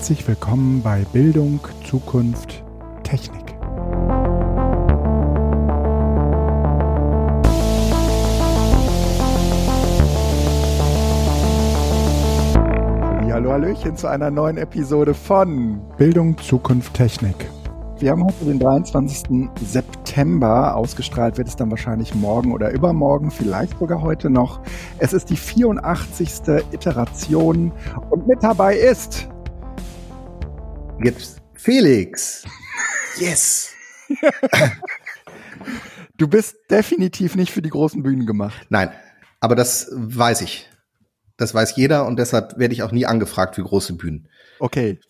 Herzlich 0.00 0.26
willkommen 0.26 0.80
bei 0.82 1.04
Bildung, 1.12 1.60
Zukunft, 1.86 2.64
Technik. 3.02 3.54
Hallo, 13.30 13.52
Hallöchen 13.52 13.94
zu 13.94 14.06
einer 14.06 14.30
neuen 14.30 14.56
Episode 14.56 15.12
von 15.12 15.82
Bildung, 15.98 16.38
Zukunft, 16.38 16.94
Technik. 16.94 17.50
Wir 17.98 18.12
haben 18.12 18.24
heute 18.24 18.46
den 18.46 18.58
23. 18.58 19.50
September. 19.62 20.76
Ausgestrahlt 20.76 21.36
wird 21.36 21.48
es 21.48 21.56
dann 21.56 21.70
wahrscheinlich 21.70 22.14
morgen 22.14 22.52
oder 22.52 22.70
übermorgen, 22.70 23.30
vielleicht 23.30 23.78
sogar 23.78 24.00
heute 24.00 24.30
noch. 24.30 24.60
Es 24.98 25.12
ist 25.12 25.28
die 25.28 25.36
84. 25.36 26.30
Iteration 26.72 27.72
und 28.08 28.26
mit 28.26 28.42
dabei 28.42 28.76
ist 28.76 29.29
Jetzt 31.02 31.40
Felix. 31.54 32.44
Yes. 33.18 33.72
du 36.18 36.28
bist 36.28 36.56
definitiv 36.70 37.36
nicht 37.36 37.52
für 37.52 37.62
die 37.62 37.70
großen 37.70 38.02
Bühnen 38.02 38.26
gemacht. 38.26 38.66
Nein, 38.68 38.90
aber 39.40 39.54
das 39.54 39.88
weiß 39.92 40.42
ich. 40.42 40.68
Das 41.38 41.54
weiß 41.54 41.74
jeder 41.76 42.06
und 42.06 42.18
deshalb 42.18 42.58
werde 42.58 42.74
ich 42.74 42.82
auch 42.82 42.92
nie 42.92 43.06
angefragt 43.06 43.54
für 43.54 43.62
große 43.62 43.94
Bühnen. 43.94 44.28
Okay. 44.58 45.00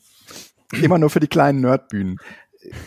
Immer 0.80 0.98
nur 0.98 1.10
für 1.10 1.18
die 1.18 1.26
kleinen 1.26 1.60
Nerdbühnen. 1.60 2.18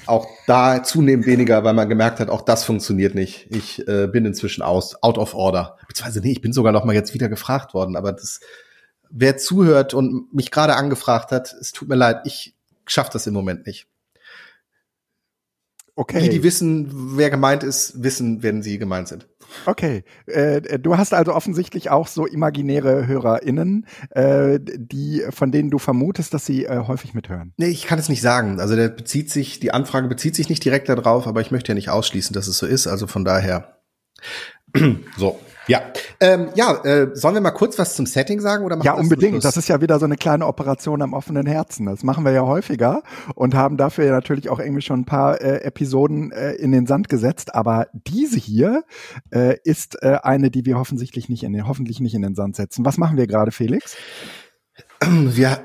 Auch 0.05 0.25
da 0.47 0.81
zunehmend 0.81 1.25
weniger, 1.25 1.65
weil 1.65 1.73
man 1.73 1.89
gemerkt 1.89 2.21
hat, 2.21 2.29
auch 2.29 2.41
das 2.41 2.63
funktioniert 2.63 3.15
nicht. 3.15 3.47
Ich 3.49 3.85
äh, 3.85 4.07
bin 4.07 4.25
inzwischen 4.25 4.61
aus, 4.61 5.03
out 5.03 5.17
of 5.17 5.33
order. 5.33 5.77
Beziehungsweise, 5.89 6.21
nee, 6.21 6.31
ich 6.31 6.41
bin 6.41 6.53
sogar 6.53 6.71
noch 6.71 6.85
mal 6.85 6.95
jetzt 6.95 7.13
wieder 7.13 7.27
gefragt 7.27 7.73
worden. 7.73 7.97
Aber 7.97 8.13
das, 8.13 8.39
wer 9.09 9.35
zuhört 9.35 9.93
und 9.93 10.33
mich 10.33 10.51
gerade 10.51 10.77
angefragt 10.77 11.31
hat, 11.31 11.53
es 11.59 11.73
tut 11.73 11.89
mir 11.89 11.95
leid, 11.95 12.21
ich 12.23 12.55
schaffe 12.85 13.11
das 13.13 13.27
im 13.27 13.33
Moment 13.33 13.65
nicht. 13.65 13.87
Okay. 15.95 16.21
Die, 16.21 16.29
die 16.29 16.43
wissen, 16.43 17.17
wer 17.17 17.29
gemeint 17.29 17.61
ist, 17.61 18.01
wissen, 18.01 18.41
wenn 18.41 18.63
sie 18.63 18.79
gemeint 18.79 19.07
sind. 19.07 19.27
Okay. 19.67 20.03
Äh, 20.25 20.79
du 20.79 20.97
hast 20.97 21.13
also 21.13 21.35
offensichtlich 21.35 21.91
auch 21.91 22.07
so 22.07 22.25
imaginäre 22.25 23.05
HörerInnen, 23.05 23.85
äh, 24.09 24.59
die, 24.59 25.23
von 25.29 25.51
denen 25.51 25.69
du 25.69 25.77
vermutest, 25.77 26.33
dass 26.33 26.47
sie 26.47 26.65
äh, 26.65 26.79
häufig 26.87 27.13
mithören. 27.13 27.53
Nee, 27.57 27.67
ich 27.67 27.85
kann 27.85 27.99
es 27.99 28.09
nicht 28.09 28.21
sagen. 28.21 28.59
Also 28.59 28.75
der 28.75 28.89
bezieht 28.89 29.29
sich, 29.29 29.59
die 29.59 29.71
Anfrage 29.71 30.07
bezieht 30.07 30.35
sich 30.35 30.49
nicht 30.49 30.65
direkt 30.65 30.89
darauf, 30.89 31.27
aber 31.27 31.41
ich 31.41 31.51
möchte 31.51 31.69
ja 31.69 31.75
nicht 31.75 31.89
ausschließen, 31.89 32.33
dass 32.33 32.47
es 32.47 32.57
so 32.57 32.65
ist. 32.65 32.87
Also 32.87 33.05
von 33.05 33.23
daher. 33.23 33.77
so. 35.17 35.39
Ja, 35.67 35.81
ähm, 36.19 36.49
ja, 36.55 36.83
äh, 36.83 37.15
sollen 37.15 37.35
wir 37.35 37.41
mal 37.41 37.51
kurz 37.51 37.79
was 37.79 37.95
zum 37.95 38.05
Setting 38.05 38.41
sagen 38.41 38.65
oder 38.65 38.77
Ja, 38.83 38.93
unbedingt. 38.93 39.43
Das 39.43 39.57
ist 39.57 39.69
ja 39.69 39.81
wieder 39.81 39.99
so 39.99 40.05
eine 40.05 40.17
kleine 40.17 40.45
Operation 40.45 41.01
am 41.01 41.13
offenen 41.13 41.45
Herzen. 41.45 41.85
Das 41.85 42.03
machen 42.03 42.25
wir 42.25 42.31
ja 42.31 42.41
häufiger 42.43 43.03
und 43.35 43.55
haben 43.55 43.77
dafür 43.77 44.05
ja 44.05 44.11
natürlich 44.11 44.49
auch 44.49 44.59
irgendwie 44.59 44.81
schon 44.81 45.01
ein 45.01 45.05
paar 45.05 45.41
äh, 45.41 45.61
Episoden 45.61 46.31
äh, 46.31 46.53
in 46.53 46.71
den 46.71 46.85
Sand 46.85 47.07
gesetzt. 47.07 47.55
Aber 47.55 47.87
diese 47.93 48.37
hier 48.37 48.83
äh, 49.31 49.57
ist 49.63 50.01
äh, 50.01 50.17
eine, 50.23 50.51
die 50.51 50.65
wir 50.65 50.77
hoffentlich 50.77 51.29
nicht 51.29 51.43
in 51.43 51.53
den, 51.53 51.67
hoffentlich 51.67 51.99
nicht 51.99 52.13
in 52.13 52.21
den 52.21 52.35
Sand 52.35 52.55
setzen. 52.55 52.85
Was 52.85 52.97
machen 52.97 53.17
wir 53.17 53.27
gerade, 53.27 53.51
Felix? 53.51 53.95
Wir 55.05 55.59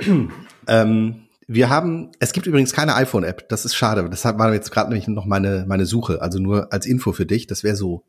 ähm, 0.68 1.28
wir 1.50 1.70
haben, 1.70 2.10
es 2.20 2.32
gibt 2.32 2.46
übrigens 2.46 2.74
keine 2.74 2.94
iPhone-App. 2.94 3.48
Das 3.48 3.64
ist 3.64 3.74
schade. 3.74 4.08
Deshalb 4.10 4.38
war 4.38 4.52
jetzt 4.52 4.70
gerade 4.70 4.90
nämlich 4.90 5.08
noch 5.08 5.24
meine, 5.24 5.64
meine 5.66 5.86
Suche. 5.86 6.20
Also 6.20 6.38
nur 6.38 6.72
als 6.72 6.84
Info 6.84 7.12
für 7.12 7.24
dich. 7.24 7.46
Das 7.46 7.64
wäre 7.64 7.74
so 7.74 8.04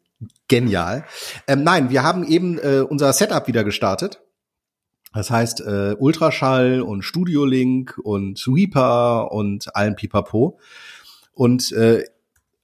genial. 0.47 1.05
Ähm, 1.47 1.63
nein, 1.63 1.89
wir 1.89 2.03
haben 2.03 2.25
eben 2.27 2.57
äh, 2.57 2.81
unser 2.87 3.13
Setup 3.13 3.47
wieder 3.47 3.63
gestartet. 3.63 4.21
Das 5.13 5.31
heißt 5.31 5.61
äh, 5.61 5.95
Ultraschall 5.97 6.81
und 6.81 7.03
Studio 7.03 7.45
Link 7.45 7.97
und 8.03 8.45
Reaper 8.47 9.31
und 9.31 9.75
allen 9.75 9.95
Pipapo. 9.95 10.59
Und 11.33 11.71
äh, 11.71 12.03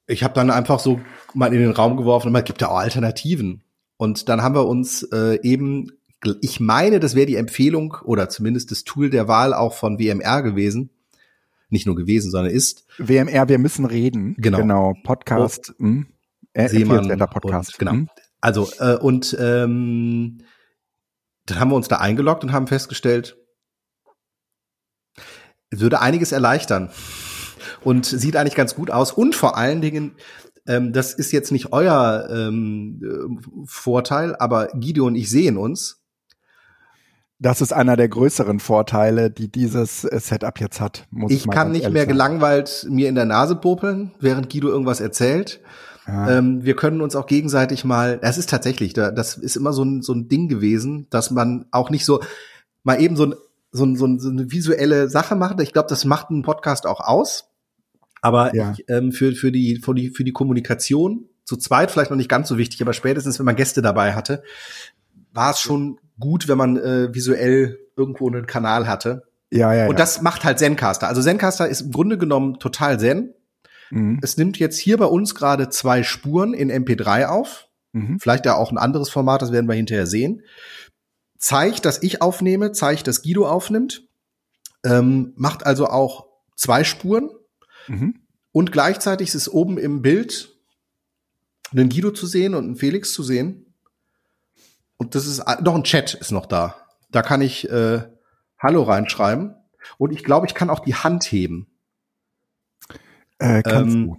ich 0.08 0.24
habe 0.24 0.34
dann 0.36 0.52
einfach 0.52 0.80
so 0.80 1.00
mal 1.34 1.54
in 1.54 1.60
den 1.60 1.72
Raum 1.72 1.98
geworfen, 1.98 2.32
man 2.32 2.44
gibt 2.44 2.62
ja 2.62 2.70
auch 2.70 2.78
Alternativen. 2.78 3.64
Und 3.98 4.30
dann 4.30 4.44
haben 4.44 4.56
wir 4.56 4.68
uns 4.68 5.04
äh, 5.12 5.40
eben, 5.42 5.92
ich 6.42 6.60
meine, 6.60 7.00
das 7.00 7.16
wäre 7.16 7.26
die 7.26 7.36
Empfehlung 7.36 7.98
oder 8.04 8.30
zumindest 8.30 8.72
das 8.72 8.84
Tool 8.84 9.10
der 9.10 9.28
Wahl 9.28 9.54
auch 9.54 9.74
von 9.74 9.98
WMR 9.98 10.44
gewesen. 10.44 10.90
Nicht 11.70 11.88
nur 11.88 11.96
gewesen, 11.96 12.30
sondern 12.30 12.54
ist. 12.54 12.86
WMR, 13.00 13.50
wir 13.50 13.58
müssen 13.58 13.86
reden. 13.86 14.36
Genau. 14.38 14.60
Genau, 14.60 14.94
Podcast. 15.04 15.74
Oh. 15.80 15.84
Hm. 15.84 16.08
Äh, 16.56 16.70
Seemann 16.70 17.18
Podcast. 17.30 17.74
Und, 17.74 17.80
genau. 17.80 17.94
Mhm. 17.94 18.10
Also 18.42 18.70
äh, 18.80 18.96
und 18.96 19.36
ähm, 19.40 20.40
dann 21.46 21.60
haben 21.60 21.70
wir 21.70 21.76
uns 21.76 21.88
da 21.88 21.98
eingeloggt 21.98 22.44
und 22.44 22.54
haben 22.54 22.68
festgestellt, 22.68 23.38
es 25.70 25.80
würde 25.80 26.02
einiges 26.02 26.32
erleichtern 26.32 26.90
und 27.84 28.06
sieht 28.06 28.36
eigentlich 28.36 28.56
ganz 28.56 28.76
gut 28.76 28.90
aus 28.90 29.12
und 29.12 29.36
vor 29.36 29.58
allen 29.58 29.82
Dingen 29.82 30.16
ähm, 30.68 30.94
das 30.94 31.14
ist 31.14 31.32
jetzt 31.32 31.52
nicht 31.52 31.74
euer 31.74 32.28
ähm, 32.32 33.02
äh, 33.04 33.66
Vorteil, 33.66 34.36
aber 34.36 34.68
Guido 34.70 35.06
und 35.06 35.16
ich 35.16 35.30
sehen 35.30 35.58
uns. 35.58 36.02
Das 37.38 37.62
ist 37.62 37.74
einer 37.74 37.98
der 37.98 38.08
größeren 38.08 38.60
Vorteile, 38.60 39.30
die 39.30 39.52
dieses 39.52 40.06
äh, 40.06 40.20
Setup 40.20 40.60
jetzt 40.60 40.80
hat. 40.80 41.06
Muss 41.12 41.32
ich 41.32 41.48
kann 41.48 41.72
nicht 41.72 41.90
mehr 41.92 42.04
sagen. 42.04 42.14
gelangweilt 42.14 42.88
mir 42.90 43.10
in 43.10 43.16
der 43.16 43.26
Nase 43.26 43.56
popeln, 43.56 44.12
während 44.20 44.50
Guido 44.50 44.70
irgendwas 44.70 45.02
erzählt. 45.02 45.62
Ja. 46.08 46.38
Ähm, 46.38 46.64
wir 46.64 46.76
können 46.76 47.02
uns 47.02 47.16
auch 47.16 47.26
gegenseitig 47.26 47.84
mal, 47.84 48.20
das 48.20 48.38
ist 48.38 48.50
tatsächlich, 48.50 48.94
das 48.94 49.38
ist 49.38 49.56
immer 49.56 49.74
so 49.74 49.84
ein, 49.84 50.02
so 50.02 50.14
ein 50.14 50.28
Ding 50.28 50.48
gewesen, 50.48 51.08
dass 51.10 51.32
man 51.32 51.66
auch 51.72 51.90
nicht 51.90 52.06
so 52.06 52.22
mal 52.84 53.02
eben 53.02 53.16
so, 53.16 53.26
ein, 53.26 53.36
so, 53.72 53.86
ein, 53.86 53.96
so, 53.96 54.06
ein, 54.06 54.20
so 54.20 54.30
eine 54.30 54.52
visuelle 54.52 55.10
Sache 55.10 55.36
macht. 55.36 55.60
Ich 55.62 55.74
glaube, 55.74 55.90
das 55.90 56.06
macht 56.06 56.30
einen 56.30 56.44
Podcast 56.44 56.86
auch 56.86 57.00
aus. 57.00 57.50
Aber 58.22 58.56
ja. 58.56 58.72
ich, 58.72 58.86
ähm, 58.88 59.12
für, 59.12 59.34
für, 59.34 59.52
die, 59.52 59.78
für, 59.78 59.94
die, 59.94 60.10
für 60.10 60.24
die 60.24 60.32
Kommunikation 60.32 61.30
zu 61.44 61.58
zweit 61.58 61.92
vielleicht 61.92 62.10
noch 62.10 62.18
nicht 62.18 62.30
ganz 62.30 62.48
so 62.48 62.58
wichtig, 62.58 62.82
aber 62.82 62.94
spätestens, 62.94 63.38
wenn 63.38 63.46
man 63.46 63.56
Gäste 63.56 63.82
dabei 63.82 64.14
hatte, 64.14 64.44
war 65.32 65.52
es 65.52 65.60
schon 65.60 66.00
gut, 66.20 66.48
wenn 66.48 66.58
man 66.58 66.78
äh, 66.78 67.14
visuell 67.14 67.78
irgendwo 67.96 68.28
einen 68.28 68.48
Kanal 68.48 68.88
hatte. 68.88 69.24
Ja, 69.52 69.74
ja. 69.74 69.84
Und 69.86 69.92
ja. 69.92 69.98
das 69.98 70.22
macht 70.22 70.44
halt 70.44 70.60
Zencaster. 70.60 71.08
Also 71.08 71.22
Zencaster 71.22 71.68
ist 71.68 71.82
im 71.82 71.92
Grunde 71.92 72.18
genommen 72.18 72.60
total 72.60 73.00
Zen. 73.00 73.34
Mhm. 73.96 74.20
Es 74.22 74.36
nimmt 74.36 74.60
jetzt 74.60 74.78
hier 74.78 74.98
bei 74.98 75.06
uns 75.06 75.36
gerade 75.36 75.70
zwei 75.70 76.04
Spuren 76.04 76.54
in 76.54 76.70
MP3 76.70 77.28
auf. 77.28 77.70
Mhm. 77.94 78.20
Vielleicht 78.20 78.46
ja 78.46 78.56
auch 78.56 78.72
ein 78.72 78.78
anderes 78.78 79.10
Format, 79.10 79.42
das 79.42 79.54
werden 79.54 79.68
wir 79.68 79.76
hinterher 79.76 80.06
sehen. 80.06 80.44
Zeigt, 81.38 81.86
dass 81.86 82.04
ich 82.04 82.22
aufnehme, 82.22 82.74
zeigt, 82.74 83.08
dass 83.08 83.24
Guido 83.24 83.48
aufnimmt. 83.48 84.04
Ähm, 84.84 85.32
macht 85.38 85.66
also 85.66 85.88
auch 85.88 86.28
zwei 86.56 86.84
Spuren. 86.84 87.30
Mhm. 87.88 88.20
Und 88.52 88.74
gleichzeitig 88.74 89.30
ist 89.30 89.36
es 89.36 89.50
oben 89.50 89.78
im 89.78 90.02
Bild 90.02 90.54
einen 91.72 91.90
Guido 91.90 92.12
zu 92.12 92.28
sehen 92.28 92.54
und 92.54 92.66
einen 92.66 92.76
Felix 92.76 93.14
zu 93.14 93.24
sehen. 93.24 93.74
Und 94.98 95.16
das 95.16 95.26
ist 95.26 95.44
noch 95.62 95.76
ein 95.76 95.84
Chat 95.84 96.14
ist 96.14 96.32
noch 96.32 96.46
da. 96.46 96.76
Da 97.12 97.22
kann 97.22 97.42
ich 97.42 97.70
äh, 97.70 98.02
Hallo 98.60 98.84
reinschreiben. 98.84 99.56
Und 99.98 100.12
ich 100.12 100.24
glaube, 100.24 100.48
ich 100.48 100.54
kann 100.54 100.70
auch 100.70 100.80
die 100.80 100.96
Hand 100.96 101.24
heben. 101.24 101.68
Äh, 103.40 103.62
kannst 103.64 103.96
ähm, 103.96 104.08
du. 104.08 104.18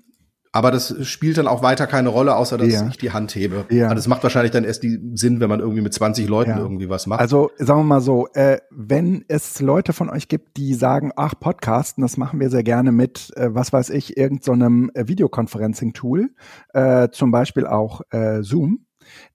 Aber 0.56 0.70
das 0.70 1.06
spielt 1.06 1.36
dann 1.36 1.48
auch 1.48 1.62
weiter 1.62 1.86
keine 1.86 2.08
Rolle, 2.08 2.34
außer 2.34 2.56
dass 2.56 2.72
ja. 2.72 2.88
ich 2.88 2.96
die 2.96 3.10
Hand 3.10 3.34
hebe. 3.34 3.66
Ja. 3.68 3.84
Also 3.88 3.96
das 3.96 4.08
macht 4.08 4.22
wahrscheinlich 4.22 4.52
dann 4.52 4.64
erst 4.64 4.82
die 4.82 4.98
Sinn, 5.12 5.38
wenn 5.38 5.50
man 5.50 5.60
irgendwie 5.60 5.82
mit 5.82 5.92
20 5.92 6.26
Leuten 6.28 6.52
ja. 6.52 6.58
irgendwie 6.58 6.88
was 6.88 7.06
macht. 7.06 7.20
Also 7.20 7.50
sagen 7.58 7.80
wir 7.80 7.84
mal 7.84 8.00
so, 8.00 8.28
äh, 8.32 8.60
wenn 8.70 9.22
es 9.28 9.60
Leute 9.60 9.92
von 9.92 10.08
euch 10.08 10.28
gibt, 10.28 10.56
die 10.56 10.72
sagen, 10.72 11.12
ach, 11.14 11.34
Podcasten, 11.38 12.00
das 12.00 12.16
machen 12.16 12.40
wir 12.40 12.48
sehr 12.48 12.62
gerne 12.62 12.90
mit, 12.90 13.34
äh, 13.36 13.54
was 13.54 13.70
weiß 13.74 13.90
ich, 13.90 14.16
irgendeinem 14.16 14.90
so 14.94 15.02
äh, 15.02 15.08
Videoconferencing-Tool, 15.08 16.30
äh, 16.72 17.10
zum 17.10 17.30
Beispiel 17.30 17.66
auch 17.66 18.00
äh, 18.10 18.42
Zoom 18.42 18.85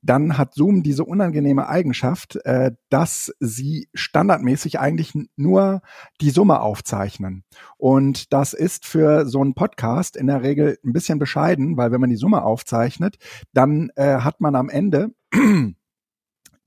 dann 0.01 0.38
hat 0.38 0.53
Zoom 0.53 0.83
diese 0.83 1.03
unangenehme 1.03 1.68
Eigenschaft, 1.68 2.38
äh, 2.45 2.71
dass 2.89 3.33
sie 3.39 3.89
standardmäßig 3.94 4.79
eigentlich 4.79 5.13
nur 5.35 5.81
die 6.21 6.31
Summe 6.31 6.62
aufzeichnen. 6.62 7.44
Und 7.77 8.33
das 8.33 8.53
ist 8.53 8.85
für 8.85 9.25
so 9.25 9.41
einen 9.41 9.53
Podcast 9.53 10.15
in 10.15 10.27
der 10.27 10.44
Regel 10.44 10.77
ein 10.83 10.94
bisschen 10.94 11.19
bescheiden, 11.19 11.77
weil 11.77 11.91
wenn 11.91 12.01
man 12.01 12.09
die 12.09 12.15
Summe 12.15 12.44
aufzeichnet, 12.44 13.18
dann 13.53 13.91
äh, 13.95 14.18
hat 14.18 14.41
man 14.41 14.56
am 14.56 14.69
Ende 14.69 15.12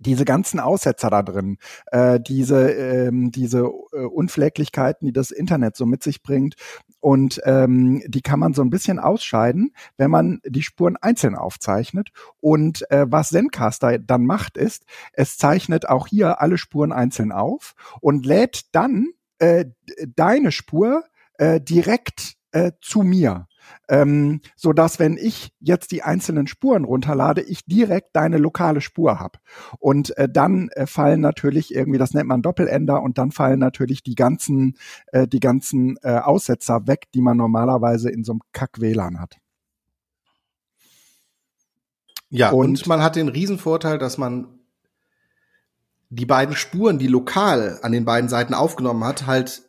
diese 0.04 0.24
ganzen 0.24 0.60
Aussetzer 0.60 1.10
da 1.10 1.22
drin, 1.22 1.58
äh, 1.86 2.20
diese, 2.20 2.70
ähm, 2.70 3.30
diese 3.30 3.60
äh, 3.92 4.04
Unpfleglichkeiten, 4.04 5.06
die 5.06 5.12
das 5.12 5.30
Internet 5.30 5.76
so 5.76 5.86
mit 5.86 6.02
sich 6.02 6.22
bringt. 6.22 6.54
Und 7.00 7.40
ähm, 7.44 8.02
die 8.06 8.22
kann 8.22 8.38
man 8.38 8.54
so 8.54 8.62
ein 8.62 8.70
bisschen 8.70 8.98
ausscheiden, 8.98 9.74
wenn 9.96 10.10
man 10.10 10.40
die 10.46 10.62
Spuren 10.62 10.96
einzeln 10.96 11.34
aufzeichnet. 11.34 12.10
Und 12.40 12.90
äh, 12.90 13.06
was 13.08 13.28
Zencaster 13.28 13.98
dann 13.98 14.24
macht, 14.24 14.56
ist, 14.56 14.84
es 15.12 15.36
zeichnet 15.36 15.88
auch 15.88 16.06
hier 16.06 16.40
alle 16.40 16.58
Spuren 16.58 16.92
einzeln 16.92 17.32
auf 17.32 17.74
und 18.00 18.24
lädt 18.24 18.74
dann 18.74 19.08
äh, 19.38 19.66
deine 20.16 20.52
Spur 20.52 21.04
äh, 21.38 21.60
direkt 21.60 22.36
äh, 22.52 22.72
zu 22.80 23.02
mir. 23.02 23.48
Ähm, 23.88 24.40
so 24.56 24.72
dass 24.72 24.98
wenn 24.98 25.16
ich 25.16 25.52
jetzt 25.60 25.90
die 25.92 26.02
einzelnen 26.02 26.46
Spuren 26.46 26.84
runterlade, 26.84 27.42
ich 27.42 27.64
direkt 27.66 28.14
deine 28.16 28.38
lokale 28.38 28.80
Spur 28.80 29.20
habe. 29.20 29.38
Und 29.78 30.16
äh, 30.16 30.28
dann 30.28 30.68
äh, 30.70 30.86
fallen 30.86 31.20
natürlich 31.20 31.74
irgendwie, 31.74 31.98
das 31.98 32.14
nennt 32.14 32.28
man 32.28 32.42
Doppelender, 32.42 33.02
und 33.02 33.18
dann 33.18 33.30
fallen 33.30 33.58
natürlich 33.58 34.02
die 34.02 34.14
ganzen, 34.14 34.76
äh, 35.12 35.26
die 35.26 35.40
ganzen 35.40 35.96
äh, 36.02 36.18
Aussetzer 36.18 36.86
weg, 36.86 37.06
die 37.14 37.22
man 37.22 37.36
normalerweise 37.36 38.10
in 38.10 38.24
so 38.24 38.32
einem 38.32 38.40
Kack-WLAN 38.52 39.20
hat. 39.20 39.36
Ja, 42.30 42.50
und, 42.50 42.66
und 42.66 42.86
man 42.86 43.02
hat 43.02 43.16
den 43.16 43.28
Riesenvorteil, 43.28 43.98
dass 43.98 44.18
man 44.18 44.58
die 46.10 46.26
beiden 46.26 46.54
Spuren, 46.56 46.98
die 46.98 47.06
lokal 47.06 47.78
an 47.82 47.92
den 47.92 48.04
beiden 48.04 48.28
Seiten 48.28 48.54
aufgenommen 48.54 49.04
hat, 49.04 49.26
halt 49.26 49.63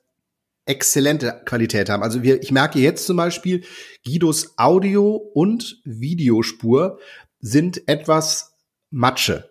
exzellente 0.66 1.42
Qualität 1.46 1.90
haben. 1.90 2.04
Also 2.04 2.24
wir, 2.24 2.42
ich 2.42 2.52
merke 2.52 2.80
jetzt 2.80 3.06
zum 3.06 3.18
Beispiel, 3.18 3.64
Guidos 4.04 4.58
Audio- 4.58 5.16
und 5.16 5.82
Videospur 5.84 7.00
sind 7.40 7.88
etwas 7.88 8.56
Matsche. 8.90 9.50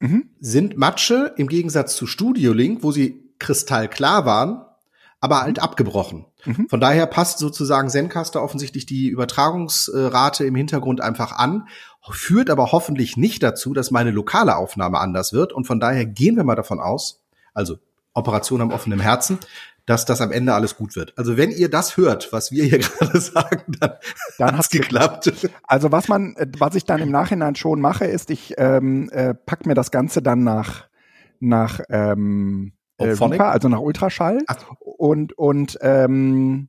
Mhm. 0.00 0.30
Sind 0.40 0.76
Matsche 0.76 1.34
im 1.36 1.48
Gegensatz 1.48 1.96
zu 1.96 2.06
Studio 2.06 2.52
Link, 2.52 2.82
wo 2.82 2.92
sie 2.92 3.34
kristallklar 3.38 4.24
waren, 4.24 4.64
aber 5.20 5.42
halt 5.42 5.58
mhm. 5.58 5.62
abgebrochen. 5.62 6.26
Mhm. 6.44 6.68
Von 6.68 6.80
daher 6.80 7.06
passt 7.06 7.38
sozusagen 7.38 7.90
Zencaster 7.90 8.42
offensichtlich 8.42 8.86
die 8.86 9.08
Übertragungsrate 9.08 10.44
im 10.44 10.56
Hintergrund 10.56 11.00
einfach 11.00 11.32
an, 11.32 11.68
führt 12.10 12.50
aber 12.50 12.72
hoffentlich 12.72 13.16
nicht 13.16 13.42
dazu, 13.42 13.74
dass 13.74 13.90
meine 13.90 14.10
lokale 14.10 14.56
Aufnahme 14.56 14.98
anders 14.98 15.32
wird. 15.32 15.52
Und 15.52 15.66
von 15.66 15.78
daher 15.78 16.06
gehen 16.06 16.36
wir 16.36 16.44
mal 16.44 16.56
davon 16.56 16.80
aus, 16.80 17.22
also 17.54 17.76
Operation 18.14 18.60
am 18.60 18.72
offenen 18.72 19.00
Herzen, 19.00 19.38
dass 19.86 20.04
das 20.04 20.20
am 20.20 20.32
Ende 20.32 20.54
alles 20.54 20.76
gut 20.76 20.94
wird. 20.96 21.12
Also 21.16 21.36
wenn 21.36 21.50
ihr 21.50 21.68
das 21.68 21.96
hört, 21.96 22.32
was 22.32 22.52
wir 22.52 22.64
hier 22.64 22.78
gerade 22.98 23.20
sagen, 23.20 23.62
dann, 23.80 23.92
dann 24.38 24.56
hat's 24.56 24.70
geklappt. 24.70 25.32
Also 25.64 25.92
was 25.92 26.08
man, 26.08 26.34
was 26.58 26.74
ich 26.74 26.84
dann 26.84 27.00
im 27.00 27.10
Nachhinein 27.10 27.54
schon 27.56 27.80
mache, 27.80 28.04
ist, 28.04 28.30
ich 28.30 28.54
ähm, 28.58 29.10
äh, 29.10 29.34
pack 29.34 29.66
mir 29.66 29.74
das 29.74 29.90
Ganze 29.90 30.22
dann 30.22 30.44
nach 30.44 30.88
nach 31.40 31.80
ähm, 31.90 32.72
äh, 32.98 33.08
Reaper, 33.08 33.50
also 33.50 33.68
nach 33.68 33.80
Ultraschall 33.80 34.42
Ach. 34.46 34.70
und 34.78 35.36
und 35.36 35.76
ähm, 35.80 36.68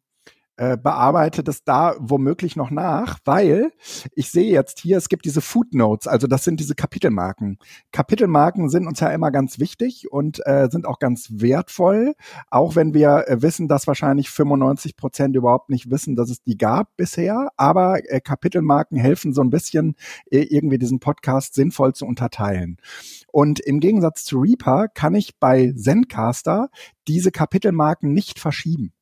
äh, 0.57 0.77
bearbeite 0.77 1.43
das 1.43 1.63
da 1.63 1.95
womöglich 1.99 2.55
noch 2.55 2.69
nach, 2.69 3.19
weil 3.25 3.71
ich 4.13 4.29
sehe 4.29 4.51
jetzt 4.51 4.79
hier, 4.79 4.97
es 4.97 5.09
gibt 5.09 5.25
diese 5.25 5.41
Footnotes, 5.41 6.07
also 6.07 6.27
das 6.27 6.43
sind 6.43 6.59
diese 6.59 6.75
Kapitelmarken. 6.75 7.57
Kapitelmarken 7.91 8.69
sind 8.69 8.87
uns 8.87 8.99
ja 8.99 9.09
immer 9.09 9.31
ganz 9.31 9.59
wichtig 9.59 10.11
und 10.11 10.45
äh, 10.45 10.69
sind 10.71 10.85
auch 10.85 10.99
ganz 10.99 11.27
wertvoll, 11.31 12.13
auch 12.49 12.75
wenn 12.75 12.93
wir 12.93 13.25
äh, 13.27 13.41
wissen, 13.41 13.67
dass 13.67 13.87
wahrscheinlich 13.87 14.29
95 14.29 14.95
Prozent 14.95 15.35
überhaupt 15.35 15.69
nicht 15.69 15.89
wissen, 15.89 16.15
dass 16.15 16.29
es 16.29 16.43
die 16.43 16.57
gab 16.57 16.95
bisher. 16.97 17.49
Aber 17.57 17.99
äh, 18.09 18.21
Kapitelmarken 18.21 18.97
helfen 18.97 19.33
so 19.33 19.41
ein 19.41 19.49
bisschen, 19.49 19.95
äh, 20.31 20.41
irgendwie 20.41 20.77
diesen 20.77 20.99
Podcast 20.99 21.55
sinnvoll 21.55 21.93
zu 21.93 22.05
unterteilen. 22.05 22.77
Und 23.31 23.59
im 23.59 23.79
Gegensatz 23.79 24.23
zu 24.23 24.39
Reaper 24.39 24.87
kann 24.87 25.15
ich 25.15 25.39
bei 25.39 25.73
Zencaster 25.75 26.69
diese 27.07 27.31
Kapitelmarken 27.31 28.13
nicht 28.13 28.39
verschieben. 28.39 28.93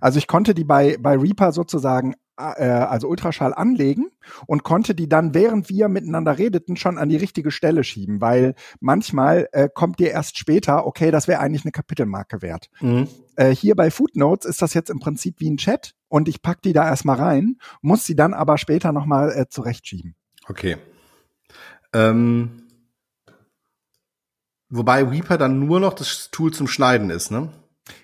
Also 0.00 0.18
ich 0.18 0.26
konnte 0.26 0.54
die 0.54 0.64
bei, 0.64 0.96
bei 1.00 1.16
Reaper 1.16 1.52
sozusagen 1.52 2.14
äh, 2.36 2.64
also 2.64 3.08
Ultraschall 3.08 3.54
anlegen 3.54 4.10
und 4.46 4.64
konnte 4.64 4.94
die 4.94 5.08
dann, 5.08 5.34
während 5.34 5.68
wir 5.68 5.88
miteinander 5.88 6.38
redeten, 6.38 6.76
schon 6.76 6.98
an 6.98 7.08
die 7.08 7.16
richtige 7.16 7.50
Stelle 7.50 7.84
schieben, 7.84 8.20
weil 8.20 8.54
manchmal 8.80 9.48
äh, 9.52 9.68
kommt 9.72 9.98
dir 9.98 10.10
erst 10.10 10.38
später, 10.38 10.86
okay, 10.86 11.10
das 11.10 11.28
wäre 11.28 11.40
eigentlich 11.40 11.64
eine 11.64 11.72
Kapitelmarke 11.72 12.42
wert. 12.42 12.68
Mhm. 12.80 13.08
Äh, 13.36 13.50
hier 13.54 13.74
bei 13.76 13.90
Footnotes 13.90 14.46
ist 14.46 14.62
das 14.62 14.74
jetzt 14.74 14.90
im 14.90 14.98
Prinzip 14.98 15.40
wie 15.40 15.50
ein 15.50 15.56
Chat 15.56 15.94
und 16.08 16.28
ich 16.28 16.42
pack 16.42 16.62
die 16.62 16.72
da 16.72 16.86
erstmal 16.86 17.16
rein, 17.16 17.56
muss 17.80 18.04
sie 18.04 18.16
dann 18.16 18.34
aber 18.34 18.58
später 18.58 18.92
nochmal 18.92 19.32
äh, 19.32 19.48
zurechtschieben. 19.48 20.14
Okay. 20.48 20.76
Ähm, 21.94 22.62
wobei 24.68 25.04
Reaper 25.04 25.38
dann 25.38 25.58
nur 25.58 25.80
noch 25.80 25.92
das 25.92 26.30
Tool 26.30 26.52
zum 26.52 26.66
Schneiden 26.66 27.10
ist, 27.10 27.30
ne? 27.30 27.50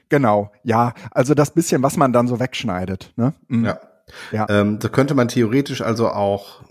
Genau, 0.09 0.53
ja. 0.63 0.95
Also 1.11 1.35
das 1.35 1.53
bisschen, 1.53 1.83
was 1.83 1.97
man 1.97 2.13
dann 2.13 2.29
so 2.29 2.41
wegschneidet. 2.41 3.13
Ne? 3.17 3.35
Mhm. 3.49 3.65
Ja. 3.65 3.81
ja. 4.33 4.47
Ähm, 4.49 4.79
da 4.79 4.89
könnte 4.89 5.15
man 5.15 5.29
theoretisch 5.29 5.81
also 5.83 6.09
auch, 6.09 6.65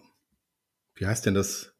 wie 0.96 1.06
heißt 1.08 1.26
denn 1.26 1.34
das? 1.34 1.74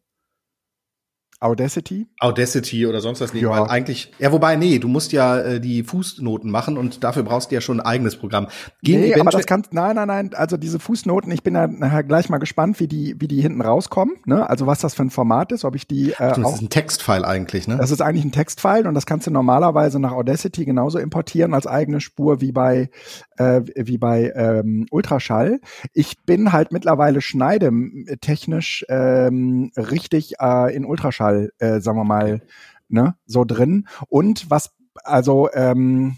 Audacity? 1.40 2.08
Audacity 2.20 2.88
oder 2.88 3.00
sonst 3.00 3.22
was 3.22 3.34
nehmen, 3.34 3.46
ja. 3.46 3.52
weil 3.52 3.70
eigentlich, 3.70 4.12
ja, 4.18 4.32
wobei, 4.32 4.56
nee, 4.56 4.80
du 4.80 4.88
musst 4.88 5.12
ja 5.12 5.38
äh, 5.38 5.60
die 5.60 5.84
Fußnoten 5.84 6.50
machen 6.50 6.78
und 6.78 7.04
dafür 7.04 7.22
brauchst 7.22 7.52
du 7.52 7.56
ja 7.56 7.62
schon 7.62 7.80
ein 7.80 7.86
eigenes 7.86 8.16
Programm. 8.16 8.48
Gehen 8.82 9.02
nee, 9.02 9.14
aber 9.14 9.30
das 9.30 9.46
kannst, 9.46 9.72
nein, 9.72 9.96
nein, 9.96 10.08
nein, 10.08 10.32
also 10.34 10.58
diese 10.58 10.80
Fußnoten, 10.80 11.32
ich 11.32 11.44
bin 11.44 11.54
ja 11.54 11.68
nachher 11.68 12.04
gleich 12.04 12.30
mal 12.30 12.40
gespannt, 12.40 12.80
wie 12.80 12.88
die, 12.88 13.16
wie 13.20 13.28
die 13.28 13.40
hinten 13.40 13.62
rauskommen, 13.62 14.16
ne, 14.26 14.50
also 14.50 14.66
was 14.66 14.80
das 14.80 14.96
für 14.96 15.04
ein 15.04 15.12
Format 15.12 15.52
ist, 15.52 15.64
ob 15.64 15.76
ich 15.76 15.88
die, 15.88 16.12
äh, 16.14 16.16
das 16.18 16.40
auch, 16.40 16.56
ist 16.56 16.62
ein 16.62 16.70
Textfile 16.70 17.28
eigentlich, 17.28 17.68
ne? 17.68 17.78
Das 17.78 17.92
ist 17.92 18.02
eigentlich 18.02 18.26
ein 18.26 18.32
Textfile 18.32 18.88
und 18.88 18.96
das 18.96 19.06
kannst 19.06 19.28
du 19.28 19.32
normalerweise 19.32 20.00
nach 20.00 20.14
Audacity 20.14 20.66
genauso 20.66 20.98
importieren 20.98 21.54
als 21.54 21.68
eigene 21.68 22.02
Spur 22.02 22.42
wie 22.42 22.52
bei, 22.52 22.90
äh, 23.38 23.62
wie 23.76 23.98
bei 23.98 24.32
ähm, 24.36 24.86
Ultraschall. 24.92 25.60
Ich 25.94 26.24
bin 26.26 26.52
halt 26.52 26.72
mittlerweile 26.72 27.22
schneidetechnisch 27.22 28.86
ähm, 28.90 29.72
richtig 29.76 30.36
äh, 30.40 30.76
in 30.76 30.86
Ultraschall 30.86 31.52
äh, 31.60 31.80
sagen 31.80 31.98
wir 31.98 32.04
mal, 32.04 32.42
ne, 32.90 33.16
so 33.26 33.46
drin. 33.46 33.88
Und 34.10 34.50
was, 34.50 34.72
also, 35.04 35.50
ähm, 35.54 36.18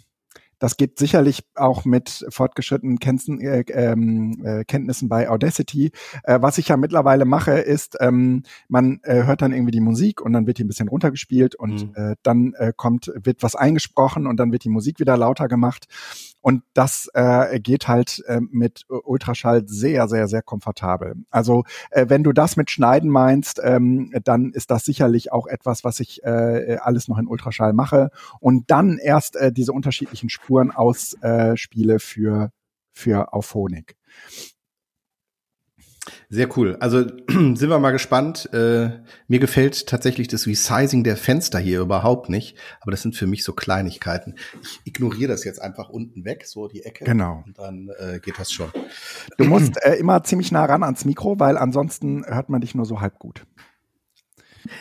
das 0.61 0.75
geht 0.75 0.99
sicherlich 0.99 1.45
auch 1.55 1.85
mit 1.85 2.25
fortgeschrittenen 2.27 2.99
Kenzen, 2.99 3.39
äh, 3.39 3.61
ähm, 3.69 4.41
äh, 4.43 4.65
Kenntnissen 4.65 5.07
bei 5.07 5.29
Audacity. 5.29 5.91
Äh, 6.23 6.41
was 6.41 6.57
ich 6.57 6.67
ja 6.67 6.75
mittlerweile 6.75 7.23
mache, 7.23 7.53
ist, 7.53 7.95
ähm, 8.01 8.43
man 8.67 8.99
äh, 9.03 9.23
hört 9.23 9.41
dann 9.41 9.53
irgendwie 9.53 9.71
die 9.71 9.79
Musik 9.79 10.19
und 10.19 10.33
dann 10.33 10.47
wird 10.47 10.57
die 10.57 10.65
ein 10.65 10.67
bisschen 10.67 10.89
runtergespielt 10.89 11.55
und 11.55 11.87
mhm. 11.87 11.95
äh, 11.95 12.15
dann 12.23 12.53
äh, 12.55 12.73
kommt, 12.75 13.09
wird 13.15 13.41
was 13.41 13.55
eingesprochen 13.55 14.27
und 14.27 14.37
dann 14.37 14.51
wird 14.51 14.65
die 14.65 14.69
Musik 14.69 14.99
wieder 14.99 15.15
lauter 15.15 15.47
gemacht. 15.47 15.87
Und 16.49 16.63
das 16.73 17.07
äh, 17.13 17.59
geht 17.59 17.87
halt 17.87 18.23
äh, 18.25 18.39
mit 18.41 18.87
Ultraschall 18.89 19.67
sehr, 19.67 20.07
sehr, 20.07 20.27
sehr 20.27 20.41
komfortabel. 20.41 21.13
Also 21.29 21.63
äh, 21.91 22.07
wenn 22.09 22.23
du 22.23 22.33
das 22.33 22.57
mit 22.57 22.71
Schneiden 22.71 23.11
meinst, 23.11 23.61
ähm, 23.63 24.11
dann 24.23 24.51
ist 24.53 24.71
das 24.71 24.83
sicherlich 24.83 25.31
auch 25.31 25.45
etwas, 25.45 25.83
was 25.83 25.99
ich 25.99 26.23
äh, 26.23 26.77
alles 26.81 27.07
noch 27.07 27.19
in 27.19 27.27
Ultraschall 27.27 27.73
mache 27.73 28.09
und 28.39 28.71
dann 28.71 28.97
erst 28.97 29.35
äh, 29.35 29.51
diese 29.51 29.73
unterschiedlichen 29.73 30.29
Spuren 30.29 30.71
ausspiele 30.71 31.93
äh, 31.93 31.99
für, 31.99 32.51
für 32.93 33.31
Auphonic. 33.31 33.95
Sehr 36.29 36.57
cool. 36.57 36.77
Also 36.79 37.01
sind 37.27 37.69
wir 37.69 37.79
mal 37.79 37.91
gespannt. 37.91 38.49
Äh, 38.53 38.99
mir 39.27 39.39
gefällt 39.39 39.87
tatsächlich 39.87 40.27
das 40.27 40.47
Resizing 40.47 41.03
der 41.03 41.17
Fenster 41.17 41.59
hier 41.59 41.81
überhaupt 41.81 42.29
nicht. 42.29 42.57
Aber 42.81 42.91
das 42.91 43.01
sind 43.01 43.15
für 43.15 43.27
mich 43.27 43.43
so 43.43 43.53
Kleinigkeiten. 43.53 44.35
Ich 44.61 44.81
ignoriere 44.85 45.29
das 45.29 45.43
jetzt 45.43 45.61
einfach 45.61 45.89
unten 45.89 46.25
weg, 46.25 46.45
so 46.45 46.67
die 46.67 46.83
Ecke. 46.83 47.05
Genau. 47.05 47.43
Und 47.45 47.57
dann 47.57 47.89
äh, 47.99 48.19
geht 48.19 48.39
das 48.39 48.51
schon. 48.51 48.69
Du 49.37 49.45
musst 49.45 49.81
äh, 49.83 49.95
immer 49.95 50.23
ziemlich 50.23 50.51
nah 50.51 50.65
ran 50.65 50.83
ans 50.83 51.05
Mikro, 51.05 51.39
weil 51.39 51.57
ansonsten 51.57 52.25
hört 52.25 52.49
man 52.49 52.61
dich 52.61 52.75
nur 52.75 52.85
so 52.85 53.01
halb 53.01 53.19
gut. 53.19 53.45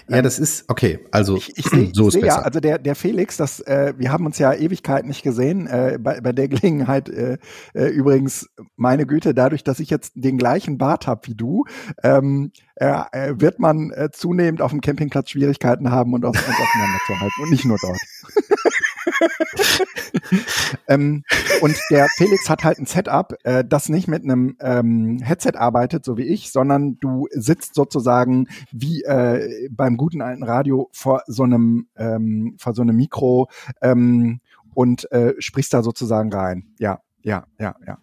Ja, 0.08 0.22
das 0.22 0.38
ist 0.38 0.64
okay. 0.68 1.00
Also 1.10 1.36
ich, 1.36 1.56
ich 1.56 1.66
seh, 1.66 1.90
so 1.92 2.08
ich 2.08 2.14
ist 2.14 2.20
besser. 2.20 2.38
Ja, 2.38 2.42
also 2.42 2.60
der 2.60 2.78
der 2.78 2.94
Felix, 2.94 3.36
das 3.36 3.60
äh, 3.60 3.94
wir 3.96 4.12
haben 4.12 4.26
uns 4.26 4.38
ja 4.38 4.52
Ewigkeit 4.52 5.04
nicht 5.06 5.22
gesehen. 5.22 5.66
Äh, 5.66 5.98
bei, 6.00 6.20
bei 6.20 6.32
der 6.32 6.48
Gelegenheit 6.48 7.08
äh, 7.08 7.38
äh, 7.74 7.86
übrigens 7.88 8.48
meine 8.76 9.06
Güte, 9.06 9.34
dadurch, 9.34 9.64
dass 9.64 9.80
ich 9.80 9.90
jetzt 9.90 10.12
den 10.14 10.38
gleichen 10.38 10.78
Bart 10.78 11.06
habe 11.06 11.26
wie 11.28 11.34
du, 11.34 11.64
ähm, 12.02 12.52
äh, 12.76 13.34
wird 13.36 13.58
man 13.58 13.90
äh, 13.90 14.10
zunehmend 14.12 14.62
auf 14.62 14.70
dem 14.70 14.80
Campingplatz 14.80 15.30
Schwierigkeiten 15.30 15.90
haben 15.90 16.14
und 16.14 16.24
uns 16.24 16.38
auseinanderzuhalten 16.38 17.42
und 17.42 17.50
nicht 17.50 17.64
nur 17.64 17.78
dort. 17.80 17.98
ähm, 20.88 21.24
und 21.60 21.76
der 21.90 22.06
Felix 22.16 22.48
hat 22.48 22.64
halt 22.64 22.78
ein 22.78 22.86
Setup, 22.86 23.34
äh, 23.44 23.64
das 23.64 23.88
nicht 23.88 24.08
mit 24.08 24.22
einem 24.22 24.56
ähm, 24.60 25.18
Headset 25.22 25.56
arbeitet, 25.56 26.04
so 26.04 26.16
wie 26.16 26.24
ich, 26.24 26.50
sondern 26.52 26.98
du 27.00 27.26
sitzt 27.30 27.74
sozusagen 27.74 28.48
wie 28.72 29.02
äh, 29.02 29.68
beim 29.70 29.96
guten 29.96 30.22
alten 30.22 30.42
Radio 30.42 30.88
vor 30.92 31.22
so 31.26 31.42
einem 31.42 31.88
ähm, 31.96 32.56
vor 32.58 32.74
so 32.74 32.82
einem 32.82 32.96
Mikro 32.96 33.48
ähm, 33.82 34.40
und 34.74 35.10
äh, 35.12 35.34
sprichst 35.38 35.74
da 35.74 35.82
sozusagen 35.82 36.32
rein. 36.32 36.68
Ja, 36.78 37.00
ja, 37.22 37.46
ja, 37.58 37.74
ja. 37.86 37.98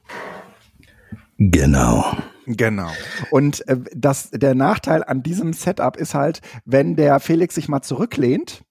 Genau. 1.37 2.05
Genau. 2.47 2.89
Und 3.31 3.67
äh, 3.67 3.77
das, 3.95 4.29
der 4.29 4.55
Nachteil 4.55 5.03
an 5.03 5.23
diesem 5.23 5.53
Setup 5.53 5.97
ist 5.97 6.13
halt, 6.13 6.41
wenn 6.63 6.95
der 6.95 7.19
Felix 7.19 7.55
sich 7.55 7.67
mal 7.69 7.81
zurücklehnt, 7.81 8.64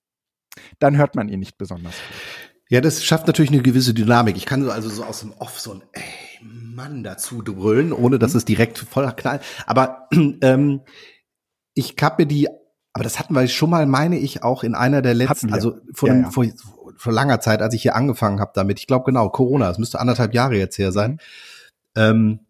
dann 0.79 0.97
hört 0.97 1.15
man 1.15 1.29
ihn 1.29 1.41
nicht 1.41 1.59
besonders. 1.59 1.95
Ja, 2.69 2.81
das 2.81 3.05
schafft 3.05 3.27
natürlich 3.27 3.51
eine 3.51 3.63
gewisse 3.63 3.95
Dynamik. 3.95 4.37
Ich 4.37 4.47
kann 4.47 4.63
so 4.63 4.71
also 4.71 4.89
so 4.89 5.05
aus 5.05 5.21
dem 5.21 5.33
Off 5.33 5.61
so 5.61 5.75
ein 5.75 5.83
ey, 5.93 6.03
Mann 6.43 7.05
dazu 7.05 7.39
brüllen, 7.39 7.93
ohne 7.93 8.19
dass 8.19 8.33
mhm. 8.33 8.39
es 8.39 8.45
direkt 8.45 8.79
voller 8.79 9.13
knallt. 9.13 9.43
Aber 9.67 10.09
ähm, 10.41 10.81
ich 11.75 11.95
habe 12.01 12.23
mir 12.23 12.27
die, 12.27 12.49
aber 12.93 13.05
das 13.05 13.19
hatten 13.19 13.35
wir 13.35 13.47
schon 13.49 13.71
mal, 13.71 13.87
meine 13.87 14.19
ich, 14.19 14.43
auch 14.43 14.65
in 14.65 14.75
einer 14.75 15.03
der 15.03 15.15
letzten, 15.15 15.53
also 15.53 15.79
vor, 15.93 16.09
ja, 16.09 16.15
ja. 16.17 16.31
vor, 16.31 16.47
vor 16.97 17.13
langer 17.13 17.41
Zeit, 17.41 17.61
als 17.61 17.75
ich 17.75 17.83
hier 17.83 17.97
angefangen 17.97 18.41
habe 18.41 18.53
damit. 18.55 18.79
Ich 18.79 18.87
glaube 18.87 19.05
genau, 19.05 19.29
Corona, 19.29 19.71
es 19.71 19.79
müsste 19.79 20.01
anderthalb 20.01 20.35
Jahre 20.35 20.57
jetzt 20.57 20.79
her 20.79 20.93
sein. 20.93 21.13
Mhm 21.13 21.19
Ähm, 21.97 22.41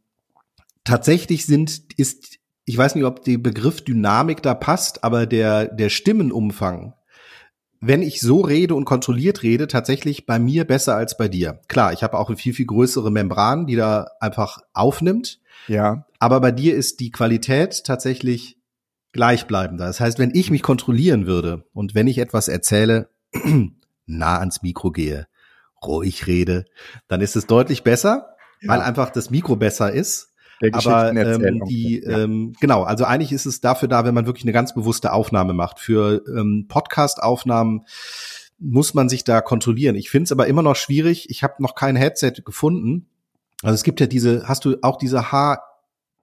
tatsächlich 0.85 1.47
sind, 1.47 1.93
ist, 1.97 2.39
ich 2.65 2.77
weiß 2.77 2.95
nicht, 2.95 3.05
ob 3.05 3.25
der 3.25 3.39
Begriff 3.39 3.83
Dynamik 3.83 4.43
da 4.43 4.55
passt, 4.55 5.05
aber 5.05 5.27
der, 5.27 5.67
der 5.67 5.91
Stimmenumfang, 5.91 6.95
wenn 7.87 8.03
ich 8.03 8.21
so 8.21 8.41
rede 8.41 8.75
und 8.75 8.85
kontrolliert 8.85 9.43
rede, 9.43 9.69
tatsächlich 9.69 10.27
bei 10.27 10.39
mir 10.39 10.65
besser 10.65 10.97
als 10.97 11.17
bei 11.17 11.29
dir. 11.29 11.61
Klar, 11.69 11.93
ich 11.93 12.03
habe 12.03 12.19
auch 12.19 12.29
eine 12.29 12.37
viel, 12.37 12.55
viel 12.55 12.67
größere 12.67 13.11
Membran, 13.11 13.67
die 13.67 13.77
da 13.77 14.09
einfach 14.21 14.59
aufnimmt. 14.73 15.41
Ja. 15.69 16.07
Aber 16.19 16.41
bei 16.41 16.51
dir 16.51 16.75
ist 16.75 17.01
die 17.01 17.11
Qualität 17.11 17.85
tatsächlich 17.85 18.59
gleichbleibender. 19.13 19.87
Das 19.87 20.01
heißt, 20.01 20.19
wenn 20.19 20.35
ich 20.35 20.51
mich 20.51 20.63
kontrollieren 20.63 21.27
würde 21.27 21.65
und 21.73 21.95
wenn 21.95 22.07
ich 22.07 22.19
etwas 22.19 22.49
erzähle, 22.49 23.09
nah 24.07 24.39
ans 24.39 24.63
Mikro 24.63 24.91
gehe, 24.91 25.27
ruhig 25.85 26.27
rede, 26.27 26.65
dann 27.09 27.21
ist 27.21 27.37
es 27.37 27.47
deutlich 27.47 27.83
besser, 27.83 28.37
ja. 28.61 28.71
weil 28.71 28.81
einfach 28.81 29.11
das 29.11 29.31
Mikro 29.31 29.57
besser 29.57 29.93
ist. 29.93 30.34
Aber 30.73 31.15
ähm, 31.15 31.65
die 31.67 32.03
ja. 32.05 32.21
ähm, 32.21 32.53
genau, 32.61 32.83
also 32.83 33.05
eigentlich 33.05 33.33
ist 33.33 33.47
es 33.47 33.61
dafür 33.61 33.89
da, 33.89 34.05
wenn 34.05 34.15
man 34.15 34.27
wirklich 34.27 34.45
eine 34.45 34.53
ganz 34.53 34.75
bewusste 34.75 35.13
Aufnahme 35.13 35.53
macht. 35.53 35.81
Für 35.81 36.23
ähm, 36.29 36.67
Podcast-Aufnahmen 36.69 37.85
muss 38.59 38.95
man 38.95 39.09
sich 39.09 39.25
da 39.25 39.41
kontrollieren. 39.41 39.97
Ich 39.97 40.11
finde 40.11 40.25
es 40.25 40.33
aber 40.33 40.47
immer 40.47 40.63
noch 40.63 40.77
schwierig. 40.77 41.31
Ich 41.31 41.43
habe 41.43 41.63
noch 41.63 41.75
kein 41.75 41.97
Headset 41.97 42.35
gefunden. 42.45 43.07
Also 43.63 43.75
es 43.75 43.83
gibt 43.83 44.01
ja 44.01 44.07
diese, 44.07 44.49
hast 44.49 44.65
du 44.65 44.77
auch 44.83 44.97
diese 44.97 45.33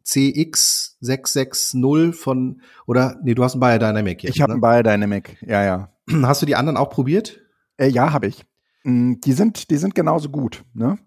HCX660 0.05 2.13
von 2.13 2.61
oder 2.85 3.17
nee, 3.23 3.33
du 3.33 3.43
hast 3.43 3.53
einen 3.53 3.61
Biodynamic 3.61 4.23
jetzt. 4.23 4.35
Ich 4.35 4.41
habe 4.41 4.51
ne? 4.51 4.55
einen 4.55 4.83
Biodynamic, 4.83 5.37
ja, 5.41 5.63
ja. 5.63 5.89
Hast 6.23 6.41
du 6.41 6.45
die 6.45 6.55
anderen 6.55 6.77
auch 6.77 6.89
probiert? 6.89 7.39
Äh, 7.77 7.87
ja, 7.87 8.11
habe 8.11 8.27
ich. 8.27 8.43
Mm, 8.83 9.15
die 9.23 9.33
sind, 9.33 9.69
die 9.69 9.77
sind 9.77 9.95
genauso 9.95 10.29
gut, 10.29 10.63
ne? 10.73 10.97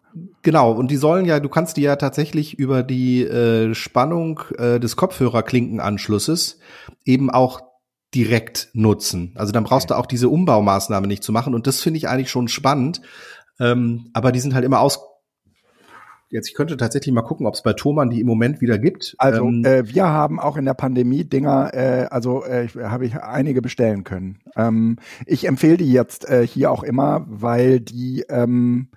Genau, 0.43 0.73
und 0.73 0.91
die 0.91 0.97
sollen 0.97 1.25
ja, 1.27 1.41
du 1.41 1.49
kannst 1.49 1.77
die 1.77 1.83
ja 1.83 1.97
tatsächlich 1.97 2.59
über 2.59 2.83
die 2.83 3.25
äh, 3.25 3.75
Spannung 3.75 4.41
äh, 4.59 4.79
des 4.79 4.97
Kopfhörerklinkenanschlusses 4.97 6.59
eben 7.05 7.31
auch 7.31 7.61
direkt 8.15 8.69
nutzen. 8.75 9.33
Also 9.35 9.53
dann 9.53 9.65
brauchst 9.65 9.87
okay. 9.87 9.95
du 9.95 10.01
auch 10.01 10.07
diese 10.07 10.29
Umbaumaßnahme 10.29 11.09
nicht 11.09 11.25
zu 11.25 11.33
machen. 11.33 11.55
Und 11.55 11.67
das 11.67 11.81
finde 11.81 11.99
ich 11.99 12.09
eigentlich 12.09 12.31
schon 12.31 12.49
spannend. 12.49 13.01
Ähm, 13.59 14.11
aber 14.13 14.31
die 14.31 14.41
sind 14.41 14.55
halt 14.55 14.65
immer 14.65 14.81
aus, 14.81 15.01
Jetzt, 16.31 16.49
ich 16.49 16.55
könnte 16.55 16.77
tatsächlich 16.77 17.15
mal 17.15 17.23
gucken, 17.23 17.47
ob 17.47 17.55
es 17.55 17.63
bei 17.63 17.75
Thomann 17.75 18.11
die 18.11 18.21
im 18.21 18.27
Moment 18.27 18.61
wieder 18.61 18.77
gibt. 18.77 19.15
Also 19.19 19.45
ähm, 19.45 19.65
äh, 19.65 19.95
wir 19.95 20.07
haben 20.07 20.41
auch 20.41 20.57
in 20.57 20.65
der 20.65 20.75
Pandemie 20.75 21.23
Dinger, 21.23 21.73
äh, 21.73 22.07
also 22.11 22.45
äh, 22.45 22.67
habe 22.83 23.07
ich 23.07 23.15
einige 23.17 23.63
bestellen 23.63 24.03
können. 24.03 24.41
Ähm, 24.57 24.97
ich 25.27 25.47
empfehle 25.47 25.77
die 25.77 25.93
jetzt 25.93 26.29
äh, 26.29 26.45
hier 26.45 26.73
auch 26.73 26.83
immer, 26.83 27.25
weil 27.29 27.79
die 27.79 28.25
ähm, 28.29 28.89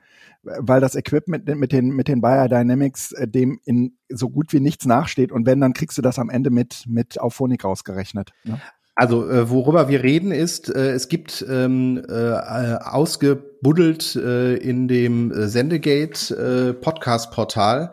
weil 0.59 0.81
das 0.81 0.95
Equipment 0.95 1.47
mit 1.47 1.71
den 1.71 1.89
mit 1.89 2.07
den 2.07 2.21
Biodynamics 2.21 3.11
äh, 3.13 3.27
dem 3.27 3.59
in 3.65 3.97
so 4.09 4.29
gut 4.29 4.53
wie 4.53 4.59
nichts 4.59 4.85
nachsteht 4.85 5.31
und 5.31 5.45
wenn 5.45 5.61
dann 5.61 5.73
kriegst 5.73 5.97
du 5.97 6.01
das 6.01 6.19
am 6.19 6.29
Ende 6.29 6.49
mit 6.49 6.85
mit 6.87 7.19
auf 7.19 7.35
Phonik 7.35 7.63
rausgerechnet. 7.63 8.31
Ne? 8.43 8.59
Also 8.99 9.29
äh, 9.29 9.47
worüber 9.51 9.89
wir 9.89 10.01
reden 10.01 10.31
ist, 10.31 10.73
äh, 10.75 10.89
es 10.93 11.07
gibt 11.07 11.45
ähm, 11.47 12.03
äh, 12.09 12.31
ausgebuddelt 12.33 14.15
äh, 14.15 14.55
in 14.55 14.87
dem 14.87 15.31
äh, 15.31 15.47
Sendegate 15.47 16.33
äh, 16.35 16.73
Podcast 16.73 17.31
Portal, 17.31 17.91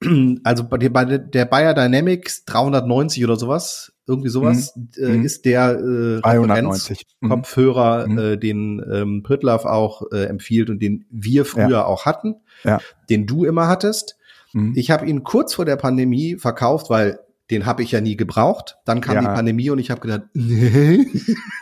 also 0.44 0.62
bei, 0.62 0.78
der, 0.78 0.90
bei 0.90 1.04
der 1.04 1.44
Bayer 1.44 1.74
Dynamics 1.74 2.44
390 2.44 3.24
oder 3.24 3.34
sowas, 3.34 3.92
irgendwie 4.08 4.30
sowas, 4.30 4.74
mhm. 4.74 4.88
äh, 4.96 5.08
mhm. 5.08 5.24
ist 5.24 5.44
der 5.44 5.78
äh, 5.78 6.20
390 6.20 7.06
mhm. 7.20 7.28
Kopfhörer, 7.28 8.08
mhm. 8.08 8.18
äh, 8.18 8.36
den 8.36 8.82
ähm, 8.90 9.22
Pritlove 9.22 9.70
auch 9.70 10.02
äh, 10.10 10.24
empfiehlt 10.24 10.70
und 10.70 10.80
den 10.80 11.04
wir 11.10 11.44
früher 11.44 11.68
ja. 11.68 11.84
auch 11.84 12.06
hatten, 12.06 12.36
ja. 12.64 12.80
den 13.10 13.26
du 13.26 13.44
immer 13.44 13.68
hattest. 13.68 14.16
Mhm. 14.52 14.72
Ich 14.74 14.90
habe 14.90 15.06
ihn 15.06 15.24
kurz 15.24 15.54
vor 15.54 15.64
der 15.64 15.76
Pandemie 15.76 16.36
verkauft, 16.36 16.90
weil 16.90 17.20
den 17.50 17.66
habe 17.66 17.82
ich 17.82 17.92
ja 17.92 18.00
nie 18.00 18.16
gebraucht. 18.16 18.76
Dann 18.84 19.00
kam 19.00 19.16
ja. 19.16 19.20
die 19.20 19.26
Pandemie 19.26 19.70
und 19.70 19.78
ich 19.78 19.90
habe 19.90 20.00
gedacht, 20.00 20.22
nee. 20.34 21.06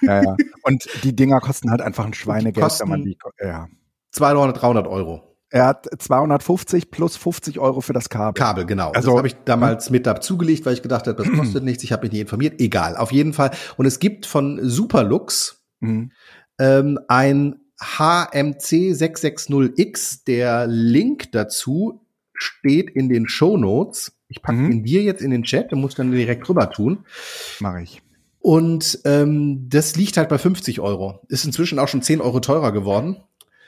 ja, 0.03 0.23
ja. 0.23 0.37
Und 0.63 0.89
die 1.05 1.15
Dinger 1.15 1.41
kosten 1.41 1.71
halt 1.71 1.81
einfach 1.81 2.07
ein 2.07 2.15
Schweinegeld, 2.15 2.81
wenn 2.81 2.89
man 2.89 3.03
die, 3.03 3.19
ja. 3.41 3.69
200, 4.13 4.61
300 4.61 4.87
Euro. 4.87 5.36
Er 5.51 5.67
hat 5.67 5.89
250 5.97 6.91
plus 6.91 7.17
50 7.17 7.59
Euro 7.61 7.81
für 7.81 7.93
das 7.93 8.09
Kabel. 8.09 8.39
Kabel, 8.39 8.67
genau. 8.67 8.91
Also 8.91 9.11
das 9.11 9.19
habe 9.19 9.29
ich 9.29 9.35
damals 9.45 9.91
mit 9.91 10.07
dazugelegt, 10.07 10.67
weil 10.67 10.75
ich 10.75 10.83
gedacht 10.83 11.07
habe, 11.07 11.23
das 11.23 11.33
kostet 11.33 11.63
nichts. 11.63 11.85
Ich 11.85 11.93
habe 11.93 12.03
mich 12.03 12.13
nicht 12.13 12.23
informiert. 12.23 12.61
Egal, 12.61 12.97
auf 12.97 13.13
jeden 13.13 13.33
Fall. 13.33 13.53
Und 13.77 13.87
es 13.87 14.01
gibt 14.01 14.27
von 14.27 14.59
Superlux 14.63 15.65
mhm. 15.81 16.11
ähm, 16.59 16.99
ein 17.07 17.61
HMC 17.81 18.93
660X. 18.93 20.25
Der 20.27 20.67
Link 20.67 21.31
dazu 21.33 22.05
steht 22.35 22.91
in 22.91 23.09
den 23.09 23.29
Show 23.29 23.57
Notes. 23.57 24.19
Ich 24.29 24.43
packe 24.43 24.59
mhm. 24.59 24.73
ihn 24.73 24.85
dir 24.85 25.03
jetzt 25.03 25.23
in 25.23 25.31
den 25.31 25.45
Chat, 25.45 25.71
du 25.71 25.77
musst 25.77 25.99
dann 25.99 26.11
direkt 26.11 26.49
rüber 26.49 26.71
tun. 26.71 27.05
Mache 27.61 27.83
ich. 27.83 28.03
Und 28.41 29.01
ähm, 29.05 29.69
das 29.69 29.97
liegt 29.97 30.17
halt 30.17 30.29
bei 30.29 30.39
50 30.39 30.81
Euro. 30.81 31.21
Ist 31.29 31.45
inzwischen 31.45 31.79
auch 31.79 31.89
schon 31.89 32.03
10 32.03 32.21
Euro 32.21 32.41
teurer 32.41 32.73
geworden. 32.73 33.23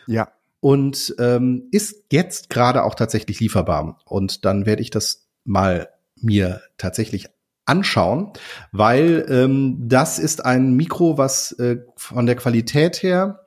Ja. 0.06 0.32
Und 0.60 1.14
ähm, 1.18 1.68
ist 1.70 2.04
jetzt 2.12 2.50
gerade 2.50 2.82
auch 2.82 2.94
tatsächlich 2.94 3.40
lieferbar. 3.40 4.00
Und 4.04 4.44
dann 4.44 4.66
werde 4.66 4.82
ich 4.82 4.90
das 4.90 5.28
mal 5.44 5.88
mir 6.16 6.62
tatsächlich 6.78 7.28
anschauen, 7.64 8.32
weil 8.72 9.26
ähm, 9.28 9.88
das 9.88 10.18
ist 10.18 10.44
ein 10.44 10.74
Mikro, 10.74 11.18
was 11.18 11.52
äh, 11.52 11.78
von 11.96 12.26
der 12.26 12.34
Qualität 12.34 13.02
her 13.02 13.46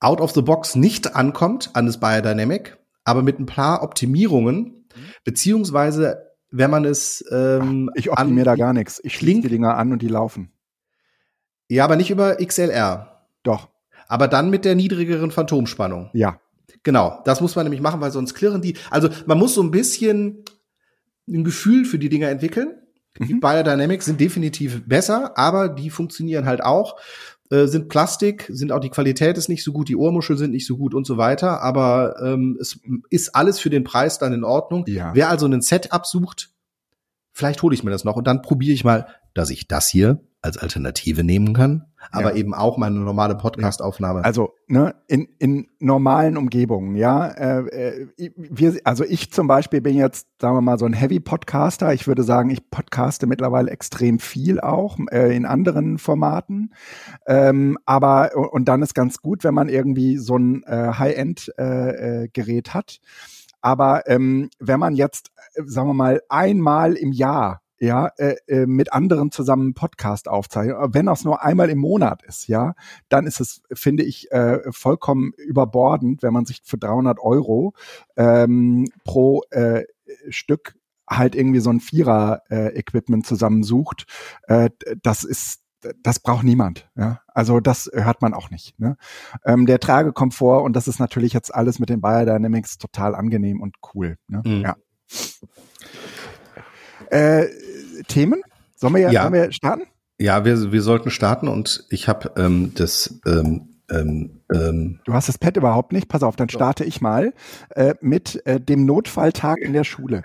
out 0.00 0.20
of 0.20 0.32
the 0.32 0.42
box 0.42 0.74
nicht 0.74 1.14
ankommt 1.14 1.70
an 1.74 1.86
das 1.86 2.00
Biodynamic, 2.00 2.76
aber 3.04 3.22
mit 3.22 3.38
ein 3.38 3.46
paar 3.46 3.82
Optimierungen 3.82 4.76
Beziehungsweise, 5.24 6.32
wenn 6.50 6.70
man 6.70 6.84
es 6.84 7.24
ähm, 7.30 7.90
Ich 7.94 8.10
optimiere 8.10 8.44
da 8.44 8.54
gar 8.54 8.72
nichts. 8.72 9.00
Ich 9.02 9.16
schließe 9.16 9.42
die 9.42 9.48
Dinger 9.48 9.76
an 9.76 9.92
und 9.92 10.02
die 10.02 10.08
laufen. 10.08 10.52
Ja, 11.68 11.84
aber 11.84 11.96
nicht 11.96 12.10
über 12.10 12.36
XLR. 12.36 13.26
Doch. 13.42 13.68
Aber 14.08 14.28
dann 14.28 14.50
mit 14.50 14.64
der 14.64 14.74
niedrigeren 14.74 15.30
Phantomspannung. 15.30 16.10
Ja. 16.12 16.40
Genau, 16.82 17.20
das 17.24 17.40
muss 17.40 17.56
man 17.56 17.64
nämlich 17.64 17.80
machen, 17.80 18.00
weil 18.00 18.12
sonst 18.12 18.34
klirren 18.34 18.62
die. 18.62 18.76
Also 18.90 19.08
man 19.26 19.38
muss 19.38 19.54
so 19.54 19.62
ein 19.62 19.70
bisschen 19.70 20.44
ein 21.28 21.42
Gefühl 21.42 21.84
für 21.84 21.98
die 21.98 22.08
Dinger 22.08 22.28
entwickeln. 22.28 22.74
Mhm. 23.18 23.26
Die 23.26 23.34
Biodynamics 23.34 24.04
sind 24.04 24.20
definitiv 24.20 24.86
besser, 24.86 25.36
aber 25.36 25.68
die 25.68 25.90
funktionieren 25.90 26.46
halt 26.46 26.62
auch. 26.62 26.96
Äh, 27.50 27.66
sind 27.66 27.88
Plastik, 27.88 28.48
sind 28.52 28.72
auch 28.72 28.80
die 28.80 28.90
Qualität 28.90 29.38
ist 29.38 29.48
nicht 29.48 29.62
so 29.62 29.72
gut, 29.72 29.88
die 29.88 29.96
Ohrmuschel 29.96 30.36
sind 30.36 30.50
nicht 30.50 30.66
so 30.66 30.76
gut 30.76 30.94
und 30.94 31.06
so 31.06 31.16
weiter, 31.16 31.62
aber 31.62 32.16
ähm, 32.20 32.58
es 32.60 32.80
ist 33.08 33.36
alles 33.36 33.60
für 33.60 33.70
den 33.70 33.84
Preis 33.84 34.18
dann 34.18 34.32
in 34.32 34.42
Ordnung. 34.42 34.84
Ja. 34.88 35.12
Wer 35.14 35.28
also 35.28 35.46
ein 35.46 35.60
Setup 35.60 36.04
sucht, 36.06 36.50
vielleicht 37.32 37.62
hole 37.62 37.74
ich 37.74 37.84
mir 37.84 37.92
das 37.92 38.02
noch 38.02 38.16
und 38.16 38.26
dann 38.26 38.42
probiere 38.42 38.74
ich 38.74 38.82
mal, 38.82 39.06
dass 39.36 39.50
ich 39.50 39.68
das 39.68 39.88
hier 39.88 40.20
als 40.46 40.56
Alternative 40.58 41.24
nehmen 41.24 41.52
kann, 41.54 41.86
aber 42.12 42.30
ja. 42.30 42.36
eben 42.36 42.54
auch 42.54 42.78
meine 42.78 43.00
normale 43.00 43.34
Podcast-Aufnahme. 43.34 44.24
Also 44.24 44.54
ne, 44.68 44.94
in, 45.08 45.28
in 45.38 45.66
normalen 45.80 46.36
Umgebungen, 46.36 46.94
ja. 46.94 47.26
Äh, 47.26 48.06
äh, 48.16 48.30
wir, 48.36 48.78
also 48.84 49.04
ich 49.04 49.32
zum 49.32 49.48
Beispiel 49.48 49.80
bin 49.80 49.96
jetzt, 49.96 50.28
sagen 50.40 50.56
wir 50.56 50.60
mal, 50.60 50.78
so 50.78 50.86
ein 50.86 50.92
Heavy-Podcaster. 50.92 51.92
Ich 51.92 52.06
würde 52.06 52.22
sagen, 52.22 52.50
ich 52.50 52.70
podcaste 52.70 53.26
mittlerweile 53.26 53.70
extrem 53.70 54.20
viel 54.20 54.60
auch 54.60 54.98
äh, 55.10 55.34
in 55.34 55.44
anderen 55.44 55.98
Formaten. 55.98 56.72
Ähm, 57.26 57.76
aber 57.84 58.30
und 58.52 58.66
dann 58.66 58.82
ist 58.82 58.94
ganz 58.94 59.20
gut, 59.20 59.42
wenn 59.42 59.54
man 59.54 59.68
irgendwie 59.68 60.16
so 60.16 60.36
ein 60.36 60.62
äh, 60.62 60.92
High-End-Gerät 60.92 62.68
äh, 62.68 62.70
äh 62.70 62.72
hat. 62.72 63.00
Aber 63.60 64.06
ähm, 64.06 64.48
wenn 64.60 64.78
man 64.78 64.94
jetzt, 64.94 65.32
sagen 65.64 65.88
wir 65.88 65.94
mal, 65.94 66.22
einmal 66.28 66.92
im 66.92 67.12
Jahr 67.12 67.62
ja, 67.78 68.08
äh, 68.16 68.36
äh, 68.46 68.66
mit 68.66 68.92
anderen 68.92 69.30
zusammen 69.30 69.74
Podcast 69.74 70.28
aufzeichnen, 70.28 70.76
wenn 70.94 71.06
das 71.06 71.24
nur 71.24 71.42
einmal 71.42 71.70
im 71.70 71.78
Monat 71.78 72.22
ist, 72.22 72.48
ja, 72.48 72.74
dann 73.08 73.26
ist 73.26 73.40
es, 73.40 73.62
finde 73.72 74.02
ich, 74.02 74.30
äh, 74.32 74.60
vollkommen 74.70 75.32
überbordend, 75.36 76.22
wenn 76.22 76.32
man 76.32 76.46
sich 76.46 76.62
für 76.64 76.78
300 76.78 77.18
Euro 77.20 77.74
ähm, 78.16 78.86
pro 79.04 79.42
äh, 79.50 79.84
Stück 80.28 80.76
halt 81.08 81.34
irgendwie 81.34 81.60
so 81.60 81.70
ein 81.70 81.80
Vierer-Equipment 81.80 83.24
äh, 83.24 83.28
zusammensucht. 83.28 84.06
Äh, 84.48 84.70
das 85.02 85.24
ist 85.24 85.60
das 86.02 86.18
braucht 86.18 86.44
niemand. 86.44 86.90
Ja? 86.96 87.20
Also 87.28 87.60
das 87.60 87.88
hört 87.92 88.22
man 88.22 88.34
auch 88.34 88.50
nicht. 88.50 88.78
Ne? 88.78 88.96
Ähm, 89.44 89.66
der 89.66 89.78
Tragekomfort 89.78 90.64
und 90.64 90.74
das 90.74 90.88
ist 90.88 90.98
natürlich 90.98 91.32
jetzt 91.32 91.54
alles 91.54 91.78
mit 91.78 91.90
den 91.90 92.00
Biodynamics 92.00 92.78
total 92.78 93.14
angenehm 93.14 93.60
und 93.60 93.76
cool. 93.94 94.16
Ne? 94.26 94.42
Mhm. 94.44 94.62
Ja. 94.62 94.76
Äh, 97.10 97.46
Themen? 98.08 98.42
Sollen 98.74 98.94
wir, 98.94 99.10
ja. 99.10 99.22
sollen 99.22 99.34
wir 99.34 99.52
starten? 99.52 99.82
Ja, 100.18 100.44
wir, 100.44 100.72
wir 100.72 100.82
sollten 100.82 101.10
starten 101.10 101.48
und 101.48 101.84
ich 101.90 102.08
habe 102.08 102.32
ähm, 102.36 102.72
das 102.74 103.20
ähm, 103.26 103.76
ähm, 103.90 104.40
ähm, 104.52 105.00
du 105.04 105.12
hast 105.12 105.28
das 105.28 105.38
Pad 105.38 105.56
überhaupt 105.56 105.92
nicht? 105.92 106.08
Pass 106.08 106.22
auf, 106.22 106.36
dann 106.36 106.48
starte 106.48 106.84
ich 106.84 107.00
mal 107.00 107.32
äh, 107.70 107.94
mit 108.00 108.44
äh, 108.46 108.60
dem 108.60 108.84
Notfalltag 108.84 109.58
in 109.58 109.72
der 109.72 109.84
Schule. 109.84 110.22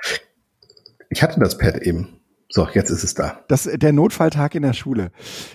Ich 1.10 1.22
hatte 1.22 1.40
das 1.40 1.58
Pad 1.58 1.82
eben. 1.82 2.22
So, 2.54 2.68
jetzt 2.74 2.90
ist 2.90 3.04
es 3.06 3.14
da. 3.14 3.40
Das, 3.48 3.64
der 3.64 3.94
Notfalltag 3.94 4.56
in 4.56 4.64
der 4.64 4.74
Schule. 4.74 5.12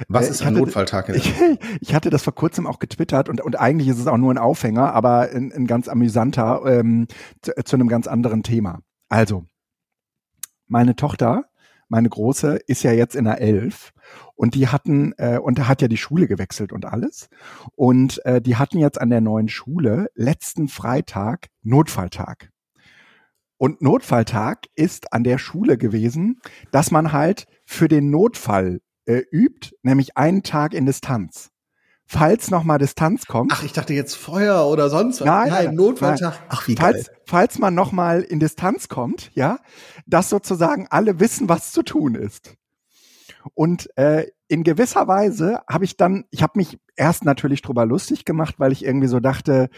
Was 0.08 0.28
äh, 0.28 0.30
ist 0.30 0.40
ein 0.40 0.48
hatte, 0.48 0.58
Notfalltag 0.58 1.08
in 1.08 1.14
der 1.14 1.20
Schule? 1.20 1.58
Ich, 1.80 1.88
ich, 1.88 1.94
hatte 1.94 2.08
das 2.08 2.22
vor 2.22 2.34
kurzem 2.34 2.66
auch 2.66 2.78
getwittert 2.78 3.28
und, 3.28 3.42
und 3.42 3.60
eigentlich 3.60 3.88
ist 3.88 3.98
es 3.98 4.06
auch 4.06 4.16
nur 4.16 4.32
ein 4.32 4.38
Aufhänger, 4.38 4.94
aber 4.94 5.28
ein, 5.30 5.52
ein 5.52 5.66
ganz 5.66 5.88
amüsanter 5.88 6.62
ähm, 6.66 7.06
zu, 7.42 7.52
zu 7.64 7.76
einem 7.76 7.88
ganz 7.88 8.06
anderen 8.06 8.42
Thema. 8.42 8.80
Also, 9.08 9.44
meine 10.66 10.96
Tochter, 10.96 11.44
meine 11.88 12.08
Große, 12.08 12.56
ist 12.66 12.82
ja 12.82 12.92
jetzt 12.92 13.14
in 13.14 13.24
der 13.24 13.40
Elf 13.40 13.92
und 14.34 14.54
die 14.54 14.68
hatten, 14.68 15.12
äh, 15.18 15.38
und 15.38 15.66
hat 15.66 15.82
ja 15.82 15.88
die 15.88 15.96
Schule 15.96 16.26
gewechselt 16.26 16.72
und 16.72 16.84
alles. 16.84 17.28
Und 17.74 18.24
äh, 18.24 18.40
die 18.40 18.56
hatten 18.56 18.78
jetzt 18.78 19.00
an 19.00 19.10
der 19.10 19.20
neuen 19.20 19.48
Schule 19.48 20.10
letzten 20.14 20.68
Freitag 20.68 21.48
Notfalltag. 21.62 22.50
Und 23.58 23.80
Notfalltag 23.80 24.66
ist 24.74 25.12
an 25.12 25.24
der 25.24 25.38
Schule 25.38 25.78
gewesen, 25.78 26.40
dass 26.72 26.90
man 26.90 27.12
halt 27.12 27.46
für 27.64 27.88
den 27.88 28.10
Notfall 28.10 28.80
äh, 29.06 29.22
übt, 29.32 29.74
nämlich 29.82 30.16
einen 30.16 30.42
Tag 30.42 30.74
in 30.74 30.84
Distanz. 30.84 31.50
Falls 32.08 32.50
nochmal 32.50 32.78
Distanz 32.78 33.26
kommt. 33.26 33.52
Ach, 33.52 33.64
ich 33.64 33.72
dachte 33.72 33.92
jetzt 33.92 34.14
Feuer 34.14 34.66
oder 34.66 34.88
sonst 34.90 35.20
was. 35.20 35.26
Nein, 35.26 35.48
nein, 35.48 35.64
nein 35.66 35.74
Notfalltag. 35.74 36.34
Nein. 36.34 36.48
Ach, 36.48 36.68
wie 36.68 36.76
falls, 36.76 37.06
geil. 37.06 37.16
Falls 37.26 37.58
man 37.58 37.74
nochmal 37.74 38.22
in 38.22 38.38
Distanz 38.38 38.88
kommt, 38.88 39.30
ja, 39.34 39.58
dass 40.06 40.30
sozusagen 40.30 40.86
alle 40.88 41.18
wissen, 41.18 41.48
was 41.48 41.72
zu 41.72 41.82
tun 41.82 42.14
ist. 42.14 42.54
Und 43.54 43.88
äh, 43.96 44.26
in 44.48 44.62
gewisser 44.62 45.08
Weise 45.08 45.60
habe 45.68 45.84
ich 45.84 45.96
dann, 45.96 46.24
ich 46.30 46.42
habe 46.42 46.52
mich 46.56 46.78
erst 46.94 47.24
natürlich 47.24 47.62
drüber 47.62 47.84
lustig 47.84 48.24
gemacht, 48.24 48.56
weil 48.58 48.72
ich 48.72 48.84
irgendwie 48.84 49.08
so 49.08 49.18
dachte, 49.18 49.68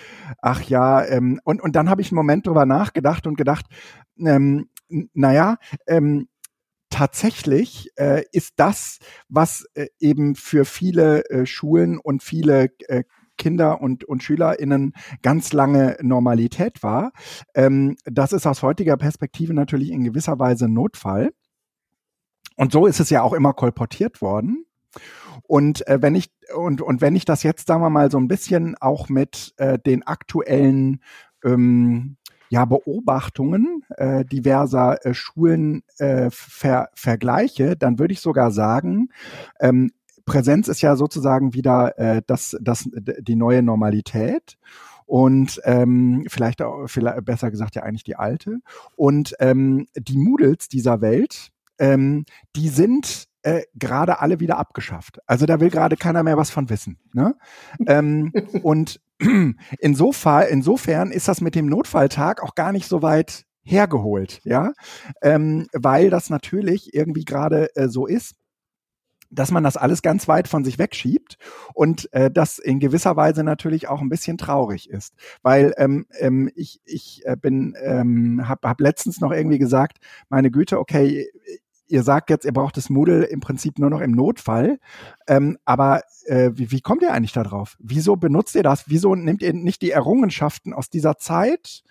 ach 0.42 0.62
ja, 0.62 1.04
ähm, 1.04 1.40
und, 1.44 1.62
und 1.62 1.76
dann 1.76 1.88
habe 1.88 2.02
ich 2.02 2.10
einen 2.10 2.16
Moment 2.16 2.46
drüber 2.46 2.66
nachgedacht 2.66 3.26
und 3.26 3.36
gedacht, 3.36 3.66
ähm, 4.18 4.68
naja, 5.14 5.56
ähm, 5.86 6.28
tatsächlich 6.90 7.90
äh, 7.96 8.24
ist 8.32 8.54
das, 8.56 8.98
was 9.28 9.66
äh, 9.74 9.86
eben 9.98 10.34
für 10.34 10.64
viele 10.64 11.24
äh, 11.30 11.46
Schulen 11.46 11.98
und 11.98 12.22
viele 12.22 12.70
äh, 12.88 13.04
Kinder 13.36 13.80
und, 13.80 14.04
und 14.04 14.22
SchülerInnen 14.22 14.92
ganz 15.22 15.52
lange 15.52 15.96
Normalität 16.02 16.82
war. 16.82 17.12
Ähm, 17.54 17.96
das 18.04 18.32
ist 18.32 18.46
aus 18.46 18.62
heutiger 18.62 18.96
Perspektive 18.96 19.54
natürlich 19.54 19.90
in 19.90 20.04
gewisser 20.04 20.38
Weise 20.38 20.68
Notfall. 20.68 21.32
Und 22.56 22.72
so 22.72 22.86
ist 22.86 23.00
es 23.00 23.10
ja 23.10 23.22
auch 23.22 23.32
immer 23.32 23.52
kolportiert 23.54 24.20
worden. 24.20 24.66
Und 25.44 25.86
äh, 25.86 26.02
wenn 26.02 26.14
ich 26.14 26.30
und 26.54 26.82
und 26.82 27.00
wenn 27.00 27.14
ich 27.14 27.24
das 27.24 27.42
jetzt 27.42 27.68
sagen 27.68 27.82
wir 27.82 27.90
mal 27.90 28.10
so 28.10 28.18
ein 28.18 28.28
bisschen 28.28 28.76
auch 28.80 29.08
mit 29.08 29.54
äh, 29.56 29.78
den 29.78 30.02
aktuellen 30.06 31.00
ähm, 31.44 32.16
ja, 32.50 32.64
Beobachtungen 32.64 33.84
äh, 33.96 34.24
diverser 34.24 35.04
äh, 35.04 35.14
Schulen 35.14 35.82
äh, 35.98 36.30
ver 36.30 36.88
vergleiche, 36.94 37.76
dann 37.76 37.98
würde 37.98 38.12
ich 38.12 38.20
sogar 38.20 38.50
sagen, 38.50 39.10
ähm, 39.60 39.90
Präsenz 40.24 40.68
ist 40.68 40.82
ja 40.82 40.94
sozusagen 40.94 41.54
wieder 41.54 41.98
äh, 41.98 42.22
das, 42.26 42.56
das, 42.60 42.88
die 42.92 43.36
neue 43.36 43.62
Normalität 43.62 44.58
und 45.08 45.58
ähm, 45.64 46.26
vielleicht 46.28 46.60
auch, 46.60 46.86
vielleicht 46.86 47.24
besser 47.24 47.50
gesagt 47.50 47.74
ja 47.76 47.82
eigentlich 47.82 48.04
die 48.04 48.16
alte. 48.16 48.58
Und 48.94 49.34
ähm, 49.40 49.86
die 49.96 50.18
Moodles 50.18 50.68
dieser 50.68 51.00
Welt, 51.00 51.48
ähm, 51.78 52.26
die 52.54 52.68
sind 52.68 53.24
äh, 53.40 53.62
gerade 53.74 54.20
alle 54.20 54.38
wieder 54.38 54.58
abgeschafft. 54.58 55.18
Also 55.26 55.46
da 55.46 55.60
will 55.60 55.70
gerade 55.70 55.96
keiner 55.96 56.22
mehr 56.22 56.36
was 56.36 56.50
von 56.50 56.68
wissen. 56.68 56.98
Ne? 57.14 57.36
ähm, 57.86 58.32
und 58.62 59.00
insofern, 59.78 60.46
insofern 60.48 61.10
ist 61.10 61.28
das 61.28 61.40
mit 61.40 61.54
dem 61.54 61.66
Notfalltag 61.66 62.42
auch 62.42 62.54
gar 62.54 62.72
nicht 62.72 62.86
so 62.86 63.02
weit 63.02 63.44
hergeholt, 63.62 64.40
ja, 64.44 64.72
ähm, 65.22 65.66
weil 65.72 66.10
das 66.10 66.30
natürlich 66.30 66.94
irgendwie 66.94 67.24
gerade 67.24 67.74
äh, 67.76 67.88
so 67.88 68.06
ist 68.06 68.34
dass 69.30 69.50
man 69.50 69.64
das 69.64 69.76
alles 69.76 70.02
ganz 70.02 70.28
weit 70.28 70.48
von 70.48 70.64
sich 70.64 70.78
wegschiebt 70.78 71.36
und 71.74 72.12
äh, 72.12 72.30
das 72.30 72.58
in 72.58 72.80
gewisser 72.80 73.16
Weise 73.16 73.44
natürlich 73.44 73.88
auch 73.88 74.00
ein 74.00 74.08
bisschen 74.08 74.38
traurig 74.38 74.88
ist, 74.88 75.14
weil 75.42 75.74
ähm, 75.76 76.06
ähm, 76.18 76.50
ich 76.54 76.80
ich 76.84 77.22
äh, 77.26 77.36
bin 77.36 77.76
ähm, 77.82 78.48
habe 78.48 78.68
hab 78.68 78.80
letztens 78.80 79.20
noch 79.20 79.32
irgendwie 79.32 79.58
gesagt, 79.58 79.98
meine 80.28 80.50
Güte, 80.50 80.78
okay, 80.78 81.28
ihr 81.88 82.02
sagt 82.02 82.30
jetzt, 82.30 82.44
ihr 82.44 82.52
braucht 82.52 82.76
das 82.76 82.90
Moodle 82.90 83.24
im 83.24 83.40
Prinzip 83.40 83.78
nur 83.78 83.90
noch 83.90 84.00
im 84.00 84.12
Notfall. 84.12 84.78
Ähm, 85.26 85.58
aber 85.64 86.02
äh, 86.26 86.50
wie, 86.54 86.70
wie 86.70 86.80
kommt 86.80 87.02
ihr 87.02 87.12
eigentlich 87.12 87.32
da 87.32 87.42
drauf? 87.42 87.76
Wieso 87.78 88.16
benutzt 88.16 88.54
ihr 88.54 88.62
das? 88.62 88.84
Wieso 88.88 89.14
nehmt 89.14 89.42
ihr 89.42 89.52
nicht 89.52 89.82
die 89.82 89.90
Errungenschaften 89.90 90.72
aus 90.72 90.90
dieser 90.90 91.18
Zeit 91.18 91.82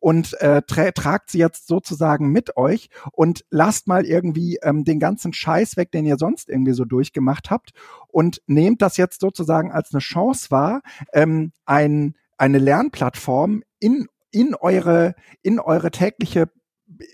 und 0.00 0.40
äh, 0.40 0.62
tra 0.62 0.90
tragt 0.92 1.30
sie 1.30 1.38
jetzt 1.38 1.66
sozusagen 1.66 2.32
mit 2.32 2.56
euch 2.56 2.88
und 3.12 3.44
lasst 3.50 3.86
mal 3.86 4.04
irgendwie 4.04 4.58
ähm, 4.62 4.84
den 4.84 4.98
ganzen 4.98 5.32
Scheiß 5.32 5.76
weg, 5.76 5.92
den 5.92 6.06
ihr 6.06 6.16
sonst 6.16 6.48
irgendwie 6.48 6.72
so 6.72 6.84
durchgemacht 6.84 7.50
habt 7.50 7.72
und 8.08 8.40
nehmt 8.46 8.82
das 8.82 8.96
jetzt 8.96 9.20
sozusagen 9.20 9.70
als 9.70 9.92
eine 9.92 10.00
Chance 10.00 10.50
wahr, 10.50 10.80
ähm, 11.12 11.52
ein, 11.66 12.14
eine 12.38 12.58
Lernplattform 12.58 13.62
in 13.78 14.08
in 14.32 14.54
eure 14.54 15.14
in 15.42 15.58
eure 15.58 15.90
tägliche 15.90 16.48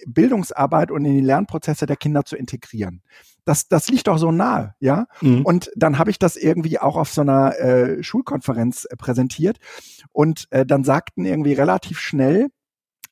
Bildungsarbeit 0.06 0.90
und 0.90 1.04
in 1.04 1.14
die 1.14 1.20
Lernprozesse 1.20 1.86
der 1.86 1.96
Kinder 1.96 2.24
zu 2.24 2.36
integrieren. 2.36 3.02
Das, 3.44 3.68
das 3.68 3.88
liegt 3.88 4.08
doch 4.08 4.18
so 4.18 4.32
nahe, 4.32 4.74
ja. 4.80 5.06
Mhm. 5.20 5.42
Und 5.44 5.70
dann 5.76 5.98
habe 5.98 6.10
ich 6.10 6.18
das 6.18 6.36
irgendwie 6.36 6.78
auch 6.78 6.96
auf 6.96 7.10
so 7.10 7.20
einer 7.20 7.58
äh, 7.58 8.02
Schulkonferenz 8.02 8.86
äh, 8.86 8.96
präsentiert 8.96 9.58
und 10.12 10.48
äh, 10.50 10.66
dann 10.66 10.82
sagten 10.82 11.24
irgendwie 11.24 11.52
relativ 11.52 12.00
schnell 12.00 12.48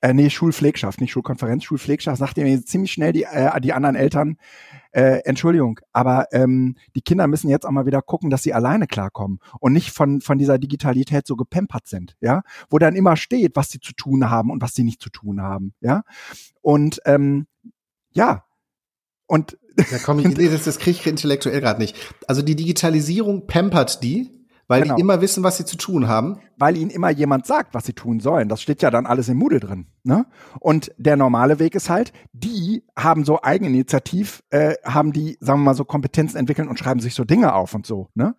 äh, 0.04 0.12
nee, 0.12 0.28
Schulpflegschaft, 0.28 1.00
nicht 1.00 1.12
Schulkonferenz, 1.12 1.64
Schulpflegschaft, 1.64 2.18
sagte 2.18 2.42
mir 2.42 2.62
ziemlich 2.62 2.92
schnell 2.92 3.14
die, 3.14 3.22
äh, 3.22 3.58
die 3.62 3.72
anderen 3.72 3.96
Eltern, 3.96 4.36
äh, 4.92 5.20
Entschuldigung, 5.24 5.80
aber 5.94 6.26
ähm, 6.30 6.76
die 6.94 7.00
Kinder 7.00 7.26
müssen 7.26 7.48
jetzt 7.48 7.64
auch 7.64 7.70
mal 7.70 7.86
wieder 7.86 8.02
gucken, 8.02 8.28
dass 8.28 8.42
sie 8.42 8.52
alleine 8.52 8.86
klarkommen 8.86 9.38
und 9.60 9.72
nicht 9.72 9.92
von, 9.92 10.20
von 10.20 10.36
dieser 10.36 10.58
Digitalität 10.58 11.26
so 11.26 11.36
gepempert 11.36 11.86
sind, 11.86 12.16
ja, 12.20 12.42
wo 12.68 12.78
dann 12.78 12.96
immer 12.96 13.16
steht, 13.16 13.56
was 13.56 13.70
sie 13.70 13.80
zu 13.80 13.94
tun 13.94 14.28
haben 14.28 14.50
und 14.50 14.60
was 14.60 14.74
sie 14.74 14.84
nicht 14.84 15.00
zu 15.00 15.08
tun 15.08 15.40
haben, 15.40 15.72
ja. 15.80 16.02
Und 16.60 17.00
ähm, 17.06 17.46
ja, 18.12 18.44
und 19.26 19.56
da 19.90 19.96
komme 19.96 20.20
ich, 20.20 20.34
das, 20.50 20.64
das 20.64 20.78
kriege 20.78 20.98
ich 20.98 21.06
intellektuell 21.06 21.62
gerade 21.62 21.80
nicht. 21.80 21.96
Also 22.28 22.42
die 22.42 22.56
Digitalisierung 22.56 23.46
pampert 23.46 24.02
die, 24.02 24.43
weil 24.66 24.82
genau. 24.82 24.96
die 24.96 25.00
immer 25.00 25.20
wissen, 25.20 25.42
was 25.42 25.56
sie 25.56 25.64
zu 25.64 25.76
tun 25.76 26.08
haben. 26.08 26.40
Weil 26.56 26.76
ihnen 26.76 26.90
immer 26.90 27.10
jemand 27.10 27.46
sagt, 27.46 27.74
was 27.74 27.84
sie 27.84 27.92
tun 27.92 28.20
sollen. 28.20 28.48
Das 28.48 28.62
steht 28.62 28.80
ja 28.80 28.90
dann 28.90 29.06
alles 29.06 29.28
im 29.28 29.38
Moodle 29.38 29.60
drin. 29.60 29.86
Ne? 30.04 30.26
Und 30.60 30.92
der 30.98 31.16
normale 31.16 31.58
Weg 31.58 31.74
ist 31.74 31.90
halt, 31.90 32.12
die 32.32 32.84
haben 32.96 33.24
so 33.24 33.42
Eigeninitiativ, 33.42 34.42
äh, 34.50 34.74
haben 34.84 35.12
die, 35.12 35.36
sagen 35.40 35.60
wir 35.60 35.64
mal, 35.64 35.74
so 35.74 35.84
Kompetenzen 35.84 36.38
entwickeln 36.38 36.68
und 36.68 36.78
schreiben 36.78 37.00
sich 37.00 37.14
so 37.14 37.24
Dinge 37.24 37.54
auf 37.54 37.74
und 37.74 37.86
so. 37.86 38.08
Ne? 38.14 38.36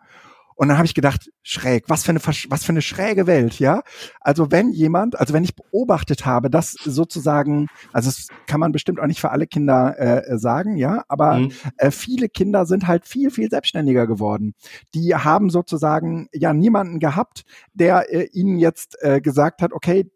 Und 0.55 0.69
dann 0.69 0.77
habe 0.77 0.85
ich 0.85 0.93
gedacht, 0.93 1.29
schräg, 1.43 1.85
was 1.89 2.03
für 2.03 2.11
eine 2.11 2.19
was 2.19 2.63
für 2.63 2.71
eine 2.71 2.81
schräge 2.81 3.27
Welt, 3.27 3.59
ja? 3.59 3.83
Also 4.21 4.51
wenn 4.51 4.71
jemand, 4.71 5.19
also 5.19 5.33
wenn 5.33 5.43
ich 5.43 5.55
beobachtet 5.55 6.25
habe, 6.25 6.49
dass 6.49 6.71
sozusagen, 6.71 7.67
also 7.91 8.09
das 8.09 8.27
kann 8.47 8.61
man 8.61 8.71
bestimmt 8.71 8.99
auch 8.99 9.07
nicht 9.07 9.19
für 9.19 9.31
alle 9.31 9.47
Kinder 9.47 9.99
äh, 9.99 10.37
sagen, 10.37 10.77
ja, 10.77 11.03
aber 11.09 11.39
mhm. 11.39 11.51
äh, 11.77 11.91
viele 11.91 12.29
Kinder 12.29 12.65
sind 12.65 12.87
halt 12.87 13.05
viel 13.05 13.31
viel 13.31 13.49
selbstständiger 13.49 14.07
geworden. 14.07 14.55
Die 14.93 15.13
haben 15.13 15.49
sozusagen 15.49 16.29
ja 16.33 16.53
niemanden 16.53 16.99
gehabt, 16.99 17.43
der 17.73 18.13
äh, 18.13 18.29
ihnen 18.31 18.57
jetzt 18.57 18.97
äh, 19.01 19.19
gesagt 19.19 19.61
hat, 19.61 19.73
okay, 19.73 20.09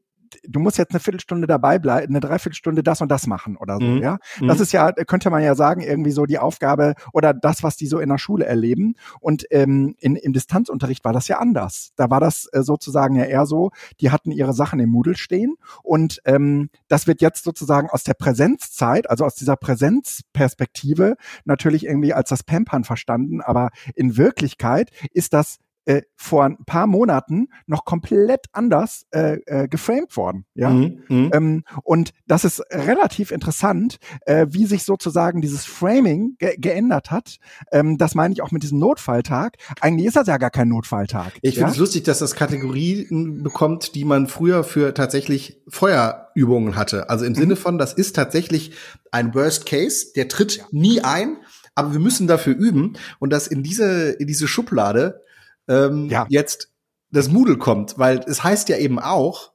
du 0.47 0.59
musst 0.59 0.77
jetzt 0.77 0.91
eine 0.91 0.99
Viertelstunde 0.99 1.47
dabei 1.47 1.79
bleiben, 1.79 2.13
eine 2.13 2.19
Dreiviertelstunde 2.19 2.83
das 2.83 3.01
und 3.01 3.09
das 3.09 3.27
machen 3.27 3.57
oder 3.57 3.77
so, 3.77 3.85
mhm. 3.85 4.01
ja. 4.01 4.17
Das 4.41 4.57
mhm. 4.57 4.63
ist 4.63 4.71
ja, 4.71 4.91
könnte 4.91 5.29
man 5.29 5.43
ja 5.43 5.55
sagen, 5.55 5.81
irgendwie 5.81 6.11
so 6.11 6.25
die 6.25 6.39
Aufgabe 6.39 6.95
oder 7.13 7.33
das, 7.33 7.63
was 7.63 7.75
die 7.77 7.87
so 7.87 7.99
in 7.99 8.09
der 8.09 8.17
Schule 8.17 8.45
erleben. 8.45 8.95
Und 9.19 9.45
ähm, 9.51 9.95
in, 9.99 10.15
im 10.15 10.33
Distanzunterricht 10.33 11.03
war 11.05 11.13
das 11.13 11.27
ja 11.27 11.39
anders. 11.39 11.91
Da 11.95 12.09
war 12.09 12.19
das 12.19 12.47
äh, 12.51 12.63
sozusagen 12.63 13.15
ja 13.15 13.25
eher 13.25 13.45
so, 13.45 13.71
die 13.99 14.11
hatten 14.11 14.31
ihre 14.31 14.53
Sachen 14.53 14.79
im 14.79 14.89
Moodle 14.89 15.15
stehen 15.15 15.55
und 15.83 16.21
ähm, 16.25 16.69
das 16.87 17.07
wird 17.07 17.21
jetzt 17.21 17.43
sozusagen 17.43 17.89
aus 17.89 18.03
der 18.03 18.13
Präsenzzeit, 18.13 19.09
also 19.09 19.25
aus 19.25 19.35
dieser 19.35 19.55
Präsenzperspektive 19.55 21.15
natürlich 21.45 21.85
irgendwie 21.85 22.13
als 22.13 22.29
das 22.29 22.43
Pampern 22.43 22.83
verstanden, 22.83 23.41
aber 23.41 23.69
in 23.95 24.17
Wirklichkeit 24.17 24.91
ist 25.13 25.33
das 25.33 25.59
äh, 25.89 26.03
vor 26.15 26.45
ein 26.45 26.57
paar 26.65 26.85
Monaten 26.85 27.47
noch 27.65 27.83
komplett 27.83 28.45
anders 28.51 29.07
äh, 29.09 29.39
äh, 29.47 29.67
geframed 29.67 30.15
worden. 30.17 30.45
Ja? 30.53 30.69
Mhm, 30.69 31.01
mhm, 31.07 31.31
ähm, 31.33 31.63
und 31.83 32.11
das 32.27 32.45
ist 32.45 32.61
relativ 32.69 33.31
interessant, 33.31 33.97
äh, 34.27 34.45
wie 34.51 34.67
sich 34.67 34.83
sozusagen 34.83 35.41
dieses 35.41 35.65
Framing 35.65 36.35
ge 36.37 36.55
geändert 36.59 37.09
hat. 37.09 37.37
Ähm, 37.71 37.97
das 37.97 38.13
meine 38.13 38.33
ich 38.33 38.43
auch 38.43 38.51
mit 38.51 38.61
diesem 38.61 38.77
Notfalltag. 38.77 39.57
Eigentlich 39.81 40.05
ist 40.05 40.15
das 40.15 40.27
ja 40.27 40.37
gar 40.37 40.51
kein 40.51 40.67
Notfalltag. 40.67 41.33
Ich 41.41 41.55
ja? 41.55 41.61
finde 41.61 41.71
es 41.71 41.77
lustig, 41.79 42.03
dass 42.03 42.19
das 42.19 42.35
Kategorien 42.35 43.41
bekommt, 43.41 43.95
die 43.95 44.05
man 44.05 44.27
früher 44.27 44.63
für 44.63 44.93
tatsächlich 44.93 45.59
Feuerübungen 45.69 46.75
hatte. 46.75 47.09
Also 47.09 47.25
im 47.25 47.31
mhm. 47.31 47.37
Sinne 47.37 47.55
von, 47.55 47.79
das 47.79 47.93
ist 47.93 48.15
tatsächlich 48.15 48.73
ein 49.11 49.33
Worst 49.33 49.65
Case, 49.65 50.13
der 50.15 50.27
tritt 50.27 50.57
ja. 50.57 50.65
nie 50.69 51.01
ein, 51.01 51.37
aber 51.73 51.93
wir 51.93 51.99
müssen 51.99 52.27
dafür 52.27 52.55
üben 52.55 52.93
und 53.17 53.31
das 53.31 53.47
in 53.47 53.63
diese, 53.63 54.11
in 54.11 54.27
diese 54.27 54.47
Schublade 54.47 55.23
ähm, 55.69 56.09
ja. 56.09 56.25
jetzt 56.29 56.71
das 57.11 57.29
Moodle 57.29 57.57
kommt, 57.57 57.97
weil 57.97 58.19
es 58.19 58.43
heißt 58.43 58.69
ja 58.69 58.77
eben 58.77 58.99
auch, 58.99 59.53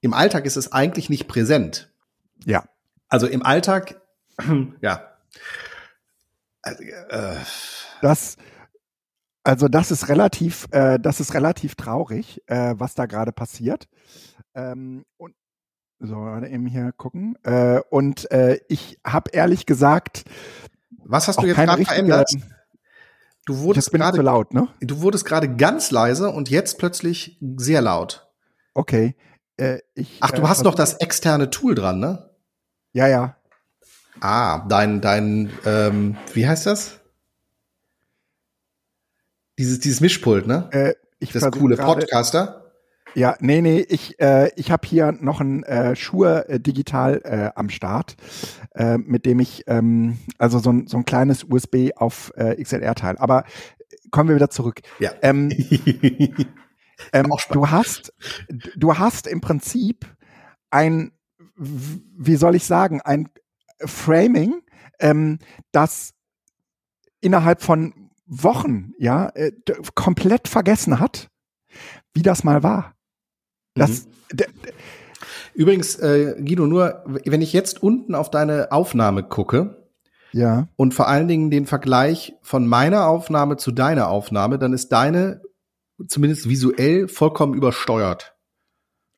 im 0.00 0.14
Alltag 0.14 0.46
ist 0.46 0.56
es 0.56 0.72
eigentlich 0.72 1.10
nicht 1.10 1.26
präsent. 1.26 1.92
Ja. 2.44 2.64
Also 3.08 3.26
im 3.26 3.42
Alltag, 3.42 4.00
ja, 4.80 5.02
äh, 6.62 7.36
das, 8.02 8.36
also 9.42 9.68
das 9.68 9.90
ist 9.90 10.08
relativ, 10.08 10.66
äh, 10.70 10.98
das 10.98 11.20
ist 11.20 11.34
relativ 11.34 11.74
traurig, 11.74 12.42
äh, 12.46 12.74
was 12.76 12.94
da 12.94 13.06
gerade 13.06 13.32
passiert. 13.32 13.88
Ähm, 14.54 15.04
und 15.16 15.34
so, 16.00 16.16
warte 16.16 16.46
eben 16.46 16.66
hier 16.66 16.92
gucken. 16.92 17.36
Äh, 17.42 17.80
und 17.90 18.30
äh, 18.30 18.60
ich 18.68 18.98
habe 19.04 19.30
ehrlich 19.32 19.66
gesagt. 19.66 20.24
Was 21.04 21.26
hast 21.28 21.42
du 21.42 21.46
jetzt 21.46 21.56
gerade 21.56 21.84
verändert? 21.84 22.30
Du 23.48 23.60
wurdest 23.60 23.92
gerade 23.92 24.20
laut, 24.20 24.52
ne? 24.52 24.68
Du 24.80 25.00
wurdest 25.00 25.24
gerade 25.24 25.48
ganz 25.56 25.90
leise 25.90 26.28
und 26.28 26.50
jetzt 26.50 26.76
plötzlich 26.76 27.38
sehr 27.56 27.80
laut. 27.80 28.30
Okay. 28.74 29.16
Äh, 29.56 29.78
ich, 29.94 30.18
Ach, 30.20 30.32
du 30.32 30.46
hast 30.46 30.64
noch 30.64 30.74
das 30.74 30.92
externe 30.98 31.48
Tool 31.48 31.74
dran, 31.74 31.98
ne? 31.98 32.28
Ja, 32.92 33.08
ja. 33.08 33.38
Ah, 34.20 34.66
dein, 34.68 35.00
dein, 35.00 35.50
ähm, 35.64 36.18
wie 36.34 36.46
heißt 36.46 36.66
das? 36.66 37.00
Dieses, 39.56 39.80
dieses 39.80 40.02
Mischpult, 40.02 40.46
ne? 40.46 40.68
Äh, 40.72 40.94
ich 41.18 41.32
das 41.32 41.50
coole 41.50 41.76
grade, 41.76 42.00
Podcaster. 42.00 42.57
Ja, 43.18 43.36
nee, 43.40 43.60
nee, 43.62 43.80
ich, 43.80 44.20
äh, 44.20 44.52
ich 44.54 44.70
habe 44.70 44.86
hier 44.86 45.10
noch 45.10 45.40
ein 45.40 45.64
äh, 45.64 45.96
Schuhe 45.96 46.48
äh, 46.48 46.60
digital 46.60 47.20
äh, 47.24 47.50
am 47.58 47.68
Start, 47.68 48.14
äh, 48.76 48.96
mit 48.96 49.26
dem 49.26 49.40
ich 49.40 49.64
ähm, 49.66 50.18
also 50.38 50.60
so 50.60 50.70
ein, 50.70 50.86
so 50.86 50.98
ein 50.98 51.04
kleines 51.04 51.42
USB 51.42 51.90
auf 51.96 52.32
äh, 52.36 52.62
XLR-Teil. 52.62 53.18
Aber 53.18 53.42
kommen 54.12 54.28
wir 54.28 54.36
wieder 54.36 54.50
zurück. 54.50 54.82
Ja. 55.00 55.10
Ähm, 55.22 55.50
ähm, 57.12 57.34
du 57.50 57.68
hast, 57.68 58.12
du 58.76 58.98
hast 58.98 59.26
im 59.26 59.40
Prinzip 59.40 60.06
ein, 60.70 61.10
wie 61.56 62.36
soll 62.36 62.54
ich 62.54 62.66
sagen, 62.66 63.00
ein 63.00 63.30
Framing, 63.80 64.62
ähm, 65.00 65.40
das 65.72 66.14
innerhalb 67.20 67.62
von 67.62 68.12
Wochen, 68.26 68.92
ja, 68.96 69.30
äh, 69.30 69.50
komplett 69.96 70.46
vergessen 70.46 71.00
hat, 71.00 71.30
wie 72.14 72.22
das 72.22 72.44
mal 72.44 72.62
war. 72.62 72.94
Das, 73.74 74.06
mhm. 74.06 74.44
Übrigens, 75.54 75.96
äh, 75.96 76.36
Guido, 76.38 76.66
nur 76.66 77.02
wenn 77.24 77.42
ich 77.42 77.52
jetzt 77.52 77.82
unten 77.82 78.14
auf 78.14 78.30
deine 78.30 78.70
Aufnahme 78.70 79.24
gucke, 79.24 79.78
ja. 80.32 80.68
Und 80.76 80.94
vor 80.94 81.08
allen 81.08 81.28
Dingen 81.28 81.50
den 81.50 81.66
Vergleich 81.66 82.34
von 82.42 82.66
meiner 82.66 83.06
Aufnahme 83.06 83.56
zu 83.56 83.72
deiner 83.72 84.08
Aufnahme, 84.08 84.58
dann 84.58 84.72
ist 84.72 84.90
deine 84.92 85.42
zumindest 86.06 86.48
visuell 86.48 87.08
vollkommen 87.08 87.54
übersteuert. 87.54 88.36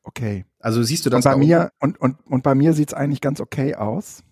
Okay. 0.03 0.47
Also 0.59 0.83
siehst 0.83 1.07
du 1.07 1.11
das? 1.11 1.25
Und 1.25 1.33
bei 1.33 1.37
mir 1.37 1.73
und 1.81 2.01
und 2.01 2.19
und 2.27 2.43
bei 2.43 2.55
mir 2.55 2.73
sieht's 2.73 2.95
eigentlich 2.95 3.21
ganz 3.21 3.41
okay 3.41 3.75
aus. 3.75 4.23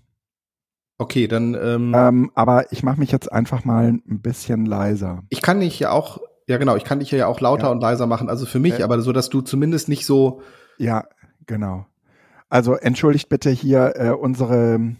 Okay, 0.98 1.28
dann. 1.28 1.54
Ähm, 1.54 1.94
ähm, 1.94 2.30
aber 2.34 2.72
ich 2.72 2.82
mache 2.82 2.98
mich 2.98 3.12
jetzt 3.12 3.30
einfach 3.30 3.64
mal 3.64 3.88
ein 3.88 4.20
bisschen 4.20 4.66
leiser. 4.66 5.24
Ich 5.28 5.42
kann 5.42 5.60
dich 5.60 5.78
ja 5.78 5.90
auch 5.90 6.20
ja, 6.48 6.56
genau. 6.58 6.76
Ich 6.76 6.84
kann 6.84 6.98
dich 6.98 7.10
ja 7.10 7.26
auch 7.26 7.40
lauter 7.40 7.66
ja. 7.66 7.70
und 7.70 7.80
leiser 7.80 8.06
machen, 8.06 8.28
also 8.28 8.46
für 8.46 8.58
mich, 8.58 8.80
äh, 8.80 8.82
aber 8.82 9.00
so, 9.00 9.12
dass 9.12 9.28
du 9.28 9.40
zumindest 9.42 9.88
nicht 9.88 10.04
so. 10.04 10.42
Ja, 10.78 11.04
genau. 11.46 11.86
Also 12.48 12.74
entschuldigt 12.74 13.28
bitte 13.28 13.50
hier 13.50 13.94
äh, 13.96 14.10
unsere 14.10 14.96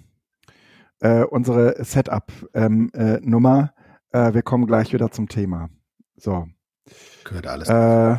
äh, 1.01 1.25
unsere 1.25 1.83
Setup-Nummer. 1.83 3.73
Ähm, 4.13 4.29
äh, 4.29 4.35
wir 4.35 4.43
kommen 4.43 4.67
gleich 4.67 4.93
wieder 4.93 5.11
zum 5.11 5.29
Thema. 5.29 5.71
So. 6.17 6.47
Gehört 7.25 7.47
alles. 7.47 7.69
Äh, 7.69 8.17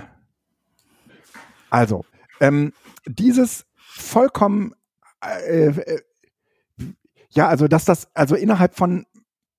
also, 1.69 2.05
ähm, 2.39 2.73
dieses 3.05 3.65
vollkommen 3.75 4.73
äh, 5.21 5.67
äh, 5.67 5.99
ja, 7.31 7.47
also 7.47 7.67
dass 7.67 7.85
das, 7.85 8.07
also 8.15 8.35
innerhalb 8.35 8.75
von 8.75 9.05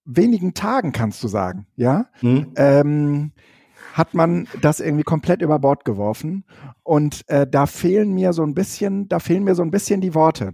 wenigen 0.05 0.55
Tagen 0.55 0.93
kannst 0.93 1.23
du 1.23 1.29
sagen, 1.29 1.67
ja, 1.77 2.07
hm. 2.21 2.53
ähm, 2.57 3.33
hat 3.93 4.15
man 4.15 4.49
das 4.61 4.81
irgendwie 4.81 5.05
komplett 5.05 5.43
über 5.43 5.59
Bord 5.59 5.85
geworfen. 5.85 6.45
Und 6.83 7.29
äh, 7.29 7.47
da 7.47 7.67
fehlen 7.67 8.13
mir 8.13 8.33
so 8.33 8.43
ein 8.43 8.55
bisschen, 8.55 9.09
da 9.09 9.19
fehlen 9.19 9.45
mir 9.45 9.55
so 9.55 9.63
ein 9.63 9.71
bisschen 9.71 10.01
die 10.01 10.15
Worte. 10.15 10.53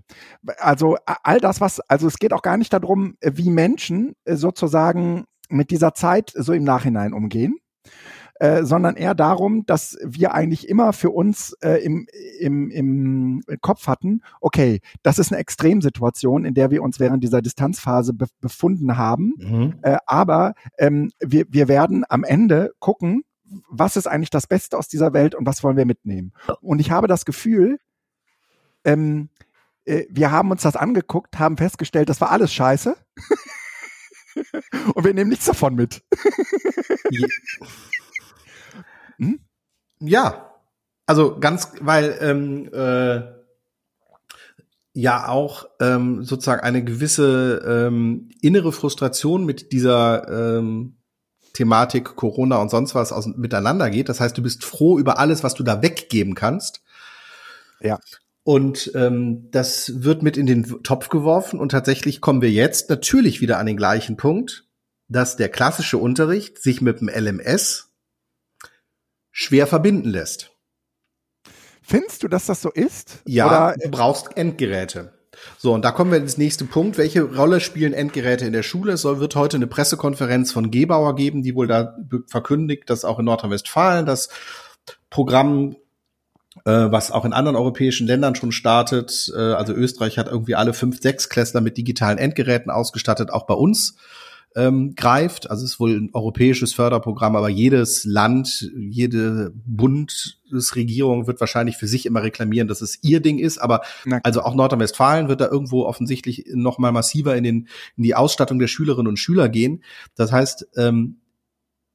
Also 0.58 0.96
all 1.04 1.40
das, 1.40 1.60
was, 1.60 1.80
also 1.80 2.06
es 2.06 2.18
geht 2.18 2.32
auch 2.32 2.42
gar 2.42 2.56
nicht 2.56 2.72
darum, 2.72 3.16
wie 3.22 3.50
Menschen 3.50 4.14
äh, 4.24 4.36
sozusagen 4.36 5.24
mit 5.48 5.70
dieser 5.70 5.94
Zeit 5.94 6.32
so 6.34 6.52
im 6.52 6.64
Nachhinein 6.64 7.12
umgehen. 7.12 7.58
Äh, 8.38 8.64
sondern 8.64 8.96
eher 8.96 9.14
darum, 9.14 9.64
dass 9.64 9.96
wir 10.04 10.34
eigentlich 10.34 10.68
immer 10.68 10.92
für 10.92 11.08
uns 11.08 11.54
äh, 11.62 11.82
im, 11.82 12.06
im, 12.38 12.70
im 12.70 13.42
Kopf 13.62 13.86
hatten, 13.86 14.20
okay, 14.42 14.80
das 15.02 15.18
ist 15.18 15.32
eine 15.32 15.40
Extremsituation, 15.40 16.44
in 16.44 16.52
der 16.52 16.70
wir 16.70 16.82
uns 16.82 17.00
während 17.00 17.24
dieser 17.24 17.40
Distanzphase 17.40 18.12
be 18.12 18.26
befunden 18.42 18.98
haben. 18.98 19.32
Mhm. 19.38 19.74
Äh, 19.80 19.96
aber 20.04 20.52
ähm, 20.76 21.10
wir, 21.18 21.46
wir 21.48 21.68
werden 21.68 22.04
am 22.06 22.24
Ende 22.24 22.72
gucken, 22.78 23.22
was 23.68 23.96
ist 23.96 24.06
eigentlich 24.06 24.30
das 24.30 24.46
Beste 24.46 24.76
aus 24.76 24.88
dieser 24.88 25.12
Welt 25.12 25.34
und 25.34 25.46
was 25.46 25.62
wollen 25.62 25.76
wir 25.76 25.86
mitnehmen. 25.86 26.32
Und 26.60 26.80
ich 26.80 26.90
habe 26.90 27.06
das 27.06 27.24
Gefühl, 27.24 27.78
ähm, 28.84 29.28
äh, 29.84 30.04
wir 30.10 30.30
haben 30.30 30.50
uns 30.50 30.62
das 30.62 30.76
angeguckt, 30.76 31.38
haben 31.38 31.56
festgestellt, 31.56 32.08
das 32.08 32.20
war 32.20 32.30
alles 32.30 32.52
scheiße. 32.52 32.96
und 34.94 35.04
wir 35.04 35.14
nehmen 35.14 35.30
nichts 35.30 35.46
davon 35.46 35.74
mit. 35.74 36.02
hm? 39.18 39.40
Ja, 40.00 40.54
also 41.06 41.38
ganz, 41.38 41.72
weil 41.80 42.18
ähm, 42.20 42.68
äh, 42.72 43.36
ja 44.92 45.28
auch 45.28 45.66
ähm, 45.80 46.24
sozusagen 46.24 46.62
eine 46.62 46.82
gewisse 46.82 47.62
ähm, 47.66 48.30
innere 48.40 48.72
Frustration 48.72 49.44
mit 49.44 49.72
dieser 49.72 50.58
ähm, 50.58 50.96
Thematik 51.56 52.16
Corona 52.16 52.58
und 52.58 52.70
sonst 52.70 52.94
was 52.94 53.12
aus, 53.12 53.26
miteinander 53.26 53.88
geht. 53.88 54.10
Das 54.10 54.20
heißt, 54.20 54.36
du 54.36 54.42
bist 54.42 54.62
froh 54.62 54.98
über 54.98 55.18
alles, 55.18 55.42
was 55.42 55.54
du 55.54 55.62
da 55.62 55.80
weggeben 55.80 56.34
kannst. 56.34 56.82
Ja. 57.80 57.98
Und 58.42 58.92
ähm, 58.94 59.48
das 59.50 60.04
wird 60.04 60.22
mit 60.22 60.36
in 60.36 60.46
den 60.46 60.82
Topf 60.82 61.08
geworfen 61.08 61.58
und 61.58 61.70
tatsächlich 61.70 62.20
kommen 62.20 62.42
wir 62.42 62.50
jetzt 62.50 62.90
natürlich 62.90 63.40
wieder 63.40 63.58
an 63.58 63.66
den 63.66 63.76
gleichen 63.76 64.16
Punkt, 64.16 64.68
dass 65.08 65.36
der 65.36 65.48
klassische 65.48 65.98
Unterricht 65.98 66.62
sich 66.62 66.80
mit 66.80 67.00
dem 67.00 67.08
LMS 67.08 67.90
schwer 69.32 69.66
verbinden 69.66 70.10
lässt. 70.10 70.52
Findest 71.82 72.22
du, 72.22 72.28
dass 72.28 72.46
das 72.46 72.60
so 72.60 72.70
ist? 72.70 73.22
Ja, 73.24 73.46
Oder? 73.46 73.76
du 73.82 73.90
brauchst 73.90 74.36
Endgeräte. 74.36 75.15
So, 75.58 75.72
und 75.72 75.84
da 75.84 75.90
kommen 75.90 76.10
wir 76.10 76.18
ins 76.18 76.38
nächste 76.38 76.64
Punkt. 76.64 76.98
Welche 76.98 77.22
Rolle 77.22 77.60
spielen 77.60 77.92
Endgeräte 77.92 78.46
in 78.46 78.52
der 78.52 78.62
Schule? 78.62 78.92
Es 78.92 79.04
wird 79.04 79.36
heute 79.36 79.56
eine 79.56 79.66
Pressekonferenz 79.66 80.52
von 80.52 80.70
Gebauer 80.70 81.14
geben, 81.16 81.42
die 81.42 81.54
wohl 81.54 81.66
da 81.66 81.96
verkündigt, 82.26 82.88
dass 82.90 83.04
auch 83.04 83.18
in 83.18 83.24
Nordrhein-Westfalen 83.24 84.06
das 84.06 84.28
Programm 85.10 85.76
äh, 86.64 86.90
was 86.90 87.10
auch 87.10 87.24
in 87.24 87.32
anderen 87.32 87.56
europäischen 87.56 88.06
Ländern 88.06 88.34
schon 88.34 88.52
startet. 88.52 89.30
Äh, 89.34 89.40
also 89.40 89.72
Österreich 89.72 90.18
hat 90.18 90.28
irgendwie 90.28 90.54
alle 90.54 90.72
fünf, 90.72 91.00
sechs 91.00 91.28
Klässler 91.28 91.60
mit 91.60 91.76
digitalen 91.76 92.18
Endgeräten 92.18 92.70
ausgestattet, 92.70 93.30
auch 93.30 93.46
bei 93.46 93.54
uns 93.54 93.96
ähm, 94.56 94.94
greift. 94.96 95.50
Also 95.50 95.64
es 95.64 95.72
ist 95.72 95.80
wohl 95.80 95.94
ein 95.96 96.10
europäisches 96.14 96.72
Förderprogramm, 96.72 97.36
aber 97.36 97.50
jedes 97.50 98.04
Land, 98.04 98.70
jede 98.74 99.52
Bundesregierung 99.66 101.26
wird 101.26 101.40
wahrscheinlich 101.40 101.76
für 101.76 101.86
sich 101.86 102.06
immer 102.06 102.22
reklamieren, 102.22 102.66
dass 102.66 102.80
es 102.80 102.98
ihr 103.02 103.20
Ding 103.20 103.38
ist. 103.38 103.58
Aber 103.58 103.82
also 104.22 104.42
auch 104.42 104.54
Nordrhein-Westfalen 104.54 105.28
wird 105.28 105.42
da 105.42 105.48
irgendwo 105.48 105.84
offensichtlich 105.84 106.46
noch 106.54 106.78
mal 106.78 106.90
massiver 106.90 107.36
in, 107.36 107.44
den, 107.44 107.68
in 107.98 108.02
die 108.02 108.14
Ausstattung 108.14 108.58
der 108.58 108.68
Schülerinnen 108.68 109.08
und 109.08 109.18
Schüler 109.18 109.50
gehen. 109.50 109.84
Das 110.14 110.32
heißt, 110.32 110.66
ähm, 110.76 111.18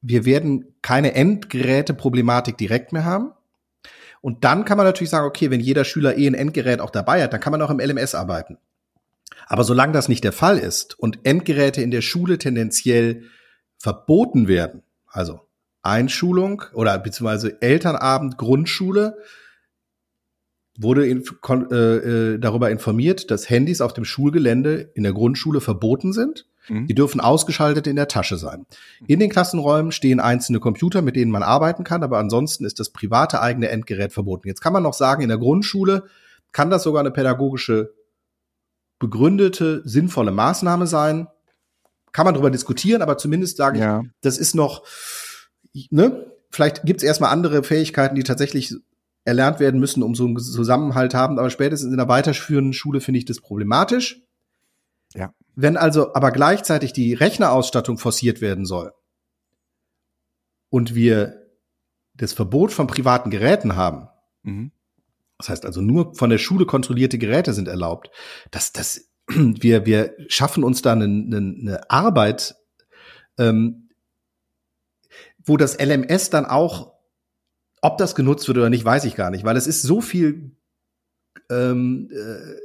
wir 0.00 0.24
werden 0.24 0.74
keine 0.82 1.14
Endgeräte-Problematik 1.14 2.56
direkt 2.56 2.92
mehr 2.92 3.04
haben. 3.04 3.32
Und 4.20 4.44
dann 4.44 4.64
kann 4.64 4.76
man 4.76 4.86
natürlich 4.86 5.10
sagen, 5.10 5.26
okay, 5.26 5.50
wenn 5.50 5.60
jeder 5.60 5.84
Schüler 5.84 6.16
eh 6.16 6.28
ein 6.28 6.34
Endgerät 6.34 6.80
auch 6.80 6.90
dabei 6.90 7.24
hat, 7.24 7.32
dann 7.32 7.40
kann 7.40 7.50
man 7.50 7.60
auch 7.60 7.70
im 7.70 7.80
LMS 7.80 8.14
arbeiten. 8.14 8.58
Aber 9.46 9.64
solange 9.64 9.92
das 9.92 10.08
nicht 10.08 10.24
der 10.24 10.32
Fall 10.32 10.58
ist 10.58 10.98
und 10.98 11.20
Endgeräte 11.24 11.82
in 11.82 11.90
der 11.90 12.02
Schule 12.02 12.38
tendenziell 12.38 13.24
verboten 13.78 14.48
werden, 14.48 14.82
also 15.06 15.40
Einschulung 15.82 16.62
oder 16.74 16.98
beziehungsweise 16.98 17.60
Elternabend, 17.60 18.38
Grundschule, 18.38 19.16
wurde 20.78 21.06
in, 21.06 21.22
äh, 21.70 21.74
äh, 21.76 22.38
darüber 22.38 22.70
informiert, 22.70 23.30
dass 23.30 23.50
Handys 23.50 23.80
auf 23.80 23.92
dem 23.92 24.04
Schulgelände 24.04 24.90
in 24.94 25.02
der 25.02 25.12
Grundschule 25.12 25.60
verboten 25.60 26.12
sind. 26.12 26.46
Mhm. 26.68 26.86
Die 26.86 26.94
dürfen 26.94 27.20
ausgeschaltet 27.20 27.86
in 27.86 27.96
der 27.96 28.08
Tasche 28.08 28.36
sein. 28.36 28.66
In 29.06 29.20
den 29.20 29.28
Klassenräumen 29.28 29.92
stehen 29.92 30.20
einzelne 30.20 30.60
Computer, 30.60 31.02
mit 31.02 31.16
denen 31.16 31.30
man 31.30 31.42
arbeiten 31.42 31.84
kann, 31.84 32.02
aber 32.02 32.18
ansonsten 32.18 32.64
ist 32.64 32.80
das 32.80 32.90
private 32.90 33.40
eigene 33.42 33.68
Endgerät 33.68 34.12
verboten. 34.12 34.48
Jetzt 34.48 34.60
kann 34.60 34.72
man 34.72 34.82
noch 34.82 34.94
sagen, 34.94 35.22
in 35.22 35.28
der 35.28 35.38
Grundschule 35.38 36.04
kann 36.52 36.70
das 36.70 36.84
sogar 36.84 37.00
eine 37.00 37.10
pädagogische 37.10 37.92
begründete, 39.02 39.82
sinnvolle 39.84 40.30
Maßnahme 40.30 40.86
sein. 40.86 41.26
Kann 42.12 42.24
man 42.24 42.34
darüber 42.34 42.50
diskutieren, 42.50 43.02
aber 43.02 43.18
zumindest 43.18 43.56
sage 43.56 43.78
ich, 43.78 43.82
ja. 43.82 44.04
das 44.20 44.38
ist 44.38 44.54
noch, 44.54 44.86
ne, 45.90 46.26
vielleicht 46.50 46.84
gibt 46.84 47.00
es 47.00 47.04
erstmal 47.04 47.32
andere 47.32 47.64
Fähigkeiten, 47.64 48.14
die 48.14 48.22
tatsächlich 48.22 48.74
erlernt 49.24 49.60
werden 49.60 49.80
müssen, 49.80 50.02
um 50.02 50.14
so 50.14 50.24
einen 50.24 50.38
Zusammenhalt 50.38 51.14
haben, 51.14 51.38
aber 51.38 51.50
spätestens 51.50 51.90
in 51.90 51.96
der 51.96 52.08
weiterführenden 52.08 52.72
Schule 52.72 53.00
finde 53.00 53.18
ich 53.18 53.24
das 53.24 53.40
problematisch. 53.40 54.22
Ja. 55.14 55.34
Wenn 55.54 55.76
also 55.76 56.14
aber 56.14 56.30
gleichzeitig 56.30 56.92
die 56.92 57.14
Rechnerausstattung 57.14 57.98
forciert 57.98 58.40
werden 58.40 58.66
soll 58.66 58.92
und 60.70 60.94
wir 60.94 61.42
das 62.14 62.32
Verbot 62.32 62.72
von 62.72 62.86
privaten 62.86 63.30
Geräten 63.30 63.74
haben, 63.74 64.08
mhm. 64.42 64.70
Das 65.42 65.48
heißt 65.48 65.66
also 65.66 65.80
nur 65.80 66.14
von 66.14 66.30
der 66.30 66.38
Schule 66.38 66.66
kontrollierte 66.66 67.18
Geräte 67.18 67.52
sind 67.52 67.68
erlaubt, 67.68 68.10
dass 68.50 68.72
das 68.72 69.10
wir 69.28 69.86
wir 69.86 70.14
schaffen 70.28 70.64
uns 70.64 70.82
da 70.82 70.92
eine, 70.92 71.04
eine, 71.04 71.36
eine 71.36 71.90
Arbeit, 71.90 72.54
ähm, 73.38 73.90
wo 75.44 75.56
das 75.56 75.78
LMS 75.80 76.30
dann 76.30 76.46
auch, 76.46 76.92
ob 77.80 77.98
das 77.98 78.14
genutzt 78.14 78.46
wird 78.46 78.58
oder 78.58 78.70
nicht, 78.70 78.84
weiß 78.84 79.04
ich 79.04 79.16
gar 79.16 79.30
nicht, 79.30 79.44
weil 79.44 79.56
es 79.56 79.66
ist 79.66 79.82
so 79.82 80.00
viel 80.00 80.56
ähm, 81.50 82.08
äh, 82.12 82.56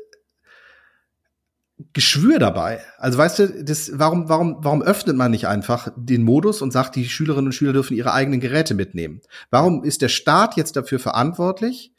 Geschwür 1.93 2.39
dabei. 2.39 2.81
Also 2.97 3.17
weißt 3.17 3.39
du, 3.39 3.63
das, 3.63 3.91
warum, 3.93 4.29
warum, 4.29 4.57
warum 4.61 4.81
öffnet 4.81 5.15
man 5.15 5.31
nicht 5.31 5.47
einfach 5.47 5.91
den 5.95 6.23
Modus 6.23 6.61
und 6.61 6.71
sagt, 6.71 6.95
die 6.95 7.07
Schülerinnen 7.07 7.47
und 7.47 7.53
Schüler 7.53 7.73
dürfen 7.73 7.95
ihre 7.95 8.13
eigenen 8.13 8.39
Geräte 8.39 8.73
mitnehmen? 8.73 9.21
Warum 9.51 9.83
ist 9.83 10.01
der 10.01 10.09
Staat 10.09 10.57
jetzt 10.57 10.75
dafür 10.75 10.99
verantwortlich? 10.99 11.93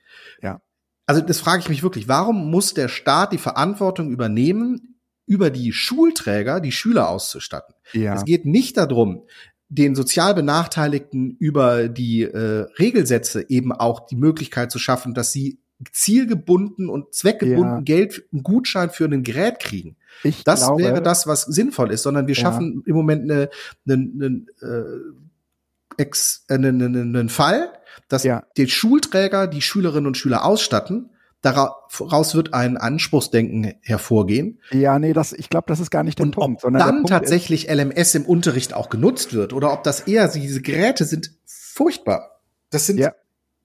Also 1.08 1.22
das 1.22 1.40
frage 1.40 1.62
ich 1.62 1.70
mich 1.70 1.82
wirklich. 1.82 2.06
Warum 2.06 2.50
muss 2.50 2.74
der 2.74 2.88
Staat 2.88 3.32
die 3.32 3.38
Verantwortung 3.38 4.10
übernehmen, 4.10 5.00
über 5.24 5.48
die 5.48 5.72
Schulträger 5.72 6.60
die 6.60 6.70
Schüler 6.70 7.08
auszustatten? 7.08 7.74
Ja. 7.94 8.14
Es 8.14 8.26
geht 8.26 8.44
nicht 8.44 8.76
darum, 8.76 9.22
den 9.70 9.94
sozial 9.94 10.34
Benachteiligten 10.34 11.34
über 11.38 11.88
die 11.88 12.24
äh, 12.24 12.66
Regelsätze 12.78 13.48
eben 13.48 13.72
auch 13.72 14.00
die 14.06 14.16
Möglichkeit 14.16 14.70
zu 14.70 14.78
schaffen, 14.78 15.14
dass 15.14 15.32
sie 15.32 15.58
zielgebunden 15.92 16.90
und 16.90 17.14
zweckgebunden 17.14 17.76
ja. 17.76 17.80
Geld, 17.80 18.24
einen 18.30 18.42
Gutschein 18.42 18.90
für 18.90 19.06
ein 19.06 19.22
Gerät 19.22 19.60
kriegen. 19.60 19.96
Ich 20.24 20.44
das 20.44 20.66
glaube, 20.66 20.82
wäre 20.82 21.00
das, 21.00 21.26
was 21.26 21.42
sinnvoll 21.42 21.90
ist, 21.90 22.02
sondern 22.02 22.26
wir 22.26 22.34
schaffen 22.34 22.82
ja. 22.84 22.90
im 22.90 22.94
Moment 22.94 23.30
eine, 23.30 23.48
eine, 23.86 23.94
eine, 23.94 24.46
äh, 24.60 26.02
ex, 26.02 26.44
äh, 26.48 26.54
einen, 26.54 26.82
einen 26.82 27.28
Fall, 27.30 27.72
dass 28.08 28.24
ja. 28.24 28.44
die 28.56 28.68
Schulträger 28.68 29.46
die 29.46 29.62
Schülerinnen 29.62 30.06
und 30.06 30.16
Schüler 30.16 30.44
ausstatten. 30.44 31.10
Daraus 31.40 32.34
wird 32.34 32.52
ein 32.52 32.76
Anspruchsdenken 32.76 33.74
hervorgehen. 33.82 34.60
Ja, 34.72 34.98
nee, 34.98 35.12
das, 35.12 35.32
ich 35.32 35.48
glaube, 35.48 35.66
das 35.68 35.78
ist 35.78 35.90
gar 35.90 36.02
nicht 36.02 36.18
der 36.18 36.26
und 36.26 36.32
Punkt. 36.32 36.64
Ob 36.64 36.72
dann 36.72 37.04
tatsächlich 37.04 37.70
LMS 37.70 38.16
im 38.16 38.24
Unterricht 38.24 38.74
auch 38.74 38.88
genutzt 38.88 39.34
wird 39.34 39.52
oder 39.52 39.72
ob 39.72 39.84
das 39.84 40.00
eher, 40.00 40.26
diese 40.26 40.62
Geräte 40.62 41.04
sind 41.04 41.30
furchtbar. 41.46 42.40
Das 42.70 42.86
sind 42.86 42.98
ja. 42.98 43.12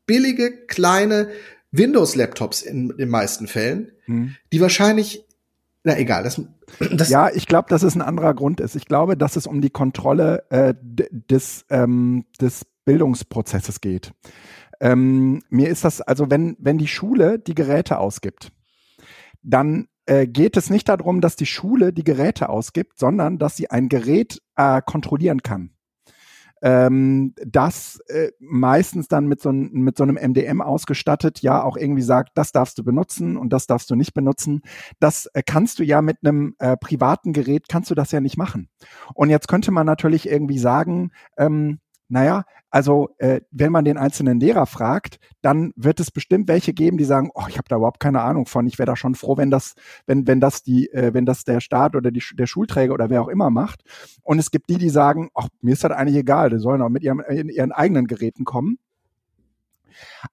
billige, 0.06 0.52
kleine, 0.68 1.30
Windows-Laptops 1.74 2.62
in 2.62 2.96
den 2.98 3.10
meisten 3.10 3.48
Fällen, 3.48 3.92
hm. 4.06 4.36
die 4.54 4.62
wahrscheinlich, 4.62 5.26
na 5.84 5.98
egal, 5.98 6.24
das, 6.24 6.40
das 6.92 7.10
Ja, 7.10 7.30
ich 7.34 7.48
glaube, 7.48 7.68
dass 7.70 7.84
es 7.84 7.96
ein 7.96 8.02
anderer 8.02 8.34
Grund 8.34 8.62
ist. 8.62 8.76
Ich 8.76 8.86
glaube, 8.86 9.18
dass 9.18 9.36
es 9.36 9.48
um 9.48 9.60
die 9.60 9.72
Kontrolle 9.72 10.44
äh, 10.50 10.76
des, 10.80 11.66
ähm, 11.70 12.26
des 12.40 12.62
Bildungsprozesses 12.86 13.82
geht. 13.82 14.14
Ähm, 14.80 15.44
mir 15.50 15.70
ist 15.70 15.86
das, 15.86 16.02
also 16.02 16.30
wenn, 16.30 16.56
wenn 16.60 16.78
die 16.78 16.88
Schule 16.88 17.40
die 17.40 17.56
Geräte 17.56 18.00
ausgibt, 18.00 18.52
dann 19.42 19.88
äh, 20.06 20.28
geht 20.28 20.58
es 20.58 20.70
nicht 20.70 20.90
darum, 20.90 21.22
dass 21.22 21.36
die 21.36 21.46
Schule 21.46 21.94
die 21.94 22.04
Geräte 22.04 22.50
ausgibt, 22.50 23.00
sondern 23.00 23.38
dass 23.38 23.56
sie 23.56 23.70
ein 23.70 23.90
Gerät 23.90 24.42
äh, 24.56 24.82
kontrollieren 24.82 25.42
kann 25.42 25.74
ähm, 26.64 27.34
das 27.46 28.00
äh, 28.08 28.32
meistens 28.40 29.10
dann 29.10 29.28
mit 29.28 29.42
so, 29.42 29.52
mit 29.52 29.98
so 29.98 30.04
einem 30.04 30.16
MDM 30.16 30.62
ausgestattet, 30.62 31.42
ja 31.42 31.62
auch 31.62 31.76
irgendwie 31.76 32.02
sagt, 32.02 32.32
das 32.36 32.54
darfst 32.54 32.78
du 32.78 32.86
benutzen 32.86 33.36
und 33.36 33.52
das 33.52 33.68
darfst 33.68 33.92
du 33.92 33.96
nicht 33.96 34.14
benutzen. 34.14 34.62
Das 35.00 35.26
äh, 35.34 35.44
kannst 35.46 35.80
du 35.80 35.84
ja 35.84 36.02
mit 36.02 36.20
einem 36.24 36.56
äh, 36.60 36.78
privaten 36.78 37.34
Gerät, 37.34 37.68
kannst 37.68 37.92
du 37.92 37.96
das 37.96 38.12
ja 38.14 38.22
nicht 38.22 38.38
machen. 38.38 38.70
Und 39.14 39.30
jetzt 39.30 39.50
könnte 39.50 39.72
man 39.72 39.86
natürlich 39.86 40.30
irgendwie 40.30 40.58
sagen, 40.58 41.12
ähm, 41.38 41.80
naja, 42.10 42.44
also 42.70 43.10
äh, 43.18 43.42
wenn 43.52 43.72
man 43.72 43.86
den 43.86 43.98
einzelnen 43.98 44.40
Lehrer 44.40 44.66
fragt, 44.66 45.20
dann 45.42 45.74
wird 45.76 46.00
es 46.00 46.12
bestimmt 46.12 46.48
welche 46.48 46.74
geben, 46.74 46.98
die 46.98 47.06
sagen, 47.06 47.30
oh, 47.34 47.44
ich 47.48 47.58
habe 47.58 47.68
da 47.70 47.78
überhaupt 47.78 48.00
keine 48.00 48.22
Ahnung 48.22 48.46
von. 48.46 48.66
Ich 48.68 48.80
wäre 48.80 48.88
da 48.88 48.96
schon 48.96 49.16
froh, 49.16 49.38
wenn 49.38 49.52
das, 49.52 49.76
wenn 50.06 50.28
wenn 50.28 50.40
das 50.40 50.64
die, 50.64 50.92
äh, 50.92 51.14
wenn 51.14 51.26
das 51.26 51.44
der 51.44 51.60
Staat 51.60 51.96
oder 51.96 52.12
die, 52.12 52.24
der 52.34 52.48
Schulträger 52.48 52.94
oder 52.94 53.10
wer 53.10 53.22
auch 53.22 53.28
immer 53.28 53.50
macht. 53.50 53.84
Und 54.22 54.40
es 54.40 54.52
gibt 54.52 54.70
die, 54.70 54.78
die 54.78 54.90
sagen, 54.90 55.30
ach, 55.36 55.48
mir 55.62 55.74
ist 55.74 55.84
das 55.84 55.92
eigentlich 55.92 56.18
egal, 56.18 56.50
die 56.50 56.60
sollen 56.60 56.82
auch 56.82 56.90
mit 56.90 57.04
ihrem, 57.04 57.22
ihren 57.30 57.72
eigenen 57.72 58.08
Geräten 58.08 58.46
kommen. 58.46 58.80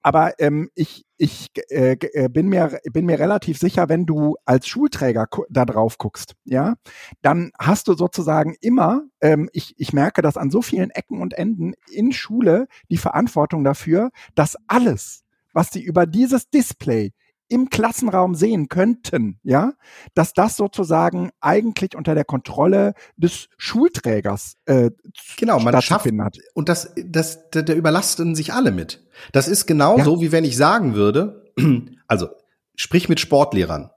Aber 0.01 0.33
ähm, 0.39 0.69
ich, 0.75 1.05
ich 1.17 1.49
äh, 1.69 1.97
äh, 2.13 2.29
bin, 2.29 2.49
mir, 2.49 2.79
bin 2.91 3.05
mir 3.05 3.19
relativ 3.19 3.57
sicher, 3.57 3.89
wenn 3.89 4.05
du 4.05 4.35
als 4.45 4.67
Schulträger 4.67 5.27
da 5.49 5.65
drauf 5.65 5.97
guckst, 5.97 6.35
ja, 6.45 6.75
dann 7.21 7.51
hast 7.59 7.87
du 7.87 7.93
sozusagen 7.93 8.55
immer, 8.61 9.03
ähm, 9.21 9.49
ich, 9.53 9.73
ich 9.77 9.93
merke 9.93 10.21
das 10.21 10.37
an 10.37 10.51
so 10.51 10.61
vielen 10.61 10.89
Ecken 10.91 11.21
und 11.21 11.33
Enden 11.33 11.73
in 11.91 12.11
Schule, 12.11 12.67
die 12.89 12.97
Verantwortung 12.97 13.63
dafür, 13.63 14.11
dass 14.35 14.57
alles, 14.67 15.23
was 15.53 15.69
sie 15.71 15.83
über 15.83 16.05
dieses 16.05 16.49
Display 16.49 17.11
im 17.51 17.69
Klassenraum 17.69 18.33
sehen 18.33 18.69
könnten, 18.69 19.39
ja, 19.43 19.73
dass 20.13 20.33
das 20.33 20.55
sozusagen 20.55 21.31
eigentlich 21.41 21.95
unter 21.95 22.15
der 22.15 22.23
Kontrolle 22.23 22.93
des 23.17 23.49
Schulträgers 23.57 24.55
äh, 24.65 24.91
genau 25.37 25.59
man 25.59 25.81
schafft 25.81 26.05
hat. 26.19 26.37
und 26.53 26.69
das 26.69 26.93
das 27.05 27.49
da, 27.51 27.61
da 27.61 27.73
überlasten 27.73 28.35
sich 28.35 28.53
alle 28.53 28.71
mit. 28.71 29.05
Das 29.33 29.47
ist 29.47 29.65
genauso 29.65 30.15
ja. 30.15 30.21
wie 30.21 30.31
wenn 30.31 30.45
ich 30.45 30.55
sagen 30.55 30.95
würde, 30.95 31.51
also 32.07 32.29
sprich 32.75 33.09
mit 33.09 33.19
Sportlehrern. 33.19 33.91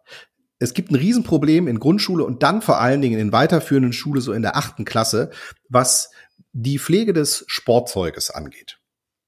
Es 0.58 0.74
gibt 0.74 0.90
ein 0.90 0.96
Riesenproblem 0.96 1.68
in 1.68 1.78
Grundschule 1.78 2.24
und 2.24 2.42
dann 2.42 2.60
vor 2.62 2.80
allen 2.80 3.02
Dingen 3.02 3.18
in 3.18 3.32
weiterführenden 3.32 3.92
Schule 3.92 4.20
so 4.20 4.32
in 4.32 4.42
der 4.42 4.56
achten 4.56 4.84
Klasse, 4.84 5.30
was 5.68 6.10
die 6.52 6.78
Pflege 6.78 7.12
des 7.12 7.44
Sportzeuges 7.46 8.30
angeht. 8.30 8.78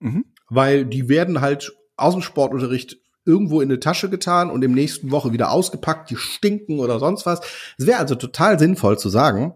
Mhm. 0.01 0.25
Weil 0.49 0.85
die 0.85 1.09
werden 1.09 1.41
halt 1.41 1.73
aus 1.97 2.15
dem 2.15 2.23
Sportunterricht 2.23 2.99
irgendwo 3.27 3.61
in 3.61 3.71
eine 3.71 3.81
Tasche 3.81 4.09
getan 4.09 4.51
und 4.51 4.63
im 4.63 4.73
nächsten 4.73 5.11
Woche 5.11 5.33
wieder 5.33 5.51
ausgepackt, 5.51 6.11
die 6.11 6.17
stinken 6.17 6.79
oder 6.79 6.99
sonst 6.99 7.27
was. 7.27 7.41
Es 7.77 7.87
wäre 7.87 7.99
also 7.99 8.15
total 8.15 8.59
sinnvoll 8.59 8.99
zu 8.99 9.09
sagen, 9.09 9.55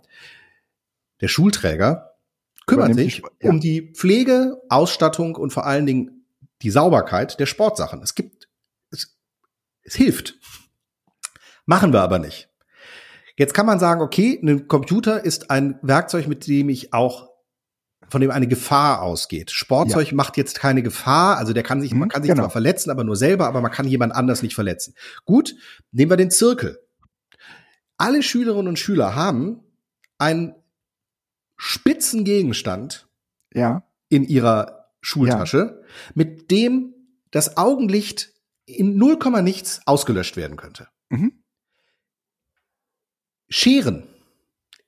der 1.20 1.28
Schulträger 1.28 2.16
kümmert 2.66 2.94
sich 2.94 3.22
ja. 3.40 3.50
um 3.50 3.60
die 3.60 3.92
Pflege, 3.92 4.60
Ausstattung 4.68 5.36
und 5.36 5.52
vor 5.52 5.66
allen 5.66 5.86
Dingen 5.86 6.26
die 6.62 6.70
Sauberkeit 6.70 7.38
der 7.40 7.46
Sportsachen. 7.46 8.02
Es 8.02 8.14
gibt, 8.14 8.48
es, 8.90 9.16
es 9.82 9.94
hilft. 9.94 10.38
Machen 11.64 11.92
wir 11.92 12.00
aber 12.00 12.18
nicht. 12.18 12.48
Jetzt 13.36 13.54
kann 13.54 13.66
man 13.66 13.78
sagen, 13.78 14.02
okay, 14.02 14.38
ein 14.42 14.68
Computer 14.68 15.24
ist 15.24 15.50
ein 15.50 15.78
Werkzeug, 15.82 16.26
mit 16.28 16.46
dem 16.46 16.68
ich 16.68 16.92
auch 16.92 17.29
von 18.10 18.20
dem 18.20 18.30
eine 18.30 18.48
Gefahr 18.48 19.02
ausgeht. 19.02 19.50
Sportzeug 19.50 20.08
ja. 20.08 20.14
macht 20.14 20.36
jetzt 20.36 20.58
keine 20.58 20.82
Gefahr, 20.82 21.38
also 21.38 21.52
der 21.52 21.62
kann 21.62 21.80
sich, 21.80 21.92
man 21.92 22.08
mhm, 22.08 22.10
kann 22.10 22.22
sich 22.22 22.30
genau. 22.30 22.42
zwar 22.42 22.50
verletzen, 22.50 22.90
aber 22.90 23.04
nur 23.04 23.16
selber, 23.16 23.46
aber 23.46 23.60
man 23.60 23.70
kann 23.70 23.86
jemand 23.86 24.14
anders 24.14 24.42
nicht 24.42 24.54
verletzen. 24.54 24.94
Gut, 25.24 25.54
nehmen 25.92 26.10
wir 26.10 26.16
den 26.16 26.30
Zirkel. 26.30 26.80
Alle 27.96 28.22
Schülerinnen 28.22 28.68
und 28.68 28.78
Schüler 28.78 29.14
haben 29.14 29.60
einen 30.18 30.54
spitzen 31.56 32.24
Gegenstand 32.24 33.08
ja. 33.52 33.84
in 34.08 34.24
ihrer 34.24 34.88
Schultasche, 35.00 35.58
ja. 35.58 36.10
mit 36.14 36.50
dem 36.50 36.94
das 37.30 37.56
Augenlicht 37.56 38.34
in 38.64 38.96
0, 38.96 39.18
nichts 39.42 39.80
ausgelöscht 39.86 40.36
werden 40.36 40.56
könnte. 40.56 40.88
Mhm. 41.10 41.32
Scheren 43.48 44.04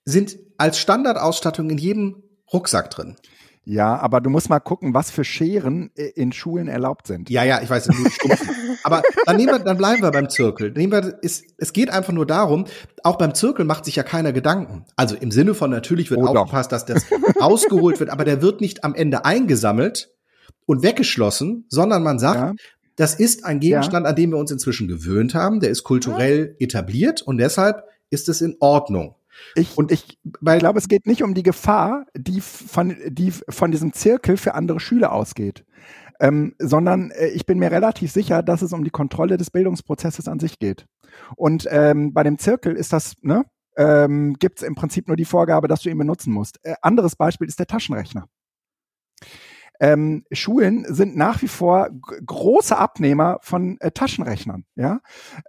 sind 0.05 0.39
als 0.57 0.79
Standardausstattung 0.79 1.71
in 1.71 1.79
jedem 1.79 2.22
Rucksack 2.53 2.91
drin. 2.91 3.17
Ja, 3.65 3.97
aber 3.97 4.21
du 4.21 4.29
musst 4.29 4.51
mal 4.51 4.59
gucken, 4.59 4.93
was 4.93 5.13
für 5.13 5.23
Scheren 5.23 5.91
in 5.95 6.33
Schulen 6.33 6.67
erlaubt 6.67 7.07
sind. 7.07 7.31
Ja, 7.31 7.45
ja, 7.45 7.63
ich 7.63 7.71
weiß, 7.71 7.91
aber 8.83 9.03
dann, 9.25 9.37
nehmen 9.37 9.53
wir, 9.53 9.59
dann 9.61 9.77
bleiben 9.77 10.03
wir 10.03 10.11
beim 10.11 10.29
Zirkel. 10.29 10.73
Nehmen 10.73 10.93
wir, 10.93 11.19
es, 11.23 11.45
es 11.59 11.73
geht 11.73 11.89
einfach 11.89 12.13
nur 12.13 12.27
darum, 12.27 12.65
auch 13.05 13.19
beim 13.19 13.37
Zirkel 13.37 13.65
macht 13.65 13.85
sich 13.85 13.95
ja 13.95 14.03
keiner 14.03 14.33
Gedanken. 14.33 14.85
Also 14.97 15.15
im 15.15 15.31
Sinne 15.31 15.55
von 15.55 15.71
natürlich 15.71 16.11
wird 16.11 16.21
oh, 16.21 16.27
aufgepasst, 16.27 16.73
dass 16.73 16.87
das 16.87 17.05
rausgeholt 17.41 18.01
wird, 18.01 18.11
aber 18.11 18.25
der 18.25 18.43
wird 18.43 18.61
nicht 18.61 18.83
am 18.83 18.97
Ende 18.97 19.25
eingesammelt 19.25 20.11
und 20.67 20.83
weggeschlossen, 20.83 21.65
sondern 21.69 22.03
man 22.03 22.19
sagt, 22.19 22.41
ja. 22.41 22.55
das 22.97 23.15
ist 23.15 23.45
ein 23.45 23.61
Gegenstand, 23.61 24.05
ja. 24.05 24.11
an 24.11 24.17
dem 24.17 24.31
wir 24.31 24.39
uns 24.39 24.51
inzwischen 24.51 24.89
gewöhnt 24.89 25.37
haben, 25.37 25.61
der 25.61 25.71
ist 25.71 25.85
kulturell 25.85 26.57
ja. 26.59 26.67
etabliert 26.67 27.23
und 27.23 27.39
deshalb 27.39 27.85
ist 28.11 28.29
es 28.29 28.41
in 28.41 28.57
Ordnung. 28.59 29.15
Ich, 29.55 29.77
und 29.77 29.93
ich, 29.93 30.19
weil, 30.41 30.57
ich 30.57 30.61
glaube, 30.61 30.79
es 30.79 30.89
geht 30.89 31.07
nicht 31.07 31.23
um 31.23 31.35
die 31.35 31.43
Gefahr, 31.43 32.07
die 32.15 32.41
von, 32.41 32.97
die 33.09 33.31
von 33.31 33.71
diesem 33.71 33.93
Zirkel 33.93 34.37
für 34.37 34.55
andere 34.55 34.81
Schüler 34.81 35.13
ausgeht. 35.13 35.65
Ähm, 36.21 36.55
sondern 36.59 37.11
äh, 37.11 37.29
ich 37.29 37.47
bin 37.47 37.59
mir 37.59 37.71
relativ 37.71 38.13
sicher, 38.13 38.43
dass 38.43 38.63
es 38.63 38.73
um 38.73 38.85
die 38.85 38.91
Kontrolle 38.91 39.39
des 39.39 39.51
Bildungsprozesses 39.51 40.29
an 40.29 40.39
sich 40.39 40.59
geht. 40.59 40.87
Und 41.37 41.67
ähm, 41.71 42.13
bei 42.13 42.23
dem 42.23 42.39
Zirkel 42.39 42.75
ist 42.75 42.93
das, 42.93 43.15
ne, 43.23 43.45
ähm, 43.77 44.35
gibt 44.39 44.59
es 44.59 44.67
im 44.67 44.75
Prinzip 44.75 45.09
nur 45.09 45.17
die 45.17 45.25
Vorgabe, 45.25 45.69
dass 45.69 45.83
du 45.83 45.91
ihn 45.91 45.99
benutzen 45.99 46.33
musst. 46.33 46.61
Äh, 46.63 46.75
anderes 46.83 47.17
Beispiel 47.17 47.49
ist 47.49 47.59
der 47.59 47.67
Taschenrechner. 47.67 48.29
Ähm, 49.83 50.25
Schulen 50.31 50.87
sind 50.89 51.17
nach 51.17 51.43
wie 51.43 51.49
vor 51.49 51.91
große 52.25 52.79
Abnehmer 52.79 53.39
von 53.43 53.81
äh, 53.81 53.91
Taschenrechnern. 53.91 54.65
Ja, 54.77 55.01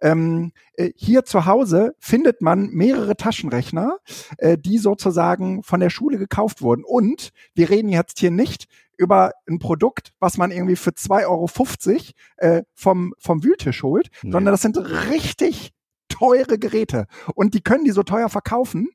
ähm, 0.01 0.53
äh, 0.73 0.89
hier 0.95 1.23
zu 1.23 1.45
Hause 1.45 1.95
findet 1.99 2.41
man 2.41 2.69
mehrere 2.71 3.15
Taschenrechner, 3.15 3.99
äh, 4.39 4.57
die 4.57 4.79
sozusagen 4.79 5.61
von 5.61 5.79
der 5.79 5.91
Schule 5.91 6.17
gekauft 6.17 6.63
wurden. 6.63 6.83
Und 6.83 7.29
wir 7.53 7.69
reden 7.69 7.89
jetzt 7.89 8.17
hier 8.17 8.31
nicht 8.31 8.65
über 8.97 9.33
ein 9.47 9.59
Produkt, 9.59 10.13
was 10.19 10.37
man 10.37 10.49
irgendwie 10.49 10.77
für 10.77 10.91
2,50 10.91 11.27
Euro 11.27 11.47
äh, 12.37 12.63
vom, 12.73 13.13
vom 13.19 13.43
Wühltisch 13.43 13.83
holt, 13.83 14.09
nee. 14.23 14.31
sondern 14.31 14.51
das 14.51 14.63
sind 14.63 14.77
richtig 15.11 15.73
teure 16.09 16.57
Geräte. 16.57 17.05
Und 17.35 17.53
die 17.53 17.61
können 17.61 17.85
die 17.85 17.91
so 17.91 18.01
teuer 18.01 18.29
verkaufen, 18.29 18.89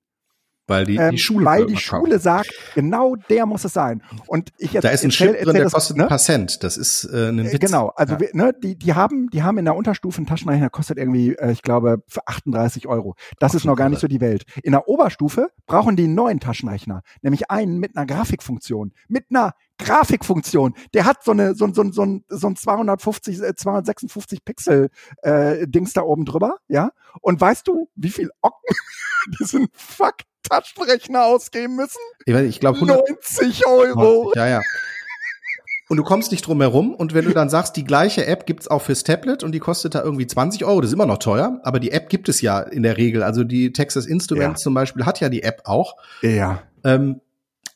weil 0.68 0.84
die, 0.84 0.96
ähm, 0.96 1.10
die 1.10 1.18
Schule 1.18 1.44
weil 1.44 1.66
die 1.66 1.76
Schule 1.76 2.18
sagt, 2.18 2.52
genau 2.74 3.16
der 3.28 3.46
muss 3.46 3.64
es 3.64 3.72
sein. 3.72 4.02
Und 4.26 4.50
ich 4.58 4.72
jetzt 4.72 4.84
da 4.84 4.90
ist 4.90 5.02
ein 5.02 5.10
erzähl, 5.10 5.34
Chip 5.34 5.44
drin, 5.44 5.54
der 5.56 5.70
kostet 5.70 5.96
ne? 5.96 6.04
ein 6.04 6.08
paar 6.08 6.18
Cent. 6.18 6.62
Das 6.62 6.76
ist 6.76 7.04
äh, 7.04 7.28
ein 7.30 7.38
äh, 7.38 7.52
Witz. 7.52 7.60
Genau, 7.60 7.88
also 7.96 8.14
ja. 8.14 8.20
wir, 8.20 8.28
ne, 8.34 8.52
die 8.62 8.76
die 8.76 8.94
haben 8.94 9.28
die 9.30 9.42
haben 9.42 9.58
in 9.58 9.64
der 9.64 9.74
Unterstufe 9.74 10.18
einen 10.18 10.26
Taschenrechner, 10.26 10.70
kostet 10.70 10.98
irgendwie, 10.98 11.34
äh, 11.34 11.50
ich 11.50 11.62
glaube, 11.62 12.02
für 12.06 12.26
38 12.26 12.86
Euro. 12.86 13.16
Das 13.38 13.52
Ach, 13.52 13.56
ist 13.56 13.64
noch 13.64 13.76
gar 13.76 13.88
nicht 13.88 14.00
so 14.00 14.08
die 14.08 14.20
Welt. 14.20 14.44
In 14.62 14.72
der 14.72 14.88
Oberstufe 14.88 15.48
brauchen 15.66 15.96
die 15.96 16.04
einen 16.04 16.14
neuen 16.14 16.40
Taschenrechner, 16.40 17.02
nämlich 17.22 17.50
einen 17.50 17.78
mit 17.78 17.96
einer 17.96 18.06
Grafikfunktion, 18.06 18.92
mit 19.08 19.24
einer 19.30 19.54
Grafikfunktion. 19.78 20.74
Der 20.94 21.04
hat 21.04 21.24
so 21.24 21.32
eine 21.32 21.54
so, 21.54 21.72
so, 21.72 21.90
so, 21.90 22.20
so 22.28 22.46
ein 22.48 22.56
250 22.56 23.38
256 23.56 24.44
Pixel 24.44 24.90
äh, 25.22 25.66
Dings 25.66 25.92
da 25.92 26.02
oben 26.02 26.24
drüber, 26.24 26.56
ja? 26.68 26.90
Und 27.20 27.40
weißt 27.40 27.66
du, 27.66 27.88
wie 27.94 28.10
viel 28.10 28.30
Ocken 28.42 28.76
diesen 29.40 29.68
fuck 29.72 30.16
Taschenrechner 30.48 31.24
ausgeben 31.24 31.76
müssen? 31.76 32.00
Ich, 32.26 32.34
weiß, 32.34 32.46
ich 32.46 32.60
glaube 32.60 32.84
90 32.84 33.66
Euro. 33.66 34.32
Ja, 34.34 34.46
ja. 34.46 34.60
Und 35.88 35.96
du 35.96 36.04
kommst 36.04 36.32
nicht 36.32 36.46
drum 36.46 36.60
herum. 36.60 36.94
Und 36.94 37.14
wenn 37.14 37.24
du 37.24 37.32
dann 37.32 37.48
sagst, 37.48 37.76
die 37.76 37.84
gleiche 37.84 38.26
App 38.26 38.44
gibt's 38.44 38.68
auch 38.68 38.82
fürs 38.82 39.04
Tablet 39.04 39.42
und 39.42 39.52
die 39.52 39.58
kostet 39.58 39.94
da 39.94 40.02
irgendwie 40.02 40.26
20 40.26 40.64
Euro, 40.64 40.80
das 40.80 40.90
ist 40.90 40.94
immer 40.94 41.06
noch 41.06 41.18
teuer, 41.18 41.60
aber 41.62 41.80
die 41.80 41.92
App 41.92 42.10
gibt 42.10 42.28
es 42.28 42.42
ja 42.42 42.60
in 42.60 42.82
der 42.82 42.98
Regel. 42.98 43.22
Also 43.22 43.42
die 43.42 43.72
Texas 43.72 44.06
Instruments 44.06 44.60
ja. 44.60 44.64
zum 44.64 44.74
Beispiel 44.74 45.06
hat 45.06 45.20
ja 45.20 45.30
die 45.30 45.42
App 45.42 45.62
auch. 45.64 45.96
Ja. 46.20 46.62
Ähm, 46.84 47.20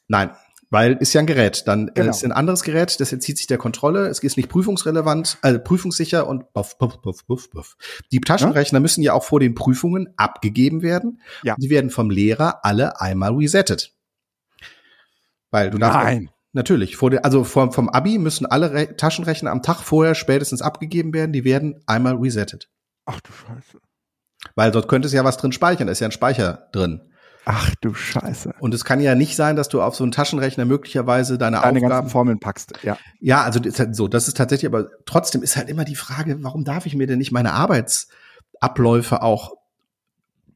nein, 0.08 0.30
weil 0.72 0.94
ist 0.94 1.12
ja 1.12 1.20
ein 1.20 1.26
Gerät. 1.26 1.64
Dann 1.68 1.88
äh, 1.88 1.92
genau. 1.96 2.10
ist 2.10 2.24
ein 2.24 2.32
anderes 2.32 2.62
Gerät, 2.62 2.98
das 2.98 3.12
entzieht 3.12 3.36
sich 3.36 3.46
der 3.46 3.58
Kontrolle. 3.58 4.06
Es 4.06 4.20
ist 4.20 4.38
nicht 4.38 4.48
prüfungsrelevant, 4.48 5.36
also 5.42 5.58
prüfungssicher 5.58 6.26
und 6.26 6.50
buff, 6.54 6.78
buff, 6.78 7.02
buff, 7.02 7.26
buff, 7.26 7.50
buff. 7.50 7.76
Die 8.10 8.20
Taschenrechner 8.20 8.78
ja? 8.78 8.80
müssen 8.80 9.02
ja 9.02 9.12
auch 9.12 9.22
vor 9.22 9.38
den 9.38 9.54
Prüfungen 9.54 10.08
abgegeben 10.16 10.80
werden. 10.80 11.20
Ja. 11.42 11.56
Die 11.58 11.68
werden 11.68 11.90
vom 11.90 12.08
Lehrer 12.08 12.64
alle 12.64 13.02
einmal 13.02 13.34
resettet. 13.34 13.94
Weil 15.50 15.70
du 15.70 15.76
darfst 15.76 15.98
Nein. 15.98 16.30
Natürlich, 16.54 16.96
vor 16.96 17.10
der, 17.10 17.24
also 17.26 17.44
vom, 17.44 17.72
vom 17.72 17.90
Abi 17.90 18.16
müssen 18.18 18.46
alle 18.46 18.72
Re 18.72 18.96
Taschenrechner 18.96 19.50
am 19.50 19.62
Tag 19.62 19.80
vorher 19.80 20.14
spätestens 20.14 20.62
abgegeben 20.62 21.12
werden. 21.12 21.34
Die 21.34 21.44
werden 21.44 21.82
einmal 21.86 22.16
resettet. 22.16 22.70
Ach 23.04 23.20
du 23.20 23.30
Scheiße. 23.30 23.78
Weil 24.54 24.70
dort 24.70 24.88
könnte 24.88 25.06
es 25.06 25.12
ja 25.12 25.22
was 25.22 25.36
drin 25.36 25.52
speichern. 25.52 25.86
Da 25.86 25.92
ist 25.92 26.00
ja 26.00 26.08
ein 26.08 26.12
Speicher 26.12 26.68
drin. 26.72 27.11
Ach 27.44 27.74
du 27.80 27.94
Scheiße. 27.94 28.54
Und 28.60 28.72
es 28.74 28.84
kann 28.84 29.00
ja 29.00 29.14
nicht 29.14 29.36
sein, 29.36 29.56
dass 29.56 29.68
du 29.68 29.82
auf 29.82 29.96
so 29.96 30.04
einen 30.04 30.12
Taschenrechner 30.12 30.64
möglicherweise 30.64 31.38
deine, 31.38 31.56
deine 31.56 31.78
Aufgaben 31.78 31.88
ganzen 31.88 32.10
Formeln 32.10 32.38
packst. 32.38 32.72
Ja. 32.82 32.96
Ja, 33.20 33.42
also 33.42 33.58
das 33.58 33.78
halt 33.78 33.96
so, 33.96 34.08
das 34.08 34.28
ist 34.28 34.36
tatsächlich, 34.36 34.72
aber 34.72 34.88
trotzdem 35.06 35.42
ist 35.42 35.56
halt 35.56 35.68
immer 35.68 35.84
die 35.84 35.96
Frage, 35.96 36.42
warum 36.42 36.64
darf 36.64 36.86
ich 36.86 36.94
mir 36.94 37.06
denn 37.06 37.18
nicht 37.18 37.32
meine 37.32 37.52
Arbeitsabläufe 37.52 39.22
auch 39.22 39.52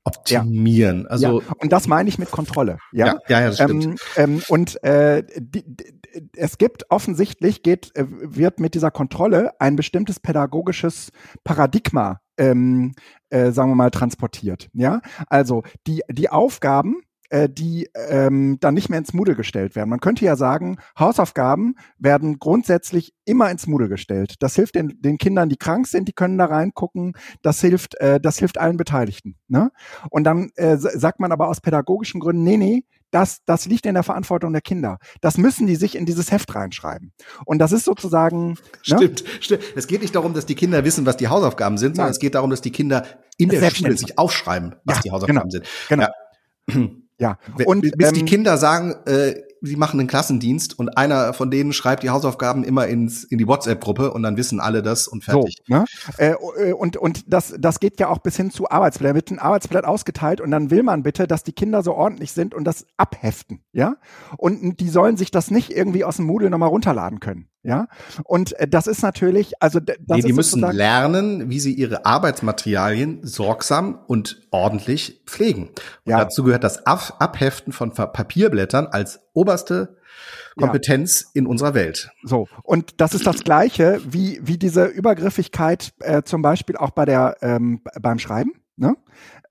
optimieren. 0.07 1.03
Ja. 1.03 1.09
Also 1.09 1.41
ja. 1.41 1.47
und 1.59 1.73
das 1.73 1.89
meine 1.89 2.09
ich 2.09 2.19
mit 2.19 2.31
Kontrolle. 2.31 2.79
Ja, 2.93 3.07
ja, 3.07 3.21
ja, 3.29 3.41
ja 3.41 3.47
das 3.49 3.57
stimmt. 3.57 3.85
Ähm, 3.85 3.97
ähm, 4.17 4.43
und 4.49 4.83
äh, 4.85 5.25
die, 5.37 5.65
die, 5.67 5.97
es 6.37 6.59
gibt 6.59 6.91
offensichtlich 6.91 7.63
geht 7.63 7.95
äh, 7.97 8.07
wird 8.09 8.61
mit 8.61 8.75
dieser 8.75 8.91
Kontrolle 8.91 9.51
ein 9.61 9.77
bestimmtes 9.77 10.21
pädagogisches 10.21 11.11
Paradigma 11.45 12.21
ähm, 12.39 12.93
äh, 13.31 13.51
sagen 13.51 13.71
wir 13.71 13.77
mal, 13.77 13.91
transportiert. 13.91 14.69
Ja, 14.73 15.01
also 15.29 15.63
die 15.87 16.03
die 16.11 16.31
Aufgaben 16.31 17.01
äh, 17.31 17.49
die 17.49 17.89
ähm, 17.95 18.59
dann 18.61 18.75
nicht 18.75 18.89
mehr 18.89 18.99
ins 18.99 19.13
Moodle 19.13 19.35
gestellt 19.35 19.77
werden. 19.77 19.91
Man 19.91 20.01
könnte 20.01 20.25
ja 20.25 20.37
sagen, 20.37 20.79
Hausaufgaben 20.99 21.75
werden 21.99 22.39
grundsätzlich 22.39 23.15
immer 23.25 23.51
ins 23.51 23.67
Moodle 23.67 23.89
gestellt. 23.89 24.35
Das 24.41 24.55
hilft 24.55 24.75
den, 24.75 25.01
den 25.01 25.19
Kindern, 25.19 25.49
die 25.49 25.57
krank 25.57 25.87
sind, 25.87 26.09
die 26.09 26.13
können 26.13 26.39
da 26.39 26.47
reingucken. 26.47 27.15
Das 27.43 27.61
hilft, 27.61 27.97
äh, 28.01 28.21
das 28.21 28.39
hilft 28.39 28.59
allen 28.59 28.77
Beteiligten. 28.77 29.37
Ne? 29.49 29.71
Und 30.11 30.25
dann 30.25 30.51
äh, 30.57 30.77
sagt 30.77 31.21
man 31.21 31.33
aber 31.33 31.49
aus 31.49 31.61
pädagogischen 31.61 32.21
Gründen, 32.21 32.45
nee, 32.45 32.57
nee, 32.57 32.85
das, 33.11 33.43
das 33.47 33.67
liegt 33.67 33.87
in 33.87 33.95
der 33.95 34.03
Verantwortung 34.03 34.53
der 34.53 34.63
Kinder. 34.63 34.99
Das 35.21 35.39
müssen 35.39 35.67
die 35.67 35.77
sich 35.77 35.97
in 35.97 36.07
dieses 36.07 36.33
Heft 36.33 36.55
reinschreiben. 36.55 37.13
Und 37.45 37.59
das 37.59 37.73
ist 37.73 37.85
sozusagen. 37.85 38.51
Ne? 38.51 38.57
Stimmt, 38.83 39.25
ne? 39.25 39.31
stimmt. 39.41 39.63
Es 39.75 39.87
geht 39.87 40.03
nicht 40.03 40.15
darum, 40.15 40.35
dass 40.35 40.47
die 40.47 40.55
Kinder 40.55 40.85
wissen, 40.85 41.07
was 41.07 41.17
die 41.17 41.29
Hausaufgaben 41.29 41.79
sind, 41.79 41.97
sondern 41.97 42.07
Nein. 42.07 42.13
es 42.13 42.19
geht 42.19 42.35
darum, 42.35 42.51
dass 42.51 42.61
die 42.61 42.73
Kinder 42.73 43.07
in 43.39 43.49
der 43.49 43.71
Schule 43.71 43.97
sich 43.97 44.19
aufschreiben, 44.19 44.75
was 44.85 44.97
ja, 44.97 45.03
die 45.03 45.11
Hausaufgaben 45.13 45.49
genau, 45.49 45.51
sind. 45.51 45.67
Genau. 45.89 46.07
Ja. 46.69 46.87
Ja. 47.19 47.39
Und 47.65 47.83
bis 47.97 48.09
ähm, 48.09 48.15
die 48.15 48.25
Kinder 48.25 48.59
sagen, 48.59 48.95
äh, 49.07 49.35
sie 49.63 49.77
machen 49.77 49.99
einen 49.99 50.09
Klassendienst 50.09 50.79
und 50.79 50.97
einer 50.97 51.33
von 51.33 51.51
denen 51.51 51.73
schreibt 51.73 52.03
die 52.03 52.11
Hausaufgaben 52.11 52.63
immer 52.63 52.87
ins, 52.87 53.25
in 53.25 53.39
die 53.39 53.47
WhatsApp-Gruppe 53.47 54.13
und 54.13 54.23
dann 54.23 54.37
wissen 54.37 54.61
alle 54.61 54.83
das 54.83 55.09
und 55.09 55.25
fertig. 55.25 55.57
So, 55.67 55.75
ne? 55.75 55.85
äh, 56.19 56.33
äh 56.33 56.73
und 56.73 56.97
und 56.97 57.25
das, 57.33 57.55
das 57.59 57.81
geht 57.81 57.99
ja 58.01 58.09
auch 58.09 58.19
bis 58.19 58.37
hin 58.37 58.51
zu 58.51 58.71
Arbeitsblatt. 58.71 59.11
Da 59.11 59.15
wird 59.15 59.31
ein 59.31 59.39
Arbeitsblatt 59.39 59.85
ausgeteilt 59.85 60.41
und 60.41 60.51
dann 60.51 60.71
will 60.71 60.83
man 60.83 61.03
bitte, 61.03 61.27
dass 61.27 61.43
die 61.43 61.53
Kinder 61.53 61.83
so 61.83 61.95
ordentlich 61.95 62.33
sind 62.33 62.55
und 62.55 62.65
das 62.65 62.87
abheften, 62.97 63.63
ja? 63.73 63.97
Und 64.37 64.81
die 64.81 64.89
sollen 64.89 65.17
sich 65.17 65.31
das 65.31 65.51
nicht 65.51 65.71
irgendwie 65.71 66.05
aus 66.05 66.17
dem 66.17 66.27
Moodle 66.27 66.51
nochmal 66.51 66.69
runterladen 66.69 67.21
können. 67.21 67.49
Ja, 67.67 67.89
und 68.25 68.53
äh, 68.59 68.69
das 68.69 68.87
ist 68.87 69.03
natürlich, 69.03 69.61
also 69.61 69.81
das 69.81 69.97
nee, 70.09 70.23
die 70.23 70.33
müssen 70.33 70.61
lernen, 70.61 71.51
wie 71.51 71.61
sie 71.61 71.75
ihre 71.75 72.07
Arbeitsmaterialien 72.07 73.21
sorgsam 73.23 73.99
und 74.07 74.43
ordentlich 74.51 75.23
pflegen. 75.27 75.69
Und 76.05 76.13
ja. 76.13 76.19
dazu 76.19 76.45
gehört 76.45 76.65
das 76.65 76.87
Abheften 76.87 77.73
von 77.73 77.93
Papierblättern 77.93 78.87
als 78.87 79.21
oberste 79.33 79.97
Kompetenz 80.57 81.23
ja. 81.35 81.41
in 81.41 81.47
unserer 81.47 81.75
Welt. 81.75 82.11
So, 82.23 82.49
und 82.63 83.01
das 83.01 83.15
ist 83.15 83.27
das 83.27 83.45
Gleiche 83.45 84.01
wie, 84.09 84.41
wie 84.43 84.59
diese 84.59 84.87
Übergriffigkeit 84.87 85.93
äh, 86.01 86.23
zum 86.23 86.43
Beispiel 86.43 86.77
auch 86.77 86.91
bei 86.91 87.05
der, 87.05 87.37
ähm, 87.43 87.83
beim 88.01 88.19
Schreiben. 88.19 88.53
Ne? 88.79 88.95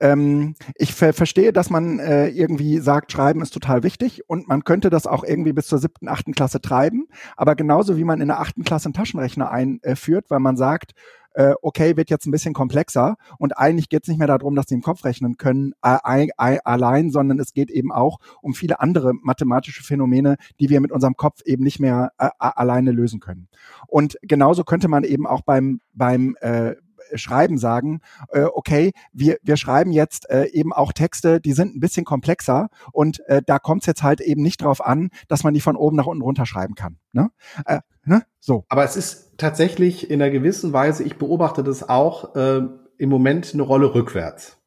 Ähm, 0.00 0.54
ich 0.76 0.94
ver 0.94 1.12
verstehe, 1.12 1.52
dass 1.52 1.68
man 1.68 1.98
äh, 1.98 2.28
irgendwie 2.28 2.78
sagt, 2.78 3.10
Schreiben 3.10 3.42
ist 3.42 3.52
total 3.52 3.82
wichtig 3.82 4.28
und 4.28 4.46
man 4.46 4.62
könnte 4.62 4.88
das 4.88 5.08
auch 5.08 5.24
irgendwie 5.24 5.52
bis 5.52 5.66
zur 5.66 5.78
siebten, 5.78 6.08
achten 6.08 6.32
Klasse 6.32 6.60
treiben. 6.60 7.08
Aber 7.36 7.56
genauso 7.56 7.96
wie 7.96 8.04
man 8.04 8.20
in 8.20 8.28
der 8.28 8.38
achten 8.38 8.62
Klasse 8.62 8.86
einen 8.86 8.94
Taschenrechner 8.94 9.50
einführt, 9.50 10.26
weil 10.28 10.38
man 10.38 10.56
sagt, 10.56 10.92
äh, 11.36 11.54
okay, 11.60 11.96
wird 11.96 12.08
jetzt 12.08 12.26
ein 12.26 12.30
bisschen 12.30 12.54
komplexer 12.54 13.16
und 13.38 13.58
eigentlich 13.58 13.88
geht 13.88 14.04
es 14.04 14.08
nicht 14.08 14.18
mehr 14.18 14.26
darum, 14.26 14.54
dass 14.54 14.66
sie 14.68 14.74
im 14.74 14.80
Kopf 14.80 15.04
rechnen 15.04 15.36
können 15.36 15.74
allein, 15.82 17.10
sondern 17.10 17.38
es 17.38 17.52
geht 17.52 17.70
eben 17.70 17.92
auch 17.92 18.18
um 18.40 18.54
viele 18.54 18.80
andere 18.80 19.12
mathematische 19.12 19.82
Phänomene, 19.82 20.36
die 20.60 20.70
wir 20.70 20.80
mit 20.80 20.92
unserem 20.92 21.16
Kopf 21.16 21.42
eben 21.44 21.62
nicht 21.62 21.78
mehr 21.78 22.12
äh, 22.18 22.30
alleine 22.38 22.90
lösen 22.92 23.20
können. 23.20 23.48
Und 23.86 24.16
genauso 24.22 24.64
könnte 24.64 24.88
man 24.88 25.04
eben 25.04 25.26
auch 25.26 25.42
beim 25.42 25.80
beim 25.92 26.36
äh, 26.40 26.76
Schreiben 27.14 27.58
sagen, 27.58 28.00
äh, 28.30 28.42
okay, 28.42 28.92
wir, 29.12 29.38
wir 29.42 29.56
schreiben 29.56 29.92
jetzt 29.92 30.28
äh, 30.30 30.46
eben 30.46 30.72
auch 30.72 30.92
Texte, 30.92 31.40
die 31.40 31.52
sind 31.52 31.76
ein 31.76 31.80
bisschen 31.80 32.04
komplexer 32.04 32.68
und 32.92 33.20
äh, 33.26 33.42
da 33.44 33.58
kommt 33.58 33.82
es 33.82 33.86
jetzt 33.86 34.02
halt 34.02 34.20
eben 34.20 34.42
nicht 34.42 34.62
drauf 34.62 34.84
an, 34.84 35.10
dass 35.28 35.44
man 35.44 35.54
die 35.54 35.60
von 35.60 35.76
oben 35.76 35.96
nach 35.96 36.06
unten 36.06 36.22
runterschreiben 36.22 36.74
kann. 36.74 36.98
Ne? 37.12 37.30
Äh, 37.64 37.80
ne? 38.04 38.22
So. 38.40 38.64
Aber 38.68 38.84
es 38.84 38.96
ist 38.96 39.38
tatsächlich 39.38 40.10
in 40.10 40.20
einer 40.20 40.30
gewissen 40.30 40.72
Weise, 40.72 41.02
ich 41.02 41.16
beobachte 41.16 41.62
das 41.62 41.88
auch 41.88 42.34
äh, 42.34 42.62
im 42.98 43.08
Moment 43.08 43.52
eine 43.52 43.62
Rolle 43.62 43.94
rückwärts. 43.94 44.58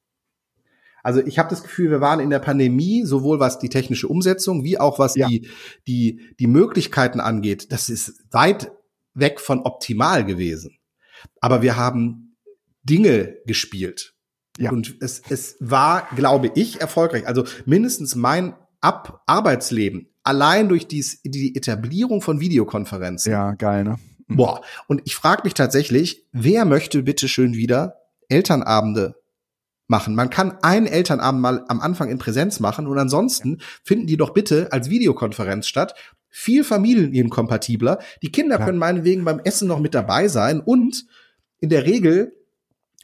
Also 1.04 1.22
ich 1.26 1.40
habe 1.40 1.50
das 1.50 1.64
Gefühl, 1.64 1.92
wir 1.92 2.02
waren 2.02 2.20
in 2.20 2.30
der 2.30 2.40
Pandemie, 2.40 3.06
sowohl 3.06 3.40
was 3.40 3.60
die 3.60 3.70
technische 3.70 4.08
Umsetzung, 4.08 4.64
wie 4.64 4.80
auch 4.80 5.00
was 5.00 5.16
ja. 5.16 5.28
die, 5.28 5.50
die, 5.88 6.36
die 6.40 6.48
Möglichkeiten 6.48 7.20
angeht, 7.20 7.72
das 7.72 7.90
ist 7.90 8.26
weit 8.32 8.72
weg 9.14 9.40
von 9.40 9.62
optimal 9.62 10.26
gewesen. 10.26 10.78
Aber 11.42 11.62
wir 11.62 11.78
haben 11.78 12.29
Dinge 12.84 13.38
gespielt. 13.46 14.14
Ja. 14.58 14.72
Und 14.72 14.96
es, 15.00 15.22
es 15.30 15.56
war, 15.60 16.08
glaube 16.16 16.52
ich, 16.56 16.82
erfolgreich. 16.82 17.28
Also 17.28 17.46
mindestens 17.66 18.16
mein 18.16 18.56
Ab 18.82 19.24
Arbeitsleben 19.26 20.10
allein 20.24 20.70
durch 20.70 20.88
dies, 20.88 21.22
die 21.24 21.56
Etablierung 21.56 22.22
von 22.22 22.40
Videokonferenzen. 22.40 23.32
Ja, 23.32 23.54
geil, 23.54 23.84
ne? 23.84 23.98
Mhm. 24.28 24.36
Boah. 24.36 24.62
Und 24.88 25.02
ich 25.06 25.16
frage 25.16 25.42
mich 25.44 25.54
tatsächlich, 25.54 26.28
wer 26.32 26.66
möchte 26.66 27.04
bitte 27.04 27.28
schön 27.28 27.56
wieder 27.56 27.96
Elternabende 28.30 29.16
machen? 29.88 30.16
Man 30.16 30.30
kann 30.30 30.58
einen 30.62 30.86
Elternabend 30.86 31.42
mal 31.42 31.66
am 31.68 31.82
Anfang 31.82 32.10
in 32.10 32.20
Präsenz 32.20 32.60
machen 32.60 32.88
und 32.88 32.98
ansonsten 32.98 33.58
finden 33.84 34.08
die 34.08 34.18
doch 34.18 34.30
bitte 34.30 34.72
als 34.72 34.90
Videokonferenz 34.90 35.68
statt. 35.68 35.96
Viel 36.30 36.64
familienkompatibler. 36.64 38.00
Die 38.22 38.32
Kinder 38.32 38.60
ja. 38.60 38.66
können 38.66 38.78
meinetwegen 38.78 39.26
beim 39.26 39.40
Essen 39.40 39.68
noch 39.68 39.80
mit 39.80 39.96
dabei 39.96 40.28
sein 40.28 40.60
und 40.60 41.06
in 41.60 41.70
der 41.70 41.86
Regel 41.86 42.39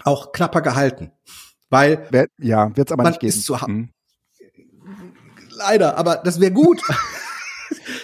auch 0.06 0.32
knapper 0.32 0.62
gehalten. 0.62 1.12
Weil 1.70 2.08
ja, 2.38 2.76
wird's 2.76 2.92
aber 2.92 3.04
man 3.04 3.12
nicht 3.12 3.20
geben. 3.20 3.30
Ist 3.30 3.44
zu 3.44 3.56
mhm. 3.68 3.90
Leider, 5.50 5.98
aber 5.98 6.18
das 6.18 6.40
wäre 6.40 6.52
gut. 6.52 6.82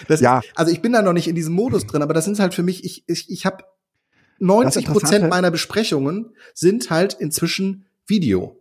Das, 0.08 0.20
ja. 0.20 0.40
Also 0.54 0.72
ich 0.72 0.82
bin 0.82 0.92
da 0.92 1.02
noch 1.02 1.12
nicht 1.12 1.28
in 1.28 1.34
diesem 1.34 1.54
Modus 1.54 1.86
drin, 1.86 2.02
aber 2.02 2.14
das 2.14 2.24
sind 2.24 2.38
halt 2.40 2.54
für 2.54 2.62
mich, 2.62 2.84
ich, 2.84 3.04
ich, 3.06 3.30
ich 3.30 3.46
habe 3.46 3.64
90 4.38 4.86
Prozent 4.86 5.28
meiner 5.28 5.50
Besprechungen 5.50 6.34
sind 6.54 6.90
halt 6.90 7.14
inzwischen 7.14 7.86
Video. 8.06 8.60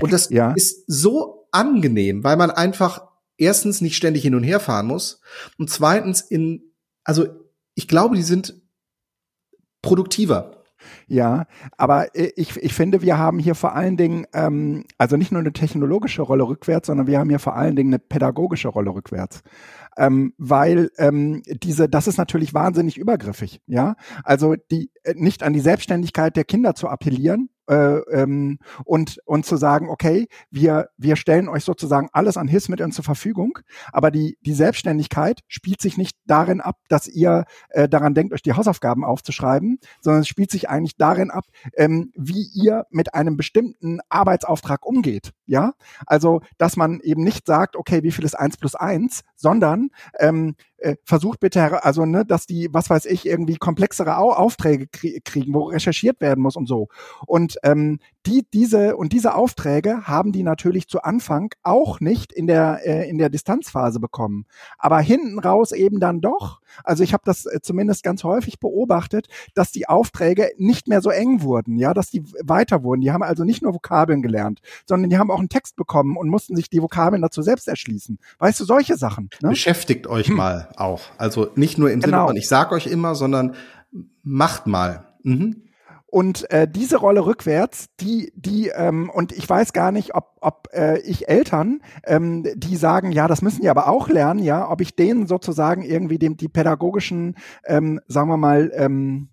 Und 0.00 0.12
das 0.12 0.30
ja. 0.30 0.52
ist 0.52 0.84
so 0.86 1.48
angenehm, 1.50 2.24
weil 2.24 2.36
man 2.36 2.50
einfach 2.50 3.06
erstens 3.36 3.80
nicht 3.80 3.96
ständig 3.96 4.22
hin 4.22 4.34
und 4.34 4.44
her 4.44 4.60
fahren 4.60 4.86
muss 4.86 5.20
und 5.58 5.70
zweitens 5.70 6.20
in, 6.20 6.72
also 7.04 7.26
ich 7.74 7.88
glaube, 7.88 8.16
die 8.16 8.22
sind 8.22 8.54
produktiver. 9.82 10.55
Ja, 11.06 11.46
aber 11.76 12.08
ich, 12.14 12.56
ich 12.56 12.74
finde, 12.74 13.02
wir 13.02 13.18
haben 13.18 13.38
hier 13.38 13.54
vor 13.54 13.74
allen 13.74 13.96
Dingen, 13.96 14.26
ähm, 14.32 14.84
also 14.98 15.16
nicht 15.16 15.32
nur 15.32 15.40
eine 15.40 15.52
technologische 15.52 16.22
Rolle 16.22 16.44
rückwärts, 16.44 16.86
sondern 16.86 17.06
wir 17.06 17.18
haben 17.18 17.30
hier 17.30 17.38
vor 17.38 17.56
allen 17.56 17.76
Dingen 17.76 17.90
eine 17.90 17.98
pädagogische 17.98 18.68
Rolle 18.68 18.90
rückwärts 18.90 19.42
ähm, 19.96 20.34
weil 20.36 20.90
ähm, 20.98 21.42
diese, 21.46 21.88
das 21.88 22.06
ist 22.06 22.18
natürlich 22.18 22.54
wahnsinnig 22.54 22.98
übergriffig, 22.98 23.60
ja. 23.66 23.96
Also 24.24 24.54
die 24.70 24.90
äh, 25.04 25.14
nicht 25.16 25.42
an 25.42 25.52
die 25.52 25.60
Selbstständigkeit 25.60 26.36
der 26.36 26.44
Kinder 26.44 26.74
zu 26.74 26.88
appellieren, 26.88 27.48
äh, 27.68 27.98
ähm, 28.12 28.58
und, 28.84 29.18
und 29.24 29.46
zu 29.46 29.56
sagen, 29.56 29.88
okay, 29.88 30.26
wir, 30.50 30.88
wir 30.96 31.16
stellen 31.16 31.48
euch 31.48 31.64
sozusagen 31.64 32.08
alles 32.12 32.36
an 32.36 32.48
Hilfsmitteln 32.48 32.92
zur 32.92 33.04
Verfügung, 33.04 33.58
aber 33.92 34.10
die, 34.10 34.38
die 34.40 34.54
Selbstständigkeit 34.54 35.40
spielt 35.48 35.80
sich 35.80 35.96
nicht 35.96 36.16
darin 36.26 36.60
ab, 36.60 36.76
dass 36.88 37.06
ihr 37.08 37.44
äh, 37.70 37.88
daran 37.88 38.14
denkt, 38.14 38.32
euch 38.32 38.42
die 38.42 38.54
Hausaufgaben 38.54 39.04
aufzuschreiben, 39.04 39.78
sondern 40.00 40.22
es 40.22 40.28
spielt 40.28 40.50
sich 40.50 40.68
eigentlich 40.68 40.96
darin 40.96 41.30
ab, 41.30 41.44
ähm, 41.76 42.12
wie 42.14 42.48
ihr 42.54 42.86
mit 42.90 43.14
einem 43.14 43.36
bestimmten 43.36 44.00
Arbeitsauftrag 44.08 44.84
umgeht. 44.86 45.32
Ja, 45.46 45.74
also, 46.06 46.40
dass 46.58 46.76
man 46.76 47.00
eben 47.00 47.22
nicht 47.22 47.46
sagt, 47.46 47.76
okay, 47.76 48.02
wie 48.02 48.10
viel 48.12 48.24
ist 48.24 48.38
eins 48.38 48.56
plus 48.56 48.74
eins, 48.74 49.22
sondern 49.36 49.90
ähm, 50.18 50.56
äh, 50.78 50.96
versucht 51.04 51.40
bitte, 51.40 51.84
also 51.84 52.04
ne, 52.04 52.24
dass 52.24 52.46
die, 52.46 52.68
was 52.72 52.90
weiß 52.90 53.06
ich, 53.06 53.26
irgendwie 53.26 53.56
komplexere 53.56 54.18
Au 54.18 54.32
Aufträge 54.32 54.86
krie 54.86 55.20
kriegen, 55.24 55.54
wo 55.54 55.64
recherchiert 55.64 56.20
werden 56.20 56.42
muss 56.42 56.56
und 56.56 56.66
so. 56.66 56.88
Und 57.26 57.58
ähm, 57.62 57.98
die, 58.26 58.46
diese 58.52 58.96
und 58.96 59.12
diese 59.12 59.34
Aufträge 59.34 60.06
haben 60.06 60.32
die 60.32 60.42
natürlich 60.42 60.88
zu 60.88 61.02
Anfang 61.02 61.54
auch 61.62 62.00
nicht 62.00 62.32
in 62.32 62.46
der 62.46 62.80
äh, 62.84 63.08
in 63.08 63.18
der 63.18 63.30
Distanzphase 63.30 64.00
bekommen, 64.00 64.46
aber 64.78 65.00
hinten 65.00 65.38
raus 65.38 65.72
eben 65.72 66.00
dann 66.00 66.20
doch. 66.20 66.60
Also 66.84 67.04
ich 67.04 67.12
habe 67.12 67.22
das 67.24 67.46
äh, 67.46 67.60
zumindest 67.62 68.02
ganz 68.02 68.24
häufig 68.24 68.58
beobachtet, 68.58 69.28
dass 69.54 69.72
die 69.72 69.88
Aufträge 69.88 70.50
nicht 70.58 70.88
mehr 70.88 71.00
so 71.00 71.10
eng 71.10 71.42
wurden, 71.42 71.76
ja, 71.76 71.94
dass 71.94 72.10
die 72.10 72.24
weiter 72.42 72.82
wurden. 72.82 73.00
Die 73.00 73.12
haben 73.12 73.22
also 73.22 73.44
nicht 73.44 73.62
nur 73.62 73.74
Vokabeln 73.74 74.22
gelernt, 74.22 74.60
sondern 74.86 75.10
die 75.10 75.18
haben 75.18 75.30
auch 75.30 75.38
einen 75.38 75.48
Text 75.48 75.76
bekommen 75.76 76.16
und 76.16 76.28
mussten 76.28 76.56
sich 76.56 76.68
die 76.68 76.82
Vokabeln 76.82 77.22
dazu 77.22 77.42
selbst 77.42 77.68
erschließen. 77.68 78.18
Weißt 78.38 78.60
du, 78.60 78.64
solche 78.64 78.96
Sachen. 78.96 79.30
Ne? 79.40 79.50
Beschäftigt 79.50 80.06
euch 80.06 80.28
hm. 80.28 80.36
Mal 80.66 80.84
auch. 80.84 81.00
Also 81.18 81.48
nicht 81.54 81.78
nur 81.78 81.90
im 81.90 82.00
genau. 82.00 82.18
Sinne 82.18 82.28
von 82.28 82.36
ich 82.36 82.48
sag 82.48 82.72
euch 82.72 82.86
immer, 82.86 83.14
sondern 83.14 83.54
macht 84.22 84.66
mal. 84.66 85.14
Mhm. 85.22 85.62
Und 86.08 86.50
äh, 86.50 86.68
diese 86.68 86.98
Rolle 86.98 87.26
rückwärts, 87.26 87.88
die, 88.00 88.32
die, 88.36 88.68
ähm, 88.68 89.10
und 89.10 89.32
ich 89.32 89.48
weiß 89.48 89.72
gar 89.72 89.90
nicht, 89.90 90.14
ob, 90.14 90.36
ob 90.40 90.68
äh, 90.72 90.98
ich 91.00 91.28
Eltern, 91.28 91.80
ähm, 92.04 92.46
die 92.54 92.76
sagen, 92.76 93.10
ja, 93.12 93.26
das 93.26 93.42
müssen 93.42 93.62
die 93.62 93.68
aber 93.68 93.88
auch 93.88 94.08
lernen, 94.08 94.42
ja, 94.42 94.70
ob 94.70 94.80
ich 94.80 94.94
denen 94.94 95.26
sozusagen 95.26 95.82
irgendwie 95.82 96.18
dem 96.18 96.36
die 96.36 96.48
pädagogischen, 96.48 97.36
ähm, 97.64 98.00
sagen 98.06 98.30
wir 98.30 98.36
mal, 98.36 98.70
ähm, 98.74 99.28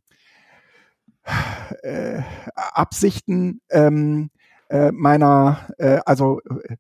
äh, 1.84 2.22
Absichten 2.56 3.62
ähm, 3.70 4.30
äh, 4.70 4.92
meiner, 4.92 5.70
äh, 5.78 6.00
also 6.06 6.42
äh, 6.42 6.76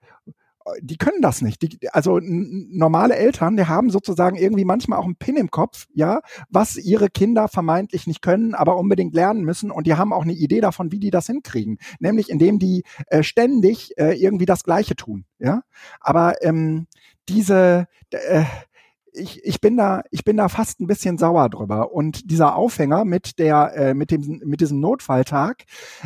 die 0.81 0.97
können 0.97 1.21
das 1.21 1.41
nicht. 1.41 1.61
Die, 1.61 1.89
also 1.91 2.19
normale 2.21 3.15
Eltern, 3.15 3.57
die 3.57 3.65
haben 3.65 3.89
sozusagen 3.89 4.35
irgendwie 4.35 4.65
manchmal 4.65 4.99
auch 4.99 5.05
einen 5.05 5.15
Pin 5.15 5.35
im 5.35 5.51
Kopf, 5.51 5.87
ja, 5.93 6.21
was 6.49 6.77
ihre 6.77 7.09
Kinder 7.09 7.47
vermeintlich 7.47 8.07
nicht 8.07 8.21
können, 8.21 8.53
aber 8.53 8.77
unbedingt 8.77 9.13
lernen 9.13 9.43
müssen. 9.43 9.71
Und 9.71 9.87
die 9.87 9.95
haben 9.95 10.13
auch 10.13 10.23
eine 10.23 10.33
Idee 10.33 10.61
davon, 10.61 10.91
wie 10.91 10.99
die 10.99 11.11
das 11.11 11.27
hinkriegen. 11.27 11.77
Nämlich 11.99 12.29
indem 12.29 12.59
die 12.59 12.83
äh, 13.07 13.23
ständig 13.23 13.97
äh, 13.97 14.13
irgendwie 14.13 14.45
das 14.45 14.63
Gleiche 14.63 14.95
tun, 14.95 15.25
ja. 15.39 15.63
Aber 15.99 16.41
ähm, 16.43 16.87
diese 17.27 17.87
äh, 18.11 18.43
ich, 19.13 19.43
ich 19.45 19.61
bin 19.61 19.77
da, 19.77 20.01
ich 20.09 20.23
bin 20.23 20.37
da 20.37 20.49
fast 20.49 20.79
ein 20.79 20.87
bisschen 20.87 21.17
sauer 21.17 21.49
drüber. 21.49 21.91
Und 21.93 22.31
dieser 22.31 22.55
Aufhänger 22.55 23.05
mit 23.05 23.37
der, 23.39 23.73
äh, 23.75 23.93
mit 23.93 24.11
dem, 24.11 24.41
mit 24.43 24.59
diesem 24.59 24.79
Notfalltag, 24.79 25.65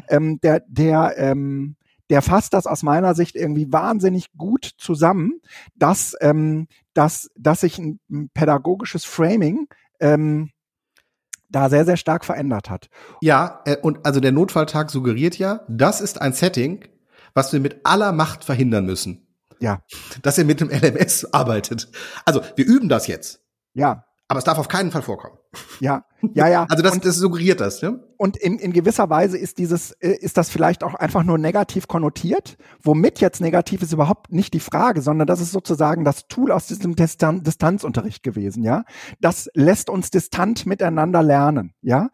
ähm, 0.10 0.40
der, 0.42 0.62
der, 0.68 1.16
ähm, 1.18 1.77
der 2.10 2.22
fasst 2.22 2.54
das 2.54 2.68
aus 2.68 2.84
meiner 2.84 3.16
Sicht 3.16 3.36
irgendwie 3.36 3.72
wahnsinnig 3.72 4.32
gut 4.38 4.72
zusammen, 4.78 5.42
dass, 5.76 6.16
ähm, 6.22 6.68
dass, 6.94 7.30
dass 7.36 7.62
sich 7.62 7.78
ein, 7.78 8.00
ein 8.10 8.30
pädagogisches 8.34 9.06
Framing 9.06 9.68
ähm, 10.00 10.52
da 11.50 11.70
sehr, 11.70 11.86
sehr 11.86 11.98
stark 11.98 12.26
verändert 12.26 12.70
hat. 12.70 12.90
Ja, 13.22 13.62
äh, 13.66 13.78
und 13.78 14.06
also 14.06 14.20
der 14.20 14.32
Notfalltag 14.32 14.90
suggeriert 14.90 15.38
ja, 15.38 15.62
das 15.68 16.02
ist 16.02 16.22
ein 16.22 16.34
Setting, 16.34 16.86
was 17.34 17.54
wir 17.54 17.60
mit 17.60 17.86
aller 17.86 18.12
Macht 18.12 18.44
verhindern 18.44 18.86
müssen. 18.86 19.28
Ja. 19.60 19.82
Dass 20.22 20.38
ihr 20.38 20.46
mit 20.46 20.60
dem 20.60 20.70
LMS 20.70 21.34
arbeitet. 21.34 21.90
Also, 22.26 22.42
wir 22.56 22.66
üben 22.66 22.90
das 22.90 23.08
jetzt. 23.08 23.42
Ja. 23.74 24.04
Aber 24.28 24.40
es 24.40 24.44
darf 24.44 24.58
auf 24.58 24.68
keinen 24.68 24.92
Fall 24.92 25.02
vorkommen. 25.02 25.38
Ja, 25.80 26.06
ja, 26.34 26.48
ja. 26.48 26.66
Also 26.70 26.84
das, 26.84 26.94
und, 26.94 27.06
das 27.06 27.16
suggeriert 27.18 27.60
das, 27.60 27.82
ja? 27.82 27.96
Und 28.18 28.36
in, 28.36 28.58
in 28.58 28.74
gewisser 28.74 29.10
Weise 29.12 29.38
ist 29.38 29.60
dieses, 29.60 29.92
äh, 29.92 30.10
ist 30.10 30.38
das 30.38 30.50
vielleicht 30.50 30.84
auch 30.84 30.96
einfach 30.96 31.24
nur 31.24 31.38
negativ 31.38 31.88
konnotiert. 31.88 32.58
Womit 32.82 33.20
jetzt 33.20 33.42
negativ 33.42 33.84
ist 33.84 33.94
überhaupt 33.94 34.32
nicht 34.32 34.54
die 34.56 34.60
Frage, 34.60 35.02
sondern 35.02 35.28
das 35.28 35.40
ist 35.40 35.52
sozusagen 35.52 36.04
das 36.04 36.28
Tool 36.28 36.52
aus 36.52 36.66
diesem 36.66 36.96
Distan 36.96 37.44
Distanzunterricht 37.44 38.24
gewesen, 38.24 38.64
ja. 38.64 38.84
Das 39.22 39.50
lässt 39.54 39.90
uns 39.90 40.10
distant 40.10 40.66
miteinander 40.66 41.22
lernen, 41.22 41.74
ja. 41.82 42.10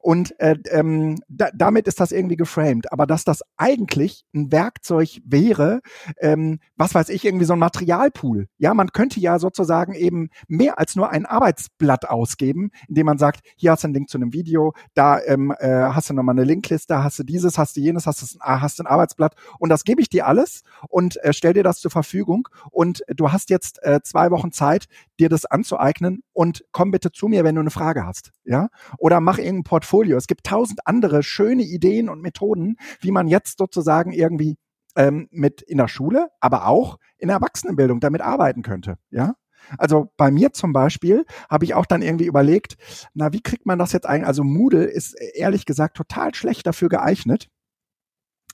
Und 0.00 0.38
äh, 0.40 0.56
ähm, 0.70 1.18
da, 1.28 1.50
damit 1.54 1.86
ist 1.86 2.00
das 2.00 2.12
irgendwie 2.12 2.36
geframed. 2.36 2.90
Aber 2.90 3.06
dass 3.06 3.24
das 3.24 3.42
eigentlich 3.58 4.24
ein 4.34 4.50
Werkzeug 4.50 5.20
wäre, 5.24 5.80
ähm, 6.18 6.60
was 6.76 6.94
weiß 6.94 7.10
ich, 7.10 7.24
irgendwie 7.24 7.44
so 7.44 7.52
ein 7.52 7.58
Materialpool. 7.58 8.46
Ja, 8.56 8.72
man 8.72 8.88
könnte 8.92 9.20
ja 9.20 9.38
sozusagen 9.38 9.94
eben 9.94 10.30
mehr 10.48 10.78
als 10.78 10.96
nur 10.96 11.10
ein 11.10 11.26
Arbeitsblatt 11.26 12.08
ausgeben, 12.08 12.70
indem 12.88 13.06
man 13.06 13.18
sagt, 13.18 13.41
hier 13.56 13.72
hast 13.72 13.82
du 13.82 13.88
einen 13.88 13.94
Link 13.94 14.08
zu 14.08 14.18
einem 14.18 14.32
Video, 14.32 14.72
da 14.94 15.20
ähm, 15.20 15.54
äh, 15.58 15.68
hast 15.68 16.10
du 16.10 16.14
nochmal 16.14 16.34
eine 16.34 16.44
Linkliste, 16.44 17.02
hast 17.02 17.18
du 17.18 17.22
dieses, 17.22 17.58
hast 17.58 17.76
du 17.76 17.80
jenes, 17.80 18.06
hast 18.06 18.22
du 18.22 18.38
ein, 18.40 18.60
hast 18.60 18.78
du 18.78 18.84
ein 18.84 18.86
Arbeitsblatt 18.86 19.34
und 19.58 19.68
das 19.68 19.84
gebe 19.84 20.00
ich 20.00 20.08
dir 20.08 20.26
alles 20.26 20.62
und 20.88 21.22
äh, 21.24 21.32
stell 21.32 21.52
dir 21.52 21.62
das 21.62 21.80
zur 21.80 21.90
Verfügung 21.90 22.48
und 22.70 23.02
du 23.08 23.32
hast 23.32 23.50
jetzt 23.50 23.82
äh, 23.82 24.00
zwei 24.02 24.30
Wochen 24.30 24.52
Zeit, 24.52 24.86
dir 25.18 25.28
das 25.28 25.44
anzueignen 25.44 26.22
und 26.32 26.64
komm 26.72 26.90
bitte 26.90 27.12
zu 27.12 27.28
mir, 27.28 27.44
wenn 27.44 27.54
du 27.54 27.60
eine 27.60 27.70
Frage 27.70 28.06
hast, 28.06 28.32
ja? 28.44 28.68
Oder 28.98 29.20
mach 29.20 29.38
irgendein 29.38 29.64
Portfolio. 29.64 30.16
Es 30.16 30.26
gibt 30.26 30.46
tausend 30.46 30.80
andere 30.86 31.22
schöne 31.22 31.62
Ideen 31.62 32.08
und 32.08 32.22
Methoden, 32.22 32.76
wie 33.00 33.10
man 33.10 33.28
jetzt 33.28 33.58
sozusagen 33.58 34.12
irgendwie 34.12 34.56
ähm, 34.96 35.28
mit 35.30 35.62
in 35.62 35.78
der 35.78 35.88
Schule, 35.88 36.28
aber 36.40 36.66
auch 36.66 36.98
in 37.18 37.28
der 37.28 37.36
Erwachsenenbildung 37.36 38.00
damit 38.00 38.20
arbeiten 38.20 38.62
könnte, 38.62 38.96
ja? 39.10 39.34
Also 39.78 40.12
bei 40.16 40.30
mir 40.30 40.52
zum 40.52 40.72
Beispiel 40.72 41.24
habe 41.48 41.64
ich 41.64 41.74
auch 41.74 41.86
dann 41.86 42.02
irgendwie 42.02 42.26
überlegt, 42.26 42.76
na, 43.14 43.32
wie 43.32 43.42
kriegt 43.42 43.66
man 43.66 43.78
das 43.78 43.92
jetzt 43.92 44.06
eigentlich? 44.06 44.26
Also 44.26 44.44
Moodle 44.44 44.84
ist 44.84 45.14
ehrlich 45.14 45.66
gesagt 45.66 45.96
total 45.96 46.34
schlecht 46.34 46.66
dafür 46.66 46.88
geeignet. 46.88 47.48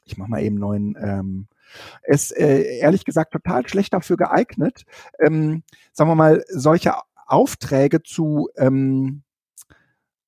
Ich 0.04 0.16
mache 0.16 0.30
mal 0.30 0.42
eben 0.42 0.56
neuen. 0.56 0.96
Ähm, 1.00 1.48
ist 2.04 2.36
äh, 2.36 2.78
ehrlich 2.78 3.04
gesagt 3.04 3.32
total 3.32 3.68
schlecht 3.68 3.92
dafür 3.92 4.16
geeignet, 4.16 4.84
ähm, 5.18 5.62
sagen 5.92 6.10
wir 6.10 6.14
mal, 6.14 6.44
solche 6.48 6.94
Aufträge 7.26 8.02
zu 8.02 8.48
ähm, 8.56 9.22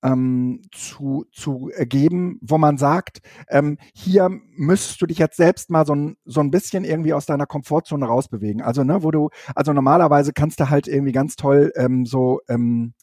ähm, 0.03 0.63
zu, 0.73 1.25
zu 1.33 1.71
geben, 1.81 2.39
wo 2.43 2.59
man 2.59 2.79
sagt, 2.79 3.21
ähm, 3.49 3.79
hier 3.95 4.31
müsstest 4.57 5.01
du 5.03 5.07
dich 5.07 5.19
jetzt 5.19 5.37
selbst 5.37 5.71
mal 5.71 5.87
so 5.87 5.95
ein, 5.95 6.17
so 6.25 6.41
ein 6.41 6.51
bisschen 6.51 6.85
irgendwie 6.85 7.13
aus 7.13 7.27
deiner 7.27 7.47
Komfortzone 7.47 8.07
rausbewegen. 8.07 8.63
Also, 8.63 8.85
ne, 8.85 9.03
wo 9.03 9.11
du, 9.11 9.31
also 9.55 9.73
normalerweise 9.73 10.33
kannst 10.33 10.61
du 10.61 10.71
halt 10.71 10.89
irgendwie 10.89 11.13
ganz 11.13 11.37
toll 11.37 11.73
ähm, 11.77 12.07
so, 12.07 12.41
ähm, 12.49 12.95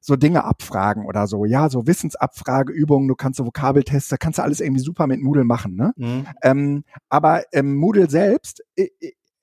so 0.00 0.16
Dinge 0.16 0.44
abfragen 0.44 1.04
oder 1.04 1.26
so, 1.26 1.44
ja, 1.44 1.68
so 1.68 1.86
Wissensabfrageübungen, 1.86 3.06
du 3.06 3.14
kannst 3.14 3.36
so 3.36 3.44
Vokabeltests, 3.44 4.08
da 4.08 4.16
kannst 4.16 4.38
du 4.38 4.42
alles 4.42 4.60
irgendwie 4.60 4.80
super 4.80 5.06
mit 5.06 5.20
Moodle 5.20 5.44
machen, 5.44 5.76
ne? 5.76 5.92
Mhm. 5.96 6.26
Ähm, 6.42 6.84
aber 7.10 7.42
ähm, 7.52 7.76
Moodle 7.76 8.08
selbst 8.08 8.62
äh, 8.76 8.88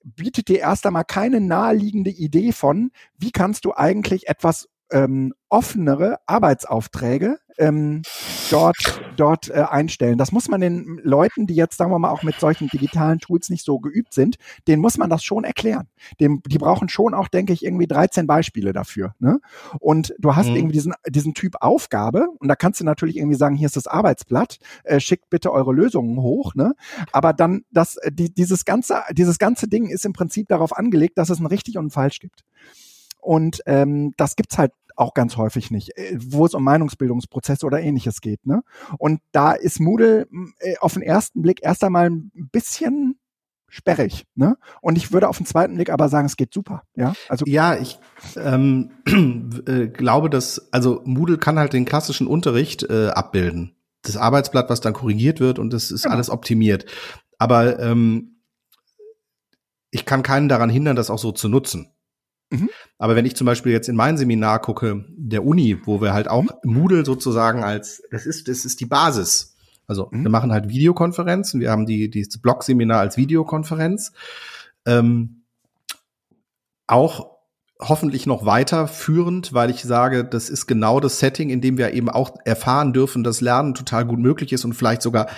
bietet 0.02 0.48
dir 0.48 0.58
erst 0.58 0.86
einmal 0.86 1.04
keine 1.04 1.40
naheliegende 1.40 2.10
Idee 2.10 2.52
von, 2.52 2.90
wie 3.16 3.30
kannst 3.30 3.64
du 3.64 3.74
eigentlich 3.74 4.28
etwas 4.28 4.68
ähm, 4.90 5.34
offenere 5.48 6.18
Arbeitsaufträge 6.26 7.38
ähm, 7.58 8.02
dort 8.50 9.02
dort 9.16 9.50
äh, 9.50 9.64
einstellen. 9.68 10.16
Das 10.16 10.30
muss 10.30 10.48
man 10.48 10.60
den 10.60 11.00
Leuten, 11.02 11.46
die 11.46 11.54
jetzt 11.54 11.76
sagen 11.76 11.90
wir 11.90 11.98
mal 11.98 12.10
auch 12.10 12.22
mit 12.22 12.38
solchen 12.38 12.68
digitalen 12.68 13.18
Tools 13.18 13.50
nicht 13.50 13.64
so 13.64 13.80
geübt 13.80 14.14
sind, 14.14 14.36
denen 14.68 14.80
muss 14.80 14.96
man 14.96 15.10
das 15.10 15.24
schon 15.24 15.44
erklären. 15.44 15.88
Dem, 16.20 16.40
die 16.46 16.58
brauchen 16.58 16.88
schon 16.88 17.14
auch, 17.14 17.28
denke 17.28 17.52
ich, 17.52 17.64
irgendwie 17.64 17.88
13 17.88 18.26
Beispiele 18.26 18.72
dafür. 18.72 19.14
Ne? 19.18 19.40
Und 19.80 20.14
du 20.18 20.36
hast 20.36 20.48
mhm. 20.48 20.56
irgendwie 20.56 20.74
diesen 20.74 20.94
diesen 21.08 21.34
Typ 21.34 21.56
Aufgabe 21.60 22.28
und 22.38 22.48
da 22.48 22.54
kannst 22.54 22.80
du 22.80 22.84
natürlich 22.84 23.16
irgendwie 23.16 23.36
sagen, 23.36 23.56
hier 23.56 23.66
ist 23.66 23.76
das 23.76 23.88
Arbeitsblatt, 23.88 24.58
äh, 24.84 25.00
schickt 25.00 25.28
bitte 25.30 25.52
eure 25.52 25.72
Lösungen 25.72 26.18
hoch. 26.22 26.54
Ne? 26.54 26.74
Aber 27.12 27.32
dann 27.32 27.64
das 27.72 27.98
die, 28.10 28.32
dieses 28.32 28.64
ganze 28.64 29.02
dieses 29.12 29.38
ganze 29.38 29.66
Ding 29.66 29.88
ist 29.88 30.04
im 30.04 30.12
Prinzip 30.12 30.48
darauf 30.48 30.76
angelegt, 30.76 31.18
dass 31.18 31.30
es 31.30 31.40
ein 31.40 31.46
richtig 31.46 31.76
und 31.76 31.86
ein 31.86 31.90
falsch 31.90 32.20
gibt. 32.20 32.44
Und 33.18 33.60
ähm, 33.66 34.12
das 34.16 34.36
gibt's 34.36 34.58
halt 34.58 34.72
auch 34.96 35.14
ganz 35.14 35.36
häufig 35.36 35.70
nicht, 35.70 35.96
äh, 35.96 36.16
wo 36.18 36.46
es 36.46 36.54
um 36.54 36.64
Meinungsbildungsprozesse 36.64 37.64
oder 37.66 37.80
ähnliches 37.80 38.20
geht. 38.20 38.46
Ne? 38.46 38.62
Und 38.98 39.20
da 39.32 39.52
ist 39.52 39.80
Moodle 39.80 40.26
äh, 40.58 40.76
auf 40.80 40.94
den 40.94 41.02
ersten 41.02 41.42
Blick 41.42 41.60
erst 41.62 41.84
einmal 41.84 42.10
ein 42.10 42.30
bisschen 42.52 43.18
sperrig. 43.68 44.24
Ne? 44.34 44.56
Und 44.80 44.96
ich 44.96 45.12
würde 45.12 45.28
auf 45.28 45.36
den 45.36 45.46
zweiten 45.46 45.74
Blick 45.74 45.90
aber 45.90 46.08
sagen, 46.08 46.26
es 46.26 46.36
geht 46.36 46.52
super. 46.52 46.82
Ja, 46.96 47.14
also 47.28 47.44
ja, 47.46 47.76
ich 47.76 47.98
ähm, 48.36 48.90
äh, 49.66 49.88
glaube, 49.88 50.30
dass 50.30 50.72
also 50.72 51.02
Moodle 51.04 51.38
kann 51.38 51.58
halt 51.58 51.72
den 51.72 51.84
klassischen 51.84 52.26
Unterricht 52.26 52.82
äh, 52.84 53.08
abbilden. 53.08 53.76
Das 54.02 54.16
Arbeitsblatt, 54.16 54.70
was 54.70 54.80
dann 54.80 54.94
korrigiert 54.94 55.40
wird 55.40 55.58
und 55.58 55.72
das 55.72 55.90
ist 55.90 56.04
genau. 56.04 56.14
alles 56.14 56.30
optimiert. 56.30 56.86
Aber 57.38 57.78
ähm, 57.78 58.40
ich 59.90 60.04
kann 60.04 60.22
keinen 60.22 60.48
daran 60.48 60.70
hindern, 60.70 60.96
das 60.96 61.10
auch 61.10 61.18
so 61.18 61.32
zu 61.32 61.48
nutzen. 61.48 61.92
Mhm. 62.50 62.70
Aber 62.98 63.14
wenn 63.16 63.26
ich 63.26 63.36
zum 63.36 63.46
Beispiel 63.46 63.72
jetzt 63.72 63.88
in 63.88 63.96
mein 63.96 64.16
Seminar 64.16 64.60
gucke, 64.60 65.04
der 65.08 65.44
Uni, 65.44 65.78
wo 65.84 66.00
wir 66.00 66.12
halt 66.12 66.28
auch 66.28 66.42
mhm. 66.42 66.72
Moodle 66.72 67.04
sozusagen 67.04 67.62
als, 67.62 68.02
das 68.10 68.26
ist, 68.26 68.48
das 68.48 68.64
ist 68.64 68.80
die 68.80 68.86
Basis. 68.86 69.56
Also 69.86 70.08
mhm. 70.10 70.24
wir 70.24 70.30
machen 70.30 70.52
halt 70.52 70.68
Videokonferenzen, 70.68 71.60
wir 71.60 71.70
haben 71.70 71.86
die, 71.86 72.10
die 72.10 72.26
Blog-Seminar 72.40 73.00
als 73.00 73.16
Videokonferenz. 73.16 74.12
Ähm, 74.86 75.42
auch 76.86 77.38
hoffentlich 77.80 78.26
noch 78.26 78.44
weiterführend, 78.44 79.52
weil 79.52 79.70
ich 79.70 79.82
sage, 79.82 80.24
das 80.24 80.50
ist 80.50 80.66
genau 80.66 81.00
das 81.00 81.20
Setting, 81.20 81.50
in 81.50 81.60
dem 81.60 81.78
wir 81.78 81.92
eben 81.92 82.08
auch 82.08 82.36
erfahren 82.44 82.92
dürfen, 82.92 83.22
dass 83.22 83.40
Lernen 83.40 83.74
total 83.74 84.04
gut 84.04 84.18
möglich 84.18 84.52
ist 84.52 84.64
und 84.64 84.74
vielleicht 84.74 85.02
sogar 85.02 85.28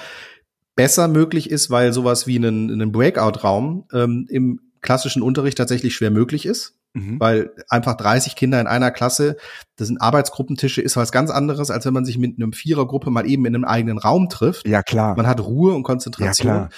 besser 0.75 1.09
möglich 1.09 1.51
ist, 1.51 1.71
weil 1.71 1.93
sowas 1.93 2.27
wie 2.27 2.37
einen, 2.37 2.71
einen 2.71 2.93
Breakout-Raum 2.93 3.85
ähm, 3.93 4.27
im 4.31 4.61
klassischen 4.81 5.21
Unterricht 5.21 5.59
tatsächlich 5.59 5.95
schwer 5.95 6.11
möglich 6.11 6.47
ist. 6.47 6.80
Mhm. 6.93 7.21
Weil 7.21 7.53
einfach 7.69 7.95
30 7.95 8.35
Kinder 8.35 8.61
in 8.61 8.67
einer 8.67 8.91
Klasse, 8.91 9.37
das 9.77 9.89
sind 9.89 10.01
Arbeitsgruppentische, 10.01 10.83
ist 10.83 10.97
was 10.97 11.13
ganz 11.13 11.31
anderes, 11.31 11.71
als 11.71 11.87
wenn 11.87 11.95
man 11.95 12.05
sich 12.05 12.19
mit 12.19 12.37
einem 12.37 12.53
Vierergruppe 12.53 13.11
mal 13.11 13.29
eben 13.29 13.47
in 13.47 13.55
einem 13.55 13.65
eigenen 13.65 13.99
Raum 13.99 14.29
trifft. 14.29 14.67
Ja, 14.67 14.83
klar. 14.83 15.17
Man 15.17 15.27
hat 15.27 15.41
Ruhe 15.41 15.73
und 15.75 15.85
Konzentration. 15.85 16.49
Ja, 16.49 16.55
klar. 16.55 16.71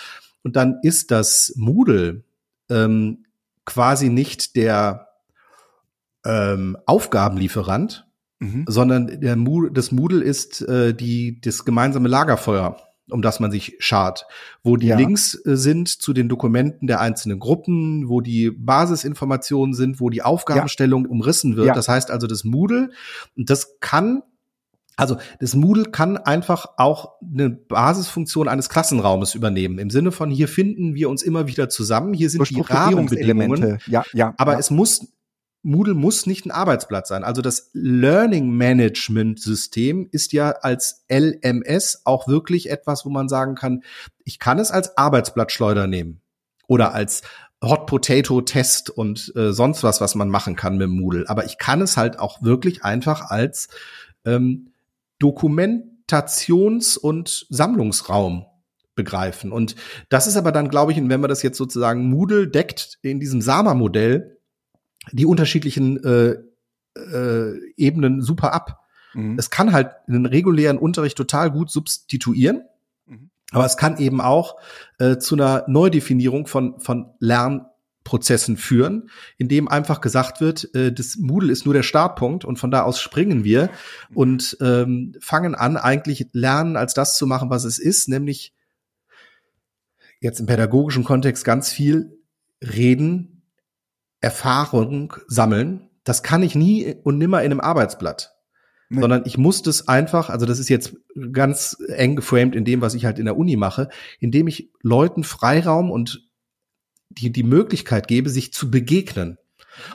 Und 0.42 0.56
dann 0.56 0.80
ist 0.82 1.10
das 1.10 1.54
Moodle 1.56 2.24
ähm, 2.68 3.24
quasi 3.64 4.08
nicht 4.10 4.56
der 4.56 5.08
ähm, 6.26 6.76
Aufgabenlieferant, 6.84 8.06
mhm. 8.38 8.64
sondern 8.68 9.20
der 9.20 9.36
Moodle, 9.36 9.72
das 9.72 9.92
Moodle 9.92 10.22
ist 10.22 10.60
äh, 10.62 10.94
die, 10.94 11.40
das 11.40 11.64
gemeinsame 11.64 12.08
Lagerfeuer 12.08 12.76
um 13.10 13.22
das 13.22 13.40
man 13.40 13.50
sich 13.50 13.76
schart, 13.78 14.26
wo 14.62 14.76
die 14.76 14.88
ja. 14.88 14.96
Links 14.96 15.34
äh, 15.34 15.56
sind 15.56 15.88
zu 15.88 16.12
den 16.12 16.28
Dokumenten 16.28 16.86
der 16.86 17.00
einzelnen 17.00 17.38
Gruppen, 17.38 18.08
wo 18.08 18.20
die 18.20 18.50
Basisinformationen 18.50 19.74
sind, 19.74 20.00
wo 20.00 20.10
die 20.10 20.22
Aufgabenstellung 20.22 21.04
ja. 21.04 21.10
umrissen 21.10 21.56
wird. 21.56 21.68
Ja. 21.68 21.74
Das 21.74 21.88
heißt 21.88 22.10
also 22.10 22.26
das 22.26 22.44
Moodle, 22.44 22.90
und 23.36 23.50
das 23.50 23.78
kann 23.80 24.22
also 24.94 25.16
das 25.40 25.54
Moodle 25.54 25.84
kann 25.84 26.18
einfach 26.18 26.66
auch 26.76 27.14
eine 27.22 27.48
Basisfunktion 27.48 28.46
eines 28.46 28.68
Klassenraumes 28.68 29.34
übernehmen. 29.34 29.78
Im 29.78 29.88
Sinne 29.88 30.12
von, 30.12 30.30
hier 30.30 30.48
finden 30.48 30.94
wir 30.94 31.08
uns 31.08 31.22
immer 31.22 31.46
wieder 31.46 31.70
zusammen, 31.70 32.12
hier 32.12 32.28
sind 32.28 32.48
die 32.50 32.60
Rahmenbedingungen. 32.60 33.78
Ja, 33.86 34.04
ja, 34.12 34.34
aber 34.36 34.52
ja. 34.52 34.58
es 34.58 34.70
muss 34.70 35.12
Moodle 35.62 35.94
muss 35.94 36.26
nicht 36.26 36.44
ein 36.44 36.50
Arbeitsplatz 36.50 37.08
sein. 37.08 37.24
Also 37.24 37.40
das 37.40 37.70
Learning 37.72 38.50
Management 38.50 39.40
System 39.40 40.08
ist 40.10 40.32
ja 40.32 40.50
als 40.50 41.04
LMS 41.10 42.02
auch 42.04 42.26
wirklich 42.26 42.68
etwas, 42.68 43.04
wo 43.06 43.10
man 43.10 43.28
sagen 43.28 43.54
kann, 43.54 43.84
ich 44.24 44.38
kann 44.38 44.58
es 44.58 44.70
als 44.70 44.96
Arbeitsblattschleuder 44.96 45.86
nehmen 45.86 46.20
oder 46.66 46.94
als 46.94 47.22
Hot 47.62 47.86
Potato 47.86 48.40
Test 48.40 48.90
und 48.90 49.32
äh, 49.36 49.52
sonst 49.52 49.84
was, 49.84 50.00
was 50.00 50.16
man 50.16 50.28
machen 50.28 50.56
kann 50.56 50.78
mit 50.78 50.88
Moodle. 50.88 51.26
Aber 51.28 51.44
ich 51.44 51.58
kann 51.58 51.80
es 51.80 51.96
halt 51.96 52.18
auch 52.18 52.42
wirklich 52.42 52.82
einfach 52.84 53.30
als 53.30 53.68
ähm, 54.24 54.72
Dokumentations- 55.22 56.98
und 56.98 57.46
Sammlungsraum 57.50 58.46
begreifen. 58.96 59.52
Und 59.52 59.76
das 60.08 60.26
ist 60.26 60.36
aber 60.36 60.50
dann, 60.50 60.68
glaube 60.68 60.90
ich, 60.90 60.98
wenn 60.98 61.20
man 61.20 61.30
das 61.30 61.42
jetzt 61.42 61.56
sozusagen 61.56 62.10
Moodle 62.10 62.48
deckt 62.48 62.98
in 63.02 63.20
diesem 63.20 63.40
Sama-Modell, 63.40 64.38
die 65.10 65.26
unterschiedlichen 65.26 66.02
äh, 66.04 66.36
äh, 66.96 67.58
Ebenen 67.76 68.22
super 68.22 68.52
ab. 68.52 68.80
Mhm. 69.14 69.38
Es 69.38 69.50
kann 69.50 69.72
halt 69.72 69.90
einen 70.06 70.26
regulären 70.26 70.78
Unterricht 70.78 71.16
total 71.16 71.50
gut 71.50 71.70
substituieren, 71.70 72.62
mhm. 73.06 73.30
aber 73.50 73.64
es 73.64 73.76
kann 73.76 73.98
eben 73.98 74.20
auch 74.20 74.56
äh, 74.98 75.18
zu 75.18 75.34
einer 75.34 75.64
Neudefinierung 75.68 76.46
von, 76.46 76.78
von 76.80 77.10
Lernprozessen 77.18 78.56
führen, 78.56 79.10
indem 79.38 79.68
einfach 79.68 80.00
gesagt 80.00 80.40
wird, 80.40 80.74
äh, 80.74 80.92
das 80.92 81.16
Moodle 81.16 81.52
ist 81.52 81.64
nur 81.64 81.74
der 81.74 81.82
Startpunkt 81.82 82.44
und 82.44 82.58
von 82.58 82.70
da 82.70 82.82
aus 82.82 83.00
springen 83.00 83.44
wir 83.44 83.70
mhm. 84.10 84.16
und 84.16 84.56
ähm, 84.60 85.14
fangen 85.20 85.54
an, 85.54 85.76
eigentlich 85.76 86.28
Lernen 86.32 86.76
als 86.76 86.94
das 86.94 87.16
zu 87.16 87.26
machen, 87.26 87.50
was 87.50 87.64
es 87.64 87.78
ist, 87.78 88.08
nämlich 88.08 88.54
jetzt 90.20 90.38
im 90.38 90.46
pädagogischen 90.46 91.04
Kontext 91.04 91.44
ganz 91.44 91.72
viel 91.72 92.16
reden, 92.62 93.41
Erfahrung 94.22 95.14
sammeln. 95.26 95.90
Das 96.04 96.22
kann 96.22 96.42
ich 96.42 96.54
nie 96.54 96.94
und 97.02 97.18
nimmer 97.18 97.40
in 97.40 97.52
einem 97.52 97.60
Arbeitsblatt. 97.60 98.34
Nee. 98.88 99.00
Sondern 99.00 99.22
ich 99.24 99.36
muss 99.36 99.62
das 99.62 99.88
einfach, 99.88 100.30
also 100.30 100.46
das 100.46 100.58
ist 100.58 100.68
jetzt 100.68 100.94
ganz 101.32 101.76
eng 101.88 102.16
geframed 102.16 102.54
in 102.54 102.64
dem, 102.64 102.80
was 102.80 102.94
ich 102.94 103.04
halt 103.04 103.18
in 103.18 103.24
der 103.24 103.36
Uni 103.36 103.56
mache, 103.56 103.88
indem 104.20 104.48
ich 104.48 104.70
Leuten 104.82 105.24
Freiraum 105.24 105.90
und 105.90 106.28
die, 107.10 107.30
die 107.30 107.42
Möglichkeit 107.42 108.08
gebe, 108.08 108.30
sich 108.30 108.52
zu 108.52 108.70
begegnen. 108.70 109.38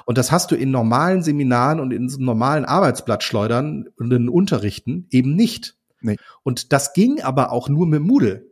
Und 0.05 0.17
das 0.17 0.31
hast 0.31 0.51
du 0.51 0.55
in 0.55 0.71
normalen 0.71 1.23
Seminaren 1.23 1.79
und 1.79 1.91
in 1.91 2.05
normalen 2.19 2.65
Arbeitsblattschleudern 2.65 3.87
und 3.97 4.11
in 4.11 4.29
Unterrichten 4.29 5.07
eben 5.11 5.35
nicht. 5.35 5.75
Nee. 6.01 6.17
Und 6.43 6.73
das 6.73 6.93
ging 6.93 7.21
aber 7.21 7.51
auch 7.51 7.69
nur 7.69 7.87
mit 7.87 8.01
Moodle. 8.01 8.51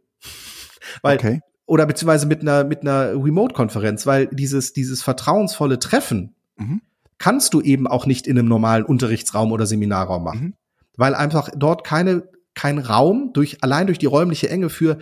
Weil 1.01 1.17
okay 1.17 1.41
oder 1.65 1.85
beziehungsweise 1.85 2.27
mit 2.27 2.41
einer 2.41 2.63
mit 2.63 2.81
einer 2.81 3.11
Remote-Konferenz, 3.13 4.05
weil 4.05 4.27
dieses 4.27 4.73
dieses 4.73 5.01
vertrauensvolle 5.03 5.79
Treffen 5.79 6.35
mhm. 6.57 6.81
kannst 7.17 7.53
du 7.53 7.61
eben 7.61 7.87
auch 7.87 8.05
nicht 8.05 8.27
in 8.27 8.37
einem 8.37 8.47
normalen 8.47 8.85
Unterrichtsraum 8.85 9.51
oder 9.51 9.65
Seminarraum 9.65 10.23
machen, 10.23 10.45
mhm. 10.47 10.53
weil 10.97 11.15
einfach 11.15 11.49
dort 11.55 11.83
keine 11.83 12.27
kein 12.53 12.77
Raum 12.77 13.31
durch 13.33 13.63
allein 13.63 13.87
durch 13.87 13.99
die 13.99 14.05
räumliche 14.05 14.49
Enge 14.49 14.69
für 14.69 14.99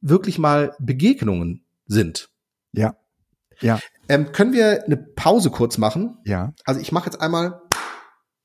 wirklich 0.00 0.38
mal 0.38 0.74
Begegnungen 0.78 1.64
sind. 1.86 2.30
Ja, 2.72 2.96
ja. 3.60 3.80
Ähm, 4.08 4.32
können 4.32 4.52
wir 4.52 4.84
eine 4.84 4.96
Pause 4.96 5.50
kurz 5.50 5.78
machen? 5.78 6.18
Ja. 6.24 6.52
Also 6.64 6.80
ich 6.80 6.92
mache 6.92 7.06
jetzt 7.06 7.20
einmal 7.20 7.60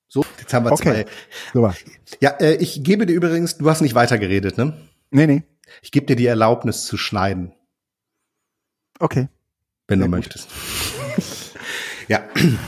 so. 0.08 0.26
Jetzt 0.40 0.54
haben 0.54 0.66
wir 0.66 0.72
okay. 0.72 1.06
zwei. 1.06 1.06
Super. 1.54 1.76
Ja, 2.22 2.32
äh, 2.40 2.56
ich 2.56 2.84
gebe 2.84 3.06
dir 3.06 3.14
übrigens, 3.14 3.58
du 3.58 3.70
hast 3.70 3.82
nicht 3.82 3.96
weitergeredet, 3.96 4.58
ne? 4.58 4.74
Nee, 5.12 5.28
nee. 5.28 5.44
Ich 5.82 5.92
gebe 5.92 6.06
dir 6.06 6.16
die 6.16 6.26
Erlaubnis 6.26 6.86
zu 6.86 6.98
schneiden. 6.98 7.54
Okay. 9.00 9.30
Wenn 9.88 10.00
Sehr 10.00 10.08
du 10.08 10.12
gut. 10.12 10.20
möchtest. 10.20 10.50
ja. 12.08 12.22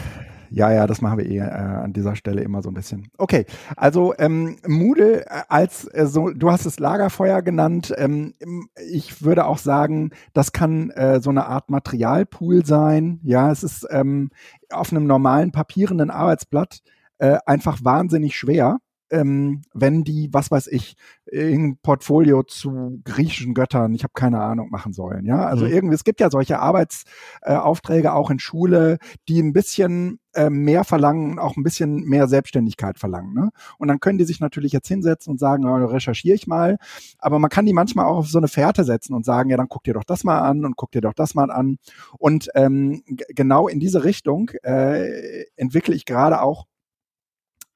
Ja, 0.53 0.69
ja, 0.69 0.85
das 0.85 1.01
machen 1.01 1.17
wir 1.17 1.25
eh 1.25 1.37
äh, 1.37 1.43
an 1.43 1.93
dieser 1.93 2.17
Stelle 2.17 2.41
immer 2.41 2.61
so 2.61 2.69
ein 2.69 2.73
bisschen. 2.73 3.07
Okay, 3.17 3.45
also 3.77 4.13
ähm, 4.17 4.57
Moodle 4.67 5.25
äh, 5.25 5.43
als 5.47 5.85
äh, 5.93 6.05
so, 6.07 6.29
du 6.29 6.51
hast 6.51 6.65
es 6.65 6.77
Lagerfeuer 6.77 7.41
genannt. 7.41 7.93
Ähm, 7.95 8.33
ich 8.75 9.23
würde 9.23 9.45
auch 9.45 9.57
sagen, 9.57 10.11
das 10.33 10.51
kann 10.51 10.89
äh, 10.89 11.21
so 11.21 11.29
eine 11.29 11.45
Art 11.45 11.69
Materialpool 11.69 12.65
sein. 12.65 13.21
Ja, 13.23 13.49
es 13.49 13.63
ist 13.63 13.87
ähm, 13.91 14.29
auf 14.69 14.91
einem 14.91 15.07
normalen 15.07 15.53
papierenden 15.53 16.11
Arbeitsblatt 16.11 16.81
äh, 17.19 17.37
einfach 17.45 17.79
wahnsinnig 17.81 18.35
schwer 18.35 18.79
ähm, 19.11 19.61
wenn 19.73 20.03
die, 20.03 20.29
was 20.31 20.49
weiß 20.49 20.67
ich, 20.67 20.95
ein 21.33 21.77
Portfolio 21.81 22.43
zu 22.43 23.01
griechischen 23.03 23.53
Göttern, 23.53 23.93
ich 23.93 24.03
habe 24.03 24.13
keine 24.13 24.41
Ahnung, 24.41 24.69
machen 24.69 24.93
sollen. 24.93 25.25
Ja, 25.25 25.45
also 25.45 25.65
mhm. 25.65 25.71
irgendwie, 25.71 25.95
es 25.95 26.03
gibt 26.03 26.19
ja 26.19 26.29
solche 26.29 26.59
Arbeitsaufträge 26.59 28.07
äh, 28.07 28.11
auch 28.11 28.29
in 28.29 28.39
Schule, 28.39 28.97
die 29.27 29.41
ein 29.41 29.53
bisschen 29.53 30.19
äh, 30.33 30.49
mehr 30.49 30.83
verlangen, 30.83 31.39
auch 31.39 31.57
ein 31.57 31.63
bisschen 31.63 32.03
mehr 32.03 32.27
Selbstständigkeit 32.27 32.99
verlangen. 32.99 33.33
Ne? 33.33 33.49
Und 33.77 33.87
dann 33.87 33.99
können 33.99 34.17
die 34.17 34.23
sich 34.25 34.39
natürlich 34.39 34.71
jetzt 34.71 34.87
hinsetzen 34.87 35.31
und 35.31 35.39
sagen, 35.39 35.63
ja, 35.63 35.75
recherchiere 35.75 36.35
ich 36.35 36.47
mal. 36.47 36.77
Aber 37.19 37.39
man 37.39 37.49
kann 37.49 37.65
die 37.65 37.73
manchmal 37.73 38.05
auch 38.05 38.17
auf 38.17 38.27
so 38.27 38.37
eine 38.37 38.47
Fährte 38.47 38.83
setzen 38.83 39.13
und 39.13 39.25
sagen, 39.25 39.49
ja, 39.49 39.57
dann 39.57 39.69
guck 39.69 39.83
dir 39.83 39.93
doch 39.93 40.03
das 40.03 40.23
mal 40.23 40.39
an 40.39 40.65
und 40.65 40.75
guck 40.75 40.91
dir 40.91 41.01
doch 41.01 41.13
das 41.13 41.35
mal 41.35 41.51
an. 41.51 41.77
Und 42.17 42.49
ähm, 42.55 43.03
genau 43.29 43.67
in 43.67 43.79
diese 43.79 44.03
Richtung 44.03 44.51
äh, 44.63 45.43
entwickle 45.55 45.95
ich 45.95 46.05
gerade 46.05 46.41
auch 46.41 46.65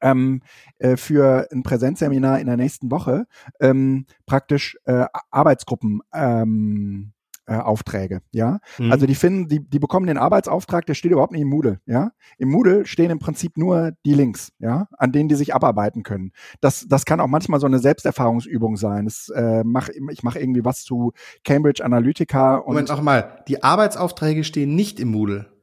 ähm, 0.05 0.41
äh, 0.77 0.95
für 0.97 1.47
ein 1.51 1.63
Präsenzseminar 1.63 2.39
in 2.39 2.45
der 2.45 2.57
nächsten 2.57 2.91
Woche 2.91 3.25
ähm, 3.59 4.05
praktisch 4.25 4.77
äh, 4.85 5.05
Arbeitsgruppen 5.31 6.01
ähm, 6.13 7.11
äh, 7.47 7.57
Aufträge, 7.57 8.21
ja. 8.31 8.59
Mhm. 8.79 8.91
Also 8.91 9.05
die 9.05 9.13
finden, 9.13 9.47
die, 9.47 9.59
die 9.59 9.77
bekommen 9.77 10.07
den 10.07 10.17
Arbeitsauftrag, 10.17 10.85
der 10.87 10.95
steht 10.95 11.11
überhaupt 11.11 11.31
nicht 11.31 11.41
im 11.41 11.49
Moodle, 11.49 11.79
ja. 11.85 12.11
Im 12.39 12.49
Moodle 12.49 12.85
stehen 12.85 13.11
im 13.11 13.19
Prinzip 13.19 13.57
nur 13.57 13.91
die 14.03 14.13
Links, 14.13 14.51
ja, 14.59 14.87
an 14.97 15.11
denen 15.11 15.29
die 15.29 15.35
sich 15.35 15.53
abarbeiten 15.53 16.01
können. 16.01 16.31
Das, 16.61 16.87
das 16.87 17.05
kann 17.05 17.19
auch 17.19 17.27
manchmal 17.27 17.59
so 17.59 17.67
eine 17.67 17.79
Selbsterfahrungsübung 17.79 18.77
sein. 18.77 19.05
Das, 19.05 19.29
äh, 19.29 19.63
mach, 19.63 19.89
ich 19.89 20.23
mache 20.23 20.39
irgendwie 20.39 20.65
was 20.65 20.83
zu 20.83 21.13
Cambridge 21.43 21.83
Analytica 21.83 22.55
und. 22.55 22.73
Moment, 22.73 22.89
noch 22.89 23.01
mal, 23.01 23.43
die 23.47 23.61
Arbeitsaufträge 23.61 24.43
stehen 24.43 24.75
nicht 24.75 24.99
im 24.99 25.09
Moodle. 25.09 25.54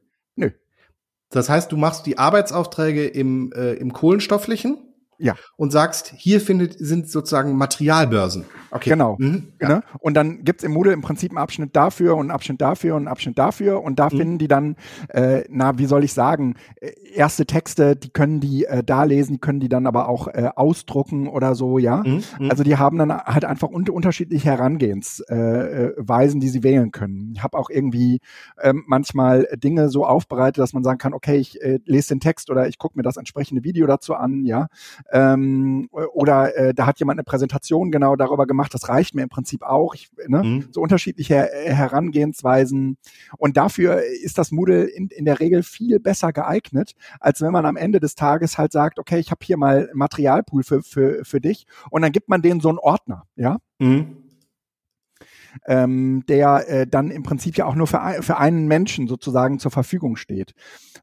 Das 1.33 1.49
heißt, 1.49 1.71
du 1.71 1.77
machst 1.77 2.05
die 2.05 2.19
Arbeitsaufträge 2.19 3.07
im, 3.07 3.51
äh, 3.53 3.73
im 3.73 3.91
Kohlenstofflichen 3.91 4.77
ja. 5.17 5.35
Und 5.55 5.71
sagst, 5.71 6.13
hier 6.15 6.41
findet, 6.41 6.75
sind 6.77 7.09
sozusagen 7.09 7.55
Materialbörsen. 7.57 8.45
Okay. 8.71 8.89
Genau. 8.89 9.15
Mhm, 9.19 9.53
ja. 9.61 9.69
ne? 9.69 9.83
Und 9.99 10.15
dann 10.15 10.43
gibt's 10.43 10.63
im 10.63 10.71
Moodle 10.71 10.93
im 10.93 11.01
Prinzip 11.01 11.31
einen 11.31 11.37
Abschnitt 11.37 11.75
dafür 11.75 12.15
und 12.15 12.21
einen 12.21 12.31
Abschnitt 12.31 12.59
dafür 12.59 12.95
und 12.95 13.03
einen 13.03 13.07
Abschnitt 13.07 13.37
dafür. 13.37 13.83
Und 13.83 13.99
da 13.99 14.05
mhm. 14.05 14.17
finden 14.17 14.37
die 14.39 14.47
dann, 14.47 14.75
äh, 15.09 15.43
na, 15.49 15.77
wie 15.77 15.85
soll 15.85 16.03
ich 16.03 16.13
sagen, 16.13 16.55
äh, 16.81 16.91
erste 17.13 17.45
Texte, 17.45 17.95
die 17.95 18.09
können 18.09 18.39
die 18.39 18.65
äh, 18.65 18.83
da 18.83 19.03
lesen, 19.03 19.33
die 19.33 19.39
können 19.39 19.59
die 19.59 19.69
dann 19.69 19.85
aber 19.85 20.09
auch 20.09 20.27
äh, 20.27 20.49
ausdrucken 20.55 21.27
oder 21.27 21.55
so, 21.55 21.77
ja. 21.77 21.97
Mhm. 21.97 22.23
mhm. 22.39 22.49
Also 22.49 22.63
die 22.63 22.77
haben 22.77 22.97
dann 22.97 23.11
halt 23.11 23.45
einfach 23.45 23.69
un 23.69 23.87
unterschiedliche 23.89 24.49
Herangehensweisen, 24.49 26.37
äh, 26.37 26.41
die 26.41 26.49
sie 26.49 26.63
wählen 26.63 26.91
können. 26.91 27.33
Ich 27.35 27.43
habe 27.43 27.57
auch 27.57 27.69
irgendwie 27.69 28.21
ähm, 28.61 28.83
manchmal 28.87 29.47
Dinge 29.55 29.89
so 29.89 30.05
aufbereitet, 30.05 30.59
dass 30.59 30.73
man 30.73 30.83
sagen 30.83 30.97
kann, 30.97 31.13
okay, 31.13 31.37
ich 31.37 31.61
äh, 31.61 31.79
lese 31.85 32.09
den 32.09 32.19
Text 32.19 32.49
oder 32.49 32.67
ich 32.67 32.77
gucke 32.77 32.97
mir 32.97 33.03
das 33.03 33.17
entsprechende 33.17 33.63
Video 33.63 33.85
dazu 33.87 34.15
an, 34.15 34.45
ja. 34.45 34.67
Ähm, 35.11 35.87
oder 35.91 36.55
äh, 36.55 36.73
da 36.73 36.85
hat 36.85 36.99
jemand 36.99 37.17
eine 37.17 37.23
Präsentation 37.23 37.91
genau 37.91 38.15
darüber 38.15 38.47
gemacht. 38.47 38.73
Das 38.73 38.89
reicht 38.89 39.15
mir 39.15 39.23
im 39.23 39.29
Prinzip 39.29 39.63
auch. 39.63 39.95
Ich, 39.95 40.09
ne? 40.27 40.43
Mhm. 40.43 40.67
So 40.71 40.81
unterschiedliche 40.81 41.51
äh, 41.51 41.73
Herangehensweisen. 41.73 42.97
Und 43.37 43.57
dafür 43.57 44.01
ist 44.03 44.37
das 44.37 44.51
Moodle 44.51 44.85
in, 44.85 45.07
in 45.09 45.25
der 45.25 45.39
Regel 45.39 45.63
viel 45.63 45.99
besser 45.99 46.33
geeignet, 46.33 46.93
als 47.19 47.41
wenn 47.41 47.51
man 47.51 47.65
am 47.65 47.75
Ende 47.75 47.99
des 47.99 48.15
Tages 48.15 48.57
halt 48.57 48.71
sagt, 48.71 48.99
okay, 48.99 49.19
ich 49.19 49.31
habe 49.31 49.43
hier 49.43 49.57
mal 49.57 49.89
Materialpool 49.93 50.63
für, 50.63 50.81
für, 50.81 51.25
für 51.25 51.41
dich. 51.41 51.65
Und 51.89 52.01
dann 52.01 52.11
gibt 52.11 52.29
man 52.29 52.41
denen 52.41 52.61
so 52.61 52.69
einen 52.69 52.79
Ordner, 52.79 53.23
ja. 53.35 53.57
Mhm 53.79 54.23
ähm, 55.65 56.23
der 56.27 56.67
äh, 56.67 56.87
dann 56.87 57.11
im 57.11 57.23
Prinzip 57.23 57.57
ja 57.57 57.65
auch 57.65 57.75
nur 57.75 57.87
für, 57.87 57.99
für 58.21 58.37
einen 58.37 58.67
Menschen 58.67 59.07
sozusagen 59.07 59.59
zur 59.59 59.71
Verfügung 59.71 60.15
steht. 60.15 60.53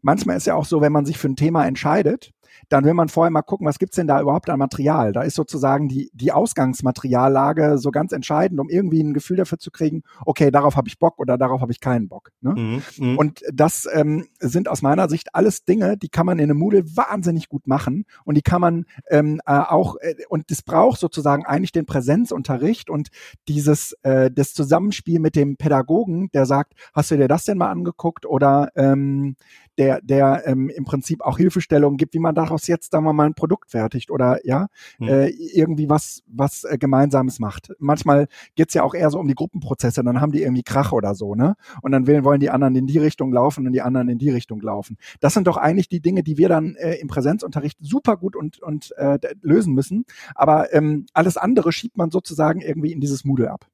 Manchmal 0.02 0.36
ist 0.36 0.46
ja 0.46 0.54
auch 0.54 0.64
so, 0.64 0.80
wenn 0.80 0.92
man 0.92 1.06
sich 1.06 1.18
für 1.18 1.28
ein 1.28 1.36
Thema 1.36 1.66
entscheidet, 1.66 2.32
dann 2.68 2.84
will 2.84 2.94
man 2.94 3.08
vorher 3.08 3.30
mal 3.30 3.42
gucken, 3.42 3.66
was 3.66 3.78
gibt's 3.78 3.96
denn 3.96 4.06
da 4.06 4.20
überhaupt 4.20 4.48
an 4.50 4.58
Material? 4.58 5.12
Da 5.12 5.22
ist 5.22 5.34
sozusagen 5.34 5.88
die, 5.88 6.10
die 6.14 6.32
Ausgangsmateriallage 6.32 7.78
so 7.78 7.90
ganz 7.90 8.12
entscheidend, 8.12 8.60
um 8.60 8.68
irgendwie 8.68 9.02
ein 9.02 9.14
Gefühl 9.14 9.36
dafür 9.36 9.58
zu 9.58 9.70
kriegen, 9.70 10.02
okay, 10.24 10.50
darauf 10.50 10.76
habe 10.76 10.88
ich 10.88 10.98
Bock 10.98 11.18
oder 11.18 11.38
darauf 11.38 11.60
habe 11.60 11.72
ich 11.72 11.80
keinen 11.80 12.08
Bock. 12.08 12.30
Ne? 12.40 12.54
Mhm, 12.54 12.82
mhm, 12.98 13.18
und 13.18 13.42
das 13.52 13.88
ähm, 13.92 14.26
sind 14.38 14.68
aus 14.68 14.82
meiner 14.82 15.08
Sicht 15.08 15.34
alles 15.34 15.64
Dinge, 15.64 15.96
die 15.96 16.08
kann 16.08 16.26
man 16.26 16.38
in 16.38 16.50
einem 16.50 16.58
Moodle 16.58 16.84
wahnsinnig 16.96 17.48
gut 17.48 17.66
machen 17.66 18.04
und 18.24 18.36
die 18.36 18.42
kann 18.42 18.60
man 18.60 18.86
ähm, 19.10 19.40
äh, 19.46 19.52
auch, 19.52 19.96
äh, 20.00 20.14
und 20.28 20.50
das 20.50 20.62
braucht 20.62 21.00
sozusagen 21.00 21.44
eigentlich 21.46 21.72
den 21.72 21.86
Präsenzunterricht 21.86 22.90
und 22.90 23.08
dieses, 23.48 23.96
äh, 24.02 24.30
das 24.30 24.54
Zusammenspiel 24.54 25.20
mit 25.20 25.36
dem 25.36 25.56
Pädagogen, 25.56 26.30
der 26.32 26.46
sagt, 26.46 26.74
hast 26.94 27.10
du 27.10 27.16
dir 27.16 27.28
das 27.28 27.44
denn 27.44 27.58
mal 27.58 27.70
angeguckt 27.70 28.26
oder 28.26 28.70
ähm, 28.76 29.36
der, 29.78 30.00
der 30.02 30.46
ähm, 30.46 30.68
im 30.68 30.84
Prinzip 30.84 31.22
auch 31.22 31.38
Hilfestellungen 31.38 31.96
gibt, 31.96 32.14
wie 32.14 32.18
man 32.18 32.34
daraus 32.40 32.66
jetzt, 32.66 32.92
sagen 32.92 33.04
wir 33.04 33.12
mal, 33.12 33.26
ein 33.26 33.34
Produkt 33.34 33.70
fertigt 33.70 34.10
oder 34.10 34.38
ja, 34.44 34.68
mhm. 34.98 35.08
äh, 35.08 35.28
irgendwie 35.28 35.88
was, 35.88 36.22
was 36.26 36.64
äh, 36.64 36.78
Gemeinsames 36.78 37.38
macht. 37.38 37.72
Manchmal 37.78 38.28
geht's 38.54 38.74
ja 38.74 38.82
auch 38.82 38.94
eher 38.94 39.10
so 39.10 39.18
um 39.18 39.28
die 39.28 39.34
Gruppenprozesse, 39.34 40.02
dann 40.02 40.20
haben 40.20 40.32
die 40.32 40.42
irgendwie 40.42 40.62
Krach 40.62 40.92
oder 40.92 41.14
so, 41.14 41.34
ne? 41.34 41.56
Und 41.82 41.92
dann 41.92 42.06
will, 42.06 42.24
wollen 42.24 42.40
die 42.40 42.50
anderen 42.50 42.74
in 42.76 42.86
die 42.86 42.98
Richtung 42.98 43.32
laufen 43.32 43.66
und 43.66 43.72
die 43.72 43.82
anderen 43.82 44.08
in 44.08 44.18
die 44.18 44.30
Richtung 44.30 44.60
laufen. 44.60 44.96
Das 45.20 45.34
sind 45.34 45.46
doch 45.46 45.56
eigentlich 45.56 45.88
die 45.88 46.00
Dinge, 46.00 46.22
die 46.22 46.38
wir 46.38 46.48
dann 46.48 46.74
äh, 46.76 46.94
im 46.94 47.08
Präsenzunterricht 47.08 47.78
super 47.80 48.16
gut 48.16 48.36
und, 48.36 48.60
und 48.60 48.92
äh, 48.96 49.18
lösen 49.42 49.74
müssen. 49.74 50.04
Aber 50.34 50.72
ähm, 50.72 51.06
alles 51.12 51.36
andere 51.36 51.72
schiebt 51.72 51.96
man 51.96 52.10
sozusagen 52.10 52.60
irgendwie 52.60 52.92
in 52.92 53.00
dieses 53.00 53.24
Moodle 53.24 53.50
ab 53.50 53.66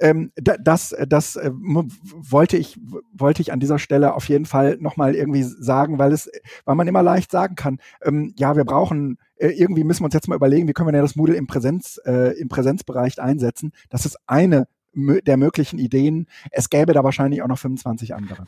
ähm, 0.00 0.32
das, 0.36 0.94
das 1.08 1.36
äh, 1.36 1.50
wollte 1.52 2.56
ich, 2.56 2.78
wollte 3.12 3.42
ich 3.42 3.52
an 3.52 3.60
dieser 3.60 3.78
Stelle 3.78 4.14
auf 4.14 4.28
jeden 4.28 4.46
Fall 4.46 4.76
nochmal 4.80 5.14
irgendwie 5.14 5.42
sagen, 5.42 5.98
weil 5.98 6.12
es, 6.12 6.30
weil 6.64 6.74
man 6.74 6.88
immer 6.88 7.02
leicht 7.02 7.30
sagen 7.30 7.54
kann, 7.54 7.78
ähm, 8.02 8.32
ja, 8.36 8.56
wir 8.56 8.64
brauchen, 8.64 9.18
äh, 9.36 9.48
irgendwie 9.48 9.84
müssen 9.84 10.02
wir 10.02 10.06
uns 10.06 10.14
jetzt 10.14 10.28
mal 10.28 10.36
überlegen, 10.36 10.68
wie 10.68 10.72
können 10.72 10.88
wir 10.88 10.92
denn 10.92 11.02
das 11.02 11.16
Moodle 11.16 11.36
im 11.36 11.46
Präsenz, 11.46 12.00
äh, 12.04 12.38
im 12.38 12.48
Präsenzbereich 12.48 13.20
einsetzen. 13.20 13.72
Das 13.90 14.06
ist 14.06 14.18
eine 14.26 14.68
der 14.94 15.36
möglichen 15.36 15.78
Ideen. 15.78 16.26
Es 16.50 16.70
gäbe 16.70 16.92
da 16.92 17.04
wahrscheinlich 17.04 17.42
auch 17.42 17.48
noch 17.48 17.58
25 17.58 18.14
andere. 18.14 18.46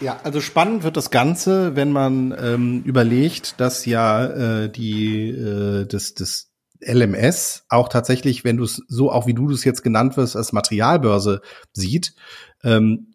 Ja, 0.00 0.20
also 0.24 0.40
spannend 0.40 0.82
wird 0.82 0.96
das 0.96 1.10
Ganze, 1.10 1.76
wenn 1.76 1.92
man 1.92 2.34
ähm, 2.38 2.82
überlegt, 2.84 3.60
dass 3.60 3.86
ja 3.86 4.24
äh, 4.64 4.70
die 4.70 5.30
äh, 5.30 5.86
das, 5.86 6.14
das 6.14 6.50
LMS 6.80 7.64
auch 7.68 7.88
tatsächlich, 7.88 8.44
wenn 8.44 8.56
du 8.56 8.64
es 8.64 8.82
so 8.88 9.10
auch 9.10 9.26
wie 9.26 9.34
du 9.34 9.48
das 9.48 9.64
jetzt 9.64 9.82
genannt 9.82 10.16
wirst, 10.16 10.36
als 10.36 10.52
Materialbörse 10.52 11.40
sieht, 11.72 12.14
ähm, 12.62 13.14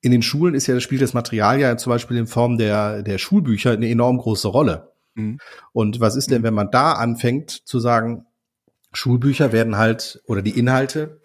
in 0.00 0.12
den 0.12 0.22
Schulen 0.22 0.54
ist 0.54 0.66
ja, 0.66 0.78
spielt 0.80 1.02
das 1.02 1.14
Material 1.14 1.58
ja 1.58 1.76
zum 1.76 1.90
Beispiel 1.90 2.16
in 2.16 2.26
Form 2.26 2.56
der, 2.56 3.02
der 3.02 3.18
Schulbücher 3.18 3.72
eine 3.72 3.88
enorm 3.88 4.18
große 4.18 4.48
Rolle. 4.48 4.92
Mhm. 5.14 5.38
Und 5.72 6.00
was 6.00 6.14
ist 6.14 6.30
denn, 6.30 6.42
wenn 6.42 6.54
man 6.54 6.70
da 6.70 6.92
anfängt 6.92 7.50
zu 7.50 7.80
sagen, 7.80 8.26
Schulbücher 8.92 9.52
werden 9.52 9.76
halt 9.76 10.22
oder 10.26 10.40
die 10.40 10.58
Inhalte 10.58 11.20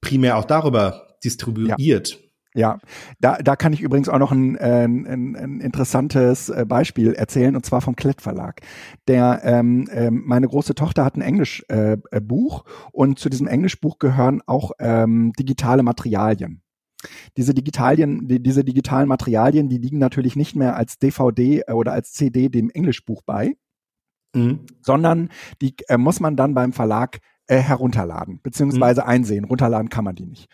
primär 0.00 0.36
auch 0.36 0.44
darüber 0.44 1.16
distribuiert. 1.24 2.10
Ja. 2.10 2.18
Ja, 2.56 2.78
da, 3.18 3.36
da 3.38 3.56
kann 3.56 3.72
ich 3.72 3.80
übrigens 3.80 4.08
auch 4.08 4.20
noch 4.20 4.30
ein, 4.30 4.54
äh, 4.56 4.84
ein, 4.84 5.34
ein 5.34 5.60
interessantes 5.60 6.50
äh, 6.50 6.64
Beispiel 6.66 7.12
erzählen, 7.12 7.56
und 7.56 7.66
zwar 7.66 7.80
vom 7.80 7.96
Klett 7.96 8.22
Verlag. 8.22 8.60
Der, 9.08 9.40
ähm, 9.44 9.88
ähm, 9.90 10.22
meine 10.24 10.46
große 10.46 10.76
Tochter 10.76 11.04
hat 11.04 11.16
ein 11.16 11.20
Englischbuch 11.20 11.74
äh, 11.74 11.98
äh, 12.12 12.20
Buch, 12.20 12.64
und 12.92 13.18
zu 13.18 13.28
diesem 13.28 13.48
Englischbuch 13.48 13.98
gehören 13.98 14.40
auch 14.46 14.70
ähm, 14.78 15.32
digitale 15.32 15.82
Materialien. 15.82 16.62
Diese 17.36 17.54
Digitalien, 17.54 18.28
die, 18.28 18.40
diese 18.40 18.64
digitalen 18.64 19.08
Materialien, 19.08 19.68
die 19.68 19.78
liegen 19.78 19.98
natürlich 19.98 20.36
nicht 20.36 20.54
mehr 20.54 20.76
als 20.76 20.98
DVD 20.98 21.64
oder 21.72 21.92
als 21.92 22.12
CD 22.12 22.48
dem 22.48 22.70
Englischbuch 22.70 23.22
bei, 23.26 23.56
mhm. 24.32 24.60
sondern 24.80 25.30
die 25.60 25.74
äh, 25.88 25.98
muss 25.98 26.20
man 26.20 26.36
dann 26.36 26.54
beim 26.54 26.72
Verlag 26.72 27.18
äh, 27.46 27.58
herunterladen, 27.58 28.40
beziehungsweise 28.42 29.02
mhm. 29.02 29.08
einsehen. 29.08 29.44
Runterladen 29.44 29.88
kann 29.90 30.04
man 30.04 30.14
die 30.14 30.26
nicht. 30.26 30.48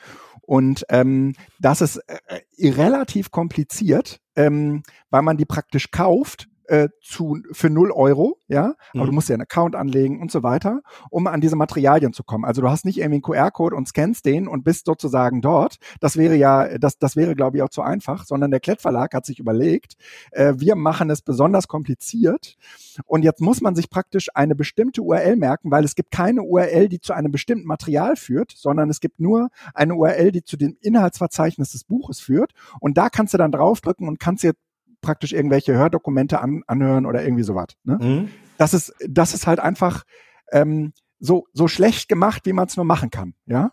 Und 0.50 0.84
ähm, 0.88 1.34
das 1.60 1.80
ist 1.80 1.98
äh, 2.08 2.70
relativ 2.72 3.30
kompliziert, 3.30 4.20
ähm, 4.34 4.82
weil 5.08 5.22
man 5.22 5.36
die 5.36 5.44
praktisch 5.44 5.92
kauft 5.92 6.48
äh, 6.70 6.88
zu, 7.02 7.36
für 7.50 7.68
null 7.68 7.90
Euro, 7.90 8.38
ja, 8.46 8.74
aber 8.94 9.02
mhm. 9.02 9.06
du 9.06 9.12
musst 9.12 9.28
ja 9.28 9.34
einen 9.34 9.42
Account 9.42 9.74
anlegen 9.74 10.20
und 10.20 10.30
so 10.30 10.44
weiter, 10.44 10.82
um 11.10 11.26
an 11.26 11.40
diese 11.40 11.56
Materialien 11.56 12.12
zu 12.12 12.22
kommen. 12.22 12.44
Also 12.44 12.62
du 12.62 12.70
hast 12.70 12.84
nicht 12.84 12.98
irgendwie 12.98 13.16
einen 13.16 13.22
QR-Code 13.22 13.74
und 13.74 13.88
scannst 13.88 14.24
den 14.24 14.46
und 14.46 14.62
bist 14.62 14.86
sozusagen 14.86 15.42
dort. 15.42 15.78
Das 15.98 16.16
wäre 16.16 16.36
ja, 16.36 16.78
das, 16.78 16.96
das 16.96 17.16
wäre, 17.16 17.34
glaube 17.34 17.56
ich, 17.56 17.64
auch 17.64 17.70
zu 17.70 17.82
einfach, 17.82 18.24
sondern 18.24 18.52
der 18.52 18.60
Klettverlag 18.60 19.14
hat 19.14 19.26
sich 19.26 19.40
überlegt, 19.40 19.94
äh, 20.30 20.54
wir 20.58 20.76
machen 20.76 21.10
es 21.10 21.22
besonders 21.22 21.66
kompliziert 21.66 22.56
und 23.04 23.24
jetzt 23.24 23.40
muss 23.40 23.60
man 23.60 23.74
sich 23.74 23.90
praktisch 23.90 24.28
eine 24.34 24.54
bestimmte 24.54 25.02
URL 25.02 25.34
merken, 25.34 25.72
weil 25.72 25.82
es 25.82 25.96
gibt 25.96 26.12
keine 26.12 26.42
URL, 26.44 26.88
die 26.88 27.00
zu 27.00 27.12
einem 27.14 27.32
bestimmten 27.32 27.66
Material 27.66 28.14
führt, 28.14 28.52
sondern 28.54 28.90
es 28.90 29.00
gibt 29.00 29.18
nur 29.18 29.48
eine 29.74 29.96
URL, 29.96 30.30
die 30.30 30.44
zu 30.44 30.56
dem 30.56 30.76
Inhaltsverzeichnis 30.80 31.72
des 31.72 31.82
Buches 31.82 32.20
führt 32.20 32.52
und 32.78 32.96
da 32.96 33.08
kannst 33.08 33.34
du 33.34 33.38
dann 33.38 33.50
draufdrücken 33.50 34.06
und 34.06 34.20
kannst 34.20 34.44
dir 34.44 34.52
praktisch 35.00 35.32
irgendwelche 35.32 35.74
Hördokumente 35.74 36.40
an, 36.40 36.62
anhören 36.66 37.06
oder 37.06 37.22
irgendwie 37.22 37.42
sowas. 37.42 37.68
Ne? 37.84 37.98
Mhm. 38.00 38.28
Das 38.58 38.74
ist, 38.74 38.94
das 39.08 39.34
ist 39.34 39.46
halt 39.46 39.60
einfach 39.60 40.04
ähm, 40.52 40.92
so 41.18 41.46
so 41.52 41.68
schlecht 41.68 42.08
gemacht, 42.08 42.42
wie 42.46 42.52
man 42.52 42.66
es 42.66 42.76
nur 42.76 42.84
machen 42.84 43.10
kann, 43.10 43.34
ja. 43.46 43.72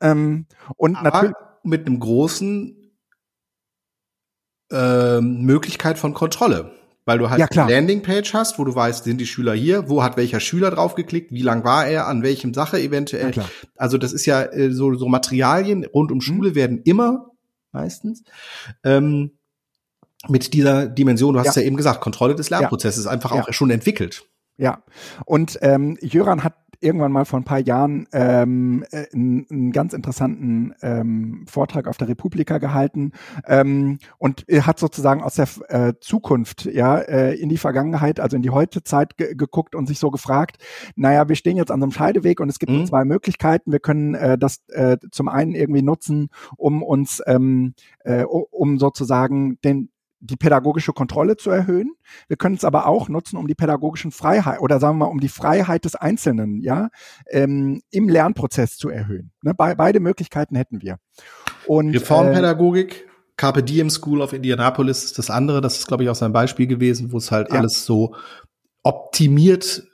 Ähm, 0.00 0.46
und 0.76 0.96
Aber 0.96 1.10
natürlich 1.10 1.34
mit 1.62 1.86
einem 1.86 2.00
großen 2.00 2.76
äh, 4.70 5.20
Möglichkeit 5.20 5.98
von 5.98 6.14
Kontrolle. 6.14 6.72
Weil 7.08 7.18
du 7.18 7.30
halt 7.30 7.38
ja, 7.38 7.46
eine 7.46 7.72
Landingpage 7.72 8.34
hast, 8.34 8.58
wo 8.58 8.64
du 8.64 8.74
weißt, 8.74 9.04
sind 9.04 9.18
die 9.18 9.26
Schüler 9.26 9.54
hier, 9.54 9.88
wo 9.88 10.02
hat 10.02 10.16
welcher 10.16 10.40
Schüler 10.40 10.72
draufgeklickt, 10.72 11.30
wie 11.30 11.42
lang 11.42 11.62
war 11.62 11.86
er, 11.86 12.08
an 12.08 12.24
welchem 12.24 12.52
Sache 12.52 12.80
eventuell. 12.80 13.30
Ja, 13.32 13.48
also 13.76 13.96
das 13.96 14.12
ist 14.12 14.26
ja 14.26 14.42
äh, 14.42 14.72
so, 14.72 14.92
so 14.94 15.06
Materialien 15.06 15.84
rund 15.84 16.10
um 16.10 16.18
mhm. 16.18 16.22
Schule 16.22 16.50
mhm. 16.50 16.54
werden 16.56 16.82
immer 16.82 17.30
meistens 17.70 18.24
ähm, 18.82 19.35
mit 20.28 20.52
dieser 20.52 20.86
Dimension, 20.86 21.34
du 21.34 21.40
hast 21.40 21.56
ja, 21.56 21.62
ja 21.62 21.66
eben 21.66 21.76
gesagt, 21.76 22.00
Kontrolle 22.00 22.34
des 22.34 22.50
Lernprozesses 22.50 23.04
ja. 23.04 23.10
einfach 23.10 23.32
auch 23.32 23.52
schon 23.52 23.70
entwickelt. 23.70 24.24
Ja, 24.58 24.82
und 25.26 25.58
ähm, 25.60 25.98
Jöran 26.00 26.42
hat 26.42 26.54
irgendwann 26.80 27.12
mal 27.12 27.24
vor 27.24 27.40
ein 27.40 27.44
paar 27.44 27.58
Jahren 27.58 28.06
ähm, 28.12 28.84
äh, 28.90 29.06
einen, 29.12 29.46
einen 29.50 29.72
ganz 29.72 29.92
interessanten 29.92 30.74
ähm, 30.82 31.44
Vortrag 31.48 31.86
auf 31.86 31.96
der 31.96 32.08
Republika 32.08 32.58
gehalten 32.58 33.12
ähm, 33.46 33.98
und 34.18 34.44
er 34.48 34.66
hat 34.66 34.78
sozusagen 34.78 35.22
aus 35.22 35.34
der 35.34 35.48
äh, 35.68 35.94
Zukunft 36.00 36.64
ja 36.66 36.98
äh, 36.98 37.34
in 37.34 37.48
die 37.48 37.56
Vergangenheit, 37.56 38.20
also 38.20 38.36
in 38.36 38.42
die 38.42 38.50
Heutezeit 38.50 39.16
ge 39.16 39.34
geguckt 39.34 39.74
und 39.74 39.86
sich 39.86 39.98
so 39.98 40.10
gefragt, 40.10 40.58
naja, 40.94 41.28
wir 41.28 41.36
stehen 41.36 41.56
jetzt 41.56 41.70
an 41.70 41.80
so 41.80 41.84
einem 41.84 41.92
Scheideweg 41.92 42.40
und 42.40 42.48
es 42.48 42.58
gibt 42.58 42.72
mhm. 42.72 42.86
zwei 42.86 43.04
Möglichkeiten. 43.04 43.72
Wir 43.72 43.80
können 43.80 44.14
äh, 44.14 44.38
das 44.38 44.62
äh, 44.68 44.98
zum 45.10 45.28
einen 45.28 45.54
irgendwie 45.54 45.82
nutzen, 45.82 46.28
um 46.56 46.82
uns, 46.82 47.22
ähm, 47.26 47.74
äh, 48.04 48.24
um 48.24 48.78
sozusagen 48.78 49.58
den 49.62 49.90
die 50.20 50.36
pädagogische 50.36 50.92
Kontrolle 50.92 51.36
zu 51.36 51.50
erhöhen. 51.50 51.92
Wir 52.28 52.36
können 52.36 52.56
es 52.56 52.64
aber 52.64 52.86
auch 52.86 53.08
nutzen, 53.08 53.36
um 53.36 53.46
die 53.46 53.54
pädagogischen 53.54 54.10
Freiheit 54.10 54.60
oder 54.60 54.80
sagen 54.80 54.98
wir 54.98 55.06
mal, 55.06 55.10
um 55.10 55.20
die 55.20 55.28
Freiheit 55.28 55.84
des 55.84 55.94
Einzelnen, 55.94 56.60
ja, 56.60 56.88
ähm, 57.30 57.82
im 57.90 58.08
Lernprozess 58.08 58.76
zu 58.76 58.88
erhöhen. 58.88 59.32
Ne? 59.42 59.54
Be 59.54 59.74
beide 59.76 60.00
Möglichkeiten 60.00 60.56
hätten 60.56 60.82
wir. 60.82 60.98
Und, 61.66 61.94
Reformpädagogik. 61.94 63.02
Äh, 63.02 63.06
Carpe 63.36 63.62
Diem 63.62 63.90
School 63.90 64.22
of 64.22 64.32
Indianapolis 64.32 65.04
ist 65.04 65.18
das 65.18 65.30
andere. 65.30 65.60
Das 65.60 65.78
ist, 65.78 65.86
glaube 65.86 66.02
ich, 66.04 66.08
auch 66.08 66.14
sein 66.14 66.32
Beispiel 66.32 66.66
gewesen, 66.66 67.12
wo 67.12 67.18
es 67.18 67.30
halt 67.30 67.52
ja. 67.52 67.58
alles 67.58 67.84
so 67.84 68.14
optimiert 68.82 69.86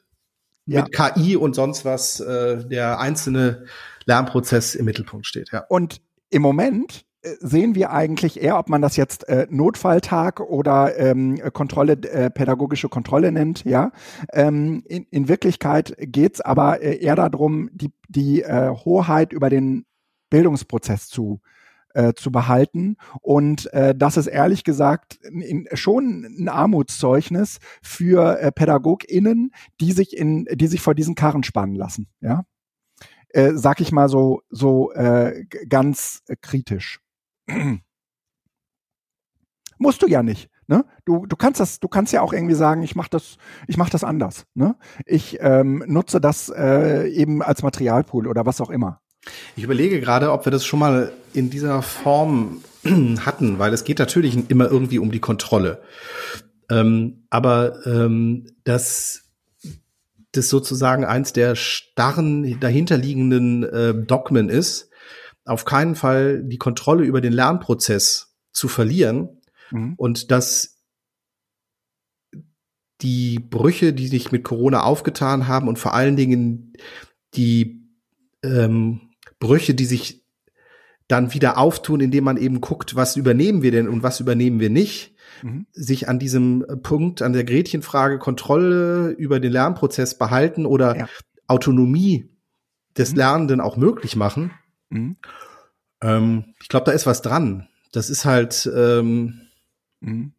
ja. 0.66 0.83
mit 0.83 0.93
KI 0.93 1.37
und 1.37 1.55
sonst 1.55 1.85
was 1.85 2.20
äh, 2.20 2.64
der 2.64 3.01
einzelne 3.01 3.64
Lernprozess 4.05 4.75
im 4.77 4.85
Mittelpunkt 4.85 5.27
steht. 5.27 5.51
Ja. 5.53 5.64
Und 5.68 6.01
im 6.31 6.43
Moment 6.43 7.05
sehen 7.41 7.75
wir 7.75 7.93
eigentlich 7.93 8.41
eher, 8.41 8.59
ob 8.59 8.68
man 8.68 8.83
das 8.83 8.97
jetzt 8.97 9.29
äh, 9.29 9.47
Notfalltag 9.51 10.41
oder 10.41 10.99
ähm, 10.99 11.41
Kontrolle, 11.53 11.93
äh, 11.93 12.31
pädagogische 12.31 12.89
Kontrolle 12.89 13.31
nennt, 13.33 13.64
ja. 13.64 13.93
Ähm, 14.33 14.83
in, 14.87 15.07
in 15.11 15.29
Wirklichkeit 15.29 15.95
geht's 15.99 16.41
aber 16.41 16.83
äh, 16.83 16.97
eher 16.99 17.16
darum, 17.16 17.70
die, 17.73 17.93
die 18.09 18.43
äh, 18.43 18.70
Hoheit 18.70 19.33
über 19.33 19.51
den 19.51 19.85
Bildungsprozess 20.31 21.09
zu 21.09 21.41
äh, 21.95 22.14
zu 22.14 22.33
behalten. 22.33 22.97
Und 23.20 23.73
äh, 23.73 23.95
das 23.95 24.16
ist 24.16 24.27
ehrlich 24.27 24.64
gesagt 24.64 25.18
in, 25.25 25.68
schon 25.75 26.25
ein 26.25 26.49
Armutszeugnis 26.49 27.59
für 27.83 28.41
äh, 28.41 28.51
PädagogInnen, 28.51 29.53
die 29.81 29.93
sich 29.93 30.16
in, 30.16 30.47
die 30.51 30.66
sich 30.66 30.81
vor 30.81 30.95
diesen 30.95 31.14
Karren 31.14 31.43
spannen 31.43 31.75
lassen. 31.75 32.09
Ja, 32.20 32.45
äh, 33.29 33.53
sag 33.55 33.81
ich 33.81 33.93
mal 33.93 34.09
so 34.09 34.41
so 34.49 34.93
äh, 34.93 35.45
ganz 35.68 36.23
äh, 36.29 36.37
kritisch. 36.41 37.01
Musst 39.78 40.03
du 40.03 40.07
ja 40.07 40.22
nicht. 40.22 40.49
Ne? 40.68 40.84
Du, 41.05 41.26
du 41.26 41.36
kannst 41.36 41.61
das, 41.61 41.80
du 41.80 41.88
kannst 41.88 42.12
ja 42.12 42.22
auch 42.22 42.32
irgendwie 42.32 42.55
sagen, 42.55 42.82
ich 42.82 42.95
mache 42.95 43.11
das, 43.11 43.36
ich 43.66 43.76
mache 43.76 43.90
das 43.90 44.05
anders. 44.05 44.47
Ne? 44.55 44.76
Ich 45.07 45.38
ähm, 45.40 45.82
nutze 45.86 46.20
das 46.20 46.49
äh, 46.55 47.09
eben 47.09 47.43
als 47.43 47.62
Materialpool 47.62 48.28
oder 48.28 48.47
was 48.47 48.61
auch 48.61 48.70
immer. 48.70 49.01
Ich 49.57 49.64
überlege 49.64 50.01
gerade, 50.01 50.32
ob 50.32 50.47
wir 50.47 50.53
das 50.53 50.64
schon 50.64 50.78
mal 50.78 51.12
in 51.32 51.51
dieser 51.51 51.82
Form 51.82 52.62
hatten, 52.84 53.59
weil 53.59 53.72
es 53.72 53.84
geht 53.84 53.99
natürlich 53.99 54.51
immer 54.51 54.70
irgendwie 54.70 54.99
um 54.99 55.11
die 55.11 55.20
Kontrolle. 55.20 55.82
Ähm, 56.70 57.26
aber 57.30 57.84
ähm, 57.86 58.47
dass 58.64 59.24
das 60.32 60.49
sozusagen 60.49 61.05
eins 61.05 61.32
der 61.32 61.55
starren 61.57 62.59
dahinterliegenden 62.61 63.64
äh, 63.64 63.95
Dogmen 63.95 64.49
ist, 64.49 64.88
auf 65.45 65.64
keinen 65.64 65.95
Fall 65.95 66.43
die 66.45 66.59
Kontrolle 66.59 67.05
über 67.05 67.20
den 67.20 67.32
Lernprozess 67.32 68.36
zu 68.53 68.68
verlieren 68.68 69.40
mhm. 69.70 69.95
und 69.97 70.30
dass 70.30 70.78
die 73.01 73.40
Brüche, 73.40 73.93
die 73.93 74.07
sich 74.07 74.30
mit 74.30 74.45
Corona 74.45 74.82
aufgetan 74.82 75.49
haben 75.49 75.68
und 75.68 75.78
vor 75.78 75.95
allen 75.95 76.16
Dingen 76.16 76.72
die 77.34 77.88
ähm, 78.45 79.12
Brüche, 79.40 79.74
die 79.74 79.86
sich 79.86 80.24
dann 81.09 81.34
wieder 81.34 81.59
auftun, 81.59 82.01
indem 82.01 82.24
man 82.24 82.36
eben 82.36 82.61
guckt, 82.61 82.95
was 82.95 83.16
übernehmen 83.16 83.62
wir 83.62 83.72
denn 83.72 83.88
und 83.88 84.03
was 84.03 84.20
übernehmen 84.20 84.61
wir 84.61 84.70
nicht, 84.70 85.14
mhm. 85.43 85.66
sich 85.72 86.09
an 86.09 86.18
diesem 86.18 86.64
Punkt, 86.82 87.22
an 87.22 87.32
der 87.32 87.45
Gretchenfrage 87.45 88.18
Kontrolle 88.18 89.11
über 89.11 89.40
den 89.40 89.53
Lernprozess 89.53 90.16
behalten 90.16 90.64
oder 90.64 90.97
ja. 90.97 91.09
Autonomie 91.49 92.30
des 92.97 93.12
mhm. 93.12 93.18
Lernenden 93.18 93.61
auch 93.61 93.76
möglich 93.76 94.16
machen. 94.16 94.53
Mhm. 94.93 95.16
Ähm, 96.03 96.55
ich 96.61 96.68
glaube, 96.68 96.86
da 96.86 96.93
ist 96.93 97.07
was 97.07 97.22
dran. 97.22 97.68
Das 97.93 98.11
ist 98.11 98.24
halt 98.24 98.70
ähm, 98.74 99.49
mhm. 100.01 100.32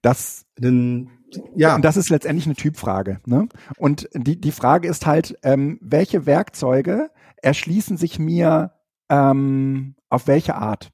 das 0.00 0.46
ein 0.60 1.10
ja. 1.54 1.76
Und 1.76 1.84
das 1.84 1.96
ist 1.96 2.10
letztendlich 2.10 2.46
eine 2.46 2.56
Typfrage. 2.56 3.20
Ne? 3.24 3.48
Und 3.78 4.08
die, 4.12 4.40
die 4.40 4.52
Frage 4.52 4.88
ist 4.88 5.06
halt, 5.06 5.38
ähm, 5.42 5.78
welche 5.80 6.26
Werkzeuge 6.26 7.10
erschließen 7.36 7.96
sich 7.96 8.18
mir 8.18 8.72
ähm, 9.08 9.94
auf 10.08 10.26
welche 10.26 10.56
Art. 10.56 10.90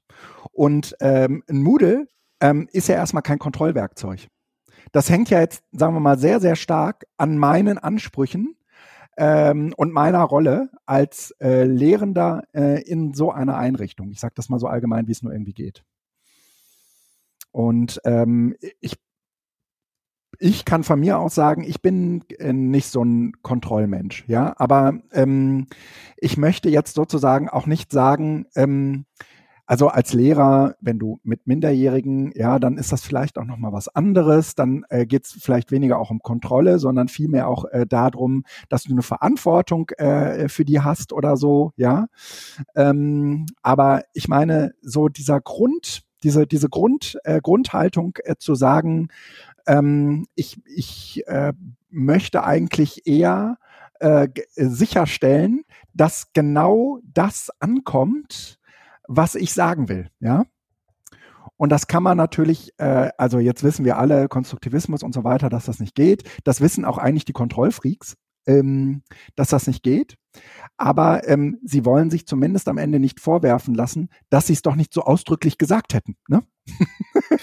Und 0.51 0.95
ähm, 1.01 1.43
ein 1.49 1.61
Moodle 1.61 2.07
ähm, 2.39 2.69
ist 2.71 2.87
ja 2.87 2.95
erstmal 2.95 3.23
kein 3.23 3.39
Kontrollwerkzeug. 3.39 4.27
Das 4.91 5.09
hängt 5.09 5.29
ja 5.29 5.39
jetzt, 5.39 5.63
sagen 5.71 5.93
wir 5.93 5.99
mal, 5.99 6.17
sehr, 6.17 6.39
sehr 6.39 6.55
stark 6.55 7.05
an 7.17 7.37
meinen 7.37 7.77
Ansprüchen 7.77 8.55
ähm, 9.19 9.73
und 9.75 9.91
meiner 9.91 10.23
Rolle 10.23 10.69
als 10.85 11.31
äh, 11.41 11.65
Lehrender 11.65 12.43
äh, 12.53 12.81
in 12.83 13.13
so 13.13 13.31
einer 13.31 13.57
Einrichtung. 13.57 14.11
Ich 14.11 14.21
sage 14.21 14.33
das 14.35 14.47
mal 14.47 14.59
so 14.59 14.67
allgemein, 14.67 15.07
wie 15.07 15.11
es 15.11 15.21
nur 15.21 15.33
irgendwie 15.33 15.53
geht. 15.53 15.83
Und 17.51 17.99
ähm, 18.05 18.55
ich 18.79 18.97
ich 20.41 20.63
kann 20.63 20.85
von 20.85 21.01
mir 21.01 21.19
aus 21.19 21.35
sagen, 21.35 21.65
ich 21.65 21.81
bin 21.81 22.23
äh, 22.37 22.53
nicht 22.53 22.87
so 22.87 23.03
ein 23.03 23.33
Kontrollmensch, 23.41 24.23
ja, 24.27 24.53
aber 24.55 25.01
ähm, 25.11 25.67
ich 26.15 26.37
möchte 26.37 26.69
jetzt 26.69 26.95
sozusagen 26.95 27.49
auch 27.49 27.65
nicht 27.65 27.91
sagen, 27.91 28.45
ähm, 28.55 29.05
also 29.69 29.89
als 29.89 30.13
Lehrer, 30.13 30.73
wenn 30.81 30.97
du 30.97 31.19
mit 31.21 31.45
Minderjährigen, 31.45 32.31
ja, 32.33 32.57
dann 32.57 32.79
ist 32.79 32.91
das 32.91 33.03
vielleicht 33.03 33.37
auch 33.37 33.45
noch 33.45 33.57
mal 33.57 33.71
was 33.71 33.87
anderes. 33.87 34.55
Dann 34.55 34.83
äh, 34.89 35.05
geht 35.05 35.25
es 35.25 35.37
vielleicht 35.39 35.69
weniger 35.69 35.99
auch 35.99 36.09
um 36.09 36.21
Kontrolle, 36.23 36.79
sondern 36.79 37.07
vielmehr 37.07 37.47
auch 37.47 37.65
äh, 37.65 37.85
darum, 37.85 38.45
dass 38.69 38.85
du 38.85 38.93
eine 38.93 39.03
Verantwortung 39.03 39.91
äh, 39.97 40.49
für 40.49 40.65
die 40.65 40.79
hast 40.79 41.13
oder 41.13 41.37
so, 41.37 41.71
ja. 41.75 42.07
Ähm, 42.75 43.45
aber 43.61 44.05
ich 44.15 44.27
meine, 44.27 44.73
so 44.81 45.07
dieser 45.07 45.39
Grund, 45.39 46.01
diese 46.23 46.47
diese 46.47 46.69
Grund 46.69 47.19
äh, 47.23 47.39
Grundhaltung 47.39 48.17
äh, 48.23 48.37
zu 48.39 48.55
sagen, 48.55 49.09
ähm, 49.67 50.25
ich 50.33 50.59
ich 50.65 51.21
äh, 51.27 51.53
möchte 51.91 52.43
eigentlich 52.43 53.05
eher 53.05 53.59
äh, 53.99 54.29
sicherstellen, 54.55 55.61
dass 55.93 56.33
genau 56.33 56.99
das 57.03 57.51
ankommt, 57.59 58.58
was 59.09 59.35
ich 59.35 59.53
sagen 59.53 59.89
will, 59.89 60.09
ja. 60.19 60.45
Und 61.57 61.71
das 61.71 61.87
kann 61.87 62.03
man 62.03 62.15
natürlich, 62.15 62.71
äh, 62.77 63.09
also 63.17 63.39
jetzt 63.39 63.63
wissen 63.63 63.83
wir 63.83 63.97
alle, 63.97 64.29
Konstruktivismus 64.29 65.03
und 65.03 65.13
so 65.13 65.23
weiter, 65.23 65.49
dass 65.49 65.65
das 65.65 65.79
nicht 65.79 65.95
geht. 65.95 66.23
Das 66.43 66.61
wissen 66.61 66.85
auch 66.85 66.97
eigentlich 66.97 67.25
die 67.25 67.33
Kontrollfreaks, 67.33 68.15
ähm, 68.45 69.01
dass 69.35 69.49
das 69.49 69.67
nicht 69.67 69.83
geht. 69.83 70.15
Aber 70.77 71.27
ähm, 71.27 71.59
sie 71.63 71.83
wollen 71.85 72.11
sich 72.11 72.27
zumindest 72.27 72.69
am 72.69 72.77
Ende 72.77 72.99
nicht 72.99 73.19
vorwerfen 73.19 73.73
lassen, 73.73 74.09
dass 74.29 74.47
sie 74.47 74.53
es 74.53 74.61
doch 74.61 74.75
nicht 74.75 74.93
so 74.93 75.01
ausdrücklich 75.01 75.57
gesagt 75.57 75.93
hätten. 75.93 76.15
Ne? 76.27 76.43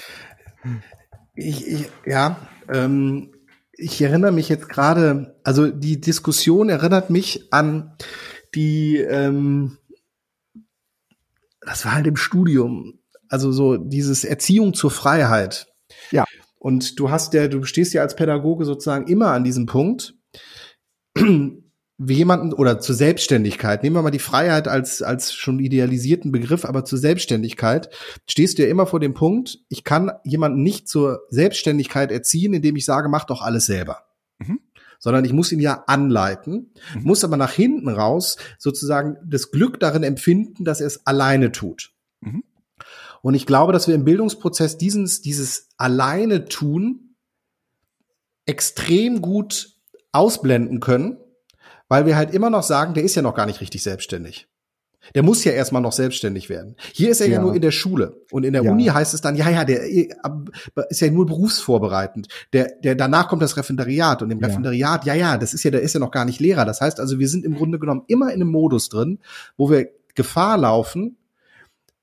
Ich, 1.38 1.68
ich 1.68 1.90
ja, 2.06 2.48
ähm, 2.72 3.34
ich 3.72 4.00
erinnere 4.00 4.32
mich 4.32 4.48
jetzt 4.48 4.70
gerade, 4.70 5.38
also 5.44 5.70
die 5.70 6.00
Diskussion 6.00 6.70
erinnert 6.70 7.10
mich 7.10 7.52
an 7.52 7.94
die, 8.54 8.96
ähm, 8.96 9.76
das 11.66 11.84
war 11.84 11.94
halt 11.94 12.06
im 12.06 12.16
Studium, 12.16 13.00
also 13.28 13.52
so 13.52 13.76
dieses 13.76 14.24
Erziehung 14.24 14.72
zur 14.72 14.90
Freiheit. 14.90 15.66
Ja. 16.10 16.24
Und 16.58 16.98
du 16.98 17.10
hast 17.10 17.34
ja, 17.34 17.48
du 17.48 17.64
stehst 17.64 17.92
ja 17.92 18.02
als 18.02 18.16
Pädagoge 18.16 18.64
sozusagen 18.64 19.06
immer 19.08 19.32
an 19.32 19.44
diesem 19.44 19.66
Punkt, 19.66 20.14
wie 21.98 22.14
jemanden 22.14 22.52
oder 22.52 22.78
zur 22.78 22.94
Selbstständigkeit, 22.94 23.82
nehmen 23.82 23.96
wir 23.96 24.02
mal 24.02 24.10
die 24.10 24.18
Freiheit 24.18 24.68
als, 24.68 25.02
als 25.02 25.32
schon 25.32 25.58
idealisierten 25.58 26.30
Begriff, 26.30 26.64
aber 26.64 26.84
zur 26.84 26.98
Selbstständigkeit 26.98 27.88
stehst 28.28 28.58
du 28.58 28.62
ja 28.62 28.68
immer 28.68 28.86
vor 28.86 29.00
dem 29.00 29.14
Punkt, 29.14 29.58
ich 29.68 29.82
kann 29.82 30.12
jemanden 30.24 30.62
nicht 30.62 30.88
zur 30.88 31.20
Selbstständigkeit 31.30 32.12
erziehen, 32.12 32.52
indem 32.54 32.76
ich 32.76 32.84
sage, 32.84 33.08
mach 33.08 33.24
doch 33.24 33.42
alles 33.42 33.66
selber. 33.66 34.05
Sondern 34.98 35.24
ich 35.24 35.32
muss 35.32 35.52
ihn 35.52 35.60
ja 35.60 35.84
anleiten, 35.86 36.72
mhm. 36.94 37.02
muss 37.02 37.24
aber 37.24 37.36
nach 37.36 37.52
hinten 37.52 37.88
raus 37.88 38.36
sozusagen 38.58 39.16
das 39.24 39.50
Glück 39.50 39.80
darin 39.80 40.02
empfinden, 40.02 40.64
dass 40.64 40.80
er 40.80 40.86
es 40.86 41.06
alleine 41.06 41.52
tut. 41.52 41.92
Mhm. 42.20 42.44
Und 43.22 43.34
ich 43.34 43.46
glaube, 43.46 43.72
dass 43.72 43.88
wir 43.88 43.94
im 43.94 44.04
Bildungsprozess 44.04 44.78
dieses, 44.78 45.20
dieses 45.20 45.68
alleine 45.76 46.44
tun 46.46 47.16
extrem 48.46 49.20
gut 49.20 49.74
ausblenden 50.12 50.80
können, 50.80 51.18
weil 51.88 52.06
wir 52.06 52.16
halt 52.16 52.32
immer 52.32 52.50
noch 52.50 52.62
sagen, 52.62 52.94
der 52.94 53.02
ist 53.02 53.14
ja 53.14 53.22
noch 53.22 53.34
gar 53.34 53.46
nicht 53.46 53.60
richtig 53.60 53.82
selbstständig. 53.82 54.48
Der 55.14 55.22
muss 55.22 55.44
ja 55.44 55.52
erstmal 55.52 55.82
noch 55.82 55.92
selbstständig 55.92 56.48
werden. 56.48 56.76
Hier 56.92 57.10
ist 57.10 57.20
er 57.20 57.28
ja, 57.28 57.34
ja 57.34 57.40
nur 57.40 57.54
in 57.54 57.62
der 57.62 57.70
Schule. 57.70 58.22
Und 58.30 58.44
in 58.44 58.52
der 58.52 58.62
ja. 58.62 58.72
Uni 58.72 58.84
heißt 58.84 59.14
es 59.14 59.20
dann, 59.20 59.36
ja, 59.36 59.48
ja, 59.48 59.64
der 59.64 59.84
ist 59.84 61.00
ja 61.00 61.10
nur 61.10 61.26
berufsvorbereitend. 61.26 62.28
Der, 62.52 62.72
der, 62.82 62.94
danach 62.94 63.28
kommt 63.28 63.42
das 63.42 63.56
Referendariat. 63.56 64.22
Und 64.22 64.30
im 64.30 64.40
ja. 64.40 64.46
Referendariat, 64.46 65.04
ja, 65.04 65.14
ja, 65.14 65.38
das 65.38 65.54
ist 65.54 65.62
ja, 65.64 65.70
der 65.70 65.82
ist 65.82 65.92
ja 65.92 66.00
noch 66.00 66.10
gar 66.10 66.24
nicht 66.24 66.40
Lehrer. 66.40 66.64
Das 66.64 66.80
heißt 66.80 67.00
also, 67.00 67.18
wir 67.18 67.28
sind 67.28 67.44
im 67.44 67.54
Grunde 67.54 67.78
genommen 67.78 68.02
immer 68.06 68.28
in 68.28 68.40
einem 68.40 68.50
Modus 68.50 68.88
drin, 68.88 69.18
wo 69.56 69.70
wir 69.70 69.88
Gefahr 70.14 70.56
laufen, 70.58 71.16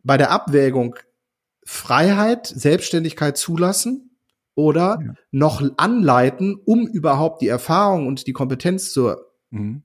bei 0.04 0.18
der 0.18 0.32
Abwägung 0.32 0.96
Freiheit, 1.66 2.48
Selbstständigkeit 2.48 3.38
zulassen 3.38 4.12
oder 4.56 5.00
ja. 5.04 5.14
noch 5.32 5.64
anleiten, 5.78 6.60
um 6.66 6.88
überhaupt 6.88 7.42
die 7.42 7.48
Erfahrung 7.48 8.08
und 8.08 8.28
die 8.28 8.34
Kompetenz 8.34 8.92
zur 8.92 9.32
mhm. 9.50 9.84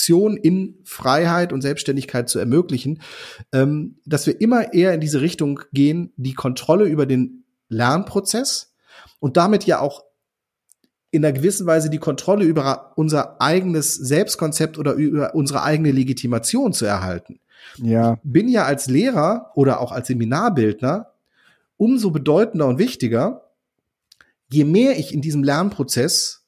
Aktion 0.00 0.38
in 0.38 0.78
Freiheit 0.82 1.52
und 1.52 1.60
Selbstständigkeit 1.60 2.26
zu 2.30 2.38
ermöglichen, 2.38 3.02
ähm, 3.52 3.98
dass 4.06 4.26
wir 4.26 4.40
immer 4.40 4.72
eher 4.72 4.94
in 4.94 5.00
diese 5.00 5.20
Richtung 5.20 5.60
gehen, 5.74 6.14
die 6.16 6.32
Kontrolle 6.32 6.86
über 6.86 7.04
den 7.04 7.44
Lernprozess 7.68 8.72
und 9.18 9.36
damit 9.36 9.64
ja 9.66 9.78
auch 9.78 10.04
in 11.10 11.22
einer 11.22 11.34
gewissen 11.34 11.66
Weise 11.66 11.90
die 11.90 11.98
Kontrolle 11.98 12.46
über 12.46 12.94
unser 12.96 13.42
eigenes 13.42 13.94
Selbstkonzept 13.94 14.78
oder 14.78 14.94
über 14.94 15.34
unsere 15.34 15.64
eigene 15.64 15.92
Legitimation 15.92 16.72
zu 16.72 16.86
erhalten. 16.86 17.40
Ja. 17.76 18.14
Ich 18.14 18.20
bin 18.22 18.48
ja 18.48 18.64
als 18.64 18.86
Lehrer 18.86 19.52
oder 19.54 19.80
auch 19.80 19.92
als 19.92 20.06
Seminarbildner 20.06 21.12
umso 21.76 22.10
bedeutender 22.10 22.66
und 22.66 22.78
wichtiger, 22.78 23.50
je 24.50 24.64
mehr 24.64 24.98
ich 24.98 25.12
in 25.12 25.20
diesem 25.20 25.44
Lernprozess 25.44 26.46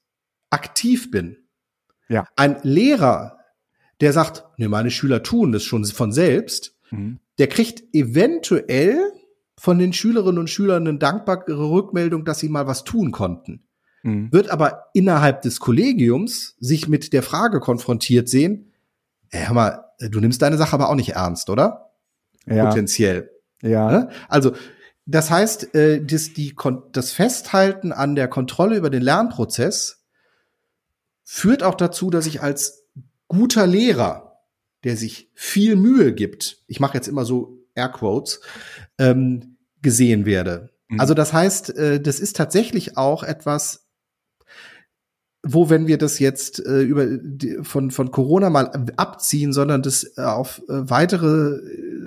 aktiv 0.48 1.10
bin. 1.10 1.36
Ja. 2.08 2.26
Ein 2.36 2.56
Lehrer, 2.62 3.41
der 4.02 4.12
sagt, 4.12 4.44
ne, 4.58 4.68
meine 4.68 4.90
Schüler 4.90 5.22
tun 5.22 5.52
das 5.52 5.62
schon 5.62 5.84
von 5.84 6.12
selbst, 6.12 6.74
mhm. 6.90 7.20
der 7.38 7.46
kriegt 7.46 7.82
eventuell 7.94 8.98
von 9.56 9.78
den 9.78 9.92
Schülerinnen 9.92 10.38
und 10.38 10.50
Schülern 10.50 10.88
eine 10.88 10.98
dankbare 10.98 11.70
Rückmeldung, 11.70 12.24
dass 12.24 12.40
sie 12.40 12.48
mal 12.48 12.66
was 12.66 12.82
tun 12.82 13.12
konnten. 13.12 13.62
Mhm. 14.02 14.32
Wird 14.32 14.50
aber 14.50 14.86
innerhalb 14.92 15.42
des 15.42 15.60
Kollegiums 15.60 16.56
sich 16.58 16.88
mit 16.88 17.12
der 17.12 17.22
Frage 17.22 17.60
konfrontiert 17.60 18.28
sehen, 18.28 18.72
ey, 19.30 19.46
hör 19.46 19.54
mal, 19.54 19.84
du 20.00 20.18
nimmst 20.18 20.42
deine 20.42 20.56
Sache 20.56 20.74
aber 20.74 20.88
auch 20.88 20.96
nicht 20.96 21.10
ernst, 21.10 21.48
oder? 21.48 21.92
Ja. 22.44 22.66
Potenziell. 22.66 23.30
Ja. 23.62 23.88
Ne? 23.88 24.08
Also, 24.28 24.52
das 25.06 25.30
heißt, 25.30 25.76
äh, 25.76 26.04
das, 26.04 26.32
die, 26.32 26.56
das 26.90 27.12
Festhalten 27.12 27.92
an 27.92 28.16
der 28.16 28.26
Kontrolle 28.26 28.76
über 28.76 28.90
den 28.90 29.02
Lernprozess 29.02 30.04
führt 31.22 31.62
auch 31.62 31.76
dazu, 31.76 32.10
dass 32.10 32.26
ich 32.26 32.42
als 32.42 32.81
guter 33.32 33.66
Lehrer, 33.66 34.40
der 34.84 34.96
sich 34.96 35.30
viel 35.34 35.76
Mühe 35.76 36.12
gibt, 36.12 36.58
ich 36.66 36.80
mache 36.80 36.94
jetzt 36.94 37.08
immer 37.08 37.24
so 37.24 37.58
Airquotes, 37.74 38.40
ähm, 38.98 39.56
gesehen 39.80 40.26
werde. 40.26 40.70
Mhm. 40.88 41.00
Also 41.00 41.14
das 41.14 41.32
heißt, 41.32 41.74
äh, 41.76 42.00
das 42.00 42.20
ist 42.20 42.36
tatsächlich 42.36 42.98
auch 42.98 43.22
etwas, 43.22 43.88
wo, 45.42 45.70
wenn 45.70 45.86
wir 45.86 45.98
das 45.98 46.18
jetzt 46.18 46.64
äh, 46.64 46.82
über 46.82 47.06
die, 47.06 47.58
von, 47.62 47.90
von 47.90 48.10
Corona 48.10 48.50
mal 48.50 48.70
abziehen, 48.96 49.52
sondern 49.52 49.82
das 49.82 50.04
äh, 50.16 50.22
auf 50.22 50.58
äh, 50.68 50.90
weitere 50.90 51.56
äh, 51.56 52.06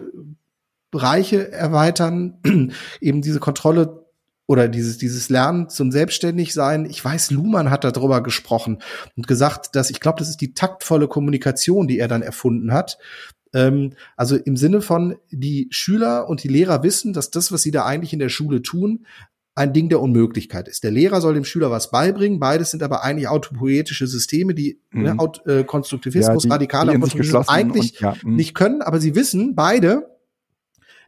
Bereiche 0.92 1.52
erweitern, 1.52 2.40
eben 3.02 3.22
diese 3.22 3.40
Kontrolle 3.40 4.05
oder 4.48 4.68
dieses, 4.68 4.98
dieses 4.98 5.30
Lernen 5.30 5.70
zum 5.70 5.92
Selbstständigsein. 5.92 6.86
Ich 6.86 7.04
weiß, 7.04 7.32
Luhmann 7.32 7.70
hat 7.70 7.84
darüber 7.84 8.22
gesprochen 8.22 8.80
und 9.16 9.28
gesagt, 9.28 9.76
dass 9.76 9.90
ich 9.90 10.00
glaube, 10.00 10.20
das 10.20 10.30
ist 10.30 10.42
die 10.42 10.54
taktvolle 10.54 11.08
Kommunikation, 11.08 11.88
die 11.88 12.00
er 12.00 12.08
dann 12.08 12.22
erfunden 12.22 12.72
hat. 12.72 12.98
Ähm, 13.54 13.94
also 14.16 14.36
im 14.36 14.58
Sinne 14.58 14.82
von, 14.82 15.16
die 15.32 15.68
Schüler 15.72 16.30
und 16.30 16.44
die 16.44 16.48
Lehrer 16.48 16.84
wissen, 16.84 17.14
dass 17.14 17.32
das, 17.32 17.52
was 17.52 17.64
sie 17.64 17.72
da 17.72 17.86
eigentlich 17.86 18.14
in 18.14 18.20
der 18.20 18.30
Schule 18.30 18.62
tun, 18.62 19.06
ein 19.56 19.72
Ding 19.72 19.88
der 19.88 20.02
Unmöglichkeit 20.02 20.68
ist. 20.68 20.84
Der 20.84 20.92
Lehrer 20.92 21.22
soll 21.22 21.34
dem 21.34 21.46
Schüler 21.46 21.72
was 21.72 21.90
beibringen, 21.90 22.40
beides 22.40 22.72
sind 22.72 22.84
aber 22.84 23.04
eigentlich 23.04 23.30
autopoetische 23.30 24.06
Systeme, 24.06 24.54
die 24.54 24.82
mhm. 24.92 25.04
ne, 25.04 25.32
äh, 25.46 25.64
Konstruktivismus, 25.64 26.44
ja, 26.44 26.48
die, 26.48 26.52
radikaler 26.52 26.94
die 26.94 27.00
Konstruktivismus 27.00 27.48
eigentlich 27.48 27.94
und, 27.94 28.02
ja, 28.02 28.16
mhm. 28.22 28.36
nicht 28.36 28.54
können, 28.54 28.82
aber 28.82 29.00
sie 29.00 29.16
wissen 29.16 29.56
beide, 29.56 30.15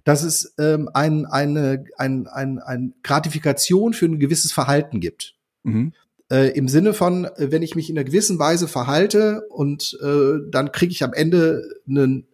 dass 0.08 0.24
es 0.24 0.54
ähm, 0.58 0.90
ein, 0.94 1.26
eine 1.26 1.84
ein, 1.98 2.28
ein, 2.28 2.60
ein 2.60 2.94
Gratifikation 3.04 3.92
für 3.92 4.06
ein 4.06 4.20
gewisses 4.20 4.54
Verhalten 4.54 5.02
gibt. 5.02 5.36
Mhm. 5.64 5.92
Äh, 6.32 6.52
Im 6.58 6.70
Sinne 6.70 6.94
von, 6.94 7.26
äh, 7.26 7.52
wenn 7.52 7.62
ich 7.62 7.76
mich 7.76 7.90
in 7.90 7.98
einer 7.98 8.06
gewissen 8.06 8.40
Weise 8.40 8.70
verhalte 8.70 9.46
und 9.50 10.00
äh, 10.02 10.50
dann 10.50 10.72
kriege 10.72 10.94
ich 10.94 11.04
am 11.04 11.12
Ende 11.12 11.62
ein 11.90 12.26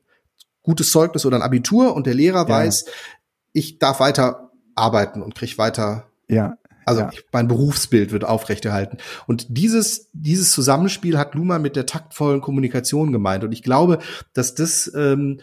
gutes 0.61 0.91
Zeugnis 0.91 1.25
oder 1.25 1.37
ein 1.37 1.41
Abitur 1.41 1.95
und 1.95 2.05
der 2.05 2.13
Lehrer 2.13 2.47
ja. 2.47 2.47
weiß, 2.47 2.85
ich 3.53 3.79
darf 3.79 3.99
weiter 3.99 4.51
arbeiten 4.75 5.23
und 5.23 5.33
kriege 5.33 5.57
weiter. 5.57 6.11
Ja. 6.27 6.59
Also 6.85 7.01
ja. 7.01 7.09
Ich, 7.11 7.25
mein 7.31 7.47
Berufsbild 7.47 8.11
wird 8.11 8.23
aufrechterhalten. 8.23 8.97
Und 9.25 9.47
dieses, 9.49 10.11
dieses 10.13 10.51
Zusammenspiel 10.51 11.17
hat 11.17 11.33
Luma 11.33 11.57
mit 11.57 11.75
der 11.75 11.87
taktvollen 11.87 12.41
Kommunikation 12.41 13.11
gemeint. 13.11 13.43
Und 13.43 13.51
ich 13.51 13.63
glaube, 13.63 13.97
dass 14.33 14.53
das 14.53 14.91
ähm, 14.95 15.39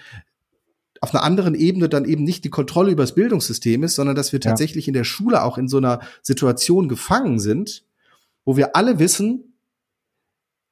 auf 1.00 1.14
einer 1.14 1.22
anderen 1.22 1.54
Ebene 1.54 1.88
dann 1.88 2.04
eben 2.04 2.24
nicht 2.24 2.44
die 2.44 2.50
Kontrolle 2.50 2.92
über 2.92 3.02
das 3.02 3.14
Bildungssystem 3.14 3.82
ist, 3.82 3.94
sondern 3.94 4.16
dass 4.16 4.32
wir 4.32 4.40
tatsächlich 4.40 4.86
ja. 4.86 4.90
in 4.90 4.94
der 4.94 5.04
Schule 5.04 5.42
auch 5.42 5.56
in 5.56 5.68
so 5.68 5.78
einer 5.78 6.00
Situation 6.22 6.88
gefangen 6.88 7.38
sind, 7.38 7.84
wo 8.44 8.56
wir 8.56 8.76
alle 8.76 8.98
wissen, 8.98 9.54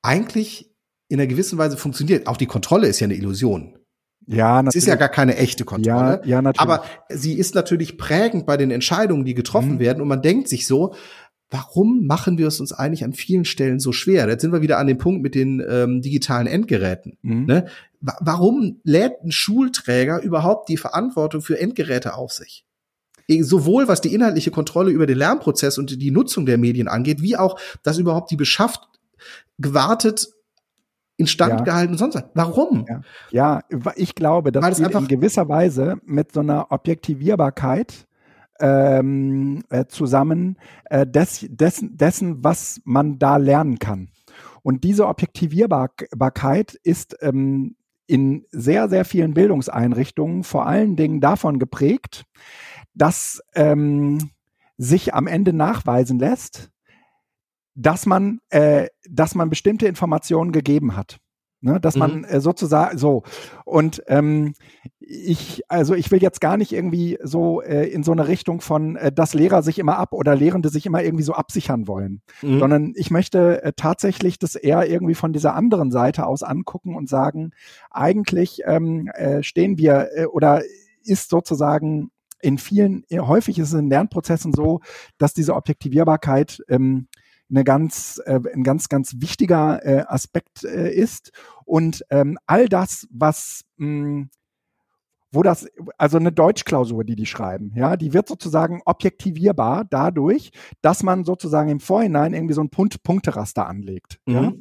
eigentlich 0.03 0.70
in 1.09 1.18
einer 1.18 1.26
gewissen 1.26 1.59
Weise 1.59 1.76
funktioniert. 1.76 2.26
Auch 2.26 2.37
die 2.37 2.47
Kontrolle 2.47 2.89
ist 2.89 3.01
ja 3.01 3.07
eine 3.07 3.14
Illusion. 3.14 3.79
Ja, 4.26 4.62
natürlich. 4.62 4.76
Es 4.76 4.83
ist 4.83 4.89
ja 4.89 4.97
gar 4.97 5.09
keine 5.09 5.37
echte 5.37 5.64
Kontrolle. 5.64 6.20
Ja, 6.24 6.29
ja 6.29 6.43
natürlich. 6.43 6.61
Aber 6.61 6.85
sie 7.09 7.33
ist 7.33 7.55
natürlich 7.55 7.97
prägend 7.97 8.45
bei 8.45 8.59
den 8.59 8.70
Entscheidungen, 8.70 9.24
die 9.24 9.35
getroffen 9.35 9.76
mhm. 9.76 9.79
werden. 9.79 10.03
Und 10.03 10.09
man 10.09 10.20
denkt 10.20 10.49
sich 10.49 10.66
so, 10.66 10.95
warum 11.51 12.07
machen 12.07 12.37
wir 12.37 12.47
es 12.47 12.61
uns 12.61 12.74
eigentlich 12.74 13.05
an 13.05 13.14
vielen 13.14 13.47
Stellen 13.47 13.81
so 13.81 13.93
schwer? 13.93 14.29
Jetzt 14.29 14.43
sind 14.43 14.53
wir 14.53 14.61
wieder 14.61 14.76
an 14.76 14.87
dem 14.87 14.99
Punkt 14.99 15.22
mit 15.22 15.35
den 15.35 15.64
ähm, 15.66 16.03
digitalen 16.03 16.47
Endgeräten. 16.47 17.16
Mhm. 17.22 17.47
Ne? 17.47 17.66
Warum 18.01 18.80
lädt 18.84 19.22
ein 19.24 19.32
Schulträger 19.32 20.22
überhaupt 20.22 20.68
die 20.68 20.76
Verantwortung 20.76 21.40
für 21.40 21.59
Endgeräte 21.59 22.14
auf 22.14 22.32
sich? 22.32 22.64
E, 23.26 23.42
sowohl 23.42 23.88
was 23.88 24.01
die 24.01 24.14
inhaltliche 24.14 24.51
Kontrolle 24.51 24.90
über 24.90 25.07
den 25.07 25.18
Lernprozess 25.18 25.78
und 25.78 26.01
die 26.01 26.11
Nutzung 26.11 26.46
der 26.46 26.59
Medien 26.59 26.88
angeht, 26.88 27.20
wie 27.20 27.36
auch, 27.36 27.59
dass 27.82 27.99
überhaupt 27.99 28.30
die 28.30 28.36
beschafft, 28.36 28.88
gewartet, 29.59 30.28
instand 31.18 31.59
ja. 31.59 31.64
gehalten 31.64 31.92
und 31.92 31.99
sonst 31.99 32.14
was. 32.14 32.24
Warum? 32.34 32.86
Ja. 32.88 33.03
ja, 33.30 33.78
ich 33.96 34.14
glaube, 34.14 34.53
dass 34.53 34.78
wir 34.78 34.94
in 34.94 35.09
gewisser 35.09 35.49
Weise 35.49 35.96
mit 36.05 36.32
so 36.32 36.40
einer 36.40 36.70
Objektivierbarkeit 36.70 38.07
ähm, 38.61 39.62
äh, 39.68 39.86
zusammen 39.86 40.57
äh, 40.86 41.07
des, 41.07 41.46
dessen, 41.49 41.96
dessen, 41.96 42.42
was 42.42 42.80
man 42.84 43.18
da 43.18 43.36
lernen 43.36 43.78
kann. 43.78 44.09
Und 44.62 44.84
diese 44.84 45.07
Objektivierbarkeit 45.07 46.74
ist 46.82 47.16
ähm, 47.20 47.76
in 48.09 48.47
sehr, 48.51 48.89
sehr 48.89 49.05
vielen 49.05 49.35
Bildungseinrichtungen 49.35 50.43
vor 50.43 50.67
allen 50.67 50.97
Dingen 50.97 51.21
davon 51.21 51.59
geprägt, 51.59 52.25
dass 52.95 53.41
ähm, 53.55 54.31
sich 54.79 55.15
am 55.15 55.27
Ende 55.27 55.53
nachweisen 55.53 56.19
lässt, 56.19 56.71
dass 57.75 58.07
man, 58.07 58.41
äh, 58.49 58.89
dass 59.09 59.35
man 59.35 59.51
bestimmte 59.51 59.87
Informationen 59.87 60.51
gegeben 60.51 60.97
hat. 60.97 61.19
Ne, 61.61 61.81
dass 61.81 61.97
man 61.97 62.19
mhm. 62.19 62.25
äh, 62.25 62.41
sozusagen 62.41 62.99
so 62.99 63.25
und 63.65 64.01
ähm, 64.07 64.55
ich 65.01 65.63
also 65.67 65.95
ich 65.95 66.09
will 66.13 66.23
jetzt 66.23 66.41
gar 66.41 66.57
nicht 66.57 66.73
irgendwie 66.73 67.19
so 67.21 67.63
äh, 67.63 67.89
in 67.89 68.05
so 68.05 68.13
eine 68.13 68.29
Richtung 68.29 68.61
von 68.61 68.95
äh, 68.95 69.11
dass 69.11 69.35
Lehrer 69.35 69.65
sich 69.65 69.81
immer 69.81 69.99
ab 69.99 70.13
oder 70.13 70.37
Lehrende 70.37 70.69
sich 70.69 70.87
immer 70.87 71.03
irgendwie 71.03 71.25
so 71.25 71.33
absichern 71.33 71.89
wollen, 71.89 72.23
mhm. 72.43 72.61
sondern 72.61 72.93
ich 72.95 73.11
möchte 73.11 73.61
äh, 73.65 73.73
tatsächlich 73.75 74.39
das 74.39 74.55
eher 74.55 74.89
irgendwie 74.89 75.17
von 75.17 75.33
dieser 75.33 75.57
anderen 75.57 75.91
Seite 75.91 76.29
aus 76.29 76.45
angucken 76.45 76.95
und 76.95 77.09
sagen, 77.09 77.51
eigentlich 77.91 78.61
ähm, 78.65 79.09
äh, 79.15 79.43
stehen 79.43 79.79
wir 79.79 80.11
äh, 80.15 80.27
oder 80.27 80.63
ist 81.03 81.29
sozusagen 81.29 82.13
in 82.41 82.59
vielen 82.59 83.05
häufig 83.13 83.59
ist 83.59 83.73
es 83.73 83.81
in 83.81 83.91
Lernprozessen 83.91 84.53
so, 84.53 84.79
dass 85.19 85.35
diese 85.35 85.57
Objektivierbarkeit 85.57 86.63
ähm, 86.69 87.08
eine 87.51 87.64
ganz, 87.64 88.20
äh, 88.26 88.40
ein 88.55 88.62
ganz, 88.62 88.88
ganz 88.88 89.16
wichtiger 89.18 89.84
äh, 89.84 90.05
Aspekt 90.07 90.64
äh, 90.64 90.92
ist. 90.92 91.32
Und 91.64 92.05
ähm, 92.11 92.38
all 92.46 92.68
das, 92.68 93.07
was 93.11 93.64
mh, 93.76 94.26
wo 95.30 95.42
das, 95.42 95.68
also 95.99 96.16
eine 96.16 96.32
Deutschklausur, 96.32 97.05
die 97.05 97.16
die 97.16 97.26
schreiben, 97.26 97.72
ja, 97.74 97.96
die 97.96 98.14
wird 98.14 98.28
sozusagen 98.28 98.80
objektivierbar 98.84 99.84
dadurch, 99.84 100.53
dass 100.80 101.03
man 101.03 101.24
sozusagen 101.24 101.68
im 101.68 101.80
Vorhinein 101.80 102.32
irgendwie 102.32 102.55
so 102.55 102.62
ein 102.62 102.70
Punkt 102.70 103.03
Punkteraster 103.03 103.66
anlegt. 103.66 104.20
Mhm. 104.26 104.34
Ja? 104.34 104.53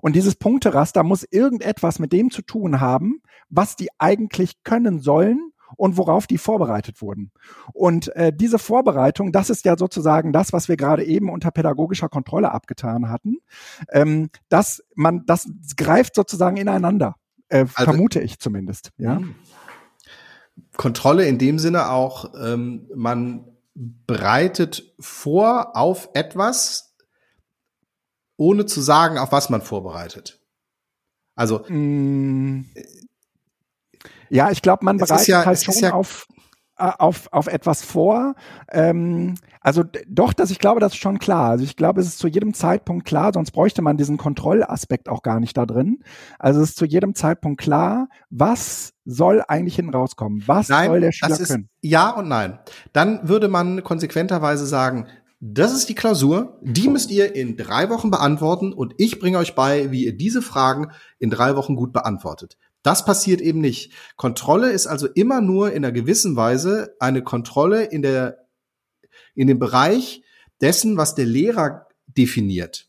Und 0.00 0.16
dieses 0.16 0.36
Punkteraster 0.36 1.02
muss 1.02 1.26
irgendetwas 1.28 1.98
mit 1.98 2.12
dem 2.12 2.30
zu 2.30 2.42
tun 2.42 2.80
haben, 2.80 3.22
was 3.48 3.76
die 3.76 3.88
eigentlich 3.98 4.62
können 4.62 5.00
sollen 5.00 5.50
und 5.76 5.96
worauf 5.96 6.26
die 6.26 6.38
vorbereitet 6.38 7.00
wurden. 7.02 7.30
Und 7.72 8.14
äh, 8.16 8.32
diese 8.34 8.58
Vorbereitung, 8.58 9.32
das 9.32 9.50
ist 9.50 9.64
ja 9.64 9.76
sozusagen 9.76 10.32
das, 10.32 10.52
was 10.52 10.68
wir 10.68 10.76
gerade 10.76 11.04
eben 11.04 11.30
unter 11.30 11.50
pädagogischer 11.50 12.08
Kontrolle 12.08 12.52
abgetan 12.52 13.08
hatten. 13.10 13.38
Ähm, 13.90 14.30
dass 14.48 14.82
man, 14.94 15.24
das 15.26 15.48
greift 15.76 16.14
sozusagen 16.14 16.56
ineinander, 16.56 17.16
äh, 17.48 17.66
also, 17.74 17.92
vermute 17.92 18.20
ich 18.20 18.38
zumindest. 18.38 18.90
Ja. 18.96 19.16
Hm. 19.16 19.34
Kontrolle 20.76 21.26
in 21.26 21.38
dem 21.38 21.58
Sinne 21.58 21.90
auch, 21.90 22.32
ähm, 22.40 22.88
man 22.94 23.46
bereitet 23.74 24.94
vor 25.00 25.76
auf 25.76 26.10
etwas, 26.14 26.96
ohne 28.36 28.66
zu 28.66 28.80
sagen, 28.80 29.18
auf 29.18 29.32
was 29.32 29.50
man 29.50 29.62
vorbereitet. 29.62 30.40
Also 31.34 31.64
mm. 31.68 32.66
Ja, 34.30 34.50
ich 34.50 34.62
glaube, 34.62 34.84
man 34.84 34.98
bereitet 34.98 35.28
ja, 35.28 35.44
halt 35.44 35.62
schon 35.62 35.74
ja 35.78 35.92
auf, 35.92 36.26
äh, 36.76 36.90
auf, 36.98 37.28
auf 37.32 37.46
etwas 37.46 37.84
vor. 37.84 38.34
Ähm, 38.70 39.36
also 39.60 39.84
doch, 40.08 40.32
dass 40.32 40.50
ich 40.50 40.58
glaube, 40.58 40.80
das 40.80 40.92
ist 40.92 40.98
schon 40.98 41.18
klar. 41.18 41.50
Also 41.50 41.64
ich 41.64 41.76
glaube, 41.76 42.00
es 42.00 42.06
ist 42.08 42.18
zu 42.18 42.26
jedem 42.26 42.52
Zeitpunkt 42.52 43.06
klar, 43.06 43.30
sonst 43.32 43.52
bräuchte 43.52 43.80
man 43.80 43.96
diesen 43.96 44.16
Kontrollaspekt 44.16 45.08
auch 45.08 45.22
gar 45.22 45.38
nicht 45.38 45.56
da 45.56 45.66
drin. 45.66 46.02
Also 46.38 46.60
es 46.60 46.70
ist 46.70 46.78
zu 46.78 46.84
jedem 46.84 47.14
Zeitpunkt 47.14 47.60
klar, 47.60 48.08
was 48.30 48.92
soll 49.04 49.42
eigentlich 49.46 49.76
hin 49.76 49.90
rauskommen? 49.90 50.42
Was 50.46 50.68
nein, 50.68 50.88
soll 50.88 51.00
der 51.00 51.12
Schüler 51.12 51.28
das 51.30 51.40
ist 51.40 51.48
können? 51.48 51.68
Ja 51.80 52.10
und 52.10 52.28
nein. 52.28 52.58
Dann 52.92 53.28
würde 53.28 53.48
man 53.48 53.84
konsequenterweise 53.84 54.66
sagen, 54.66 55.06
das 55.40 55.72
ist 55.74 55.88
die 55.88 55.94
Klausur, 55.94 56.58
die 56.62 56.88
müsst 56.88 57.10
ihr 57.10 57.36
in 57.36 57.56
drei 57.56 57.90
Wochen 57.90 58.10
beantworten 58.10 58.72
und 58.72 58.94
ich 58.98 59.20
bringe 59.20 59.38
euch 59.38 59.54
bei, 59.54 59.90
wie 59.90 60.06
ihr 60.06 60.16
diese 60.16 60.40
Fragen 60.40 60.90
in 61.18 61.30
drei 61.30 61.54
Wochen 61.54 61.76
gut 61.76 61.92
beantwortet. 61.92 62.56
Das 62.84 63.06
passiert 63.06 63.40
eben 63.40 63.60
nicht. 63.60 63.92
Kontrolle 64.16 64.70
ist 64.70 64.86
also 64.86 65.08
immer 65.08 65.40
nur 65.40 65.72
in 65.72 65.84
einer 65.84 65.90
gewissen 65.90 66.36
Weise 66.36 66.94
eine 67.00 67.22
Kontrolle 67.22 67.84
in 67.84 68.02
der, 68.02 68.46
in 69.34 69.48
dem 69.48 69.58
Bereich 69.58 70.22
dessen, 70.60 70.98
was 70.98 71.14
der 71.14 71.24
Lehrer 71.24 71.88
definiert. 72.06 72.88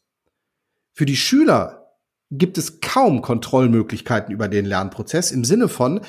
Für 0.92 1.06
die 1.06 1.16
Schüler 1.16 1.94
gibt 2.30 2.58
es 2.58 2.82
kaum 2.82 3.22
Kontrollmöglichkeiten 3.22 4.34
über 4.34 4.50
den 4.50 4.66
Lernprozess 4.66 5.32
im 5.32 5.46
Sinne 5.46 5.70
von, 5.70 6.02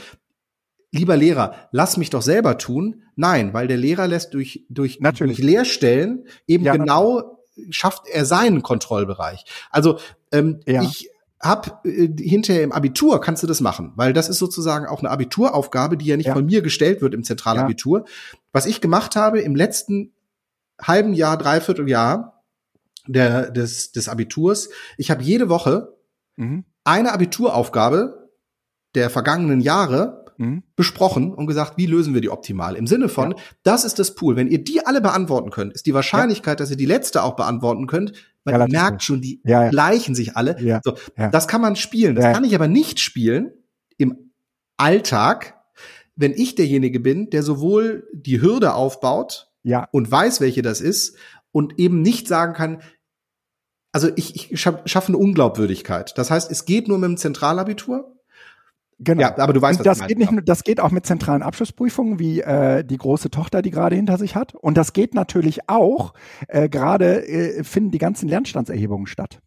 lieber 0.91 1.17
Lehrer, 1.17 1.69
lass 1.71 1.97
mich 1.97 2.11
doch 2.11 2.23
selber 2.23 2.59
tun. 2.59 3.05
Nein, 3.15 3.55
weil 3.55 3.69
der 3.69 3.77
Lehrer 3.77 4.09
lässt 4.09 4.35
durch, 4.35 4.67
durch, 4.69 4.99
natürlich. 4.99 5.37
durch 5.37 5.47
Lehrstellen 5.47 6.27
eben 6.49 6.65
ja, 6.65 6.73
genau 6.73 7.39
schafft 7.71 8.09
er 8.09 8.25
seinen 8.25 8.63
Kontrollbereich. 8.63 9.45
Also 9.71 10.01
ähm, 10.33 10.61
ja. 10.67 10.83
ich 10.83 11.09
hab 11.41 11.85
äh, 11.85 12.09
hinterher 12.19 12.63
im 12.63 12.73
Abitur 12.73 13.21
kannst 13.21 13.43
du 13.43 13.47
das 13.47 13.61
machen, 13.61 13.93
weil 13.97 14.13
das 14.13 14.29
ist 14.29 14.39
sozusagen 14.39 14.87
auch 14.87 15.01
eine 15.01 15.11
Abituraufgabe, 15.11 15.97
die 15.97 16.07
ja 16.07 16.17
nicht 16.17 16.27
ja. 16.27 16.33
von 16.33 16.47
mir 16.47 16.63
gestellt 16.63 17.03
wird 17.03 17.15
im 17.15 17.25
Zentralabitur. 17.25 18.01
Ja. 18.01 18.05
Was 18.53 18.67
ich 18.67 18.81
gemacht 18.81 19.17
habe 19.17 19.41
im 19.41 19.55
letzten 19.55 20.13
halben 20.81 21.15
Jahr, 21.15 21.37
dreiviertel 21.37 21.89
Jahr 21.89 22.43
der, 23.07 23.51
des, 23.51 23.93
des 23.93 24.09
Abiturs, 24.09 24.71
ich 24.97 25.11
habe 25.11 25.23
jede 25.23 25.49
Woche 25.49 25.95
mhm. 26.37 26.65
eine 26.85 27.13
Abituraufgabe 27.13 28.31
der 28.95 29.11
vergangenen 29.11 29.61
Jahre 29.61 30.25
mhm. 30.39 30.63
besprochen 30.75 31.35
und 31.35 31.47
gesagt, 31.47 31.75
wie 31.77 31.87
lösen 31.87 32.15
wir 32.15 32.23
die 32.23 32.31
optimal? 32.31 32.77
Im 32.77 32.87
Sinne 32.87 33.09
von, 33.09 33.33
ja. 33.33 33.37
das 33.63 33.85
ist 33.85 33.99
das 33.99 34.15
Pool. 34.15 34.37
Wenn 34.37 34.49
ihr 34.49 34.63
die 34.63 34.85
alle 34.85 35.03
beantworten 35.03 35.51
könnt, 35.51 35.75
ist 35.75 35.87
die 35.87 35.95
Wahrscheinlichkeit, 35.95 36.61
dass 36.61 36.71
ihr 36.71 36.77
die 36.77 36.87
letzte 36.87 37.23
auch 37.23 37.37
beantworten 37.37 37.87
könnt, 37.87 38.13
man 38.47 38.55
Relativ 38.55 38.73
merkt 38.73 39.03
schon, 39.03 39.21
die 39.21 39.41
ja, 39.45 39.69
gleichen 39.69 40.15
sich 40.15 40.37
alle. 40.37 40.61
Ja. 40.63 40.81
So, 40.83 40.97
Das 41.31 41.49
kann 41.49 41.61
man 41.61 41.77
spielen. 41.77 42.15
Das 42.15 42.33
kann 42.33 42.45
ich 42.45 42.55
aber 42.55 42.69
nicht 42.69 43.01
spielen 43.01 43.53
im 43.99 44.33
Alltag, 44.77 45.55
wenn 46.15 46.33
ich 46.33 46.55
derjenige 46.55 47.01
bin, 47.01 47.31
der 47.31 47.43
sowohl 47.43 48.09
die 48.13 48.41
Hürde 48.41 48.75
aufbaut 48.75 49.51
ja. 49.63 49.89
und 49.93 50.11
weiß, 50.11 50.41
welche 50.41 50.63
das 50.63 50.81
ist 50.81 51.17
und 51.53 51.79
eben 51.79 52.03
nicht 52.03 52.29
sagen 52.29 52.55
kann, 52.55 52.83
also 53.93 54.11
ich, 54.17 54.53
ich 54.53 54.61
schaffe 54.61 55.09
eine 55.09 55.19
Unglaubwürdigkeit. 55.19 56.17
Das 56.19 56.31
heißt, 56.31 56.51
es 56.51 56.65
geht 56.67 56.89
nur 56.89 56.99
mit 56.99 57.09
dem 57.09 57.17
Zentralabitur 57.17 58.16
Genau. 58.99 59.21
Ja, 59.21 59.39
aber 59.39 59.53
du 59.53 59.61
weißt, 59.61 59.81
und 59.81 59.87
das 59.87 60.07
geht 60.07 60.19
nicht 60.19 60.33
nur, 60.33 60.41
das 60.41 60.65
geht 60.65 60.81
auch 60.81 60.91
mit 60.91 61.05
zentralen 61.05 61.43
Abschlussprüfungen, 61.43 62.19
wie 62.19 62.41
äh, 62.41 62.83
die 62.83 62.97
große 62.97 63.31
Tochter, 63.31 63.61
die 63.61 63.71
gerade 63.71 63.95
hinter 63.95 64.17
sich 64.17 64.35
hat. 64.35 64.55
Und 64.55 64.77
das 64.79 64.95
geht 64.95 65.15
natürlich 65.15 65.69
auch, 65.69 66.15
äh, 66.49 66.69
gerade 66.71 67.29
äh, 67.29 67.63
finden 67.63 67.91
die 67.91 67.99
ganzen 67.99 68.29
Lernstandserhebungen 68.29 69.07
statt. 69.07 69.41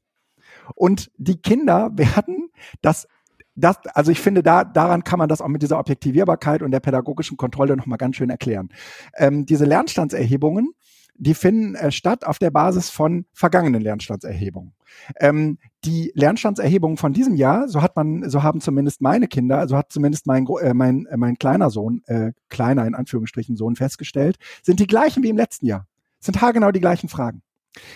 Und 0.75 1.09
die 1.17 1.41
Kinder 1.41 1.91
werden 1.95 2.49
das 2.81 3.07
das, 3.55 3.75
also 3.93 4.11
ich 4.11 4.21
finde, 4.21 4.41
da, 4.41 4.63
daran 4.63 5.03
kann 5.03 5.19
man 5.19 5.27
das 5.27 5.41
auch 5.41 5.49
mit 5.49 5.61
dieser 5.61 5.79
Objektivierbarkeit 5.79 6.61
und 6.61 6.71
der 6.71 6.79
pädagogischen 6.79 7.35
Kontrolle 7.35 7.75
nochmal 7.75 7.97
ganz 7.97 8.15
schön 8.15 8.29
erklären. 8.29 8.69
Ähm, 9.17 9.45
diese 9.45 9.65
Lernstandserhebungen, 9.65 10.71
die 11.19 11.33
finden 11.33 11.75
äh, 11.75 11.91
statt 11.91 12.25
auf 12.25 12.39
der 12.39 12.49
Basis 12.49 12.89
von 12.89 13.25
vergangenen 13.33 13.81
Lernstandserhebungen. 13.81 14.73
Ähm, 15.19 15.59
die 15.85 16.11
Lernstandserhebungen 16.15 16.97
von 16.97 17.13
diesem 17.13 17.35
Jahr, 17.35 17.67
so 17.67 17.81
hat 17.81 17.95
man, 17.95 18.29
so 18.29 18.41
haben 18.41 18.61
zumindest 18.61 19.01
meine 19.01 19.27
Kinder, 19.27 19.67
so 19.67 19.77
hat 19.77 19.91
zumindest 19.91 20.25
mein, 20.25 20.47
äh, 20.61 20.73
mein, 20.73 21.05
äh, 21.05 21.17
mein 21.17 21.37
kleiner 21.37 21.69
Sohn, 21.69 22.01
äh, 22.07 22.31
kleiner 22.49 22.87
in 22.87 22.95
Anführungsstrichen 22.95 23.57
Sohn 23.57 23.75
festgestellt, 23.75 24.37
sind 24.63 24.79
die 24.79 24.87
gleichen 24.87 25.21
wie 25.21 25.29
im 25.29 25.37
letzten 25.37 25.65
Jahr. 25.67 25.85
Sind 26.19 26.41
haargenau 26.41 26.71
die 26.71 26.81
gleichen 26.81 27.09
Fragen. 27.09 27.41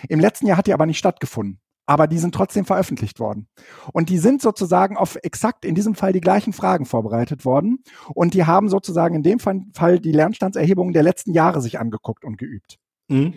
Im 0.07 0.19
letzten 0.19 0.45
Jahr 0.45 0.57
hat 0.57 0.67
die 0.67 0.73
aber 0.73 0.85
nicht 0.85 0.99
stattgefunden. 0.99 1.59
Aber 1.85 2.07
die 2.07 2.17
sind 2.17 2.33
trotzdem 2.33 2.63
veröffentlicht 2.63 3.19
worden. 3.19 3.47
Und 3.91 4.07
die 4.07 4.17
sind 4.17 4.41
sozusagen 4.41 4.95
auf 4.95 5.17
exakt 5.21 5.65
in 5.65 5.75
diesem 5.75 5.95
Fall 5.95 6.13
die 6.13 6.21
gleichen 6.21 6.53
Fragen 6.53 6.85
vorbereitet 6.85 7.43
worden. 7.43 7.83
Und 8.13 8.33
die 8.33 8.45
haben 8.45 8.69
sozusagen 8.69 9.15
in 9.15 9.23
dem 9.23 9.39
Fall 9.39 9.99
die 9.99 10.13
Lernstandserhebungen 10.13 10.93
der 10.93 11.03
letzten 11.03 11.33
Jahre 11.33 11.61
sich 11.61 11.79
angeguckt 11.79 12.23
und 12.23 12.37
geübt. 12.37 12.79
Mhm. 13.07 13.33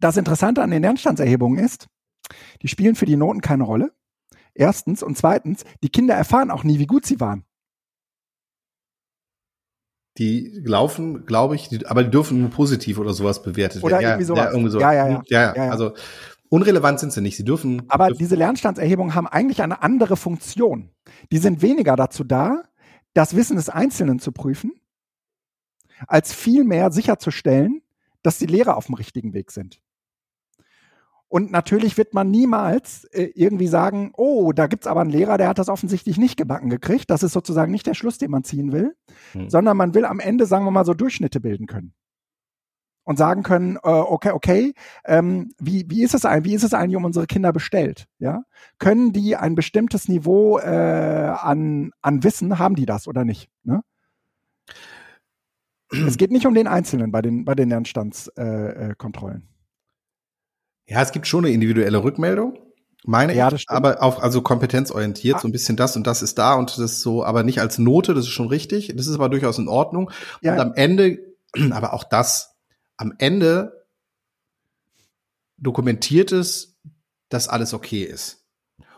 Das 0.00 0.16
Interessante 0.16 0.62
an 0.62 0.70
den 0.70 0.82
Lernstandserhebungen 0.82 1.64
ist, 1.64 1.88
die 2.62 2.68
spielen 2.68 2.94
für 2.94 3.06
die 3.06 3.16
Noten 3.16 3.40
keine 3.40 3.64
Rolle. 3.64 3.92
Erstens. 4.54 5.02
Und 5.02 5.16
zweitens, 5.16 5.64
die 5.82 5.88
Kinder 5.88 6.14
erfahren 6.14 6.50
auch 6.50 6.64
nie, 6.64 6.78
wie 6.78 6.86
gut 6.86 7.06
sie 7.06 7.20
waren. 7.20 7.44
Die 10.18 10.60
laufen, 10.64 11.26
glaube 11.26 11.56
ich, 11.56 11.68
die, 11.68 11.86
aber 11.86 12.04
die 12.04 12.10
dürfen 12.10 12.40
nur 12.40 12.50
positiv 12.50 12.98
oder 12.98 13.12
sowas 13.12 13.42
bewertet 13.42 13.82
oder 13.82 13.98
werden. 13.98 14.10
Irgendwie 14.10 14.24
sowas. 14.24 14.44
Ja, 14.44 14.50
irgendwie 14.50 14.70
so. 14.70 14.80
ja, 14.80 14.92
ja, 14.92 15.08
ja. 15.08 15.22
ja, 15.26 15.40
ja. 15.40 15.56
ja, 15.56 15.70
Also 15.70 15.94
unrelevant 16.50 17.00
sind 17.00 17.12
sie 17.12 17.20
nicht. 17.20 17.36
Sie 17.36 17.44
dürfen. 17.44 17.82
Aber 17.88 18.08
dürfen 18.08 18.18
diese 18.18 18.36
Lernstandserhebungen 18.36 19.14
haben 19.14 19.26
eigentlich 19.26 19.60
eine 19.60 19.82
andere 19.82 20.16
Funktion. 20.16 20.90
Die 21.32 21.38
sind 21.38 21.62
weniger 21.62 21.96
dazu 21.96 22.22
da, 22.22 22.62
das 23.12 23.34
Wissen 23.34 23.56
des 23.56 23.68
Einzelnen 23.68 24.20
zu 24.20 24.30
prüfen, 24.30 24.72
als 26.06 26.32
vielmehr 26.32 26.92
sicherzustellen, 26.92 27.82
dass 28.24 28.38
die 28.38 28.46
Lehrer 28.46 28.76
auf 28.76 28.86
dem 28.86 28.96
richtigen 28.96 29.32
Weg 29.34 29.52
sind. 29.52 29.80
Und 31.28 31.50
natürlich 31.50 31.98
wird 31.98 32.14
man 32.14 32.30
niemals 32.30 33.04
äh, 33.06 33.30
irgendwie 33.34 33.66
sagen, 33.66 34.12
oh, 34.16 34.52
da 34.52 34.66
gibt's 34.66 34.86
aber 34.86 35.00
einen 35.00 35.10
Lehrer, 35.10 35.36
der 35.36 35.48
hat 35.48 35.58
das 35.58 35.68
offensichtlich 35.68 36.16
nicht 36.16 36.36
gebacken 36.36 36.70
gekriegt. 36.70 37.10
Das 37.10 37.22
ist 37.22 37.32
sozusagen 37.32 37.72
nicht 37.72 37.86
der 37.86 37.94
Schluss, 37.94 38.18
den 38.18 38.30
man 38.30 38.44
ziehen 38.44 38.72
will, 38.72 38.94
hm. 39.32 39.50
sondern 39.50 39.76
man 39.76 39.94
will 39.94 40.04
am 40.04 40.20
Ende, 40.20 40.46
sagen 40.46 40.64
wir 40.64 40.70
mal, 40.70 40.84
so 40.84 40.94
Durchschnitte 40.94 41.40
bilden 41.40 41.66
können. 41.66 41.92
Und 43.02 43.18
sagen 43.18 43.42
können, 43.42 43.76
äh, 43.82 43.88
okay, 43.88 44.30
okay, 44.30 44.74
ähm, 45.04 45.50
wie, 45.58 45.84
wie, 45.88 46.04
ist 46.04 46.14
es 46.14 46.24
ein, 46.24 46.44
wie 46.44 46.54
ist 46.54 46.62
es 46.62 46.72
eigentlich 46.72 46.96
um 46.96 47.04
unsere 47.04 47.26
Kinder 47.26 47.52
bestellt? 47.52 48.06
Ja? 48.18 48.44
Können 48.78 49.12
die 49.12 49.36
ein 49.36 49.56
bestimmtes 49.56 50.08
Niveau 50.08 50.58
äh, 50.58 51.34
an, 51.36 51.90
an 52.00 52.22
Wissen, 52.22 52.58
haben 52.58 52.76
die 52.76 52.86
das 52.86 53.08
oder 53.08 53.24
nicht? 53.24 53.50
Ne? 53.64 53.82
es 56.06 56.16
geht 56.16 56.30
nicht 56.30 56.46
um 56.46 56.54
den 56.54 56.66
Einzelnen 56.66 57.10
bei 57.12 57.22
den, 57.22 57.44
bei 57.44 57.54
den 57.54 57.68
Lernstandskontrollen. 57.68 59.42
Äh, 59.42 60.90
äh 60.90 60.92
ja, 60.94 61.02
es 61.02 61.12
gibt 61.12 61.26
schon 61.26 61.44
eine 61.44 61.54
individuelle 61.54 62.02
Rückmeldung. 62.02 62.58
Meine 63.06 63.34
ja, 63.34 63.52
ich, 63.52 63.66
aber 63.68 64.02
auch 64.02 64.20
also 64.22 64.40
kompetenzorientiert, 64.40 65.36
ah. 65.36 65.38
so 65.40 65.48
ein 65.48 65.52
bisschen 65.52 65.76
das 65.76 65.94
und 65.94 66.06
das 66.06 66.22
ist 66.22 66.38
da 66.38 66.54
und 66.54 66.70
das 66.70 66.78
ist 66.78 67.02
so, 67.02 67.22
aber 67.22 67.42
nicht 67.42 67.60
als 67.60 67.78
Note, 67.78 68.14
das 68.14 68.24
ist 68.24 68.30
schon 68.30 68.48
richtig. 68.48 68.94
Das 68.96 69.06
ist 69.06 69.14
aber 69.14 69.28
durchaus 69.28 69.58
in 69.58 69.68
Ordnung. 69.68 70.10
Ja. 70.40 70.54
Und 70.54 70.60
am 70.60 70.72
Ende, 70.74 71.18
aber 71.70 71.92
auch 71.92 72.04
das, 72.04 72.56
am 72.96 73.12
Ende 73.18 73.84
dokumentiert 75.58 76.32
es, 76.32 76.78
dass 77.28 77.48
alles 77.48 77.74
okay 77.74 78.02
ist. 78.02 78.43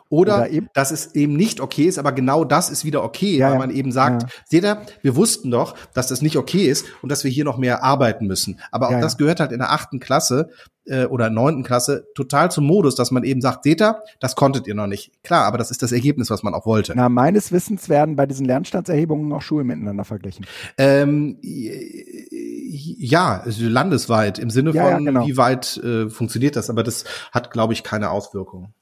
Oder, 0.08 0.36
Oder 0.36 0.50
eben, 0.50 0.68
dass 0.74 0.90
es 0.90 1.14
eben 1.14 1.34
nicht 1.34 1.60
okay 1.60 1.84
ist, 1.84 1.98
aber 1.98 2.12
genau 2.12 2.44
das 2.44 2.70
ist 2.70 2.84
wieder 2.84 3.02
okay, 3.02 3.38
ja, 3.38 3.50
weil 3.50 3.58
man 3.58 3.70
eben 3.70 3.90
sagt, 3.90 4.22
ja. 4.22 4.28
seht 4.44 4.64
ihr, 4.64 4.82
wir 5.02 5.16
wussten 5.16 5.50
doch, 5.50 5.74
dass 5.94 6.06
das 6.06 6.22
nicht 6.22 6.36
okay 6.36 6.66
ist 6.66 6.86
und 7.02 7.10
dass 7.10 7.24
wir 7.24 7.30
hier 7.30 7.44
noch 7.44 7.58
mehr 7.58 7.82
arbeiten 7.82 8.26
müssen. 8.26 8.60
Aber 8.70 8.88
auch 8.88 8.92
ja, 8.92 9.00
das 9.00 9.16
gehört 9.16 9.40
halt 9.40 9.52
in 9.52 9.58
der 9.58 9.72
achten 9.72 9.98
Klasse 9.98 10.50
äh, 10.86 11.06
oder 11.06 11.30
neunten 11.30 11.64
Klasse 11.64 12.06
total 12.14 12.50
zum 12.50 12.66
Modus, 12.66 12.94
dass 12.94 13.10
man 13.10 13.24
eben 13.24 13.40
sagt, 13.40 13.64
seht 13.64 13.82
ihr, 13.82 14.02
das 14.20 14.36
konntet 14.36 14.66
ihr 14.66 14.74
noch 14.74 14.86
nicht. 14.86 15.12
Klar, 15.22 15.44
aber 15.44 15.58
das 15.58 15.70
ist 15.70 15.82
das 15.82 15.92
Ergebnis, 15.92 16.30
was 16.30 16.42
man 16.42 16.54
auch 16.54 16.66
wollte. 16.66 16.92
Na, 16.94 17.08
meines 17.08 17.52
Wissens 17.52 17.88
werden 17.88 18.16
bei 18.16 18.26
diesen 18.26 18.46
Lernstandserhebungen 18.46 19.32
auch 19.32 19.42
Schulen 19.42 19.66
miteinander 19.66 20.04
verglichen. 20.04 20.46
Ähm, 20.78 21.38
ja, 21.42 23.42
landesweit 23.44 24.38
im 24.38 24.50
Sinne 24.50 24.72
von, 24.72 25.04
genau. 25.04 25.26
wie 25.26 25.36
weit 25.36 25.76
äh, 25.78 26.08
funktioniert 26.08 26.56
das, 26.56 26.70
aber 26.70 26.82
das 26.82 27.04
hat, 27.32 27.50
glaube 27.50 27.72
ich, 27.72 27.82
keine 27.82 28.10
Auswirkungen. 28.10 28.72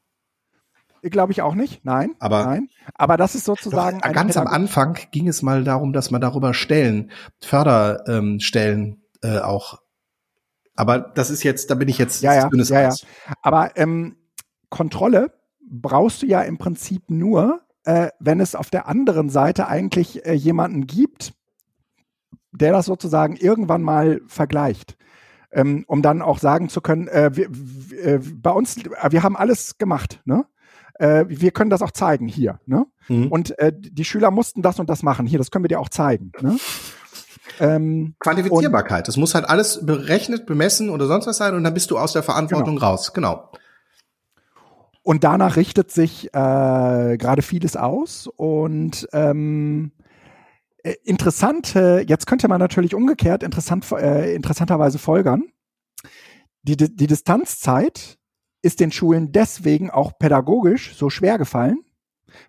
Glaube 1.11 1.33
ich 1.33 1.43
auch 1.43 1.55
nicht. 1.55 1.85
Nein. 1.85 2.15
Aber, 2.19 2.45
nein. 2.45 2.69
Aber 2.95 3.17
das 3.17 3.35
ist 3.35 3.45
sozusagen. 3.45 4.01
Doch, 4.01 4.13
ganz 4.13 4.37
am 4.37 4.47
Anfang 4.47 4.99
ging 5.11 5.29
es 5.29 5.43
mal 5.43 5.63
darum, 5.63 5.93
dass 5.93 6.11
man 6.11 6.21
darüber 6.21 6.55
Stellen, 6.55 7.11
Förderstellen 7.41 9.03
ähm, 9.23 9.37
äh, 9.37 9.39
auch. 9.41 9.81
Aber 10.77 10.99
das 10.99 11.31
ist 11.31 11.43
jetzt, 11.43 11.71
da 11.71 11.75
bin 11.75 11.89
ich 11.89 11.99
jetzt 11.99 12.23
ja, 12.23 12.35
ja, 12.35 12.51
ja, 12.53 12.81
ja. 12.83 12.95
Aber 13.43 13.77
ähm, 13.77 14.17
Kontrolle 14.71 15.33
brauchst 15.71 16.23
du 16.23 16.27
ja 16.27 16.43
im 16.43 16.59
Prinzip 16.59 17.11
nur, 17.11 17.61
äh, 17.85 18.09
wenn 18.19 18.41
es 18.41 18.55
auf 18.55 18.71
der 18.71 18.89
anderen 18.89 19.29
Seite 19.29 19.69
eigentlich 19.69 20.27
äh, 20.27 20.33
jemanden 20.33 20.87
gibt, 20.87 21.35
der 22.53 22.73
das 22.73 22.87
sozusagen 22.87 23.37
irgendwann 23.37 23.83
mal 23.83 24.21
vergleicht. 24.27 24.97
Ähm, 25.53 25.85
um 25.87 26.03
dann 26.03 26.21
auch 26.21 26.39
sagen 26.39 26.69
zu 26.69 26.81
können, 26.81 27.07
äh, 27.07 27.31
wir, 27.33 27.49
äh, 27.97 28.19
bei 28.19 28.51
uns, 28.51 28.77
wir 28.77 29.23
haben 29.23 29.37
alles 29.37 29.79
gemacht, 29.79 30.21
ne? 30.25 30.47
Äh, 30.95 31.25
wir 31.29 31.51
können 31.51 31.71
das 31.71 31.83
auch 31.83 31.91
zeigen 31.91 32.29
hier. 32.29 32.61
Ne? 32.67 32.87
Mhm. 33.09 33.29
Und 33.29 33.59
äh, 33.59 33.73
die 33.75 34.05
Schüler 34.05 34.31
mussten 34.31 34.63
das 34.63 34.79
und 34.79 34.89
das 34.89 35.03
machen. 35.03 35.27
Hier, 35.27 35.39
das 35.39 35.51
können 35.51 35.65
wir 35.65 35.69
dir 35.69 35.81
auch 35.81 35.89
zeigen. 35.89 36.33
Ne? 36.41 36.57
Ähm, 37.61 38.15
Quantifizierbarkeit. 38.19 39.07
Das 39.09 39.17
muss 39.17 39.35
halt 39.35 39.49
alles 39.49 39.85
berechnet, 39.85 40.47
bemessen 40.47 40.91
oder 40.91 41.07
sonst 41.07 41.27
was 41.27 41.37
sein 41.37 41.55
und 41.55 41.65
dann 41.65 41.75
bist 41.75 41.91
du 41.91 41.99
aus 41.99 42.13
der 42.13 42.23
Verantwortung 42.23 42.77
genau. 42.77 42.87
raus. 42.87 43.13
Genau. 43.13 43.51
Und 45.03 45.23
danach 45.23 45.57
richtet 45.57 45.91
sich 45.91 46.29
äh, 46.29 46.31
gerade 47.19 47.43
vieles 47.43 47.77
aus 47.77 48.27
und 48.37 49.07
ähm, 49.13 49.93
äh, 50.83 50.95
interessant, 51.05 51.75
jetzt 51.75 52.27
könnte 52.27 52.49
man 52.49 52.59
natürlich 52.59 52.95
umgekehrt 52.95 53.43
interessant, 53.43 53.91
äh, 53.93 54.35
interessanterweise 54.35 54.99
folgern. 54.99 55.45
Die, 56.63 56.77
die 56.77 57.07
Distanzzeit 57.07 58.19
ist 58.65 58.81
den 58.81 58.91
Schulen 58.91 59.31
deswegen 59.31 59.91
auch 59.91 60.19
pädagogisch 60.19 60.97
so 60.97 61.11
schwer 61.11 61.37
gefallen, 61.37 61.85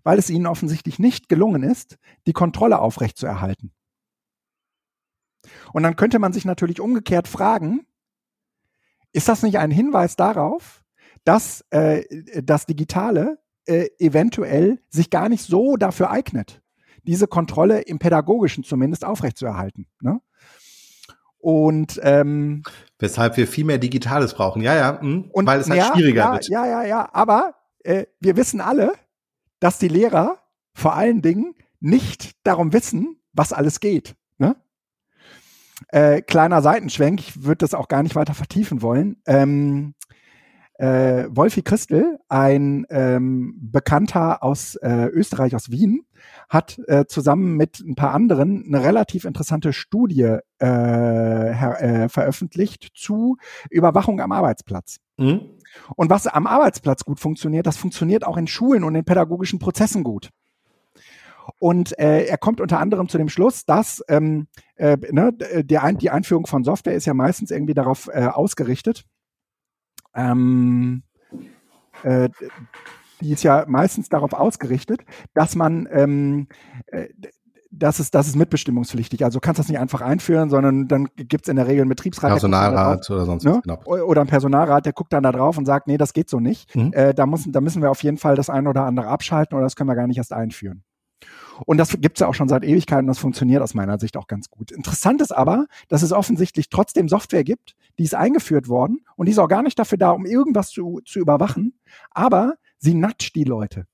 weil 0.04 0.18
es 0.18 0.30
ihnen 0.30 0.48
offensichtlich 0.48 0.98
nicht 0.98 1.28
gelungen 1.28 1.62
ist, 1.62 1.98
die 2.26 2.32
Kontrolle 2.32 2.80
aufrechtzuerhalten. 2.80 3.74
Und 5.74 5.84
dann 5.84 5.98
könnte 5.98 6.20
man 6.20 6.32
sich 6.32 6.46
natürlich 6.46 6.80
umgekehrt 6.80 7.28
fragen, 7.28 7.86
ist 9.12 9.28
das 9.28 9.44
nicht 9.44 9.58
ein 9.60 9.72
Hinweis 9.72 10.16
darauf, 10.16 10.84
dass 11.26 11.66
äh, 11.72 12.04
das 12.42 12.66
Digitale 12.66 13.40
äh, 13.66 13.88
eventuell 14.00 14.82
sich 14.90 15.10
gar 15.10 15.28
nicht 15.28 15.44
so 15.44 15.76
dafür 15.76 16.12
eignet, 16.12 16.62
diese 17.04 17.28
Kontrolle 17.28 17.82
im 17.82 18.00
Pädagogischen 18.00 18.64
zumindest 18.64 19.04
aufrechtzuerhalten? 19.04 19.88
Ne? 20.00 20.22
Und 21.46 22.00
ähm, 22.02 22.64
weshalb 22.98 23.38
wir 23.38 23.48
viel 23.48 23.66
mehr 23.66 23.78
Digitales 23.78 24.34
brauchen, 24.34 24.64
ja, 24.64 24.74
ja, 24.74 24.94
mh, 24.94 25.00
hm, 25.00 25.30
und, 25.32 25.46
weil 25.46 25.60
es 25.60 25.70
halt 25.70 25.80
ja, 25.80 25.92
schwieriger 25.94 26.24
ja, 26.24 26.34
wird. 26.34 26.50
Ja, 26.50 26.66
ja, 26.66 26.84
ja, 26.84 27.10
aber 27.14 27.54
äh, 27.84 28.08
wir 28.20 28.36
wissen 28.36 28.62
alle, 28.62 28.94
dass 29.60 29.78
die 29.78 29.88
Lehrer 29.88 30.40
vor 30.74 30.96
allen 30.96 31.22
Dingen 31.22 31.54
nicht 31.80 32.32
darum 32.48 32.74
wissen, 32.74 33.18
was 33.32 33.54
alles 33.54 33.80
geht. 33.80 34.16
Ne? 34.40 34.56
Äh, 35.90 36.24
kleiner 36.24 36.64
Seitenschwenk, 36.64 37.20
ich 37.20 37.44
würde 37.44 37.60
das 37.60 37.76
auch 37.76 37.90
gar 37.90 38.02
nicht 38.02 38.16
weiter 38.16 38.34
vertiefen 38.34 38.82
wollen. 38.82 39.22
Ähm, 39.28 39.94
äh, 40.78 41.26
Wolfi 41.30 41.62
Christel, 41.62 42.20
ein 42.28 42.86
ähm, 42.90 43.56
Bekannter 43.58 44.44
aus 44.44 44.76
äh, 44.76 45.08
Österreich, 45.08 45.56
aus 45.56 45.72
Wien, 45.72 46.06
hat 46.50 46.80
äh, 46.88 47.06
zusammen 47.06 47.56
mit 47.56 47.80
ein 47.80 47.96
paar 47.96 48.14
anderen 48.14 48.66
eine 48.68 48.84
relativ 48.84 49.26
interessante 49.26 49.74
Studie 49.74 50.38
äh, 50.60 50.66
her, 50.66 51.78
äh, 51.82 52.10
veröffentlicht 52.10 52.92
zu 52.94 53.38
Überwachung 53.70 54.20
am 54.20 54.32
Arbeitsplatz. 54.32 54.98
Mhm. 55.18 55.42
Und 55.96 56.10
was 56.10 56.28
am 56.28 56.48
Arbeitsplatz 56.48 57.04
gut 57.04 57.20
funktioniert, 57.20 57.68
das 57.68 57.78
funktioniert 57.78 58.26
auch 58.26 58.38
in 58.38 58.48
Schulen 58.48 58.84
und 58.84 58.96
in 58.96 59.06
pädagogischen 59.06 59.60
Prozessen 59.60 60.04
gut. 60.04 60.30
Und 61.60 61.98
äh, 62.00 62.26
er 62.26 62.38
kommt 62.38 62.60
unter 62.60 62.80
anderem 62.80 63.08
zu 63.08 63.18
dem 63.18 63.30
Schluss, 63.30 63.66
dass 63.66 64.04
ähm, 64.08 64.48
äh, 64.76 64.98
ne, 65.12 65.32
der 65.34 65.94
die 65.94 66.10
Einführung 66.10 66.48
von 66.48 66.64
Software 66.64 66.96
ist 66.96 67.06
ja 67.06 67.14
meistens 67.14 67.52
irgendwie 67.52 67.74
darauf 67.74 68.10
äh, 68.12 68.26
ausgerichtet. 68.26 69.06
Ähm, 70.16 71.04
äh, 72.04 72.30
die 73.22 73.32
ist 73.32 73.44
ja 73.44 73.66
meistens 73.68 74.10
darauf 74.10 74.34
ausgerichtet, 74.34 75.02
dass 75.34 75.56
man 75.56 75.88
ähm, 75.92 76.48
äh, 76.88 77.08
das 77.78 78.00
ist, 78.00 78.16
das 78.16 78.28
ist 78.28 78.36
mitbestimmungspflichtig. 78.36 79.24
Also 79.24 79.40
du 79.40 79.42
kannst 79.42 79.60
das 79.60 79.68
nicht 79.68 79.80
einfach 79.80 80.02
einführen, 80.02 80.50
sondern 80.50 80.88
dann 80.88 81.08
gibt's 81.16 81.50
in 81.50 81.56
der 81.56 81.68
Regel 81.68 81.82
einen 81.82 81.90
Betriebsrat. 81.90 82.32
Personalrat 82.32 83.10
oder 83.10 83.26
sonst 83.26 83.44
ne? 83.44 83.60
genau. 83.64 83.82
Oder 83.86 84.22
ein 84.22 84.28
Personalrat, 84.28 84.86
der 84.86 84.94
guckt 84.94 85.14
dann 85.14 85.24
da 85.24 85.32
drauf 85.32 85.58
und 85.58 85.66
sagt, 85.66 85.88
nee, 85.88 85.98
das 85.98 86.14
geht 86.14 86.30
so 86.30 86.40
nicht. 86.40 86.74
Mhm. 86.76 86.94
Äh, 86.94 87.14
da, 87.14 87.26
müssen, 87.26 87.52
da 87.52 87.62
müssen 87.62 87.82
wir 87.82 87.92
auf 87.92 88.04
jeden 88.04 88.18
Fall 88.18 88.36
das 88.36 88.50
eine 88.50 88.70
oder 88.70 88.86
andere 88.86 89.08
abschalten 89.08 89.56
oder 89.56 89.66
das 89.66 89.76
können 89.76 89.90
wir 89.90 89.96
gar 89.96 90.08
nicht 90.08 90.18
erst 90.18 90.34
einführen. 90.34 90.84
Und 91.66 91.78
das 91.78 91.98
gibt's 92.00 92.20
ja 92.20 92.28
auch 92.28 92.34
schon 92.34 92.50
seit 92.50 92.64
Ewigkeiten 92.64 93.06
und 93.06 93.08
das 93.08 93.20
funktioniert 93.20 93.62
aus 93.62 93.74
meiner 93.74 94.00
Sicht 94.00 94.18
auch 94.18 94.28
ganz 94.28 94.50
gut. 94.50 94.72
Interessant 94.72 95.22
ist 95.22 95.32
aber, 95.32 95.68
dass 95.88 96.02
es 96.02 96.12
offensichtlich 96.12 96.70
trotzdem 96.70 97.08
Software 97.08 97.44
gibt, 97.44 97.76
die 97.98 98.04
ist 98.04 98.16
eingeführt 98.16 98.68
worden 98.68 99.06
und 99.16 99.28
die 99.28 99.32
ist 99.32 99.40
auch 99.40 99.48
gar 99.48 99.64
nicht 99.64 99.80
dafür 99.80 99.98
da, 99.98 100.12
um 100.12 100.26
irgendwas 100.26 100.70
zu, 100.70 101.02
zu 101.06 101.20
überwachen, 101.20 101.80
aber 102.12 102.56
sie 102.78 102.94
natscht 102.94 103.36
die 103.36 103.44
Leute. 103.44 103.88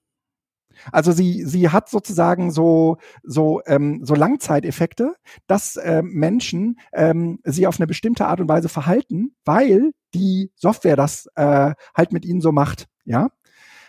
Also 0.91 1.11
sie, 1.11 1.43
sie 1.45 1.69
hat 1.69 1.89
sozusagen 1.89 2.51
so, 2.51 2.97
so, 3.23 3.61
ähm, 3.65 4.01
so 4.03 4.15
Langzeiteffekte, 4.15 5.15
dass 5.45 5.77
ähm, 5.81 6.11
Menschen 6.13 6.79
ähm, 6.93 7.39
sie 7.43 7.67
auf 7.67 7.79
eine 7.79 7.87
bestimmte 7.87 8.25
Art 8.25 8.39
und 8.39 8.49
Weise 8.49 8.69
verhalten, 8.69 9.35
weil 9.45 9.91
die 10.13 10.51
Software 10.55 10.95
das 10.95 11.27
äh, 11.35 11.73
halt 11.95 12.13
mit 12.13 12.25
ihnen 12.25 12.41
so 12.41 12.51
macht. 12.51 12.87
Ja, 13.05 13.29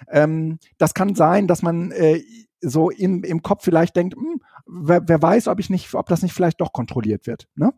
ähm, 0.08 0.58
das 0.78 0.94
kann 0.94 1.14
sein, 1.14 1.46
dass 1.46 1.62
man 1.62 1.92
äh, 1.92 2.22
so 2.62 2.90
in, 2.90 3.22
im 3.24 3.42
Kopf 3.42 3.64
vielleicht 3.64 3.96
denkt, 3.96 4.16
hm, 4.16 4.40
wer, 4.66 5.06
wer 5.06 5.20
weiß, 5.20 5.48
ob 5.48 5.60
ich 5.60 5.70
nicht, 5.70 5.94
ob 5.94 6.08
das 6.08 6.22
nicht 6.22 6.32
vielleicht 6.32 6.60
doch 6.60 6.72
kontrolliert 6.72 7.26
wird. 7.26 7.48
Ne? 7.54 7.72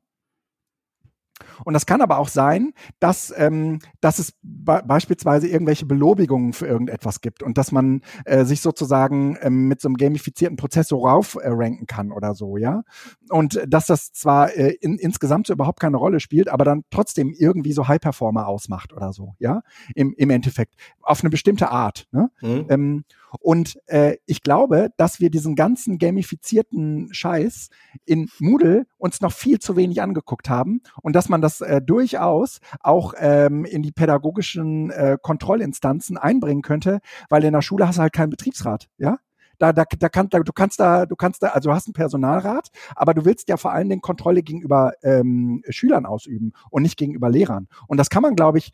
Und 1.65 1.75
das 1.75 1.87
kann 1.87 2.01
aber 2.01 2.19
auch 2.19 2.29
sein, 2.29 2.73
dass, 3.01 3.33
ähm, 3.37 3.81
dass 4.01 4.19
es 4.19 4.35
be 4.43 4.83
beispielsweise 4.87 5.49
irgendwelche 5.49 5.87
Belobigungen 5.87 6.53
für 6.53 6.67
irgendetwas 6.67 7.21
gibt 7.21 7.43
und 7.43 7.59
dass 7.59 7.73
man 7.73 8.03
äh, 8.25 8.45
sich 8.45 8.61
sozusagen 8.61 9.37
ähm, 9.41 9.69
mit 9.69 9.81
so 9.81 9.89
einem 9.89 9.97
gamifizierten 9.97 10.57
Prozess 10.57 10.89
so 10.89 11.07
raufranken 11.07 11.83
äh, 11.83 11.87
kann 11.87 12.13
oder 12.13 12.35
so, 12.35 12.57
ja. 12.57 12.83
Und 13.31 13.61
dass 13.67 13.87
das 13.87 14.13
zwar 14.13 14.55
äh, 14.57 14.75
in, 14.81 14.99
insgesamt 14.99 15.47
so 15.47 15.53
überhaupt 15.53 15.81
keine 15.81 15.97
Rolle 15.97 16.21
spielt, 16.21 16.49
aber 16.49 16.65
dann 16.65 16.85
trotzdem 16.91 17.35
irgendwie 17.37 17.73
so 17.73 17.89
High-Performer 17.89 18.47
ausmacht 18.47 18.93
oder 18.93 19.13
so, 19.13 19.35
ja, 19.39 19.63
im, 19.95 20.15
im 20.17 20.31
Endeffekt. 20.31 20.75
Auf 21.03 21.23
eine 21.23 21.31
bestimmte 21.31 21.71
Art. 21.71 22.07
Ne? 22.13 22.31
Mhm. 22.41 22.67
Ähm, 22.69 23.05
und 23.41 23.79
äh, 23.87 24.17
ich 24.27 24.43
glaube, 24.43 24.91
dass 24.97 25.21
wir 25.21 25.31
diesen 25.31 25.55
ganzen 25.55 25.99
gamifizierten 25.99 27.13
Scheiß 27.13 27.69
in 28.05 28.29
Moodle 28.39 28.87
uns 28.97 29.21
noch 29.21 29.33
viel 29.33 29.59
zu 29.59 29.77
wenig 29.77 30.03
angeguckt 30.03 30.49
haben 30.49 30.81
und 31.03 31.15
dass 31.15 31.29
man 31.29 31.41
das 31.41 31.61
äh, 31.61 31.81
durchaus 31.83 32.61
auch 32.81 33.15
ähm, 33.19 33.65
in 33.65 33.83
die 33.83 33.93
pädagogischen 33.93 34.91
äh, 34.91 35.19
Kontrollinstanzen 35.21 36.17
einbringen 36.17 36.63
könnte, 36.63 37.01
weil 37.29 37.45
in 37.45 37.53
der 37.53 37.63
Schule 37.63 37.87
hast 37.87 37.97
du 37.97 38.03
halt 38.03 38.13
keinen 38.13 38.31
Betriebsrat, 38.31 38.89
ja? 38.99 39.19
Da, 39.59 39.73
da, 39.73 39.85
da, 39.99 40.09
kann, 40.09 40.29
da, 40.31 40.41
du 40.41 40.53
kannst 40.53 40.81
da, 40.81 41.07
du 41.07 41.15
kannst 41.15 41.43
da, 41.43 41.49
also 41.49 41.71
du 41.71 41.75
hast 41.75 41.87
einen 41.87 41.95
Personalrat, 41.95 42.71
aber 42.97 43.15
du 43.15 43.25
willst 43.25 43.49
ja 43.49 43.57
vor 43.57 43.73
allen 43.73 43.89
Dingen 43.89 44.01
Kontrolle 44.01 44.43
gegenüber 44.43 44.95
ähm, 45.03 45.63
Schülern 45.69 46.07
ausüben 46.07 46.53
und 46.71 46.83
nicht 46.83 46.97
gegenüber 46.97 47.31
Lehrern. 47.31 47.69
Und 47.87 47.99
das 47.99 48.11
kann 48.11 48.23
man, 48.23 48.35
glaube 48.35 48.59
ich, 48.59 48.73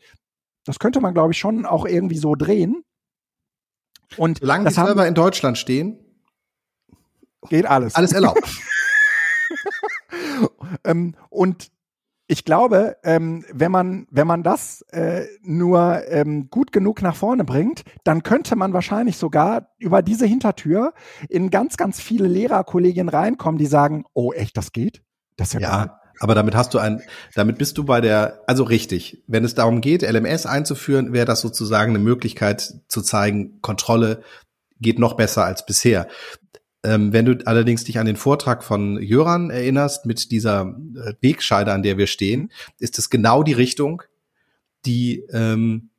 das 0.65 0.79
könnte 0.79 0.99
man, 0.99 1.13
glaube 1.13 1.33
ich, 1.33 1.39
schon 1.39 1.65
auch 1.65 1.85
irgendwie 1.85 2.17
so 2.17 2.35
drehen, 2.35 2.83
und 4.17 4.39
Solange 4.39 4.69
die 4.69 4.73
Server 4.73 5.07
in 5.07 5.13
Deutschland 5.13 5.57
stehen, 5.57 5.99
geht 7.49 7.65
alles. 7.65 7.95
Alles 7.95 8.13
erlaubt. 8.13 8.43
ähm, 10.83 11.15
und 11.29 11.69
ich 12.27 12.45
glaube, 12.45 12.95
ähm, 13.03 13.43
wenn 13.51 13.71
man 13.71 14.07
wenn 14.09 14.25
man 14.25 14.41
das 14.41 14.83
äh, 14.91 15.25
nur 15.41 16.03
ähm, 16.07 16.49
gut 16.49 16.71
genug 16.71 17.01
nach 17.01 17.15
vorne 17.15 17.43
bringt, 17.43 17.83
dann 18.05 18.23
könnte 18.23 18.55
man 18.55 18.71
wahrscheinlich 18.71 19.17
sogar 19.17 19.73
über 19.79 20.01
diese 20.01 20.25
Hintertür 20.25 20.93
in 21.27 21.49
ganz 21.49 21.75
ganz 21.75 21.99
viele 21.99 22.27
Lehrerkollegien 22.27 23.09
reinkommen, 23.09 23.57
die 23.57 23.65
sagen, 23.65 24.05
oh 24.13 24.31
echt, 24.31 24.55
das 24.55 24.71
geht, 24.71 25.03
das 25.35 25.53
ist 25.53 25.61
ja, 25.61 25.85
ja 25.85 26.00
aber 26.21 26.35
damit 26.35 26.53
hast 26.53 26.75
du 26.75 26.77
ein, 26.77 27.01
damit 27.33 27.57
bist 27.57 27.79
du 27.79 27.83
bei 27.83 27.99
der, 27.99 28.43
also 28.45 28.63
richtig. 28.63 29.23
Wenn 29.25 29.43
es 29.43 29.55
darum 29.55 29.81
geht, 29.81 30.03
LMS 30.03 30.45
einzuführen, 30.45 31.13
wäre 31.13 31.25
das 31.25 31.41
sozusagen 31.41 31.95
eine 31.95 32.03
Möglichkeit 32.03 32.75
zu 32.87 33.01
zeigen, 33.01 33.59
Kontrolle 33.61 34.21
geht 34.79 34.99
noch 34.99 35.15
besser 35.15 35.45
als 35.45 35.65
bisher. 35.65 36.07
Ähm, 36.83 37.11
wenn 37.11 37.25
du 37.25 37.39
allerdings 37.47 37.85
dich 37.85 37.97
an 37.97 38.05
den 38.05 38.17
Vortrag 38.17 38.63
von 38.63 39.01
Jöran 39.01 39.49
erinnerst, 39.49 40.05
mit 40.05 40.29
dieser 40.29 40.75
äh, 40.95 41.13
Wegscheide, 41.21 41.73
an 41.73 41.81
der 41.81 41.97
wir 41.97 42.05
stehen, 42.05 42.51
ist 42.77 42.99
es 42.99 43.09
genau 43.09 43.41
die 43.41 43.53
Richtung, 43.53 44.03
die 44.85 45.25
ähm, 45.31 45.89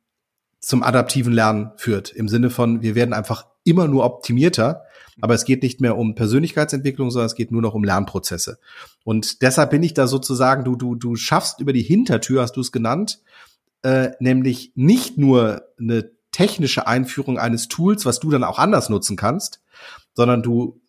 zum 0.61 0.83
adaptiven 0.83 1.33
Lernen 1.33 1.71
führt. 1.75 2.13
Im 2.13 2.29
Sinne 2.29 2.49
von, 2.49 2.81
wir 2.81 2.95
werden 2.95 3.13
einfach 3.13 3.45
immer 3.65 3.89
nur 3.89 4.05
optimierter 4.05 4.85
aber 5.21 5.33
es 5.33 5.45
geht 5.45 5.63
nicht 5.63 5.81
mehr 5.81 5.97
um 5.97 6.15
Persönlichkeitsentwicklung, 6.15 7.11
sondern 7.11 7.27
es 7.27 7.35
geht 7.35 7.51
nur 7.51 7.61
noch 7.61 7.73
um 7.73 7.83
Lernprozesse. 7.83 8.59
Und 9.03 9.41
deshalb 9.41 9.71
bin 9.71 9.83
ich 9.83 9.93
da 9.93 10.07
sozusagen, 10.07 10.63
du, 10.63 10.75
du, 10.75 10.95
du 10.95 11.15
schaffst 11.15 11.59
über 11.59 11.73
die 11.73 11.81
Hintertür, 11.81 12.41
hast 12.41 12.55
du 12.55 12.61
es 12.61 12.71
genannt, 12.71 13.19
äh, 13.83 14.11
nämlich 14.19 14.71
nicht 14.75 15.17
nur 15.17 15.63
eine 15.77 16.11
technische 16.31 16.87
Einführung 16.87 17.37
eines 17.37 17.67
Tools, 17.67 18.05
was 18.05 18.19
du 18.19 18.31
dann 18.31 18.43
auch 18.43 18.59
anders 18.59 18.89
nutzen 18.89 19.17
kannst, 19.17 19.61
sondern 20.13 20.41
du 20.41 20.81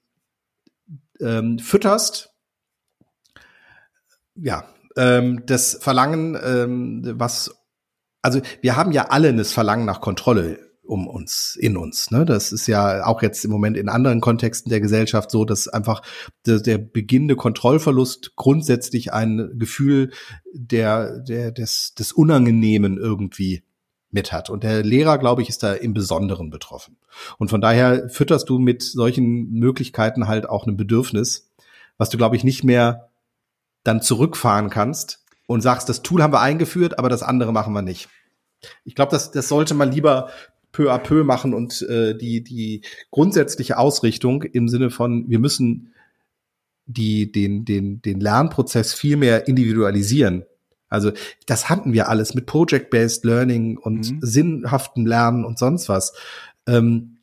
ähm, 1.20 1.58
fütterst 1.58 2.30
ja 4.36 4.64
ähm, 4.96 5.44
das 5.46 5.78
Verlangen, 5.80 6.38
ähm, 6.42 7.02
was 7.18 7.56
also 8.22 8.40
wir 8.62 8.76
haben 8.76 8.92
ja 8.92 9.08
alle 9.10 9.34
das 9.34 9.52
Verlangen 9.52 9.84
nach 9.84 10.00
Kontrolle 10.00 10.73
um 10.84 11.06
uns, 11.06 11.56
in 11.56 11.76
uns. 11.76 12.10
Ne? 12.10 12.24
Das 12.24 12.52
ist 12.52 12.66
ja 12.66 13.06
auch 13.06 13.22
jetzt 13.22 13.44
im 13.44 13.50
Moment 13.50 13.76
in 13.76 13.88
anderen 13.88 14.20
Kontexten 14.20 14.70
der 14.70 14.80
Gesellschaft 14.80 15.30
so, 15.30 15.44
dass 15.44 15.68
einfach 15.68 16.02
der, 16.46 16.60
der 16.60 16.78
beginnende 16.78 17.36
Kontrollverlust 17.36 18.36
grundsätzlich 18.36 19.12
ein 19.12 19.52
Gefühl 19.54 20.12
der, 20.52 21.20
der, 21.20 21.52
des, 21.52 21.94
des 21.94 22.12
Unangenehmen 22.12 22.98
irgendwie 22.98 23.62
mit 24.10 24.32
hat. 24.32 24.48
Und 24.48 24.62
der 24.62 24.82
Lehrer, 24.82 25.18
glaube 25.18 25.42
ich, 25.42 25.48
ist 25.48 25.62
da 25.62 25.72
im 25.72 25.92
Besonderen 25.92 26.50
betroffen. 26.50 26.96
Und 27.38 27.50
von 27.50 27.60
daher 27.60 28.08
fütterst 28.08 28.48
du 28.48 28.58
mit 28.58 28.82
solchen 28.82 29.50
Möglichkeiten 29.50 30.28
halt 30.28 30.48
auch 30.48 30.66
ein 30.66 30.76
Bedürfnis, 30.76 31.50
was 31.98 32.10
du, 32.10 32.16
glaube 32.16 32.36
ich, 32.36 32.44
nicht 32.44 32.64
mehr 32.64 33.10
dann 33.82 34.00
zurückfahren 34.00 34.70
kannst 34.70 35.24
und 35.46 35.60
sagst, 35.60 35.88
das 35.88 36.02
Tool 36.02 36.22
haben 36.22 36.32
wir 36.32 36.40
eingeführt, 36.40 36.98
aber 36.98 37.08
das 37.08 37.22
andere 37.22 37.52
machen 37.52 37.74
wir 37.74 37.82
nicht. 37.82 38.08
Ich 38.84 38.94
glaube, 38.94 39.10
das, 39.10 39.30
das 39.30 39.48
sollte 39.48 39.74
man 39.74 39.92
lieber 39.92 40.30
peu 40.74 40.90
à 40.90 40.98
peu 40.98 41.22
machen 41.24 41.54
und 41.54 41.82
äh, 41.82 42.14
die, 42.14 42.42
die 42.42 42.82
grundsätzliche 43.10 43.78
Ausrichtung 43.78 44.42
im 44.42 44.68
Sinne 44.68 44.90
von, 44.90 45.30
wir 45.30 45.38
müssen 45.38 45.94
die, 46.84 47.30
den, 47.30 47.64
den, 47.64 48.02
den 48.02 48.20
Lernprozess 48.20 48.92
viel 48.92 49.16
mehr 49.16 49.46
individualisieren. 49.48 50.44
Also 50.88 51.12
das 51.46 51.70
hatten 51.70 51.92
wir 51.92 52.08
alles 52.08 52.34
mit 52.34 52.46
Project-Based 52.46 53.24
Learning 53.24 53.78
und 53.78 54.10
mhm. 54.10 54.18
sinnhaften 54.20 55.06
Lernen 55.06 55.44
und 55.44 55.58
sonst 55.58 55.88
was. 55.88 56.12
Ähm, 56.66 57.13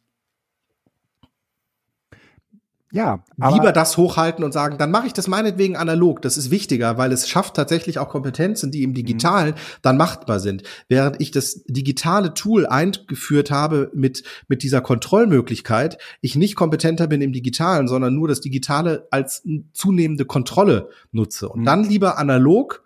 Ja, 2.91 3.23
lieber 3.37 3.71
das 3.71 3.95
hochhalten 3.95 4.43
und 4.43 4.51
sagen, 4.51 4.77
dann 4.77 4.91
mache 4.91 5.07
ich 5.07 5.13
das 5.13 5.27
meinetwegen 5.27 5.77
analog. 5.77 6.21
Das 6.21 6.37
ist 6.37 6.51
wichtiger, 6.51 6.97
weil 6.97 7.13
es 7.13 7.29
schafft 7.29 7.55
tatsächlich 7.55 7.99
auch 7.99 8.09
Kompetenzen, 8.09 8.69
die 8.69 8.83
im 8.83 8.93
Digitalen 8.93 9.55
mhm. 9.55 9.59
dann 9.81 9.97
machtbar 9.97 10.39
sind. 10.39 10.63
Während 10.89 11.21
ich 11.21 11.31
das 11.31 11.63
digitale 11.65 12.33
Tool 12.33 12.67
eingeführt 12.67 13.49
habe 13.49 13.91
mit, 13.93 14.23
mit 14.49 14.61
dieser 14.63 14.81
Kontrollmöglichkeit, 14.81 15.97
ich 16.19 16.35
nicht 16.35 16.55
kompetenter 16.55 17.07
bin 17.07 17.21
im 17.21 17.31
Digitalen, 17.31 17.87
sondern 17.87 18.13
nur 18.13 18.27
das 18.27 18.41
Digitale 18.41 19.07
als 19.09 19.43
zunehmende 19.73 20.25
Kontrolle 20.25 20.89
nutze. 21.11 21.47
Und 21.47 21.61
mhm. 21.61 21.65
dann 21.65 21.83
lieber 21.85 22.17
analog 22.17 22.83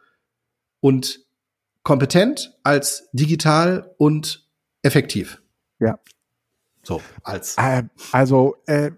und 0.82 1.26
kompetent 1.82 2.56
als 2.64 3.10
digital 3.12 3.94
und 3.98 4.48
effektiv. 4.84 5.42
Ja. 5.80 5.98
So, 6.84 7.02
als. 7.24 7.58
Äh, 7.58 7.84
also, 8.12 8.58
äh, 8.68 8.92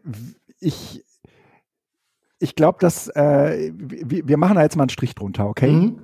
ich, 0.59 1.03
ich 2.39 2.55
glaube, 2.55 2.77
dass 2.79 3.07
äh, 3.09 3.71
wir, 3.75 4.27
wir 4.27 4.37
machen 4.37 4.55
da 4.55 4.63
jetzt 4.63 4.75
mal 4.75 4.83
einen 4.83 4.89
Strich 4.89 5.15
drunter, 5.15 5.47
okay? 5.47 5.71
Mhm. 5.71 5.99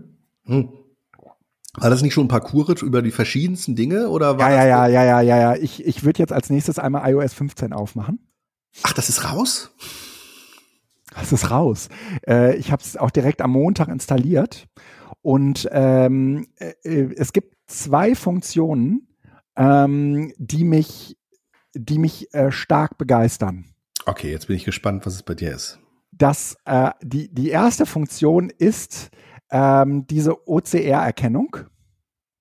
Mhm. 0.45 0.69
War 1.75 1.89
das 1.89 2.03
nicht 2.03 2.13
schon 2.13 2.25
ein 2.25 2.29
Parcours 2.29 2.83
über 2.83 3.01
die 3.01 3.11
verschiedensten 3.11 3.75
Dinge 3.75 4.09
oder 4.09 4.37
war 4.37 4.51
ja, 4.51 4.65
ja, 4.65 4.87
ja, 4.87 5.03
ja, 5.03 5.21
ja, 5.21 5.37
ja, 5.39 5.55
Ich, 5.55 5.83
ich 5.83 6.03
würde 6.03 6.19
jetzt 6.19 6.31
als 6.31 6.49
nächstes 6.51 6.77
einmal 6.77 7.09
iOS 7.11 7.33
15 7.33 7.73
aufmachen. 7.73 8.19
Ach, 8.83 8.93
das 8.93 9.09
ist 9.09 9.31
raus? 9.31 9.71
Das 11.15 11.31
ist 11.31 11.49
raus. 11.49 11.89
Äh, 12.27 12.55
ich 12.57 12.71
habe 12.71 12.81
es 12.81 12.97
auch 12.97 13.11
direkt 13.11 13.41
am 13.41 13.51
Montag 13.51 13.87
installiert 13.87 14.67
und 15.21 15.67
ähm, 15.71 16.47
äh, 16.57 16.73
es 17.15 17.33
gibt 17.33 17.55
zwei 17.67 18.13
Funktionen, 18.13 19.07
ähm, 19.55 20.33
die 20.37 20.63
mich, 20.63 21.17
die 21.73 21.97
mich 21.97 22.33
äh, 22.33 22.51
stark 22.51 22.97
begeistern. 22.97 23.72
Okay, 24.05 24.31
jetzt 24.31 24.47
bin 24.47 24.55
ich 24.55 24.65
gespannt, 24.65 25.05
was 25.05 25.15
es 25.15 25.23
bei 25.23 25.33
dir 25.33 25.51
ist. 25.51 25.79
Das, 26.11 26.57
äh, 26.65 26.91
die, 27.01 27.33
die 27.33 27.49
erste 27.49 27.85
Funktion 27.85 28.49
ist 28.49 29.09
ähm, 29.49 30.05
diese 30.07 30.47
OCR-Erkennung. 30.47 31.57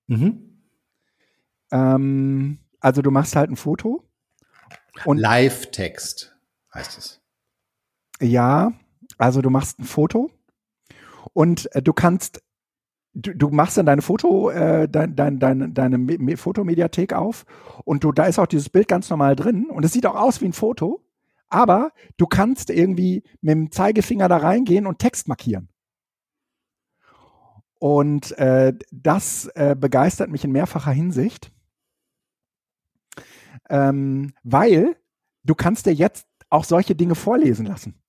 Mhm. 0.09 0.62
Ähm, 1.70 2.59
also 2.80 3.02
du 3.02 3.10
machst 3.10 3.36
halt 3.36 3.51
ein 3.51 3.56
Foto. 3.56 4.05
Live-Text 5.06 6.36
heißt 6.74 6.98
es. 6.98 7.20
Ja, 8.20 8.72
also 9.18 9.40
du 9.40 9.51
machst 9.51 9.78
ein 9.78 9.84
Foto 9.84 10.30
und 11.32 11.74
äh, 11.74 11.82
du 11.82 11.93
kannst 11.93 12.43
Du, 13.14 13.34
du, 13.34 13.51
machst 13.51 13.76
dann 13.76 13.84
deine 13.84 14.01
Foto, 14.01 14.48
äh, 14.48 14.89
dein, 14.89 15.14
dein, 15.14 15.39
dein, 15.39 15.74
deine 15.74 15.98
Me 15.98 16.34
Fotomediathek 16.39 17.12
auf 17.12 17.44
und 17.84 18.05
du, 18.05 18.10
da 18.10 18.24
ist 18.24 18.39
auch 18.39 18.47
dieses 18.47 18.70
Bild 18.70 18.89
ganz 18.89 19.10
normal 19.10 19.36
drin 19.36 19.66
und 19.68 19.84
es 19.84 19.93
sieht 19.93 20.06
auch 20.06 20.14
aus 20.14 20.40
wie 20.40 20.47
ein 20.47 20.55
Foto. 20.55 21.05
Aber 21.52 21.92
du 22.16 22.26
kannst 22.26 22.70
irgendwie 22.70 23.22
mit 23.42 23.52
dem 23.52 23.70
Zeigefinger 23.70 24.26
da 24.26 24.38
reingehen 24.38 24.86
und 24.86 24.98
Text 24.98 25.28
markieren. 25.28 25.68
Und 27.78 28.38
äh, 28.38 28.72
das 28.90 29.50
äh, 29.54 29.76
begeistert 29.78 30.30
mich 30.30 30.44
in 30.44 30.52
mehrfacher 30.52 30.92
Hinsicht, 30.92 31.52
ähm, 33.68 34.32
weil 34.44 34.96
du 35.42 35.54
kannst 35.54 35.84
dir 35.84 35.92
jetzt 35.92 36.26
auch 36.48 36.64
solche 36.64 36.94
Dinge 36.94 37.16
vorlesen 37.16 37.66
lassen. 37.66 38.00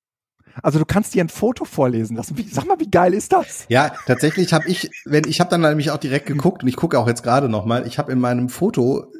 Also 0.61 0.79
du 0.79 0.85
kannst 0.85 1.15
dir 1.15 1.23
ein 1.23 1.29
Foto 1.29 1.65
vorlesen 1.65 2.15
lassen. 2.15 2.37
Wie, 2.37 2.47
sag 2.47 2.65
mal, 2.65 2.79
wie 2.79 2.91
geil 2.91 3.13
ist 3.13 3.33
das? 3.33 3.65
Ja, 3.67 3.93
tatsächlich 4.05 4.53
habe 4.53 4.69
ich, 4.69 4.89
wenn 5.05 5.27
ich 5.27 5.39
habe 5.39 5.49
dann 5.49 5.61
nämlich 5.61 5.89
auch 5.91 5.97
direkt 5.97 6.27
geguckt 6.27 6.61
und 6.61 6.69
ich 6.69 6.75
gucke 6.75 6.97
auch 6.99 7.07
jetzt 7.07 7.23
gerade 7.23 7.49
noch 7.49 7.65
mal. 7.65 7.87
Ich 7.87 7.97
habe 7.97 8.11
in 8.11 8.19
meinem 8.19 8.49
Foto 8.49 9.11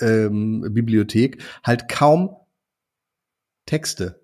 ähm, 0.00 0.66
Bibliothek 0.70 1.42
halt 1.62 1.88
kaum 1.88 2.34
Texte. 3.68 4.20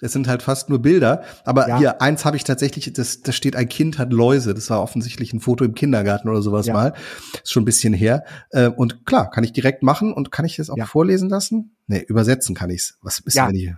Es 0.00 0.12
sind 0.12 0.26
halt 0.26 0.42
fast 0.42 0.68
nur 0.68 0.80
Bilder. 0.80 1.22
Aber 1.44 1.68
ja. 1.68 1.78
hier, 1.78 2.02
eins 2.02 2.24
habe 2.24 2.36
ich 2.36 2.44
tatsächlich, 2.44 2.92
das, 2.92 3.22
da 3.22 3.32
steht, 3.32 3.56
ein 3.56 3.68
Kind 3.68 3.98
hat 3.98 4.12
Läuse. 4.12 4.54
Das 4.54 4.68
war 4.70 4.82
offensichtlich 4.82 5.32
ein 5.32 5.40
Foto 5.40 5.64
im 5.64 5.74
Kindergarten 5.74 6.28
oder 6.28 6.42
sowas 6.42 6.66
ja. 6.66 6.74
mal. 6.74 6.94
Ist 7.42 7.52
schon 7.52 7.62
ein 7.62 7.66
bisschen 7.66 7.94
her. 7.94 8.24
Äh, 8.50 8.68
und 8.68 9.06
klar, 9.06 9.30
kann 9.30 9.44
ich 9.44 9.52
direkt 9.52 9.82
machen 9.82 10.12
und 10.12 10.32
kann 10.32 10.44
ich 10.44 10.56
das 10.56 10.68
auch 10.68 10.76
ja. 10.76 10.86
vorlesen 10.86 11.28
lassen? 11.28 11.76
Nee, 11.86 12.04
übersetzen 12.06 12.54
kann 12.54 12.70
ich's. 12.70 12.98
Was 13.02 13.20
ist 13.20 13.36
wenn 13.36 13.54
ich. 13.54 13.72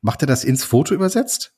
Macht 0.00 0.22
er 0.22 0.26
das 0.26 0.44
ins 0.44 0.64
Foto 0.64 0.94
übersetzt? 0.94 1.52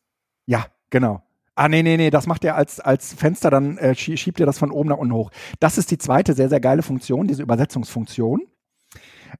Ja, 0.46 0.66
genau. 0.90 1.22
Ah, 1.54 1.68
nee, 1.68 1.82
nee, 1.82 1.96
nee, 1.96 2.10
das 2.10 2.26
macht 2.26 2.44
er 2.44 2.56
als, 2.56 2.78
als 2.78 3.12
Fenster, 3.14 3.50
dann 3.50 3.78
äh, 3.78 3.94
schiebt 3.94 4.38
er 4.38 4.46
das 4.46 4.58
von 4.58 4.70
oben 4.70 4.90
nach 4.90 4.96
unten 4.96 5.12
hoch. 5.12 5.30
Das 5.58 5.76
ist 5.76 5.90
die 5.90 5.98
zweite 5.98 6.34
sehr, 6.34 6.48
sehr 6.48 6.60
geile 6.60 6.82
Funktion, 6.82 7.26
diese 7.26 7.42
Übersetzungsfunktion 7.42 8.42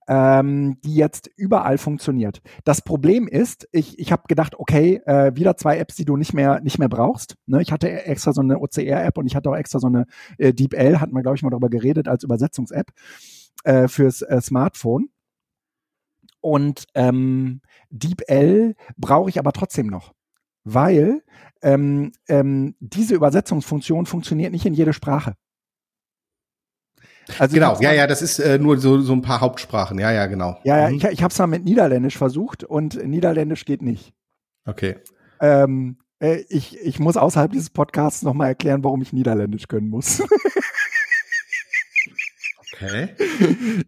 ähm, 0.07 0.79
die 0.85 0.95
jetzt 0.95 1.31
überall 1.37 1.79
funktioniert. 1.79 2.41
Das 2.65 2.83
Problem 2.83 3.29
ist, 3.29 3.69
ich, 3.73 3.99
ich 3.99 4.13
habe 4.13 4.23
gedacht, 4.29 4.59
okay, 4.59 5.01
äh, 5.07 5.35
wieder 5.35 5.57
zwei 5.57 5.79
Apps, 5.79 5.97
die 5.97 6.05
du 6.05 6.17
nicht 6.17 6.35
mehr 6.35 6.61
nicht 6.61 6.79
mehr 6.79 6.89
brauchst. 6.89 7.37
Ne? 7.47 7.63
Ich 7.63 7.73
hatte 7.73 7.91
extra 8.05 8.33
so 8.33 8.41
eine 8.41 8.59
OCR-App 8.61 9.19
und 9.19 9.27
ich 9.27 9.37
hatte 9.37 9.51
auch 9.51 9.57
extra 9.57 9.79
so 9.79 9.87
eine 9.87 10.07
äh, 10.39 10.53
DeepL, 10.53 11.01
hatten 11.01 11.15
wir 11.15 11.23
glaube 11.23 11.37
ich 11.37 11.43
mal 11.43 11.51
darüber 11.51 11.69
geredet 11.69 12.09
als 12.09 12.25
Übersetzungs-App 12.25 12.91
äh, 13.65 13.89
fürs 13.89 14.23
äh, 14.23 14.41
Smartphone. 14.41 15.11
Und 16.41 16.85
ähm, 16.95 17.61
DeepL 17.91 18.75
brauche 18.97 19.29
ich 19.29 19.39
aber 19.39 19.53
trotzdem 19.53 19.89
noch, 19.89 20.15
weil 20.65 21.23
ähm, 21.63 22.13
ähm, 22.29 22.77
diese 22.79 23.15
Übersetzungsfunktion 23.15 24.07
funktioniert 24.07 24.53
nicht 24.53 24.65
in 24.65 24.75
jede 24.75 24.93
Sprache. 24.93 25.35
Also 27.39 27.55
genau, 27.55 27.77
ja, 27.81 27.93
ja, 27.93 28.07
das 28.07 28.23
ist 28.23 28.39
äh, 28.39 28.59
nur 28.59 28.79
so, 28.79 29.01
so 29.01 29.13
ein 29.13 29.23
paar 29.23 29.41
Hauptsprachen. 29.41 29.99
Ja, 29.99 30.11
ja, 30.11 30.27
genau. 30.27 30.59
Ja, 30.65 30.79
ja, 30.79 30.89
mhm. 30.89 30.97
ich, 30.97 31.05
ich 31.05 31.23
habe 31.23 31.33
es 31.33 31.39
mal 31.39 31.47
mit 31.47 31.65
Niederländisch 31.65 32.17
versucht 32.17 32.65
und 32.65 32.95
Niederländisch 33.07 33.65
geht 33.65 33.83
nicht. 33.83 34.13
Okay. 34.65 34.97
Ähm, 35.41 35.99
äh, 36.21 36.43
ich, 36.49 36.79
ich 36.81 36.99
muss 36.99 37.17
außerhalb 37.17 37.53
dieses 37.53 37.71
Podcasts 37.71 38.23
nochmal 38.23 38.49
erklären, 38.49 38.85
warum 38.85 39.03
ich 39.03 39.13
Niederländisch 39.13 39.69
können 39.69 39.89
muss. 39.89 40.23
Okay. 42.81 43.09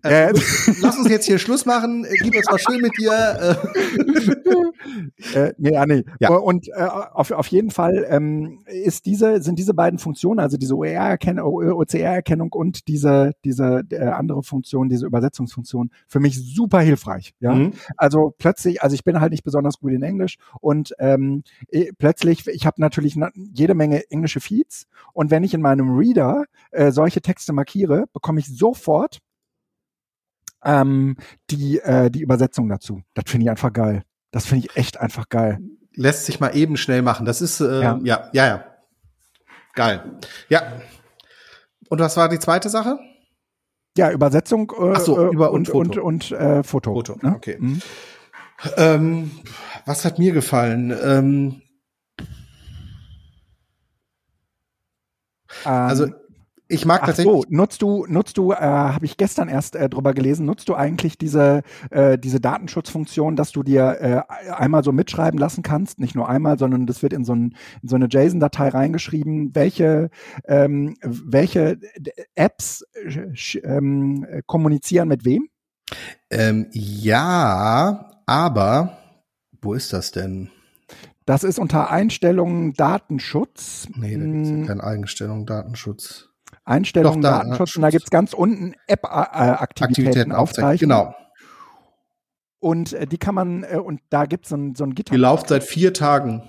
Äh, 0.03 0.33
lass 0.81 0.97
uns 0.99 1.09
jetzt 1.09 1.27
hier 1.27 1.39
Schluss 1.39 1.67
machen. 1.67 2.07
Gib 2.23 2.35
es 2.35 2.47
war 2.49 2.59
schön 2.59 2.81
mit 2.81 2.93
dir. 2.99 3.59
äh, 5.35 5.53
nee, 5.59 5.73
ja, 5.73 5.85
nee. 5.85 6.05
Ja. 6.21 6.31
Und 6.31 6.69
äh, 6.69 6.83
auf, 6.83 7.31
auf 7.31 7.47
jeden 7.49 7.71
Fall 7.71 8.07
ähm, 8.09 8.61
ist 8.67 9.07
diese, 9.07 9.43
sind 9.43 9.59
diese 9.59 9.75
beiden 9.75 9.99
Funktionen, 9.99 10.41
also 10.41 10.57
diese 10.57 10.75
OCR-Erkennung 10.77 12.53
und 12.53 12.89
diese, 12.89 13.33
diese 13.45 13.83
äh, 13.91 13.99
andere 13.99 14.43
Funktion, 14.43 14.89
diese 14.89 15.07
Übersetzungsfunktion, 15.07 15.91
für 16.07 16.21
mich 16.21 16.39
super 16.39 16.81
hilfreich. 16.81 17.35
Ja. 17.41 17.55
Mhm. 17.55 17.73
Also 17.97 18.35
plötzlich, 18.39 18.83
also 18.83 18.95
ich 18.95 19.05
bin 19.05 19.21
halt 19.21 19.33
nicht 19.33 19.45
besonders 19.45 19.79
gut 19.79 19.93
in 19.93 20.03
Englisch 20.03 20.39
und 20.61 20.95
ähm, 20.99 21.43
äh, 21.69 21.93
plötzlich, 21.99 22.47
ich 22.47 22.65
habe 22.67 22.81
natürlich 22.81 23.17
jede 23.53 23.75
Menge 23.75 24.11
englische 24.11 24.41
Feeds 24.41 24.87
und 25.13 25.31
wenn 25.31 25.45
ich 25.45 25.53
in 25.53 25.61
meinem 25.61 25.97
Reader 25.97 26.45
äh, 26.71 26.91
solche 26.91 27.21
Texte 27.21 27.53
markiere, 27.53 28.07
bekomme 28.13 28.41
ich 28.41 28.47
so 28.47 28.75
sofort 28.81 29.19
ähm, 30.65 31.17
die, 31.51 31.79
äh, 31.79 32.11
die 32.11 32.21
Übersetzung 32.21 32.69
dazu. 32.69 33.03
Das 33.15 33.25
finde 33.27 33.45
ich 33.45 33.51
einfach 33.51 33.73
geil. 33.73 34.03
Das 34.31 34.47
finde 34.47 34.67
ich 34.67 34.77
echt 34.77 34.99
einfach 34.99 35.29
geil. 35.29 35.59
Lässt 35.95 36.27
sich 36.27 36.41
mal 36.41 36.57
eben 36.57 36.77
schnell 36.77 37.03
machen. 37.03 37.27
Das 37.27 37.41
ist, 37.41 37.61
äh, 37.61 37.83
ja. 37.83 37.99
ja, 38.03 38.31
ja, 38.33 38.47
ja. 38.47 38.65
Geil. 39.75 40.19
Ja. 40.49 40.81
Und 41.89 42.01
was 42.01 42.17
war 42.17 42.29
die 42.29 42.39
zweite 42.39 42.69
Sache? 42.69 42.99
Ja, 43.97 44.11
Übersetzung 44.11 44.73
äh, 44.79 44.93
Ach 44.95 45.01
so, 45.01 45.31
über 45.31 45.51
und, 45.51 45.69
und, 45.71 45.89
Foto. 45.89 46.03
und, 46.03 46.31
und 46.31 46.39
äh, 46.39 46.63
Foto. 46.63 46.95
Foto, 46.95 47.19
ne? 47.23 47.35
okay. 47.35 47.57
Mhm. 47.59 47.83
Ähm, 48.77 49.31
was 49.87 50.05
hat 50.05 50.19
mir 50.19 50.33
gefallen? 50.33 50.97
Ähm, 51.03 51.63
also 55.65 56.05
ähm, 56.05 56.15
ich 56.71 56.87
mag 56.87 57.01
Ach 57.03 57.07
tatsächlich. 57.07 57.35
So, 57.35 57.45
nutzt 57.49 57.83
du, 57.83 58.07
nutzt 58.09 58.39
du, 58.39 58.53
äh, 58.53 58.57
habe 58.57 59.05
ich 59.05 59.17
gestern 59.17 59.49
erst 59.49 59.75
äh, 59.75 59.89
drüber 59.89 60.15
gelesen, 60.15 60.47
nutzt 60.47 60.69
du 60.69 60.75
eigentlich 60.75 61.19
diese, 61.19 61.63
äh, 61.91 62.17
diese 62.17 62.41
Datenschutzfunktion, 62.41 63.37
dass 63.37 63.51
du 63.51 63.63
dir 63.63 63.99
äh, 64.01 64.53
einmal 64.53 64.85
so 64.85 64.93
mitschreiben 64.93 65.39
lassen 65.39 65.63
kannst, 65.63 65.99
nicht 65.99 66.15
nur 66.15 66.29
einmal, 66.29 66.59
sondern 66.59 66.87
das 66.87 67.03
wird 67.03 67.13
in 67.13 67.25
so, 67.25 67.35
ein, 67.35 67.57
in 67.83 67.89
so 67.89 67.97
eine 67.97 68.07
JSON-Datei 68.09 68.69
reingeschrieben, 68.69 69.55
welche, 69.55 70.11
ähm, 70.47 70.97
welche 71.03 71.79
Apps 72.37 72.85
äh, 72.95 73.59
ähm, 73.65 74.27
kommunizieren 74.47 75.09
mit 75.09 75.25
wem? 75.25 75.49
Ähm, 76.31 76.69
ja, 76.73 78.11
aber 78.27 78.97
wo 79.61 79.75
ist 79.75 79.93
das 79.93 80.13
denn? 80.13 80.51
Das 81.27 81.45
ist 81.45 81.59
unter 81.59 81.91
Einstellungen 81.91 82.75
Datenschutz. 82.75 83.89
Nee, 83.95 84.17
da 84.17 84.25
gibt 84.25 84.43
es 84.43 84.51
ja 84.51 84.57
hm. 84.57 84.67
keine 84.67 84.85
Einstellung 84.85 85.47
Datenschutz. 85.47 86.30
Einstellungen, 86.65 87.23
da, 87.23 87.39
Datenschutz 87.39 87.77
und 87.77 87.83
da 87.83 87.91
gibt's 87.91 88.11
ganz 88.11 88.33
unten 88.33 88.75
App-Aktivitäten 88.87 89.85
Aktivitäten 89.85 90.33
aufzeichnen. 90.33 90.89
Genau. 90.89 91.15
Und 92.61 92.93
äh, 92.93 93.07
die 93.07 93.19
kann 93.19 93.35
man, 93.35 93.65
äh, 93.65 93.79
und 93.79 94.01
da 94.11 94.27
gibt's 94.27 94.51
so 94.51 94.57
ein, 94.57 94.75
so 94.75 94.85
ein 94.85 94.95
Gitter. 94.95 95.15
Die 95.15 95.21
läuft 95.21 95.49
seit 95.49 95.65
vier 95.65 95.93
Tagen. 95.95 96.43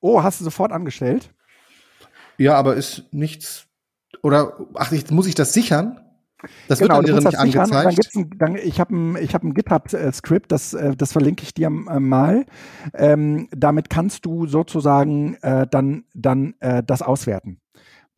Oh, 0.00 0.22
hast 0.22 0.40
du 0.40 0.44
sofort 0.44 0.72
angestellt? 0.72 1.32
Ja, 2.38 2.54
aber 2.54 2.74
ist 2.74 3.04
nichts. 3.10 3.66
Oder, 4.22 4.54
ach, 4.74 4.92
ich, 4.92 5.10
muss 5.10 5.26
ich 5.26 5.34
das 5.34 5.52
sichern? 5.52 6.00
Das 6.68 6.78
genau, 6.78 6.96
wird 6.96 7.08
dann 7.08 7.16
dir 7.16 7.26
nicht 7.26 7.38
angezeigt. 7.38 7.72
Dann 7.72 7.94
gibt's 7.94 8.16
ein, 8.16 8.30
dann, 8.38 8.56
ich 8.56 8.80
habe 8.80 8.94
ein, 8.94 9.16
hab 9.16 9.42
ein 9.42 9.54
GitHub-Skript, 9.54 10.50
das, 10.50 10.72
äh, 10.72 10.96
das 10.96 11.12
verlinke 11.12 11.42
ich 11.42 11.54
dir 11.54 11.66
äh, 11.66 12.00
mal. 12.00 12.46
Ähm, 12.94 13.48
damit 13.52 13.90
kannst 13.90 14.24
du 14.24 14.46
sozusagen 14.46 15.34
äh, 15.42 15.66
dann, 15.70 16.04
dann 16.14 16.54
äh, 16.60 16.82
das 16.82 17.02
auswerten 17.02 17.59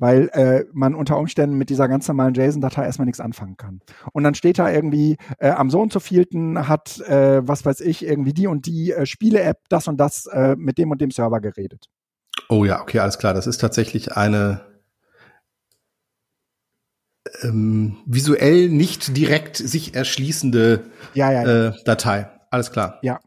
weil 0.02 0.30
äh, 0.32 0.64
man 0.72 0.96
unter 0.96 1.16
Umständen 1.16 1.56
mit 1.56 1.70
dieser 1.70 1.86
ganz 1.86 2.08
normalen 2.08 2.34
JSON-Datei 2.34 2.84
erstmal 2.84 3.06
nichts 3.06 3.20
anfangen 3.20 3.56
kann. 3.56 3.80
Und 4.12 4.24
dann 4.24 4.34
steht 4.34 4.58
da 4.58 4.68
irgendwie, 4.68 5.16
äh, 5.38 5.50
am 5.50 5.70
so 5.70 5.80
und 5.80 5.92
so 5.92 6.00
vielten 6.00 6.66
hat, 6.66 6.98
äh, 7.02 7.46
was 7.46 7.64
weiß 7.64 7.80
ich, 7.82 8.04
irgendwie 8.04 8.32
die 8.32 8.48
und 8.48 8.66
die 8.66 8.90
äh, 8.90 9.06
Spiele-App 9.06 9.60
das 9.68 9.86
und 9.86 9.98
das 9.98 10.26
äh, 10.26 10.56
mit 10.58 10.76
dem 10.76 10.90
und 10.90 11.00
dem 11.00 11.12
Server 11.12 11.40
geredet. 11.40 11.86
Oh 12.48 12.64
ja, 12.64 12.82
okay, 12.82 12.98
alles 12.98 13.18
klar. 13.18 13.32
Das 13.32 13.46
ist 13.46 13.58
tatsächlich 13.58 14.16
eine 14.16 14.62
ähm, 17.42 17.98
visuell 18.04 18.70
nicht 18.70 19.16
direkt 19.16 19.56
sich 19.56 19.94
erschließende 19.94 20.82
ja, 21.14 21.30
ja, 21.30 21.44
ja. 21.44 21.68
Äh, 21.68 21.72
Datei. 21.84 22.28
Alles 22.50 22.72
klar. 22.72 22.98
Ja, 23.02 23.20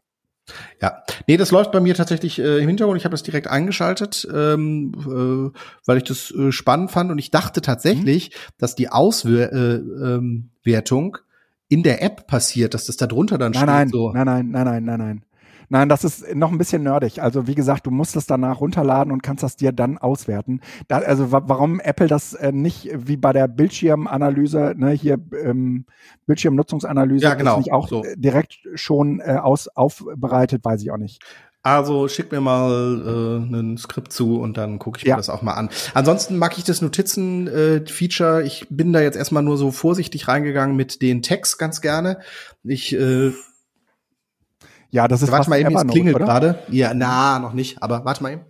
ja, 0.80 1.02
nee, 1.26 1.36
das 1.36 1.50
läuft 1.50 1.72
bei 1.72 1.80
mir 1.80 1.94
tatsächlich 1.94 2.38
äh, 2.38 2.58
im 2.58 2.68
Hintergrund. 2.68 2.98
Ich 2.98 3.04
habe 3.04 3.12
das 3.12 3.22
direkt 3.22 3.48
eingeschaltet, 3.48 4.26
ähm, 4.32 4.92
äh, 4.94 5.58
weil 5.86 5.98
ich 5.98 6.04
das 6.04 6.30
äh, 6.30 6.52
spannend 6.52 6.90
fand 6.90 7.10
und 7.10 7.18
ich 7.18 7.30
dachte 7.30 7.60
tatsächlich, 7.60 8.30
mhm. 8.30 8.52
dass 8.58 8.74
die 8.74 8.88
Auswertung 8.88 9.50
äh, 9.54 10.14
ähm, 10.14 11.22
in 11.68 11.82
der 11.82 12.02
App 12.02 12.26
passiert, 12.26 12.74
dass 12.74 12.86
das 12.86 12.96
da 12.96 13.06
drunter 13.06 13.38
dann 13.38 13.52
nein, 13.52 13.58
steht. 13.60 13.66
Nein, 13.66 13.88
so. 13.88 14.12
nein, 14.12 14.24
nein, 14.26 14.50
nein, 14.50 14.64
nein, 14.64 14.84
nein, 14.84 14.98
nein. 14.98 15.22
Nein, 15.68 15.88
das 15.88 16.04
ist 16.04 16.34
noch 16.34 16.50
ein 16.52 16.58
bisschen 16.58 16.82
nerdig. 16.82 17.22
Also 17.22 17.46
wie 17.46 17.54
gesagt, 17.54 17.86
du 17.86 17.90
musst 17.90 18.16
es 18.16 18.26
danach 18.26 18.60
runterladen 18.60 19.12
und 19.12 19.22
kannst 19.22 19.42
das 19.42 19.56
dir 19.56 19.72
dann 19.72 19.98
auswerten. 19.98 20.60
Da, 20.88 20.98
also 20.98 21.32
warum 21.32 21.80
Apple 21.80 22.06
das 22.06 22.34
äh, 22.34 22.52
nicht 22.52 22.90
wie 22.94 23.16
bei 23.16 23.32
der 23.32 23.48
Bildschirmanalyse, 23.48 24.74
ne, 24.76 24.90
hier 24.90 25.18
ähm, 25.42 25.86
Bildschirmnutzungsanalyse, 26.26 27.24
ja, 27.24 27.34
genau, 27.34 27.58
nicht 27.58 27.72
auch 27.72 27.88
so. 27.88 28.04
direkt 28.16 28.58
schon 28.74 29.20
äh, 29.20 29.38
aus 29.42 29.68
aufbereitet, 29.68 30.64
weiß 30.64 30.82
ich 30.82 30.90
auch 30.90 30.98
nicht. 30.98 31.22
Also 31.66 32.06
schick 32.06 32.30
mir 32.30 32.40
mal 32.40 33.42
äh, 33.50 33.56
ein 33.56 33.76
Skript 33.76 34.12
zu 34.12 34.40
und 34.40 34.56
dann 34.56 34.78
gucke 34.78 34.98
ich 34.98 35.04
mir 35.04 35.10
ja. 35.10 35.16
das 35.16 35.28
auch 35.28 35.42
mal 35.42 35.54
an. 35.54 35.68
Ansonsten 35.94 36.38
mag 36.38 36.56
ich 36.56 36.62
das 36.62 36.80
Notizen-Feature. 36.80 38.42
Äh, 38.42 38.46
ich 38.46 38.68
bin 38.70 38.92
da 38.92 39.00
jetzt 39.00 39.16
erstmal 39.16 39.42
nur 39.42 39.58
so 39.58 39.72
vorsichtig 39.72 40.28
reingegangen 40.28 40.76
mit 40.76 41.02
den 41.02 41.22
Tags 41.22 41.58
ganz 41.58 41.80
gerne. 41.80 42.20
Ich 42.62 42.94
äh, 42.94 43.32
ja, 44.96 45.08
das 45.08 45.20
ist 45.20 45.30
Warte 45.30 45.50
mal 45.50 45.60
eben, 45.60 45.76
es 45.76 45.86
klingelt 45.86 46.16
gerade. 46.16 46.58
Ja, 46.70 46.94
na, 46.94 47.38
noch 47.38 47.52
nicht, 47.52 47.82
aber 47.82 48.06
warte 48.06 48.22
mal 48.22 48.32
eben. 48.32 48.44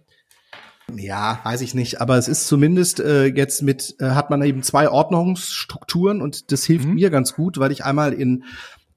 Ja, 0.96 1.40
weiß 1.42 1.60
ich 1.62 1.74
nicht, 1.74 2.00
aber 2.00 2.16
es 2.18 2.28
ist 2.28 2.46
zumindest 2.46 3.00
äh, 3.00 3.24
jetzt 3.24 3.62
mit, 3.62 3.96
äh, 3.98 4.10
hat 4.10 4.30
man 4.30 4.40
eben 4.42 4.62
zwei 4.62 4.88
Ordnungsstrukturen 4.88 6.22
und 6.22 6.52
das 6.52 6.62
hilft 6.62 6.86
mhm. 6.86 6.94
mir 6.94 7.10
ganz 7.10 7.34
gut, 7.34 7.58
weil 7.58 7.72
ich 7.72 7.84
einmal 7.84 8.12
in 8.12 8.44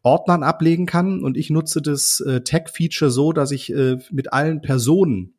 Ordnern 0.04 0.44
ablegen 0.44 0.86
kann 0.86 1.24
und 1.24 1.38
ich 1.38 1.50
nutze 1.50 1.82
das 1.82 2.20
äh, 2.20 2.42
Tag-Feature 2.42 3.10
so, 3.10 3.34
dass 3.34 3.50
ich 3.50 3.74
äh, 3.74 3.98
mit 4.12 4.32
allen 4.32 4.62
Personen, 4.62 5.34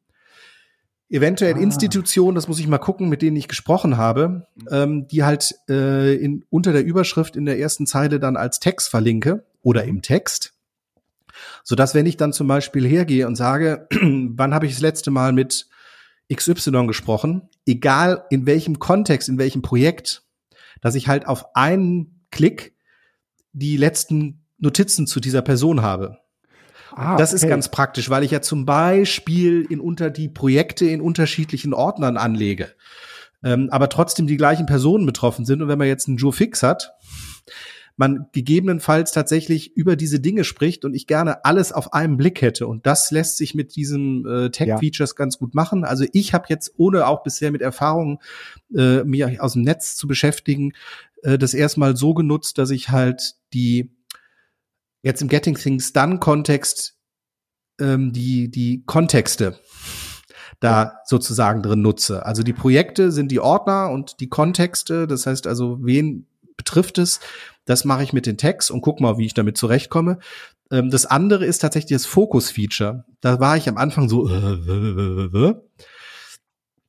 eventuell 1.08 1.54
ah. 1.54 1.58
Institutionen, 1.58 2.34
das 2.34 2.48
muss 2.48 2.58
ich 2.58 2.66
mal 2.66 2.78
gucken, 2.78 3.08
mit 3.08 3.22
denen 3.22 3.36
ich 3.36 3.46
gesprochen 3.46 3.96
habe, 3.96 4.48
mhm. 4.56 4.68
ähm, 4.72 5.06
die 5.06 5.22
halt 5.22 5.54
äh, 5.68 6.16
in, 6.16 6.44
unter 6.50 6.72
der 6.72 6.84
Überschrift 6.84 7.36
in 7.36 7.44
der 7.44 7.60
ersten 7.60 7.86
Zeile 7.86 8.18
dann 8.18 8.36
als 8.36 8.58
Text 8.58 8.88
verlinke 8.88 9.44
oder 9.62 9.84
im 9.84 10.02
Text 10.02 10.54
so 11.64 11.74
dass 11.74 11.94
wenn 11.94 12.06
ich 12.06 12.16
dann 12.16 12.32
zum 12.32 12.46
Beispiel 12.46 12.86
hergehe 12.86 13.26
und 13.26 13.36
sage, 13.36 13.86
wann 13.90 14.54
habe 14.54 14.66
ich 14.66 14.72
das 14.72 14.80
letzte 14.80 15.10
Mal 15.10 15.32
mit 15.32 15.68
XY 16.32 16.86
gesprochen, 16.86 17.48
egal 17.66 18.24
in 18.30 18.46
welchem 18.46 18.78
Kontext, 18.78 19.28
in 19.28 19.38
welchem 19.38 19.62
Projekt, 19.62 20.22
dass 20.80 20.94
ich 20.94 21.08
halt 21.08 21.26
auf 21.26 21.56
einen 21.56 22.24
Klick 22.30 22.74
die 23.52 23.76
letzten 23.76 24.46
Notizen 24.58 25.06
zu 25.06 25.20
dieser 25.20 25.42
Person 25.42 25.82
habe. 25.82 26.18
Ah, 26.92 27.16
das 27.16 27.32
ist 27.32 27.46
ganz 27.46 27.68
praktisch, 27.68 28.10
weil 28.10 28.24
ich 28.24 28.30
ja 28.30 28.42
zum 28.42 28.66
Beispiel 28.66 29.66
in 29.68 29.80
unter 29.80 30.10
die 30.10 30.28
Projekte 30.28 30.86
in 30.86 31.00
unterschiedlichen 31.00 31.72
Ordnern 31.72 32.16
anlege, 32.16 32.74
ähm, 33.44 33.68
aber 33.70 33.88
trotzdem 33.88 34.26
die 34.26 34.36
gleichen 34.36 34.66
Personen 34.66 35.06
betroffen 35.06 35.44
sind. 35.44 35.62
Und 35.62 35.68
wenn 35.68 35.78
man 35.78 35.86
jetzt 35.86 36.08
einen 36.08 36.16
Joe 36.16 36.32
Fix 36.32 36.62
hat, 36.62 36.92
man 38.00 38.28
gegebenenfalls 38.32 39.12
tatsächlich 39.12 39.76
über 39.76 39.94
diese 39.94 40.20
Dinge 40.20 40.44
spricht 40.44 40.86
und 40.86 40.94
ich 40.94 41.06
gerne 41.06 41.44
alles 41.44 41.70
auf 41.70 41.92
einen 41.92 42.16
Blick 42.16 42.40
hätte. 42.40 42.66
Und 42.66 42.86
das 42.86 43.10
lässt 43.10 43.36
sich 43.36 43.54
mit 43.54 43.76
diesen 43.76 44.26
äh, 44.26 44.50
Tech-Features 44.50 45.10
ja. 45.10 45.16
ganz 45.16 45.36
gut 45.36 45.54
machen. 45.54 45.84
Also 45.84 46.06
ich 46.14 46.32
habe 46.32 46.46
jetzt, 46.48 46.72
ohne 46.78 47.06
auch 47.06 47.22
bisher 47.22 47.52
mit 47.52 47.60
Erfahrungen 47.60 48.16
äh, 48.74 49.04
mir 49.04 49.36
aus 49.44 49.52
dem 49.52 49.62
Netz 49.62 49.96
zu 49.96 50.08
beschäftigen, 50.08 50.72
äh, 51.24 51.36
das 51.36 51.52
erstmal 51.52 51.94
so 51.94 52.14
genutzt, 52.14 52.56
dass 52.56 52.70
ich 52.70 52.88
halt 52.88 53.34
die 53.52 53.90
jetzt 55.02 55.20
im 55.20 55.28
Getting 55.28 55.56
Things 55.56 55.92
Done 55.92 56.20
Kontext 56.20 56.96
ähm, 57.78 58.14
die 58.14 58.50
die 58.50 58.82
Kontexte 58.86 59.60
da 60.58 61.00
sozusagen 61.04 61.62
drin 61.62 61.82
nutze. 61.82 62.24
Also 62.24 62.42
die 62.42 62.54
Projekte 62.54 63.12
sind 63.12 63.30
die 63.30 63.40
Ordner 63.40 63.90
und 63.90 64.20
die 64.20 64.28
Kontexte, 64.30 65.06
das 65.06 65.26
heißt 65.26 65.46
also, 65.46 65.78
wen 65.82 66.26
betrifft 66.60 66.98
es, 66.98 67.20
das 67.64 67.84
mache 67.84 68.02
ich 68.02 68.12
mit 68.12 68.26
den 68.26 68.36
Tags 68.36 68.70
und 68.70 68.82
guck 68.82 69.00
mal, 69.00 69.16
wie 69.16 69.24
ich 69.24 69.34
damit 69.34 69.56
zurechtkomme. 69.56 70.18
Ähm, 70.70 70.90
das 70.90 71.06
andere 71.06 71.46
ist 71.46 71.60
tatsächlich 71.60 71.96
das 71.96 72.06
Focus-Feature. 72.06 73.04
Da 73.20 73.40
war 73.40 73.56
ich 73.56 73.68
am 73.68 73.78
Anfang 73.78 74.08
so, 74.08 74.28
äh, 74.28 74.34
äh, 74.34 75.48
äh, 75.48 75.54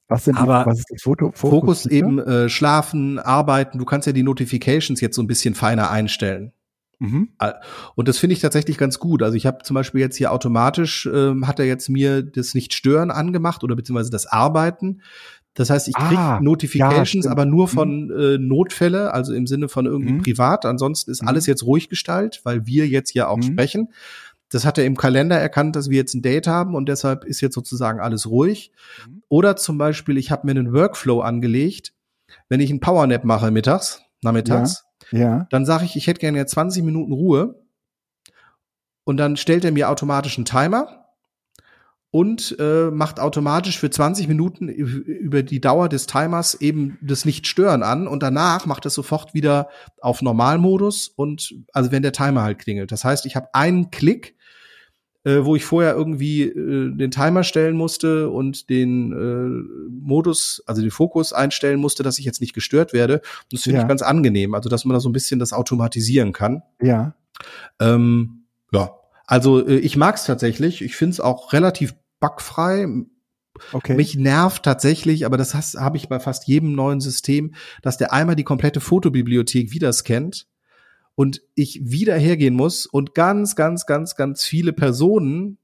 was 0.07 0.25
sind 0.25 0.37
aber 0.37 0.65
was 0.65 0.79
ist 0.79 0.91
das 0.91 1.01
Foto, 1.01 1.31
Fokus, 1.33 1.39
Fokus 1.39 1.85
eben 1.85 2.19
äh, 2.19 2.49
schlafen, 2.49 3.17
arbeiten. 3.17 3.77
Du 3.77 3.85
kannst 3.85 4.07
ja 4.07 4.13
die 4.13 4.23
Notifications 4.23 4.99
jetzt 4.99 5.15
so 5.15 5.21
ein 5.21 5.27
bisschen 5.27 5.55
feiner 5.55 5.89
einstellen. 5.89 6.51
Mhm. 6.99 7.29
Und 7.95 8.07
das 8.07 8.19
finde 8.19 8.33
ich 8.33 8.41
tatsächlich 8.41 8.77
ganz 8.77 8.99
gut. 8.99 9.23
Also 9.23 9.35
ich 9.35 9.45
habe 9.45 9.63
zum 9.63 9.73
Beispiel 9.73 10.01
jetzt 10.01 10.17
hier 10.17 10.31
automatisch, 10.31 11.09
ähm, 11.11 11.47
hat 11.47 11.59
er 11.59 11.65
jetzt 11.65 11.89
mir 11.89 12.21
das 12.21 12.53
Nicht-Stören 12.53 13.09
angemacht 13.09 13.63
oder 13.63 13.75
beziehungsweise 13.75 14.11
das 14.11 14.27
Arbeiten. 14.27 15.01
Das 15.53 15.69
heißt, 15.69 15.89
ich 15.89 15.95
krieg 15.95 16.17
ah, 16.17 16.39
Notifications, 16.41 17.25
ja, 17.25 17.31
aber 17.31 17.45
nur 17.45 17.67
von 17.67 18.05
mhm. 18.05 18.19
äh, 18.19 18.37
Notfälle, 18.37 19.13
also 19.13 19.33
im 19.33 19.47
Sinne 19.47 19.67
von 19.67 19.85
irgendwie 19.85 20.13
mhm. 20.13 20.21
privat. 20.21 20.65
Ansonsten 20.65 21.11
ist 21.11 21.23
mhm. 21.23 21.27
alles 21.27 21.45
jetzt 21.45 21.63
ruhig 21.63 21.89
gestaltet, 21.89 22.41
weil 22.45 22.65
wir 22.65 22.87
jetzt 22.87 23.13
ja 23.13 23.27
auch 23.27 23.37
mhm. 23.37 23.43
sprechen. 23.43 23.93
Das 24.49 24.65
hat 24.65 24.77
er 24.77 24.85
im 24.85 24.97
Kalender 24.97 25.37
erkannt, 25.37 25.75
dass 25.75 25.89
wir 25.89 25.97
jetzt 25.97 26.13
ein 26.13 26.21
Date 26.21 26.47
haben 26.47 26.75
und 26.75 26.87
deshalb 26.87 27.25
ist 27.25 27.41
jetzt 27.41 27.55
sozusagen 27.55 27.99
alles 27.99 28.29
ruhig. 28.29 28.71
Mhm. 29.05 29.23
Oder 29.27 29.57
zum 29.57 29.77
Beispiel, 29.77 30.17
ich 30.17 30.31
habe 30.31 30.45
mir 30.45 30.51
einen 30.51 30.73
Workflow 30.73 31.19
angelegt, 31.19 31.93
wenn 32.47 32.61
ich 32.61 32.69
einen 32.69 32.79
Powernap 32.79 33.25
mache 33.25 33.51
mittags, 33.51 34.01
nachmittags, 34.21 34.85
ja, 35.11 35.19
ja. 35.19 35.47
dann 35.49 35.65
sage 35.65 35.83
ich, 35.83 35.97
ich 35.97 36.07
hätte 36.07 36.21
gerne 36.21 36.37
jetzt 36.37 36.51
20 36.51 36.83
Minuten 36.83 37.11
Ruhe 37.11 37.61
und 39.03 39.17
dann 39.17 39.35
stellt 39.35 39.65
er 39.65 39.71
mir 39.73 39.89
automatisch 39.89 40.37
einen 40.37 40.45
Timer 40.45 41.00
und 42.11 42.57
äh, 42.59 42.91
macht 42.91 43.21
automatisch 43.21 43.79
für 43.79 43.89
20 43.89 44.27
Minuten 44.27 44.67
über 44.67 45.43
die 45.43 45.61
Dauer 45.61 45.87
des 45.87 46.07
Timers 46.07 46.55
eben 46.55 46.97
das 47.01 47.23
Nicht-Stören 47.23 47.83
an 47.83 48.05
und 48.05 48.21
danach 48.21 48.65
macht 48.65 48.85
es 48.85 48.93
sofort 48.93 49.33
wieder 49.33 49.69
auf 50.01 50.21
Normalmodus 50.21 51.07
und 51.07 51.55
also 51.71 51.91
wenn 51.91 52.03
der 52.03 52.11
Timer 52.11 52.43
halt 52.43 52.59
klingelt. 52.59 52.91
Das 52.91 53.05
heißt, 53.05 53.25
ich 53.25 53.37
habe 53.37 53.47
einen 53.53 53.91
Klick, 53.91 54.35
äh, 55.23 55.45
wo 55.45 55.55
ich 55.55 55.63
vorher 55.63 55.95
irgendwie 55.95 56.43
äh, 56.43 56.93
den 56.93 57.11
Timer 57.11 57.43
stellen 57.45 57.77
musste 57.77 58.29
und 58.29 58.69
den 58.69 59.13
äh, 59.13 59.89
Modus, 59.89 60.61
also 60.65 60.81
den 60.81 60.91
Fokus 60.91 61.31
einstellen 61.31 61.79
musste, 61.79 62.03
dass 62.03 62.19
ich 62.19 62.25
jetzt 62.25 62.41
nicht 62.41 62.53
gestört 62.53 62.91
werde. 62.91 63.15
Und 63.15 63.53
das 63.53 63.63
finde 63.63 63.77
ja. 63.77 63.83
ich 63.83 63.87
ganz 63.87 64.01
angenehm, 64.01 64.53
also 64.53 64.67
dass 64.67 64.83
man 64.83 64.95
da 64.95 64.99
so 64.99 65.07
ein 65.07 65.13
bisschen 65.13 65.39
das 65.39 65.53
automatisieren 65.53 66.33
kann. 66.33 66.63
Ja. 66.81 67.13
Ähm, 67.79 68.45
ja, 68.73 68.95
also 69.27 69.65
äh, 69.65 69.77
ich 69.77 69.95
mag 69.95 70.15
es 70.15 70.25
tatsächlich. 70.25 70.81
Ich 70.81 70.97
finde 70.97 71.13
es 71.13 71.19
auch 71.21 71.53
relativ 71.53 71.93
bugfrei. 72.21 72.87
Okay. 73.73 73.95
Mich 73.95 74.15
nervt 74.15 74.63
tatsächlich, 74.63 75.25
aber 75.25 75.35
das 75.35 75.53
habe 75.53 75.97
ich 75.97 76.07
bei 76.07 76.19
fast 76.21 76.47
jedem 76.47 76.73
neuen 76.73 77.01
System, 77.01 77.53
dass 77.81 77.97
der 77.97 78.13
einmal 78.13 78.37
die 78.37 78.45
komplette 78.45 78.79
Fotobibliothek 78.79 79.73
wieder 79.73 79.91
scannt 79.91 80.47
und 81.15 81.41
ich 81.55 81.81
wieder 81.83 82.15
hergehen 82.15 82.55
muss 82.55 82.85
und 82.85 83.13
ganz, 83.13 83.57
ganz, 83.57 83.85
ganz, 83.85 84.15
ganz 84.15 84.45
viele 84.45 84.71
Personen 84.71 85.57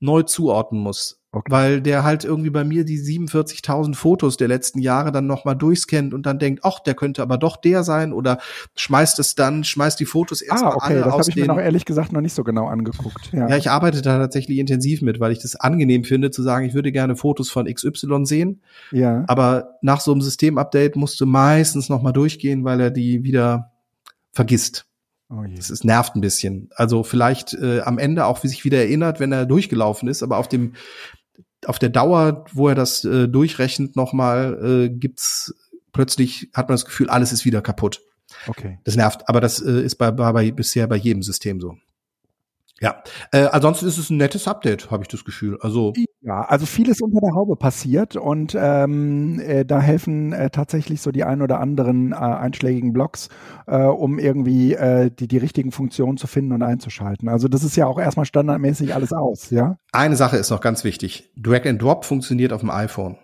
neu 0.00 0.22
zuordnen 0.22 0.80
muss. 0.80 1.20
Okay. 1.36 1.52
Weil 1.52 1.82
der 1.82 2.02
halt 2.02 2.24
irgendwie 2.24 2.48
bei 2.48 2.64
mir 2.64 2.86
die 2.86 2.98
47.000 2.98 3.94
Fotos 3.94 4.38
der 4.38 4.48
letzten 4.48 4.78
Jahre 4.78 5.12
dann 5.12 5.26
nochmal 5.26 5.54
durchscannt 5.54 6.14
und 6.14 6.24
dann 6.24 6.38
denkt, 6.38 6.60
ach, 6.64 6.80
der 6.80 6.94
könnte 6.94 7.20
aber 7.20 7.36
doch 7.36 7.58
der 7.58 7.84
sein 7.84 8.14
oder 8.14 8.38
schmeißt 8.74 9.18
es 9.18 9.34
dann, 9.34 9.62
schmeißt 9.62 10.00
die 10.00 10.06
Fotos 10.06 10.40
erstmal 10.40 10.72
ah, 10.72 10.76
okay, 10.76 10.94
alle 10.94 11.02
das 11.02 11.12
aus 11.12 11.28
ich 11.28 11.36
mir 11.36 11.46
noch 11.46 11.58
ehrlich 11.58 11.84
gesagt 11.84 12.10
noch 12.10 12.22
nicht 12.22 12.32
so 12.32 12.42
genau 12.42 12.68
angeguckt. 12.68 13.32
Ja. 13.32 13.50
ja, 13.50 13.56
ich 13.58 13.68
arbeite 13.68 14.00
da 14.00 14.16
tatsächlich 14.16 14.56
intensiv 14.56 15.02
mit, 15.02 15.20
weil 15.20 15.30
ich 15.30 15.38
das 15.38 15.56
angenehm 15.56 16.04
finde, 16.04 16.30
zu 16.30 16.42
sagen, 16.42 16.64
ich 16.64 16.72
würde 16.72 16.90
gerne 16.90 17.16
Fotos 17.16 17.50
von 17.50 17.66
XY 17.66 18.24
sehen. 18.24 18.62
Ja. 18.90 19.24
Aber 19.26 19.76
nach 19.82 20.00
so 20.00 20.12
einem 20.12 20.22
Systemupdate 20.22 20.96
musst 20.96 21.20
du 21.20 21.26
meistens 21.26 21.90
nochmal 21.90 22.14
durchgehen, 22.14 22.64
weil 22.64 22.80
er 22.80 22.90
die 22.90 23.24
wieder 23.24 23.72
vergisst. 24.32 24.86
Oh 25.28 25.42
das 25.56 25.70
ist, 25.70 25.84
nervt 25.84 26.14
ein 26.14 26.20
bisschen. 26.20 26.70
Also 26.76 27.02
vielleicht 27.02 27.52
äh, 27.54 27.80
am 27.80 27.98
Ende 27.98 28.26
auch 28.26 28.44
wie 28.44 28.48
sich 28.48 28.64
wieder 28.64 28.78
erinnert, 28.78 29.18
wenn 29.18 29.32
er 29.32 29.44
durchgelaufen 29.44 30.08
ist, 30.08 30.22
aber 30.22 30.38
auf 30.38 30.46
dem 30.46 30.74
auf 31.66 31.78
der 31.78 31.88
Dauer, 31.88 32.44
wo 32.52 32.68
er 32.68 32.74
das 32.74 33.04
äh, 33.04 33.28
durchrechnet 33.28 33.96
nochmal, 33.96 34.58
äh, 34.62 34.88
gibt's 34.88 35.54
plötzlich, 35.92 36.50
hat 36.54 36.68
man 36.68 36.74
das 36.74 36.84
Gefühl, 36.84 37.08
alles 37.08 37.32
ist 37.32 37.44
wieder 37.44 37.62
kaputt. 37.62 38.02
Okay. 38.46 38.78
Das 38.84 38.96
nervt, 38.96 39.28
aber 39.28 39.40
das 39.40 39.60
äh, 39.60 39.80
ist 39.80 39.96
bei, 39.96 40.10
bei, 40.10 40.50
bisher 40.50 40.86
bei 40.86 40.96
jedem 40.96 41.22
System 41.22 41.60
so. 41.60 41.76
Ja, 42.80 43.02
äh, 43.32 43.46
ansonsten 43.46 43.86
ist 43.86 43.96
es 43.96 44.10
ein 44.10 44.18
nettes 44.18 44.46
Update, 44.46 44.90
habe 44.90 45.02
ich 45.02 45.08
das 45.08 45.24
Gefühl. 45.24 45.58
Also 45.62 45.94
ja, 46.20 46.42
also 46.42 46.66
vieles 46.66 47.00
unter 47.00 47.20
der 47.20 47.34
Haube 47.34 47.56
passiert 47.56 48.16
und 48.16 48.54
ähm, 48.58 49.40
äh, 49.40 49.64
da 49.64 49.80
helfen 49.80 50.34
äh, 50.34 50.50
tatsächlich 50.50 51.00
so 51.00 51.10
die 51.10 51.24
ein 51.24 51.40
oder 51.40 51.58
anderen 51.58 52.12
äh, 52.12 52.16
einschlägigen 52.16 52.92
Blogs, 52.92 53.30
äh, 53.66 53.78
um 53.78 54.18
irgendwie 54.18 54.74
äh, 54.74 55.10
die 55.10 55.26
die 55.26 55.38
richtigen 55.38 55.72
Funktionen 55.72 56.18
zu 56.18 56.26
finden 56.26 56.52
und 56.52 56.62
einzuschalten. 56.62 57.30
Also 57.30 57.48
das 57.48 57.64
ist 57.64 57.76
ja 57.76 57.86
auch 57.86 57.98
erstmal 57.98 58.26
standardmäßig 58.26 58.94
alles 58.94 59.14
aus, 59.14 59.48
ja. 59.48 59.78
Eine 59.92 60.16
Sache 60.16 60.36
ist 60.36 60.50
noch 60.50 60.60
ganz 60.60 60.84
wichtig: 60.84 61.32
Drag 61.34 61.64
and 61.64 61.80
Drop 61.80 62.04
funktioniert 62.04 62.52
auf 62.52 62.60
dem 62.60 62.70
iPhone. 62.70 63.16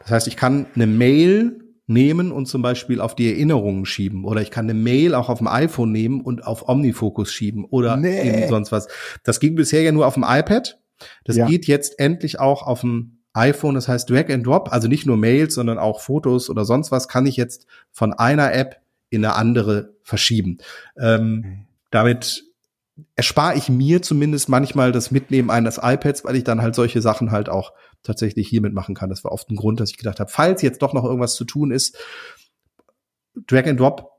Das 0.00 0.10
heißt, 0.10 0.28
ich 0.28 0.38
kann 0.38 0.64
eine 0.74 0.86
Mail 0.86 1.67
nehmen 1.88 2.30
und 2.32 2.46
zum 2.46 2.62
Beispiel 2.62 3.00
auf 3.00 3.16
die 3.16 3.32
Erinnerungen 3.32 3.86
schieben. 3.86 4.24
Oder 4.24 4.42
ich 4.42 4.50
kann 4.50 4.66
eine 4.66 4.74
Mail 4.74 5.14
auch 5.14 5.28
auf 5.28 5.38
dem 5.38 5.48
iPhone 5.48 5.90
nehmen 5.90 6.20
und 6.20 6.46
auf 6.46 6.68
Omnifocus 6.68 7.32
schieben 7.32 7.64
oder 7.64 7.96
nee. 7.96 8.46
sonst 8.48 8.70
was. 8.70 8.88
Das 9.24 9.40
ging 9.40 9.54
bisher 9.54 9.82
ja 9.82 9.90
nur 9.90 10.06
auf 10.06 10.14
dem 10.14 10.24
iPad. 10.26 10.78
Das 11.24 11.36
ja. 11.36 11.46
geht 11.46 11.66
jetzt 11.66 11.98
endlich 11.98 12.38
auch 12.38 12.62
auf 12.62 12.82
dem 12.82 13.18
iPhone. 13.32 13.74
Das 13.74 13.88
heißt 13.88 14.08
Drag 14.10 14.28
and 14.28 14.46
Drop, 14.46 14.70
also 14.70 14.86
nicht 14.86 15.06
nur 15.06 15.16
Mails, 15.16 15.54
sondern 15.54 15.78
auch 15.78 16.00
Fotos 16.00 16.50
oder 16.50 16.64
sonst 16.64 16.92
was, 16.92 17.08
kann 17.08 17.26
ich 17.26 17.36
jetzt 17.36 17.66
von 17.90 18.12
einer 18.12 18.52
App 18.52 18.82
in 19.08 19.24
eine 19.24 19.34
andere 19.34 19.94
verschieben. 20.02 20.58
Ähm, 21.00 21.44
okay. 21.44 21.64
Damit 21.90 22.44
erspare 23.16 23.56
ich 23.56 23.68
mir 23.68 24.02
zumindest 24.02 24.48
manchmal 24.48 24.92
das 24.92 25.10
Mitnehmen 25.10 25.50
eines 25.50 25.78
iPads, 25.82 26.24
weil 26.24 26.36
ich 26.36 26.44
dann 26.44 26.60
halt 26.60 26.74
solche 26.74 27.00
Sachen 27.00 27.30
halt 27.30 27.48
auch 27.48 27.72
tatsächlich 28.02 28.48
hiermit 28.48 28.72
machen 28.72 28.94
kann. 28.94 29.10
Das 29.10 29.24
war 29.24 29.32
oft 29.32 29.50
ein 29.50 29.56
Grund, 29.56 29.80
dass 29.80 29.90
ich 29.90 29.96
gedacht 29.96 30.20
habe, 30.20 30.30
falls 30.30 30.62
jetzt 30.62 30.82
doch 30.82 30.94
noch 30.94 31.04
irgendwas 31.04 31.34
zu 31.34 31.44
tun 31.44 31.70
ist, 31.70 31.96
Drag 33.46 33.66
and 33.66 33.78
Drop 33.78 34.18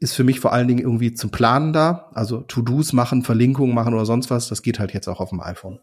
ist 0.00 0.14
für 0.14 0.24
mich 0.24 0.40
vor 0.40 0.52
allen 0.52 0.68
Dingen 0.68 0.80
irgendwie 0.80 1.12
zum 1.12 1.30
Planen 1.30 1.72
da. 1.72 2.10
Also 2.14 2.40
To-Dos 2.40 2.92
machen, 2.92 3.22
Verlinkungen 3.22 3.74
machen 3.74 3.94
oder 3.94 4.06
sonst 4.06 4.30
was. 4.30 4.48
Das 4.48 4.62
geht 4.62 4.78
halt 4.78 4.94
jetzt 4.94 5.08
auch 5.08 5.20
auf 5.20 5.30
dem 5.30 5.40
iPhone. 5.40 5.80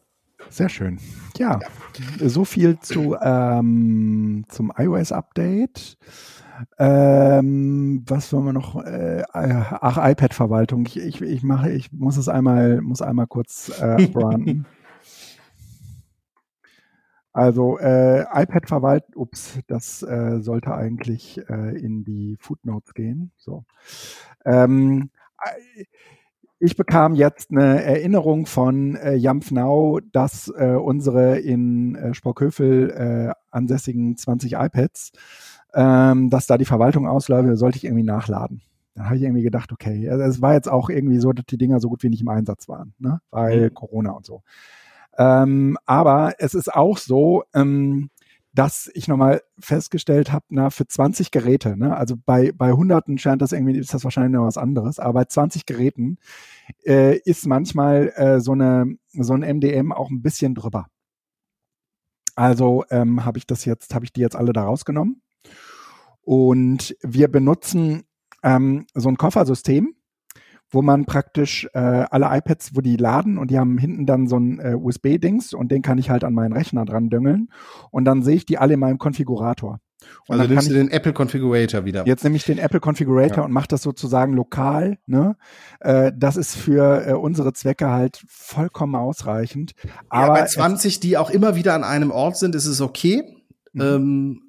Sehr 0.49 0.69
schön. 0.69 0.99
Ja, 1.37 1.59
ja. 1.59 2.29
so 2.29 2.45
viel 2.45 2.79
zu 2.79 3.17
ähm, 3.21 4.45
zum 4.47 4.71
iOS-Update. 4.77 5.97
Ähm, 6.77 8.03
was 8.07 8.31
wollen 8.31 8.45
wir 8.45 8.53
noch? 8.53 8.81
Äh, 8.81 9.23
ach, 9.33 9.97
iPad-Verwaltung. 9.97 10.85
Ich, 10.85 10.97
ich, 10.97 11.21
ich 11.21 11.43
mache, 11.43 11.71
ich 11.71 11.91
muss 11.91 12.15
es 12.15 12.29
einmal, 12.29 12.81
muss 12.81 13.01
einmal 13.01 13.27
kurz 13.27 13.71
äh, 13.81 14.07
branden. 14.13 14.65
Also 17.35 17.77
äh, 17.79 18.21
iPad 18.33 18.65
verwalten, 18.65 19.11
ups, 19.13 19.59
das 19.67 20.01
äh, 20.03 20.39
sollte 20.39 20.73
eigentlich 20.73 21.37
äh, 21.49 21.77
in 21.77 22.05
die 22.05 22.37
Footnotes 22.39 22.93
gehen. 22.93 23.33
So. 23.35 23.65
Ähm, 24.45 25.09
ich 26.59 26.77
bekam 26.77 27.13
jetzt 27.13 27.51
eine 27.51 27.83
Erinnerung 27.83 28.45
von 28.45 28.95
äh, 28.95 29.15
Jampfnau, 29.15 29.99
dass 30.13 30.47
äh, 30.47 30.77
unsere 30.81 31.37
in 31.39 31.95
äh, 31.95 32.13
Sprockhövel 32.13 32.91
äh, 32.91 33.33
ansässigen 33.51 34.15
20 34.15 34.53
iPads, 34.53 35.11
ähm, 35.73 36.29
dass 36.29 36.47
da 36.47 36.57
die 36.57 36.63
Verwaltung 36.63 37.05
ausläuft, 37.05 37.59
sollte 37.59 37.75
ich 37.75 37.83
irgendwie 37.83 38.05
nachladen. 38.05 38.61
Dann 38.93 39.07
habe 39.07 39.17
ich 39.17 39.23
irgendwie 39.23 39.43
gedacht, 39.43 39.73
okay, 39.73 40.07
es 40.07 40.41
war 40.41 40.53
jetzt 40.53 40.71
auch 40.71 40.89
irgendwie 40.89 41.19
so, 41.19 41.33
dass 41.33 41.45
die 41.47 41.57
Dinger 41.57 41.81
so 41.81 41.89
gut 41.89 42.01
wie 42.01 42.09
nicht 42.09 42.21
im 42.21 42.29
Einsatz 42.29 42.69
waren, 42.69 42.93
ne? 42.97 43.19
weil 43.29 43.71
mhm. 43.71 43.73
Corona 43.73 44.11
und 44.11 44.25
so. 44.25 44.41
Ähm, 45.17 45.77
aber 45.85 46.35
es 46.39 46.53
ist 46.53 46.73
auch 46.73 46.97
so, 46.97 47.43
ähm, 47.53 48.09
dass 48.53 48.89
ich 48.93 49.07
nochmal 49.09 49.41
festgestellt 49.59 50.31
habe, 50.31 50.45
na, 50.49 50.69
für 50.69 50.87
20 50.87 51.31
Geräte, 51.31 51.75
ne, 51.77 51.95
also 51.95 52.15
bei, 52.25 52.53
bei 52.53 52.71
Hunderten 52.71 53.17
scheint 53.17 53.41
das 53.41 53.51
irgendwie, 53.51 53.77
ist 53.77 53.93
das 53.93 54.05
wahrscheinlich 54.05 54.31
noch 54.31 54.45
was 54.45 54.57
anderes, 54.57 54.97
aber 54.97 55.13
bei 55.13 55.25
20 55.25 55.65
Geräten 55.65 56.17
äh, 56.85 57.17
ist 57.19 57.47
manchmal 57.47 58.13
äh, 58.15 58.39
so, 58.39 58.53
eine, 58.53 58.95
so 59.11 59.33
ein 59.33 59.41
MDM 59.41 59.91
auch 59.91 60.09
ein 60.09 60.21
bisschen 60.21 60.55
drüber. 60.55 60.87
Also 62.35 62.85
ähm, 62.89 63.25
habe 63.25 63.37
ich 63.37 63.45
das 63.45 63.65
jetzt, 63.65 63.93
habe 63.93 64.05
ich 64.05 64.13
die 64.13 64.21
jetzt 64.21 64.35
alle 64.35 64.53
da 64.53 64.63
rausgenommen. 64.63 65.21
Und 66.21 66.95
wir 67.01 67.27
benutzen 67.27 68.03
ähm, 68.43 68.87
so 68.93 69.09
ein 69.09 69.17
Koffersystem, 69.17 69.95
wo 70.75 70.81
man 70.81 71.05
praktisch 71.05 71.67
äh, 71.73 71.79
alle 71.79 72.27
iPads, 72.29 72.75
wo 72.75 72.81
die 72.81 72.97
laden 72.97 73.37
und 73.37 73.49
die 73.49 73.57
haben 73.57 73.77
hinten 73.77 74.05
dann 74.05 74.27
so 74.27 74.37
ein 74.37 74.59
äh, 74.59 74.75
USB-Dings 74.75 75.53
und 75.53 75.71
den 75.71 75.81
kann 75.81 75.97
ich 75.97 76.09
halt 76.09 76.23
an 76.23 76.33
meinen 76.33 76.53
Rechner 76.53 76.85
dran 76.85 77.09
düngeln 77.09 77.49
und 77.89 78.05
dann 78.05 78.21
sehe 78.21 78.35
ich 78.35 78.45
die 78.45 78.57
alle 78.57 78.75
in 78.75 78.79
meinem 78.79 78.99
Konfigurator. 78.99 79.79
Und 80.27 80.39
also 80.39 80.53
nimmst 80.53 80.69
du 80.69 80.73
den 80.73 80.89
Apple 80.89 81.13
Configurator 81.13 81.85
wieder. 81.85 82.05
Jetzt 82.05 82.23
nehme 82.23 82.35
ich 82.35 82.43
den 82.43 82.57
Apple 82.57 82.79
Configurator 82.79 83.37
ja. 83.37 83.43
und 83.43 83.51
mache 83.51 83.67
das 83.69 83.81
sozusagen 83.81 84.33
lokal. 84.33 84.97
Ne? 85.07 85.35
Äh, 85.79 86.11
das 86.15 86.35
ist 86.35 86.55
für 86.55 87.07
äh, 87.07 87.13
unsere 87.13 87.53
Zwecke 87.53 87.89
halt 87.89 88.21
vollkommen 88.27 88.95
ausreichend. 88.95 89.73
Aber 90.09 90.35
ja, 90.35 90.41
bei 90.41 90.45
20, 90.45 90.99
die 90.99 91.17
auch 91.17 91.29
immer 91.29 91.55
wieder 91.55 91.73
an 91.73 91.83
einem 91.83 92.11
Ort 92.11 92.37
sind, 92.37 92.53
ist 92.53 92.65
es 92.65 92.81
okay. 92.81 93.23
Mhm. 93.73 93.81
Ähm, 93.81 94.41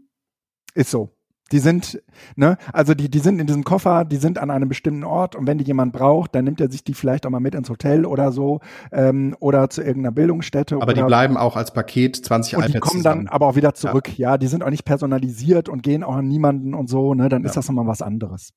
ist 0.75 0.91
so. 0.91 1.16
Die 1.53 1.61
sind, 1.61 2.03
ne, 2.35 2.59
also 2.73 2.95
die, 2.95 3.09
die 3.09 3.21
sind 3.21 3.39
in 3.39 3.47
diesem 3.47 3.63
Koffer, 3.63 4.05
die 4.05 4.17
sind 4.17 4.39
an 4.39 4.51
einem 4.51 4.69
bestimmten 4.69 5.05
Ort 5.05 5.37
und 5.37 5.47
wenn 5.47 5.59
die 5.59 5.65
jemand 5.65 5.93
braucht, 5.93 6.35
dann 6.35 6.45
nimmt 6.45 6.61
er 6.61 6.69
sich 6.69 6.83
die 6.83 6.95
vielleicht 6.95 7.25
auch 7.25 7.31
mal 7.31 7.39
mit 7.39 7.55
ins 7.55 7.71
Hotel 7.71 8.05
oder 8.05 8.33
so 8.33 8.61
ähm, 8.91 9.37
oder 9.39 9.71
zu 9.71 9.81
irgendeiner 9.81 10.11
Bildungsstätte. 10.11 10.77
Aber 10.81 10.93
die 10.93 11.05
bleiben 11.05 11.37
auch 11.37 11.55
als 11.55 11.73
Paket 11.73 12.17
20 12.17 12.57
und 12.57 12.61
iPads 12.63 12.73
die 12.73 12.79
kommen 12.81 12.97
zusammen. 12.99 13.27
dann 13.27 13.33
aber 13.33 13.47
auch 13.47 13.55
wieder 13.55 13.75
zurück. 13.75 14.19
Ja. 14.19 14.31
ja. 14.31 14.39
die 14.39 14.49
sind 14.49 14.65
auch 14.65 14.71
nicht 14.71 14.85
personalisiert 14.85 15.69
und 15.69 15.85
gehen 15.85 16.03
auch 16.03 16.17
an 16.17 16.27
niemanden 16.27 16.75
und 16.75 16.89
so, 16.89 17.15
ne, 17.15 17.29
dann 17.29 17.43
ja. 17.43 17.49
ist 17.49 17.57
das 17.57 17.69
nochmal 17.69 17.87
was 17.87 18.03
anderes. 18.03 18.53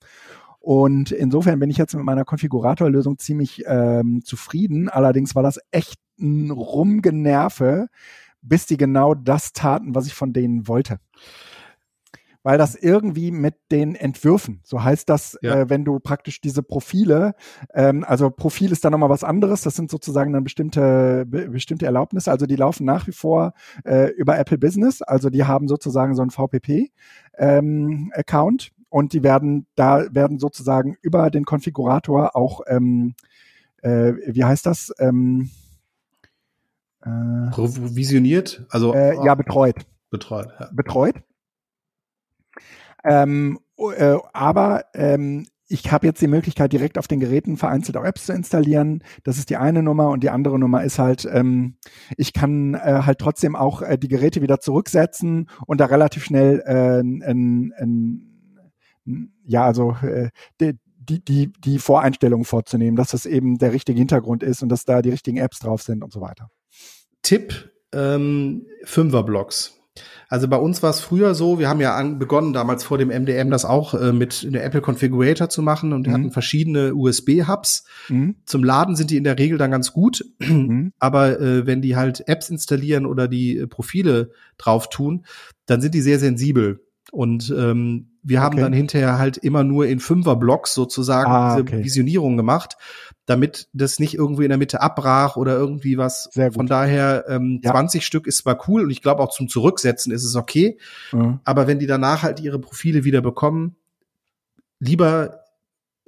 Und 0.60 1.12
insofern 1.12 1.60
bin 1.60 1.70
ich 1.70 1.78
jetzt 1.78 1.94
mit 1.94 2.04
meiner 2.04 2.26
Konfiguratorlösung 2.26 3.20
ziemlich 3.20 3.64
ähm, 3.68 4.22
zufrieden. 4.26 4.90
Allerdings 4.90 5.36
war 5.36 5.44
das 5.44 5.60
echt 5.72 6.00
ein 6.20 6.50
Rumgenerve, 6.52 7.88
bis 8.42 8.66
die 8.66 8.78
genau 8.78 9.14
das 9.14 9.54
taten, 9.54 9.94
was 9.96 10.08
ich 10.08 10.14
von 10.16 10.34
denen 10.34 10.68
wollte 10.68 11.00
weil 12.44 12.58
das 12.58 12.76
irgendwie 12.76 13.32
mit 13.32 13.56
den 13.72 13.96
Entwürfen, 13.96 14.60
so 14.64 14.84
heißt 14.84 15.10
das, 15.10 15.40
ja. 15.42 15.56
äh, 15.56 15.70
wenn 15.70 15.84
du 15.84 16.00
praktisch 16.00 16.40
diese 16.42 16.62
Profile, 16.64 17.34
ähm, 17.74 18.06
also 18.08 18.30
Profil 18.30 18.72
ist 18.72 18.86
dann 18.86 18.92
nochmal 18.92 19.10
was 19.10 19.26
anderes, 19.26 19.62
das 19.62 19.76
sind 19.76 19.92
sozusagen 19.92 20.34
dann 20.34 20.44
bestimmte, 20.44 21.26
be 21.28 21.50
bestimmte 21.50 21.86
Erlaubnisse, 21.86 22.32
also 22.32 22.46
die 22.46 22.56
laufen 22.56 22.86
nach 22.86 23.08
wie 23.08 23.12
vor 23.12 23.54
äh, 23.84 24.12
über 24.12 24.38
Apple 24.38 24.58
Business, 24.58 25.02
also 25.02 25.30
die 25.30 25.44
haben 25.44 25.68
sozusagen 25.68 26.16
so 26.16 26.22
einen 26.22 26.32
VPP-Account 26.32 28.68
ähm, 28.68 28.74
und 28.90 29.12
die 29.14 29.24
werden, 29.24 29.68
da 29.76 30.06
werden 30.14 30.40
sozusagen 30.40 30.96
über 31.02 31.30
den 31.30 31.44
Konfigurator 31.46 32.36
auch, 32.36 32.62
ähm, 32.68 33.16
äh, 33.82 34.14
wie 34.28 34.46
heißt 34.46 34.66
das? 34.66 34.94
Ähm, 35.00 35.50
äh, 37.02 37.10
Visioniert? 37.10 38.66
Also 38.70 38.94
äh, 38.94 39.16
ja, 39.26 39.36
betreut. 39.36 39.76
Betreut, 40.10 40.48
ja. 40.60 40.70
Betreut. 40.72 41.16
Ähm, 43.04 43.60
äh, 43.78 44.18
aber 44.34 44.86
ähm, 44.94 45.48
ich 45.70 45.92
habe 45.92 46.08
jetzt 46.08 46.22
die 46.22 46.28
Möglichkeit, 46.28 46.74
direkt 46.74 46.98
auf 46.98 47.08
den 47.08 47.20
Geräten 47.20 47.56
vereinzelt 47.56 47.96
auch 47.96 48.04
Apps 48.04 48.26
zu 48.26 48.34
installieren. 48.34 49.04
Das 49.24 49.38
ist 49.38 49.52
die 49.52 49.58
eine 49.58 49.84
Nummer 49.84 50.10
und 50.10 50.24
die 50.24 50.32
andere 50.32 50.58
Nummer 50.58 50.84
ist 50.84 50.98
halt, 50.98 51.30
ähm, 51.32 51.76
ich 52.18 52.34
kann 52.34 52.74
äh, 52.74 53.02
halt 53.06 53.20
trotzdem 53.20 53.56
auch 53.56 53.84
äh, 53.84 53.98
die 53.98 54.08
Geräte 54.08 54.42
wieder 54.42 54.60
zurücksetzen 54.60 55.48
und 55.68 55.80
da 55.80 55.86
relativ 55.86 56.24
schnell 56.26 56.64
äh, 56.66 57.00
n, 57.00 57.72
n, 57.78 58.30
ja, 59.46 59.64
also 59.64 59.96
äh, 60.02 60.30
die, 60.60 60.74
die, 60.98 61.24
die, 61.24 61.52
die 61.64 61.80
Voreinstellungen 61.80 62.46
vorzunehmen, 62.46 62.96
dass 62.96 63.12
das 63.12 63.28
eben 63.28 63.60
der 63.60 63.72
richtige 63.72 64.00
Hintergrund 64.00 64.42
ist 64.42 64.64
und 64.64 64.70
dass 64.70 64.86
da 64.86 65.04
die 65.04 65.12
richtigen 65.12 65.38
Apps 65.38 65.60
drauf 65.60 65.84
sind 65.84 66.04
und 66.04 66.12
so 66.12 66.20
weiter. 66.20 66.50
Tipp, 67.22 67.72
ähm, 67.94 68.66
Fünferblocks. 68.86 69.79
Also 70.28 70.48
bei 70.48 70.58
uns 70.58 70.84
war 70.84 70.92
es 70.92 71.00
früher 71.00 71.34
so, 71.34 71.60
wir 71.60 71.68
haben 71.68 71.82
ja 71.82 71.96
an, 71.96 72.20
begonnen 72.20 72.54
damals 72.54 72.84
vor 72.84 72.98
dem 72.98 73.10
MDM 73.10 73.50
das 73.50 73.66
auch 73.66 73.94
äh, 73.94 74.14
mit 74.14 74.48
der 74.54 74.64
Apple 74.64 74.82
Configurator 74.82 75.50
zu 75.50 75.62
machen 75.62 75.92
und 75.92 76.06
wir 76.06 76.12
mhm. 76.12 76.14
hatten 76.14 76.32
verschiedene 76.32 76.94
USB-Hubs. 76.94 77.86
Mhm. 78.10 78.36
Zum 78.46 78.64
Laden 78.64 78.96
sind 78.96 79.12
die 79.12 79.18
in 79.18 79.24
der 79.24 79.40
Regel 79.40 79.58
dann 79.58 79.72
ganz 79.72 79.92
gut, 79.92 80.24
mhm. 80.40 80.94
aber 81.00 81.40
äh, 81.40 81.66
wenn 81.66 81.82
die 81.82 81.96
halt 81.96 82.28
Apps 82.28 82.50
installieren 82.50 83.06
oder 83.06 83.28
die 83.28 83.58
äh, 83.58 83.68
Profile 83.68 84.32
drauf 84.58 84.90
tun, 84.90 85.26
dann 85.66 85.82
sind 85.82 85.96
die 85.96 86.02
sehr 86.02 86.20
sensibel. 86.20 86.86
Und 87.12 87.54
ähm, 87.58 88.12
wir 88.22 88.42
haben 88.42 88.54
okay. 88.54 88.64
dann 88.64 88.74
hinterher 88.74 89.18
halt 89.18 89.38
immer 89.38 89.64
nur 89.64 89.88
in 89.88 90.00
Fünfer-Blocks 90.00 90.74
sozusagen 90.74 91.32
ah, 91.32 91.56
diese 91.56 91.62
okay. 91.62 91.84
Visionierung 91.84 92.38
gemacht, 92.38 92.78
damit 93.30 93.68
das 93.74 94.00
nicht 94.00 94.16
irgendwie 94.16 94.44
in 94.44 94.50
der 94.50 94.58
Mitte 94.58 94.82
abbrach 94.82 95.36
oder 95.38 95.56
irgendwie 95.56 95.98
was. 96.00 96.30
Sehr 96.32 96.48
gut. 96.48 96.56
Von 96.56 96.66
daher 96.66 97.26
ähm, 97.28 97.62
ja. 97.64 97.72
20 97.72 98.04
Stück 98.04 98.26
ist 98.26 98.38
zwar 98.38 98.68
cool 98.68 98.84
und 98.84 98.90
ich 98.90 99.04
glaube 99.04 99.22
auch 99.22 99.30
zum 99.30 99.48
Zurücksetzen 99.48 100.12
ist 100.12 100.24
es 100.24 100.36
okay, 100.36 100.80
mhm. 101.12 101.40
aber 101.44 101.68
wenn 101.68 101.78
die 101.78 101.88
danach 101.88 102.24
halt 102.24 102.40
ihre 102.40 102.60
Profile 102.60 103.04
wieder 103.04 103.22
bekommen, 103.22 103.76
lieber 104.80 105.44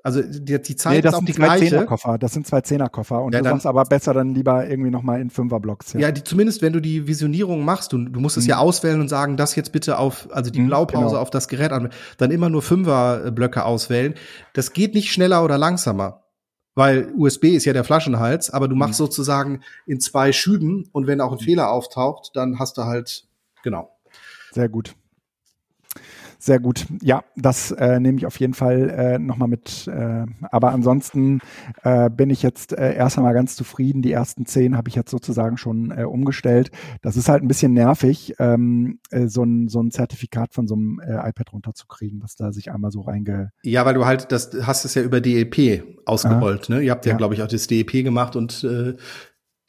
Also 0.03 0.23
die, 0.23 0.59
die 0.59 0.75
Zeit 0.75 0.93
nee, 0.93 1.01
das 1.01 1.13
ist 1.13 1.19
auch 1.19 1.25
die 1.25 1.33
gleiche. 1.33 1.67
Zehnerkoffer. 1.67 2.17
Das 2.17 2.33
sind 2.33 2.47
zwei 2.47 2.61
Zehnerkoffer 2.61 3.21
und 3.21 3.33
ja, 3.33 3.39
du 3.39 3.43
dann, 3.43 3.53
sagst 3.53 3.67
aber 3.67 3.83
besser 3.83 4.15
dann 4.15 4.33
lieber 4.33 4.67
irgendwie 4.67 4.89
noch 4.89 5.03
mal 5.03 5.21
in 5.21 5.29
Fünferblocks. 5.29 5.93
Ja, 5.93 5.99
ja 5.99 6.11
die, 6.11 6.23
zumindest 6.23 6.63
wenn 6.63 6.73
du 6.73 6.79
die 6.79 7.07
Visionierung 7.07 7.63
machst, 7.63 7.93
du, 7.93 7.99
du 7.99 8.19
musst 8.19 8.37
es 8.37 8.45
mhm. 8.45 8.49
ja 8.49 8.57
auswählen 8.57 8.99
und 8.99 9.09
sagen, 9.09 9.37
das 9.37 9.55
jetzt 9.55 9.71
bitte 9.71 9.99
auf, 9.99 10.27
also 10.31 10.49
die 10.49 10.61
mhm, 10.61 10.67
Blaupause 10.67 11.09
genau. 11.09 11.21
auf 11.21 11.29
das 11.29 11.47
Gerät 11.47 11.71
an, 11.71 11.89
dann 12.17 12.31
immer 12.31 12.49
nur 12.49 12.63
Fünferblöcke 12.63 13.63
auswählen. 13.63 14.15
Das 14.53 14.73
geht 14.73 14.95
nicht 14.95 15.11
schneller 15.11 15.43
oder 15.43 15.59
langsamer, 15.59 16.20
weil 16.75 17.11
USB 17.15 17.45
ist 17.45 17.65
ja 17.65 17.73
der 17.73 17.83
Flaschenhals, 17.83 18.49
aber 18.49 18.67
du 18.67 18.75
machst 18.75 18.99
mhm. 18.99 19.05
sozusagen 19.05 19.61
in 19.85 19.99
zwei 19.99 20.31
Schüben 20.31 20.87
und 20.91 21.07
wenn 21.07 21.21
auch 21.21 21.31
ein 21.31 21.39
Fehler 21.39 21.71
auftaucht, 21.71 22.31
dann 22.35 22.59
hast 22.59 22.77
du 22.77 22.83
halt 22.83 23.25
genau. 23.63 23.95
Sehr 24.51 24.69
gut. 24.69 24.95
Sehr 26.41 26.59
gut. 26.59 26.87
Ja, 27.03 27.23
das 27.35 27.69
äh, 27.69 27.99
nehme 27.99 28.17
ich 28.17 28.25
auf 28.25 28.39
jeden 28.39 28.55
Fall 28.55 28.89
äh, 28.89 29.19
nochmal 29.19 29.47
mit. 29.47 29.87
Äh, 29.87 30.25
aber 30.49 30.71
ansonsten 30.71 31.39
äh, 31.83 32.09
bin 32.09 32.31
ich 32.31 32.41
jetzt 32.41 32.73
äh, 32.73 32.95
erst 32.95 33.19
einmal 33.19 33.35
ganz 33.35 33.55
zufrieden. 33.55 34.01
Die 34.01 34.11
ersten 34.11 34.47
zehn 34.47 34.75
habe 34.75 34.89
ich 34.89 34.95
jetzt 34.95 35.11
sozusagen 35.11 35.57
schon 35.57 35.91
äh, 35.91 36.03
umgestellt. 36.03 36.71
Das 37.03 37.15
ist 37.15 37.29
halt 37.29 37.43
ein 37.43 37.47
bisschen 37.47 37.73
nervig, 37.73 38.33
ähm, 38.39 38.97
äh, 39.11 39.27
so, 39.27 39.43
ein, 39.43 39.67
so 39.67 39.83
ein 39.83 39.91
Zertifikat 39.91 40.55
von 40.55 40.67
so 40.67 40.73
einem 40.73 40.99
äh, 40.99 41.29
iPad 41.29 41.53
runterzukriegen, 41.53 42.23
was 42.23 42.35
da 42.35 42.51
sich 42.51 42.71
einmal 42.71 42.89
so 42.89 43.01
reinge. 43.01 43.51
Ja, 43.61 43.85
weil 43.85 43.93
du 43.93 44.07
halt, 44.07 44.31
das 44.31 44.49
hast 44.63 44.83
es 44.83 44.95
ja 44.95 45.03
über 45.03 45.21
DEP 45.21 45.83
ausgerollt. 46.07 46.69
Ne? 46.69 46.81
Ihr 46.81 46.89
habt 46.89 47.05
ja, 47.05 47.11
ja. 47.11 47.17
glaube 47.19 47.35
ich, 47.35 47.43
auch 47.43 47.47
das 47.47 47.67
DEP 47.67 48.03
gemacht 48.03 48.35
und 48.35 48.63
äh, 48.63 48.95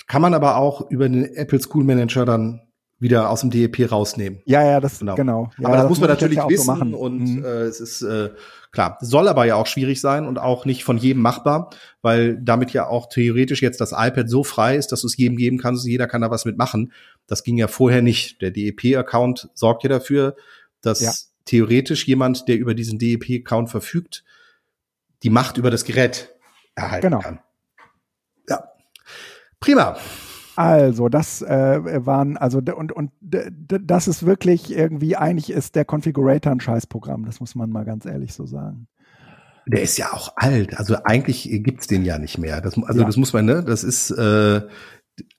kann 0.06 0.22
man 0.22 0.32
aber 0.32 0.56
auch 0.56 0.90
über 0.90 1.06
den 1.06 1.24
Apple 1.36 1.60
School 1.60 1.84
Manager 1.84 2.24
dann 2.24 2.62
wieder 3.02 3.30
aus 3.30 3.40
dem 3.40 3.50
DEP 3.50 3.90
rausnehmen. 3.90 4.40
Ja, 4.44 4.64
ja, 4.64 4.80
das 4.80 5.00
genau. 5.00 5.16
genau. 5.16 5.50
Ja, 5.58 5.66
aber 5.66 5.74
das, 5.74 5.82
das 5.82 5.88
muss 5.90 6.00
man 6.00 6.08
natürlich 6.08 6.38
wissen 6.38 6.92
so 6.92 6.96
und 6.96 7.18
mhm. 7.18 7.44
äh, 7.44 7.62
es 7.62 7.80
ist 7.80 8.02
äh, 8.02 8.30
klar, 8.70 8.96
soll 9.00 9.26
aber 9.26 9.44
ja 9.44 9.56
auch 9.56 9.66
schwierig 9.66 10.00
sein 10.00 10.24
und 10.24 10.38
auch 10.38 10.64
nicht 10.66 10.84
von 10.84 10.98
jedem 10.98 11.20
machbar, 11.20 11.70
weil 12.00 12.38
damit 12.40 12.72
ja 12.72 12.86
auch 12.86 13.08
theoretisch 13.08 13.60
jetzt 13.60 13.80
das 13.80 13.90
iPad 13.90 14.30
so 14.30 14.44
frei 14.44 14.76
ist, 14.76 14.92
dass 14.92 15.00
du 15.00 15.08
es 15.08 15.16
jedem 15.16 15.36
geben 15.36 15.58
kannst, 15.58 15.84
jeder 15.84 16.06
kann 16.06 16.22
da 16.22 16.30
was 16.30 16.44
mitmachen. 16.44 16.92
Das 17.26 17.42
ging 17.42 17.58
ja 17.58 17.66
vorher 17.66 18.02
nicht. 18.02 18.40
Der 18.40 18.52
DEP-Account 18.52 19.50
sorgt 19.54 19.82
ja 19.82 19.88
dafür, 19.88 20.36
dass 20.80 21.00
ja. 21.00 21.12
theoretisch 21.44 22.06
jemand, 22.06 22.46
der 22.46 22.56
über 22.56 22.74
diesen 22.74 23.00
DEP-Account 23.00 23.68
verfügt, 23.68 24.22
die 25.24 25.30
Macht 25.30 25.56
über 25.56 25.72
das 25.72 25.84
Gerät 25.84 26.30
erhalten 26.76 27.08
genau. 27.08 27.18
kann. 27.18 27.40
Ja. 28.48 28.62
Prima. 29.58 29.96
Also, 30.56 31.08
das 31.08 31.42
äh, 31.42 32.06
waren, 32.06 32.36
also, 32.36 32.58
und, 32.58 32.92
und 32.92 33.10
das 33.20 34.08
ist 34.08 34.26
wirklich 34.26 34.70
irgendwie, 34.70 35.16
eigentlich 35.16 35.50
ist 35.50 35.76
der 35.76 35.86
Configurator 35.90 36.52
ein 36.52 36.60
Scheißprogramm, 36.60 37.24
das 37.24 37.40
muss 37.40 37.54
man 37.54 37.70
mal 37.70 37.84
ganz 37.84 38.06
ehrlich 38.06 38.34
so 38.34 38.46
sagen. 38.46 38.88
Der 39.66 39.82
ist 39.82 39.96
ja 39.96 40.12
auch 40.12 40.32
alt, 40.36 40.78
also 40.78 40.96
eigentlich 41.04 41.48
gibt's 41.62 41.86
den 41.86 42.04
ja 42.04 42.18
nicht 42.18 42.38
mehr. 42.38 42.60
Das, 42.60 42.76
also, 42.82 43.00
ja. 43.00 43.06
das 43.06 43.16
muss 43.16 43.32
man, 43.32 43.44
ne, 43.44 43.62
das 43.64 43.84
ist, 43.84 44.10
äh, 44.10 44.62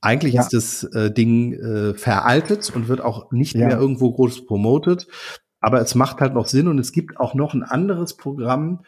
eigentlich 0.02 0.35
ja. 0.35 0.41
ist 0.41 0.53
das 0.53 0.84
äh, 0.94 1.11
Ding 1.11 1.53
äh, 1.53 1.94
veraltet 1.94 2.72
und 2.76 2.88
wird 2.88 3.02
auch 3.02 3.31
nicht 3.31 3.56
ja. 3.56 3.68
mehr 3.68 3.77
irgendwo 3.77 4.14
groß 4.14 4.45
promotet. 4.45 5.07
Aber 5.60 5.80
es 5.81 5.95
macht 5.95 6.19
halt 6.19 6.34
noch 6.34 6.48
Sinn 6.48 6.68
und 6.68 6.77
es 6.80 6.91
gibt 6.91 7.19
auch 7.19 7.35
noch 7.35 7.53
ein 7.53 7.64
anderes 7.64 8.18
Programm, 8.18 8.84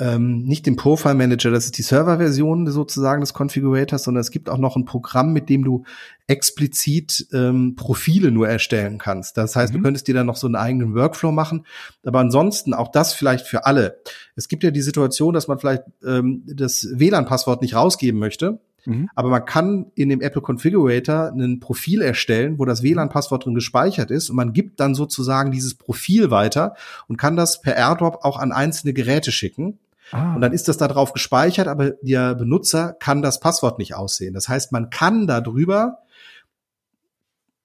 ähm, 0.00 0.42
nicht 0.44 0.66
den 0.66 0.76
Profile 0.76 1.14
Manager, 1.14 1.50
das 1.50 1.66
ist 1.66 1.76
die 1.76 1.82
Serverversion 1.82 2.66
sozusagen 2.66 3.20
des 3.20 3.34
Configurators, 3.34 4.02
sondern 4.04 4.22
es 4.22 4.30
gibt 4.30 4.48
auch 4.48 4.58
noch 4.58 4.74
ein 4.74 4.86
Programm, 4.86 5.32
mit 5.32 5.50
dem 5.50 5.62
du 5.62 5.84
explizit 6.26 7.26
ähm, 7.32 7.74
Profile 7.76 8.30
nur 8.30 8.48
erstellen 8.48 8.98
kannst. 8.98 9.36
Das 9.36 9.56
heißt, 9.56 9.72
mhm. 9.72 9.78
du 9.78 9.82
könntest 9.82 10.08
dir 10.08 10.14
dann 10.14 10.26
noch 10.26 10.36
so 10.36 10.46
einen 10.46 10.56
eigenen 10.56 10.94
Workflow 10.94 11.32
machen. 11.32 11.66
Aber 12.04 12.20
ansonsten 12.20 12.72
auch 12.72 12.88
das 12.88 13.12
vielleicht 13.12 13.46
für 13.46 13.66
alle. 13.66 14.00
Es 14.36 14.48
gibt 14.48 14.64
ja 14.64 14.70
die 14.70 14.80
Situation, 14.80 15.34
dass 15.34 15.48
man 15.48 15.58
vielleicht 15.58 15.82
ähm, 16.04 16.44
das 16.46 16.88
WLAN-Passwort 16.92 17.60
nicht 17.60 17.74
rausgeben 17.74 18.18
möchte. 18.18 18.58
Mhm. 18.86 19.10
Aber 19.14 19.28
man 19.28 19.44
kann 19.44 19.92
in 19.94 20.08
dem 20.08 20.22
Apple 20.22 20.40
Configurator 20.40 21.32
ein 21.32 21.60
Profil 21.60 22.00
erstellen, 22.00 22.58
wo 22.58 22.64
das 22.64 22.82
WLAN-Passwort 22.82 23.44
drin 23.44 23.54
gespeichert 23.54 24.10
ist 24.10 24.30
und 24.30 24.36
man 24.36 24.54
gibt 24.54 24.80
dann 24.80 24.94
sozusagen 24.94 25.50
dieses 25.50 25.74
Profil 25.74 26.30
weiter 26.30 26.74
und 27.06 27.18
kann 27.18 27.36
das 27.36 27.60
per 27.60 27.76
AirDrop 27.76 28.24
auch 28.24 28.38
an 28.38 28.52
einzelne 28.52 28.94
Geräte 28.94 29.32
schicken. 29.32 29.78
Ah. 30.12 30.34
Und 30.34 30.40
dann 30.40 30.52
ist 30.52 30.68
das 30.68 30.76
da 30.76 30.88
drauf 30.88 31.12
gespeichert, 31.12 31.68
aber 31.68 31.90
der 32.02 32.34
Benutzer 32.34 32.94
kann 32.98 33.22
das 33.22 33.40
Passwort 33.40 33.78
nicht 33.78 33.94
aussehen. 33.94 34.34
Das 34.34 34.48
heißt, 34.48 34.72
man 34.72 34.90
kann 34.90 35.26
darüber 35.26 35.98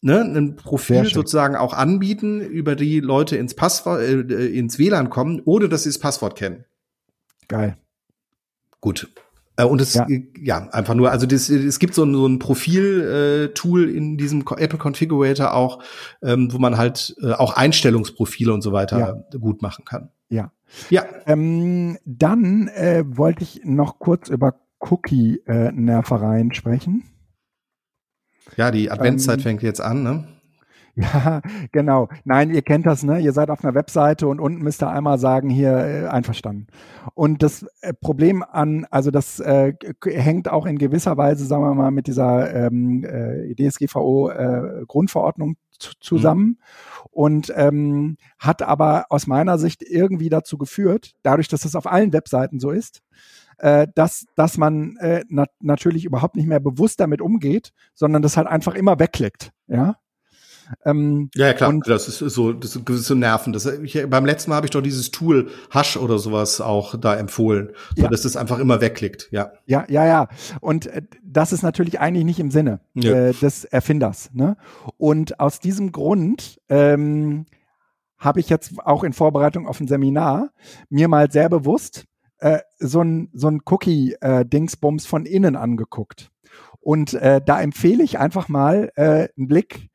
ne, 0.01 0.21
ein 0.21 0.55
Profil 0.55 1.05
sozusagen 1.05 1.55
auch 1.55 1.73
anbieten, 1.73 2.39
über 2.41 2.75
die 2.75 2.99
Leute 2.99 3.37
ins 3.37 3.55
Passwort, 3.55 4.01
äh, 4.01 4.47
ins 4.47 4.77
WLAN 4.77 5.09
kommen, 5.09 5.41
ohne 5.45 5.67
dass 5.67 5.83
sie 5.83 5.89
das 5.89 5.99
Passwort 5.99 6.37
kennen. 6.37 6.65
Geil. 7.47 7.77
Gut. 8.81 9.09
Äh, 9.57 9.63
und 9.63 9.81
es, 9.81 9.95
ja. 9.95 10.07
ja, 10.39 10.69
einfach 10.69 10.93
nur, 10.93 11.11
also 11.11 11.25
das, 11.25 11.49
es 11.49 11.79
gibt 11.79 11.95
so 11.95 12.03
ein, 12.03 12.13
so 12.13 12.27
ein 12.27 12.39
Profil-Tool 12.39 13.89
äh, 13.89 13.93
in 13.93 14.17
diesem 14.17 14.41
Apple 14.41 14.79
Configurator 14.79 15.53
auch, 15.53 15.81
ähm, 16.21 16.51
wo 16.51 16.59
man 16.59 16.77
halt 16.77 17.15
äh, 17.21 17.31
auch 17.31 17.55
Einstellungsprofile 17.55 18.53
und 18.53 18.61
so 18.61 18.71
weiter 18.71 18.99
ja. 18.99 19.37
gut 19.39 19.61
machen 19.61 19.85
kann. 19.85 20.09
Ja. 20.89 21.05
Ähm, 21.25 21.97
dann 22.05 22.67
äh, 22.69 23.03
wollte 23.05 23.43
ich 23.43 23.61
noch 23.63 23.99
kurz 23.99 24.29
über 24.29 24.59
Cookie-Nervereien 24.79 26.53
sprechen. 26.53 27.03
Ja, 28.57 28.71
die 28.71 28.91
Adventszeit 28.91 29.39
ähm, 29.39 29.43
fängt 29.43 29.63
jetzt 29.63 29.81
an, 29.81 30.03
ne? 30.03 30.27
Ja, 30.95 31.41
genau. 31.71 32.07
Nein, 32.23 32.53
ihr 32.53 32.61
kennt 32.61 32.85
das, 32.85 33.03
ne? 33.03 33.19
Ihr 33.19 33.33
seid 33.33 33.49
auf 33.49 33.63
einer 33.63 33.75
Webseite 33.75 34.27
und 34.27 34.39
unten 34.39 34.63
müsst 34.63 34.81
ihr 34.81 34.89
einmal 34.89 35.17
sagen, 35.17 35.49
hier 35.49 35.77
äh, 35.77 36.07
einverstanden. 36.07 36.67
Und 37.13 37.43
das 37.43 37.65
äh, 37.81 37.93
Problem 37.93 38.43
an, 38.43 38.85
also 38.89 39.11
das 39.11 39.39
äh, 39.39 39.73
hängt 40.05 40.49
auch 40.49 40.65
in 40.65 40.77
gewisser 40.77 41.17
Weise, 41.17 41.45
sagen 41.45 41.63
wir 41.63 41.73
mal, 41.73 41.91
mit 41.91 42.07
dieser 42.07 42.53
ähm, 42.53 43.03
äh, 43.03 43.53
DSGVO 43.55 44.29
äh, 44.29 44.85
Grundverordnung 44.87 45.57
zusammen 45.99 46.45
mhm. 46.45 46.57
und 47.11 47.53
ähm, 47.55 48.17
hat 48.39 48.61
aber 48.61 49.07
aus 49.09 49.27
meiner 49.27 49.57
Sicht 49.57 49.83
irgendwie 49.83 50.29
dazu 50.29 50.57
geführt, 50.57 51.11
dadurch, 51.21 51.49
dass 51.49 51.65
es 51.65 51.75
auf 51.75 51.85
allen 51.85 52.13
Webseiten 52.13 52.61
so 52.61 52.71
ist, 52.71 53.01
äh, 53.57 53.87
dass, 53.93 54.25
dass 54.35 54.57
man 54.57 54.95
äh, 54.97 55.25
nat 55.27 55.49
natürlich 55.59 56.05
überhaupt 56.05 56.37
nicht 56.37 56.47
mehr 56.47 56.61
bewusst 56.61 57.01
damit 57.01 57.21
umgeht, 57.21 57.71
sondern 57.93 58.21
das 58.21 58.37
halt 58.37 58.47
einfach 58.47 58.75
immer 58.75 58.99
wegklickt. 58.99 59.51
Ja. 59.67 59.97
Ähm, 60.85 61.29
ja, 61.35 61.47
ja, 61.47 61.53
klar, 61.53 61.69
und, 61.69 61.87
das 61.87 62.07
ist 62.07 62.19
so, 62.19 62.53
das 62.53 62.75
ist 62.75 63.05
so 63.05 63.15
Nerven. 63.15 63.53
Das, 63.53 63.65
ich, 63.65 64.05
beim 64.09 64.25
letzten 64.25 64.49
Mal 64.49 64.57
habe 64.57 64.67
ich 64.67 64.71
doch 64.71 64.81
dieses 64.81 65.11
Tool 65.11 65.49
Hush 65.73 65.97
oder 65.97 66.19
sowas 66.19 66.61
auch 66.61 66.95
da 66.99 67.15
empfohlen, 67.15 67.71
so 67.95 68.03
ja. 68.03 68.09
dass 68.09 68.23
das 68.23 68.35
einfach 68.35 68.59
immer 68.59 68.81
wegklickt, 68.81 69.29
ja. 69.31 69.51
Ja, 69.65 69.85
ja, 69.89 70.05
ja. 70.05 70.27
Und 70.61 70.87
äh, 70.87 71.01
das 71.23 71.53
ist 71.53 71.61
natürlich 71.61 71.99
eigentlich 71.99 72.25
nicht 72.25 72.39
im 72.39 72.51
Sinne 72.51 72.79
ja. 72.93 73.11
äh, 73.11 73.33
des 73.33 73.65
Erfinders. 73.65 74.29
Ne? 74.33 74.57
Und 74.97 75.39
aus 75.39 75.59
diesem 75.59 75.91
Grund 75.91 76.59
ähm, 76.69 77.45
habe 78.17 78.39
ich 78.39 78.49
jetzt 78.49 78.73
auch 78.83 79.03
in 79.03 79.13
Vorbereitung 79.13 79.67
auf 79.67 79.79
ein 79.79 79.87
Seminar 79.87 80.49
mir 80.89 81.07
mal 81.07 81.31
sehr 81.31 81.49
bewusst 81.49 82.05
äh, 82.39 82.59
so 82.79 83.01
ein, 83.01 83.29
so 83.33 83.47
ein 83.47 83.61
Cookie-Dingsbums 83.65 85.05
äh, 85.05 85.07
von 85.07 85.25
innen 85.25 85.55
angeguckt. 85.55 86.31
Und 86.79 87.13
äh, 87.15 87.41
da 87.43 87.61
empfehle 87.61 88.03
ich 88.03 88.19
einfach 88.19 88.47
mal 88.47 88.91
äh, 88.95 89.29
einen 89.37 89.47
Blick 89.47 89.89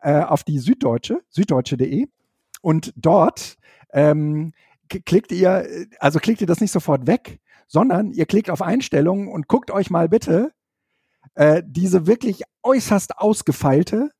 äh, 0.00 0.22
auf 0.22 0.44
die 0.44 0.58
Süddeutsche, 0.58 1.22
süddeutsche.de 1.30 2.08
und 2.62 2.92
dort 2.96 3.56
ähm, 3.92 4.52
klickt 4.88 5.32
ihr, 5.32 5.66
also 5.98 6.18
klickt 6.18 6.40
ihr 6.40 6.46
das 6.46 6.60
nicht 6.60 6.72
sofort 6.72 7.06
weg, 7.06 7.40
sondern 7.66 8.12
ihr 8.12 8.26
klickt 8.26 8.50
auf 8.50 8.62
Einstellungen 8.62 9.28
und 9.28 9.48
guckt 9.48 9.70
euch 9.70 9.90
mal 9.90 10.08
bitte 10.08 10.52
äh, 11.34 11.62
diese 11.64 12.06
wirklich 12.06 12.42
äußerst 12.62 13.18
ausgefeilte 13.18 14.10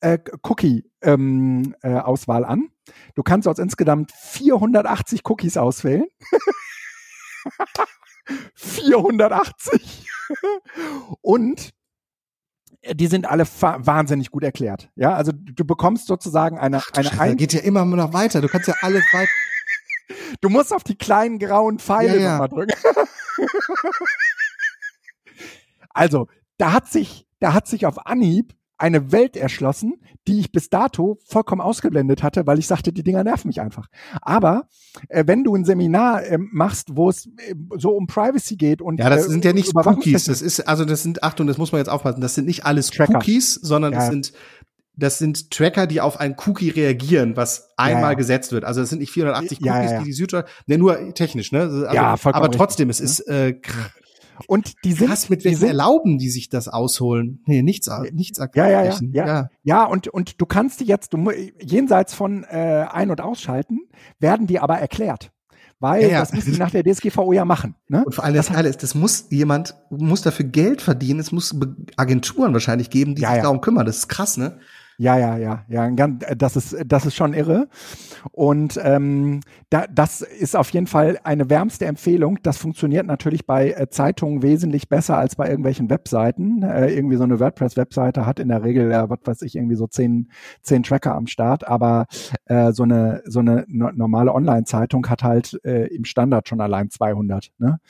äh, 0.00 0.18
Cookie-Auswahl 0.42 2.42
ähm, 2.42 2.44
äh, 2.44 2.46
an. 2.46 2.68
Du 3.14 3.22
kannst 3.22 3.48
aus 3.48 3.58
insgesamt 3.58 4.12
480 4.12 5.22
Cookies 5.24 5.56
auswählen. 5.56 6.06
480. 8.54 10.06
und 11.20 11.70
die 12.94 13.06
sind 13.06 13.26
alle 13.26 13.44
wahnsinnig 13.46 14.30
gut 14.30 14.44
erklärt. 14.44 14.90
Ja, 14.96 15.14
also 15.14 15.32
du 15.32 15.64
bekommst 15.64 16.06
sozusagen 16.06 16.58
eine, 16.58 16.78
Ach, 16.78 16.90
eine 16.94 17.20
ein 17.20 17.36
geht 17.36 17.52
ja 17.52 17.60
immer 17.60 17.84
noch 17.84 18.12
weiter. 18.12 18.40
Du 18.40 18.48
kannst 18.48 18.68
ja 18.68 18.74
alle 18.82 18.98
weiter. 19.12 19.30
Du 20.40 20.50
musst 20.50 20.72
auf 20.72 20.84
die 20.84 20.96
kleinen 20.96 21.40
grauen 21.40 21.80
Pfeile 21.80 22.16
ja, 22.16 22.22
ja. 22.22 22.32
nochmal 22.32 22.48
drücken. 22.48 22.78
also, 25.90 26.28
da 26.58 26.72
hat 26.72 26.86
sich, 26.86 27.26
da 27.40 27.54
hat 27.54 27.66
sich 27.66 27.86
auf 27.86 28.06
Anhieb 28.06 28.54
eine 28.78 29.12
Welt 29.12 29.36
erschlossen, 29.36 29.94
die 30.26 30.40
ich 30.40 30.52
bis 30.52 30.68
dato 30.68 31.18
vollkommen 31.24 31.60
ausgeblendet 31.60 32.22
hatte, 32.22 32.46
weil 32.46 32.58
ich 32.58 32.66
sagte, 32.66 32.92
die 32.92 33.02
Dinger 33.02 33.24
nerven 33.24 33.48
mich 33.48 33.60
einfach. 33.60 33.88
Aber 34.20 34.68
äh, 35.08 35.24
wenn 35.26 35.44
du 35.44 35.54
ein 35.54 35.64
Seminar 35.64 36.24
äh, 36.24 36.38
machst, 36.38 36.96
wo 36.96 37.08
es 37.08 37.26
äh, 37.26 37.54
so 37.76 37.90
um 37.90 38.06
Privacy 38.06 38.56
geht 38.56 38.82
und 38.82 38.98
ja, 38.98 39.08
das 39.08 39.26
äh, 39.26 39.30
sind 39.30 39.44
ja 39.44 39.52
nicht 39.52 39.74
Cookies, 39.74 40.24
das 40.24 40.42
ist 40.42 40.60
also 40.60 40.84
das 40.84 41.02
sind 41.02 41.22
Achtung, 41.22 41.46
das 41.46 41.58
muss 41.58 41.72
man 41.72 41.80
jetzt 41.80 41.88
aufpassen, 41.88 42.20
das 42.20 42.34
sind 42.34 42.46
nicht 42.46 42.66
alles 42.66 42.90
Tracker. 42.90 43.16
Cookies, 43.16 43.54
sondern 43.54 43.92
ja. 43.92 44.00
das 44.00 44.08
sind 44.08 44.32
das 44.98 45.18
sind 45.18 45.50
Tracker, 45.50 45.86
die 45.86 46.00
auf 46.00 46.18
ein 46.18 46.36
Cookie 46.46 46.70
reagieren, 46.70 47.36
was 47.36 47.68
einmal 47.76 48.02
ja, 48.02 48.10
ja. 48.10 48.14
gesetzt 48.14 48.52
wird. 48.52 48.64
Also 48.64 48.80
das 48.80 48.88
sind 48.88 49.00
nicht 49.00 49.12
480 49.12 49.60
Cookies, 49.60 49.90
die 49.98 50.04
die 50.04 50.12
Süddeutsche, 50.12 50.48
ne, 50.66 50.78
nur 50.78 51.14
technisch, 51.14 51.52
ne? 51.52 51.60
Also, 51.60 51.84
ja, 51.84 52.16
aber 52.22 52.50
trotzdem, 52.50 52.88
richtig, 52.88 53.04
es 53.04 53.18
ist 53.20 53.28
äh, 53.28 53.60
und 54.46 54.74
die 54.84 54.92
sind 54.92 55.08
Krass, 55.08 55.28
mit 55.28 55.44
welchen 55.44 55.66
erlauben 55.66 56.18
die 56.18 56.30
sich 56.30 56.48
das 56.48 56.68
ausholen? 56.68 57.42
Nee, 57.46 57.62
nichts 57.62 57.90
nichts 58.12 58.38
ja, 58.38 58.48
ja, 58.54 58.84
ja, 58.84 58.98
ja, 59.12 59.48
ja. 59.62 59.84
Und 59.84 60.08
und 60.08 60.40
du 60.40 60.46
kannst 60.46 60.80
die 60.80 60.84
jetzt 60.84 61.12
du 61.12 61.30
jenseits 61.60 62.14
von 62.14 62.44
äh, 62.44 62.86
ein- 62.90 63.10
und 63.10 63.20
ausschalten, 63.20 63.80
werden 64.18 64.46
die 64.46 64.58
aber 64.58 64.78
erklärt. 64.78 65.32
Weil 65.78 66.04
ja, 66.04 66.08
ja. 66.08 66.20
das 66.20 66.32
müssen 66.32 66.52
die 66.52 66.58
nach 66.58 66.70
der 66.70 66.82
DSGVO 66.84 67.34
ja 67.34 67.44
machen. 67.44 67.74
Ne? 67.88 68.02
Und 68.04 68.14
vor 68.14 68.24
allem 68.24 68.34
das, 68.34 68.48
das, 68.48 68.76
das 68.78 68.94
muss 68.94 69.26
jemand, 69.30 69.74
muss 69.90 70.22
dafür 70.22 70.46
Geld 70.46 70.80
verdienen, 70.80 71.20
es 71.20 71.32
muss 71.32 71.54
Agenturen 71.96 72.54
wahrscheinlich 72.54 72.88
geben, 72.88 73.14
die 73.14 73.22
ja, 73.22 73.34
sich 73.34 73.42
darum 73.42 73.60
kümmern. 73.60 73.84
Das 73.84 73.98
ist 73.98 74.08
krass, 74.08 74.38
ne? 74.38 74.58
Ja, 74.98 75.18
ja, 75.18 75.36
ja, 75.36 75.64
ja, 75.68 75.90
das 75.90 76.56
ist, 76.56 76.76
das 76.86 77.04
ist 77.04 77.14
schon 77.14 77.34
irre. 77.34 77.68
Und 78.32 78.80
ähm, 78.82 79.40
da, 79.68 79.86
das 79.92 80.22
ist 80.22 80.56
auf 80.56 80.70
jeden 80.70 80.86
Fall 80.86 81.18
eine 81.22 81.50
wärmste 81.50 81.84
Empfehlung. 81.84 82.38
Das 82.42 82.56
funktioniert 82.56 83.06
natürlich 83.06 83.46
bei 83.46 83.72
äh, 83.72 83.88
Zeitungen 83.90 84.42
wesentlich 84.42 84.88
besser 84.88 85.18
als 85.18 85.36
bei 85.36 85.48
irgendwelchen 85.48 85.90
Webseiten. 85.90 86.62
Äh, 86.62 86.94
irgendwie 86.94 87.16
so 87.16 87.24
eine 87.24 87.40
WordPress-Webseite 87.40 88.24
hat 88.24 88.40
in 88.40 88.48
der 88.48 88.64
Regel, 88.64 88.90
äh, 88.90 89.10
was 89.10 89.18
weiß 89.24 89.42
ich, 89.42 89.56
irgendwie 89.56 89.76
so 89.76 89.86
zehn, 89.86 90.30
zehn 90.62 90.82
Tracker 90.82 91.14
am 91.14 91.26
Start, 91.26 91.66
aber 91.68 92.06
äh, 92.46 92.72
so 92.72 92.84
eine 92.84 93.22
so 93.26 93.40
eine 93.40 93.64
no 93.68 93.90
normale 93.92 94.32
Online-Zeitung 94.32 95.06
hat 95.08 95.22
halt 95.22 95.60
äh, 95.64 95.86
im 95.94 96.04
Standard 96.04 96.48
schon 96.48 96.60
allein 96.60 96.90
200. 96.90 97.52
Ne? 97.58 97.80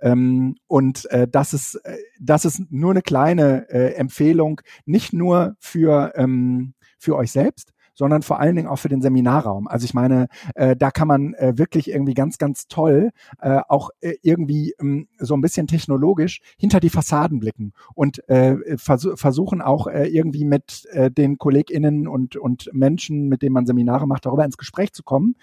Ähm, 0.00 0.56
und 0.66 1.08
äh, 1.10 1.28
das 1.28 1.52
ist 1.52 1.76
äh, 1.84 1.96
das 2.20 2.44
ist 2.44 2.62
nur 2.70 2.90
eine 2.90 3.02
kleine 3.02 3.68
äh, 3.70 3.94
Empfehlung, 3.94 4.60
nicht 4.84 5.12
nur 5.12 5.56
für 5.58 6.12
ähm, 6.16 6.74
für 6.98 7.16
euch 7.16 7.32
selbst, 7.32 7.72
sondern 7.96 8.22
vor 8.22 8.38
allen 8.38 8.54
Dingen 8.54 8.68
auch 8.68 8.78
für 8.78 8.88
den 8.88 9.02
Seminarraum. 9.02 9.66
Also 9.66 9.84
ich 9.84 9.94
meine, 9.94 10.28
äh, 10.54 10.76
da 10.76 10.90
kann 10.90 11.08
man 11.08 11.34
äh, 11.34 11.56
wirklich 11.56 11.90
irgendwie 11.90 12.14
ganz, 12.14 12.38
ganz 12.38 12.68
toll 12.68 13.10
äh, 13.40 13.60
auch 13.68 13.90
äh, 14.00 14.14
irgendwie 14.22 14.74
ähm, 14.78 15.08
so 15.18 15.34
ein 15.34 15.40
bisschen 15.40 15.66
technologisch 15.66 16.40
hinter 16.58 16.78
die 16.78 16.90
Fassaden 16.90 17.40
blicken 17.40 17.72
und 17.94 18.28
äh, 18.28 18.76
vers 18.76 19.08
versuchen 19.14 19.62
auch 19.62 19.86
äh, 19.86 20.06
irgendwie 20.08 20.44
mit 20.44 20.86
äh, 20.90 21.10
den 21.10 21.38
KollegInnen 21.38 22.06
und, 22.06 22.36
und 22.36 22.68
Menschen, 22.72 23.28
mit 23.28 23.42
denen 23.42 23.54
man 23.54 23.66
Seminare 23.66 24.06
macht, 24.06 24.26
darüber 24.26 24.44
ins 24.44 24.58
Gespräch 24.58 24.92
zu 24.92 25.02
kommen. 25.02 25.36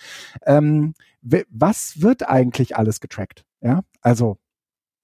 Ähm, 0.45 0.93
was 1.21 2.01
wird 2.01 2.27
eigentlich 2.29 2.75
alles 2.77 2.99
getrackt? 2.99 3.45
Ja, 3.61 3.81
also 4.01 4.37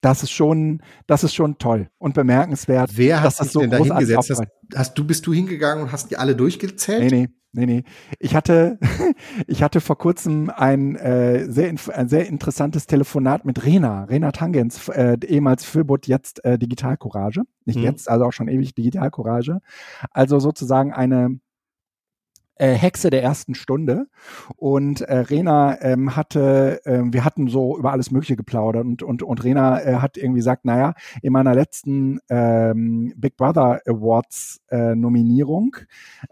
das 0.00 0.22
ist 0.22 0.30
schon, 0.30 0.82
das 1.06 1.24
ist 1.24 1.34
schon 1.34 1.58
toll 1.58 1.88
und 1.98 2.14
bemerkenswert. 2.14 2.92
Wer 2.94 3.22
hat 3.22 3.36
sich 3.36 3.50
so 3.50 3.60
denn 3.60 3.70
da 3.70 3.76
hingesetzt? 3.78 4.30
Hast, 4.30 4.42
hast, 4.74 4.98
du, 4.98 5.06
bist 5.06 5.26
du 5.26 5.32
hingegangen 5.32 5.84
und 5.84 5.92
hast 5.92 6.10
die 6.10 6.16
alle 6.16 6.34
durchgezählt? 6.34 7.10
Nee, 7.10 7.20
nee. 7.20 7.28
Nee, 7.52 7.66
nee. 7.66 7.84
Ich 8.20 8.36
hatte, 8.36 8.78
ich 9.48 9.62
hatte 9.64 9.80
vor 9.80 9.98
kurzem 9.98 10.50
ein, 10.50 10.94
äh, 10.94 11.50
sehr, 11.50 11.74
ein 11.92 12.08
sehr 12.08 12.28
interessantes 12.28 12.86
Telefonat 12.86 13.44
mit 13.44 13.64
Rena, 13.64 14.04
Rena 14.04 14.30
Tangens, 14.30 14.88
äh, 14.88 15.16
ehemals 15.26 15.64
Föbot, 15.64 16.06
jetzt 16.06 16.44
äh, 16.44 16.58
Digitalcourage. 16.58 17.42
Nicht 17.64 17.78
mhm. 17.78 17.84
jetzt, 17.84 18.08
also 18.08 18.26
auch 18.26 18.32
schon 18.32 18.46
ewig 18.46 18.76
Digitalcourage. 18.76 19.58
Also 20.12 20.38
sozusagen 20.38 20.92
eine, 20.92 21.40
äh, 22.60 22.74
Hexe 22.74 23.08
der 23.10 23.22
ersten 23.22 23.54
Stunde. 23.54 24.06
Und 24.56 25.00
äh, 25.00 25.16
Rena 25.16 25.80
ähm, 25.80 26.14
hatte, 26.14 26.80
äh, 26.84 27.00
wir 27.04 27.24
hatten 27.24 27.48
so 27.48 27.78
über 27.78 27.92
alles 27.92 28.10
Mögliche 28.10 28.36
geplaudert 28.36 28.84
und, 28.84 29.02
und, 29.02 29.22
und 29.22 29.42
Rena 29.42 29.80
äh, 29.80 29.94
hat 29.96 30.18
irgendwie 30.18 30.40
gesagt, 30.40 30.66
naja, 30.66 30.94
in 31.22 31.32
meiner 31.32 31.54
letzten 31.54 32.20
ähm, 32.28 33.14
Big 33.16 33.36
Brother 33.36 33.80
Awards 33.86 34.60
äh, 34.68 34.94
Nominierung 34.94 35.76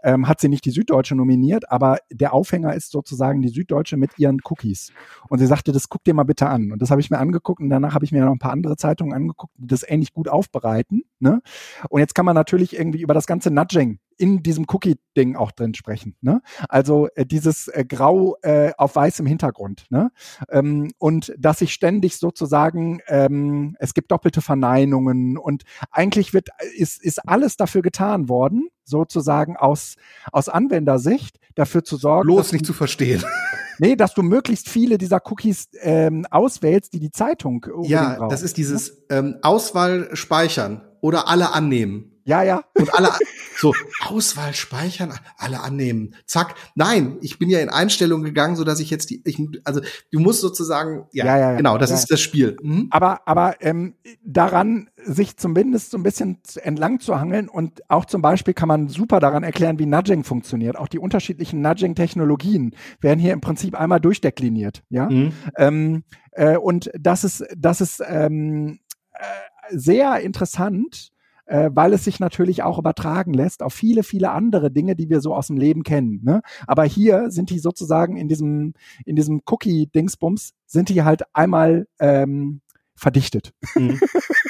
ähm, 0.03 0.27
hat 0.27 0.39
sie 0.39 0.49
nicht 0.49 0.65
die 0.65 0.71
Süddeutsche 0.71 1.15
nominiert, 1.15 1.71
aber 1.71 1.97
der 2.11 2.33
Aufhänger 2.33 2.75
ist 2.75 2.91
sozusagen 2.91 3.41
die 3.41 3.49
Süddeutsche 3.49 3.97
mit 3.97 4.11
ihren 4.19 4.39
Cookies. 4.43 4.93
Und 5.29 5.39
sie 5.39 5.47
sagte, 5.47 5.71
das 5.71 5.89
guck 5.89 6.03
dir 6.03 6.13
mal 6.13 6.23
bitte 6.23 6.47
an. 6.47 6.71
Und 6.71 6.81
das 6.81 6.91
habe 6.91 7.01
ich 7.01 7.09
mir 7.09 7.17
angeguckt 7.17 7.59
und 7.59 7.69
danach 7.69 7.95
habe 7.95 8.05
ich 8.05 8.11
mir 8.11 8.23
noch 8.23 8.31
ein 8.31 8.39
paar 8.39 8.53
andere 8.53 8.77
Zeitungen 8.77 9.13
angeguckt, 9.13 9.53
die 9.57 9.67
das 9.67 9.83
ähnlich 9.87 10.13
gut 10.13 10.29
aufbereiten. 10.29 11.01
Ne? 11.19 11.41
Und 11.89 12.01
jetzt 12.01 12.13
kann 12.13 12.25
man 12.25 12.35
natürlich 12.35 12.77
irgendwie 12.77 13.01
über 13.01 13.15
das 13.15 13.25
ganze 13.25 13.49
Nudging 13.49 13.99
in 14.19 14.43
diesem 14.43 14.65
Cookie-Ding 14.67 15.35
auch 15.35 15.51
drin 15.51 15.73
sprechen. 15.73 16.15
Ne? 16.21 16.41
Also 16.67 17.07
äh, 17.15 17.25
dieses 17.25 17.69
äh, 17.69 17.85
Grau 17.85 18.35
äh, 18.41 18.71
auf 18.77 18.95
weißem 18.95 19.25
Hintergrund. 19.25 19.85
Ne? 19.89 20.11
Ähm, 20.49 20.91
und 20.97 21.33
dass 21.37 21.61
ich 21.61 21.73
ständig 21.73 22.17
sozusagen, 22.17 22.99
ähm, 23.07 23.75
es 23.79 23.93
gibt 23.93 24.11
doppelte 24.11 24.41
Verneinungen 24.41 25.37
und 25.37 25.63
eigentlich 25.89 26.33
wird, 26.33 26.49
ist, 26.75 27.01
ist 27.01 27.27
alles 27.27 27.55
dafür 27.55 27.81
getan 27.81 28.27
worden, 28.27 28.67
sozusagen 28.83 29.55
aus, 29.55 29.95
aus 30.31 30.49
Anwendersicht 30.49 31.39
dafür 31.55 31.83
zu 31.83 31.95
sorgen. 31.95 32.27
Bloß 32.27 32.51
nicht 32.51 32.65
zu 32.65 32.73
verstehen. 32.73 33.23
Nee, 33.81 33.95
dass 33.95 34.13
du 34.13 34.23
möglichst 34.23 34.67
viele 34.67 34.97
dieser 34.97 35.21
Cookies 35.23 35.69
ähm, 35.79 36.25
auswählst, 36.29 36.91
die 36.91 36.99
die 36.99 37.11
Zeitung 37.11 37.65
Ja, 37.83 38.15
braucht. 38.15 38.33
das 38.33 38.41
ist 38.41 38.57
dieses 38.57 39.05
ähm, 39.09 39.37
Auswahl 39.41 40.09
speichern 40.17 40.81
oder 40.99 41.29
alle 41.29 41.53
annehmen. 41.53 42.08
Ja, 42.23 42.43
ja. 42.43 42.63
Und 42.75 42.93
alle, 42.93 43.09
so, 43.57 43.73
Auswahl 44.05 44.53
speichern, 44.53 45.13
alle 45.37 45.61
annehmen. 45.61 46.15
Zack. 46.25 46.55
Nein, 46.75 47.17
ich 47.21 47.39
bin 47.39 47.49
ja 47.49 47.59
in 47.59 47.69
Einstellungen 47.69 48.25
gegangen, 48.25 48.55
so 48.55 48.63
dass 48.63 48.79
ich 48.79 48.89
jetzt 48.89 49.09
die, 49.09 49.21
ich, 49.25 49.39
also 49.63 49.81
du 50.11 50.19
musst 50.19 50.41
sozusagen, 50.41 51.07
ja, 51.11 51.25
ja, 51.25 51.37
ja 51.37 51.55
genau, 51.57 51.77
das 51.77 51.89
ja. 51.89 51.97
ist 51.97 52.11
das 52.11 52.21
Spiel. 52.21 52.57
Mhm. 52.61 52.87
Aber, 52.91 53.27
aber 53.27 53.55
ähm, 53.61 53.95
daran 54.23 54.89
sich 55.03 55.37
zumindest 55.37 55.91
so 55.91 55.97
ein 55.97 56.03
bisschen 56.03 56.39
entlang 56.55 56.99
zu 56.99 57.19
hangeln 57.19 57.49
und 57.49 57.89
auch 57.89 58.05
zum 58.05 58.21
Beispiel 58.21 58.53
kann 58.53 58.67
man 58.67 58.89
super 58.89 59.19
daran 59.19 59.43
erklären, 59.43 59.79
wie 59.79 59.85
Nudging 59.85 60.23
funktioniert. 60.23 60.77
Auch 60.77 60.87
die 60.87 60.99
unterschiedlichen 60.99 61.61
Nudging-Technologien 61.61 62.75
werden 63.01 63.19
hier 63.19 63.33
im 63.33 63.41
Prinzip 63.41 63.79
einmal 63.79 63.99
durchdekliniert, 63.99 64.83
ja. 64.89 65.09
Mhm. 65.09 65.33
Ähm, 65.57 66.03
äh, 66.31 66.57
und 66.57 66.89
das 66.97 67.23
ist, 67.23 67.45
das 67.57 67.81
ist 67.81 68.01
ähm, 68.05 68.79
äh, 69.13 69.23
sehr 69.71 70.19
interessant 70.19 71.11
äh, 71.49 71.71
weil 71.73 71.93
es 71.93 72.03
sich 72.03 72.19
natürlich 72.19 72.63
auch 72.63 72.77
übertragen 72.77 73.33
lässt 73.33 73.63
auf 73.63 73.73
viele, 73.73 74.03
viele 74.03 74.31
andere 74.31 74.71
Dinge, 74.71 74.95
die 74.95 75.09
wir 75.09 75.19
so 75.19 75.33
aus 75.33 75.47
dem 75.47 75.57
Leben 75.57 75.83
kennen. 75.83 76.21
Ne? 76.23 76.41
Aber 76.67 76.85
hier 76.85 77.31
sind 77.31 77.49
die 77.49 77.59
sozusagen 77.59 78.17
in 78.17 78.27
diesem, 78.27 78.73
in 79.05 79.15
diesem 79.15 79.41
Cookie-Dingsbums, 79.45 80.53
sind 80.67 80.89
die 80.89 81.03
halt 81.03 81.23
einmal 81.33 81.87
ähm, 81.99 82.61
verdichtet. 82.95 83.53
Mhm. 83.75 83.99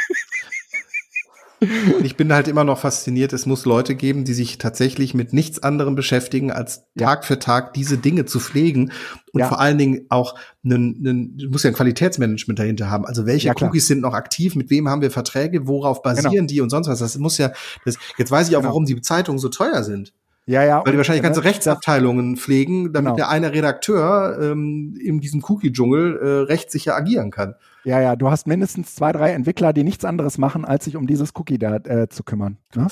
ich 2.04 2.16
bin 2.16 2.32
halt 2.32 2.48
immer 2.48 2.64
noch 2.64 2.80
fasziniert, 2.80 3.34
es 3.34 3.46
muss 3.46 3.66
Leute 3.66 3.96
geben, 3.96 4.24
die 4.24 4.34
sich 4.34 4.58
tatsächlich 4.58 5.14
mit 5.14 5.34
nichts 5.34 5.62
anderem 5.62 5.96
beschäftigen, 5.96 6.52
als 6.52 6.84
Tag 6.98 7.26
für 7.26 7.40
Tag 7.40 7.74
diese 7.74 7.98
Dinge 7.98 8.26
zu 8.26 8.40
pflegen 8.40 8.92
und 9.34 9.42
ja. 9.42 9.48
vor 9.48 9.60
allen 9.60 9.78
Dingen 9.78 10.06
auch 10.10 10.36
einen, 10.64 10.98
einen, 11.06 11.38
du 11.38 11.50
musst 11.50 11.64
ja 11.64 11.72
ein 11.72 11.76
Qualitätsmanagement 11.76 12.60
dahinter 12.60 12.90
haben. 12.90 13.06
Also 13.06 13.26
welche 13.26 13.48
ja, 13.48 13.54
Cookies 13.60 13.88
sind 13.88 14.02
noch 14.02 14.14
aktiv, 14.14 14.56
mit 14.56 14.70
wem 14.70 14.88
haben 14.90 15.02
wir 15.02 15.12
Verträge, 15.12 15.68
worauf 15.68 16.02
basieren 16.02 16.32
genau. 16.32 16.48
die 16.48 16.62
und 16.62 16.70
sonst 16.70 16.88
was. 16.88 17.00
Das 17.00 17.18
muss 17.18 17.38
ja, 17.38 17.52
das, 17.86 17.98
jetzt 18.18 18.32
weiß 18.32 18.50
ich 18.50 18.56
auch, 18.56 18.62
genau. 18.62 18.70
warum 18.72 18.86
die 18.86 19.02
Zeitungen 19.02 19.40
so 19.40 19.50
teuer 19.50 19.84
sind. 19.84 20.14
Ja, 20.50 20.64
ja. 20.64 20.84
Weil 20.84 20.94
die 20.94 20.98
wahrscheinlich 20.98 21.22
ganze 21.22 21.44
Rechtsabteilungen 21.44 22.36
pflegen, 22.36 22.92
damit 22.92 23.10
genau. 23.10 23.16
der 23.18 23.30
eine 23.30 23.54
Redakteur 23.54 24.40
ähm, 24.42 24.98
in 25.00 25.20
diesem 25.20 25.44
Cookie-Dschungel 25.48 26.18
äh, 26.18 26.28
rechtssicher 26.46 26.96
agieren 26.96 27.30
kann. 27.30 27.54
Ja, 27.84 28.02
ja, 28.02 28.16
du 28.16 28.32
hast 28.32 28.48
mindestens 28.48 28.96
zwei, 28.96 29.12
drei 29.12 29.34
Entwickler, 29.34 29.74
die 29.74 29.84
nichts 29.84 30.06
anderes 30.06 30.40
machen, 30.40 30.66
als 30.66 30.86
sich 30.86 30.96
um 30.96 31.06
dieses 31.06 31.36
Cookie 31.36 31.60
da 31.60 31.76
äh, 31.76 32.10
zu 32.10 32.24
kümmern. 32.24 32.58
Ne? 32.74 32.88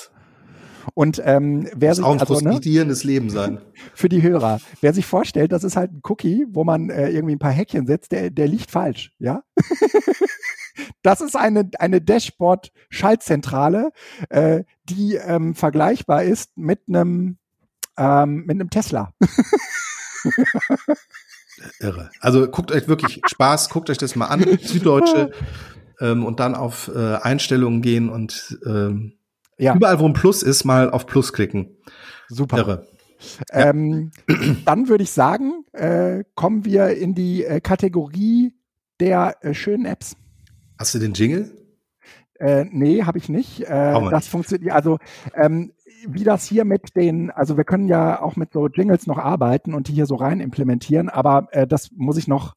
Und 0.94 1.20
ähm, 1.26 1.68
wer 1.76 1.90
das 1.90 1.98
sich 1.98 2.06
auch 2.06 2.12
ein 2.12 2.20
also, 2.20 2.40
ne, 2.42 2.60
Leben 3.04 3.32
sein. 3.32 3.58
Für 3.96 4.08
die 4.08 4.22
Hörer. 4.22 4.60
Wer 4.82 4.94
sich 4.94 5.08
vorstellt, 5.08 5.52
das 5.52 5.64
ist 5.64 5.76
halt 5.76 5.94
ein 5.94 6.02
Cookie, 6.04 6.46
wo 6.52 6.64
man 6.64 6.92
äh, 6.92 7.10
irgendwie 7.10 7.36
ein 7.36 7.40
paar 7.40 7.52
Häkchen 7.52 7.88
setzt, 7.88 8.12
der, 8.12 8.30
der 8.30 8.48
liegt 8.48 8.70
falsch, 8.70 9.14
ja? 9.18 9.42
das 11.02 11.22
ist 11.22 11.36
eine, 11.36 11.72
eine 11.80 12.02
Dashboard-Schaltzentrale, 12.02 13.90
äh, 14.30 14.64
die 14.84 15.16
ähm, 15.16 15.56
vergleichbar 15.56 16.24
ist 16.24 16.56
mit 16.56 16.82
einem 16.88 17.40
ähm, 17.98 18.46
mit 18.46 18.52
einem 18.52 18.70
Tesla. 18.70 19.14
Irre. 21.80 22.12
Also 22.20 22.48
guckt 22.48 22.72
euch 22.72 22.88
wirklich 22.88 23.22
Spaß, 23.28 23.70
guckt 23.70 23.90
euch 23.90 23.98
das 23.98 24.16
mal 24.16 24.28
an, 24.28 24.46
Süddeutsche, 24.62 25.32
ähm, 26.00 26.26
und 26.26 26.40
dann 26.40 26.56
auf 26.56 26.92
äh, 26.94 27.16
Einstellungen 27.16 27.82
gehen 27.82 28.10
und 28.10 28.60
ähm, 28.66 29.14
ja. 29.58 29.76
überall, 29.76 30.00
wo 30.00 30.06
ein 30.06 30.14
Plus 30.14 30.44
ist, 30.44 30.64
mal 30.64 30.90
auf 30.90 31.08
Plus 31.08 31.34
klicken. 31.34 31.78
Super. 32.30 32.58
Irre. 32.58 32.88
Ähm, 33.52 34.12
Dann 34.66 34.90
würde 34.90 35.04
ich 35.04 35.12
sagen, 35.12 35.66
äh, 35.74 36.24
kommen 36.36 36.66
wir 36.66 36.96
in 36.96 37.16
die 37.16 37.44
äh, 37.44 37.60
Kategorie 37.62 38.54
der 39.00 39.38
äh, 39.42 39.54
schönen 39.54 39.86
Apps. 39.86 40.16
Hast 40.78 40.94
du 40.94 41.00
den 41.00 41.14
Jingle? 41.14 41.52
Äh, 42.36 42.66
nee, 42.66 43.04
habe 43.04 43.18
ich 43.18 43.30
nicht. 43.30 43.62
Äh, 43.62 44.10
das 44.12 44.28
funktioniert. 44.28 44.74
Also 44.74 45.00
ähm, 45.34 45.74
wie 46.08 46.24
das 46.24 46.46
hier 46.46 46.66
mit 46.66 46.96
den, 46.96 47.32
also 47.32 47.58
wir 47.58 47.64
können 47.64 47.88
ja 47.88 48.22
auch 48.22 48.36
mit 48.36 48.54
so 48.54 48.68
Jingles 48.68 49.08
noch 49.08 49.18
arbeiten 49.18 49.74
und 49.74 49.88
die 49.88 49.94
hier 49.94 50.06
so 50.06 50.16
rein 50.16 50.40
implementieren, 50.40 51.10
aber 51.10 51.48
äh, 51.52 51.68
das 51.68 51.90
muss 51.96 52.18
ich 52.18 52.28
noch, 52.28 52.56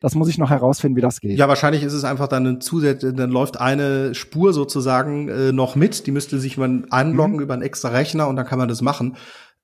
Das 0.00 0.14
muss 0.14 0.28
ich 0.28 0.38
noch 0.38 0.48
herausfinden, 0.48 0.96
wie 0.96 1.02
das 1.02 1.20
geht. 1.20 1.38
Ja, 1.38 1.46
wahrscheinlich 1.48 1.82
ist 1.82 1.92
es 1.92 2.04
einfach 2.04 2.26
dann 2.26 2.46
ein 2.46 2.60
Zusatz, 2.62 3.00
dann 3.02 3.30
läuft 3.30 3.60
eine 3.60 4.14
Spur 4.14 4.54
sozusagen 4.54 5.28
äh, 5.28 5.52
noch 5.52 5.76
mit. 5.76 6.06
Die 6.06 6.10
müsste 6.10 6.38
sich 6.38 6.56
man 6.56 6.86
anloggen 6.90 7.36
mhm. 7.36 7.42
über 7.42 7.54
einen 7.54 7.62
extra 7.62 7.90
Rechner 7.90 8.26
und 8.26 8.36
dann 8.36 8.46
kann 8.46 8.58
man 8.58 8.68
das 8.68 8.80
machen. 8.82 9.16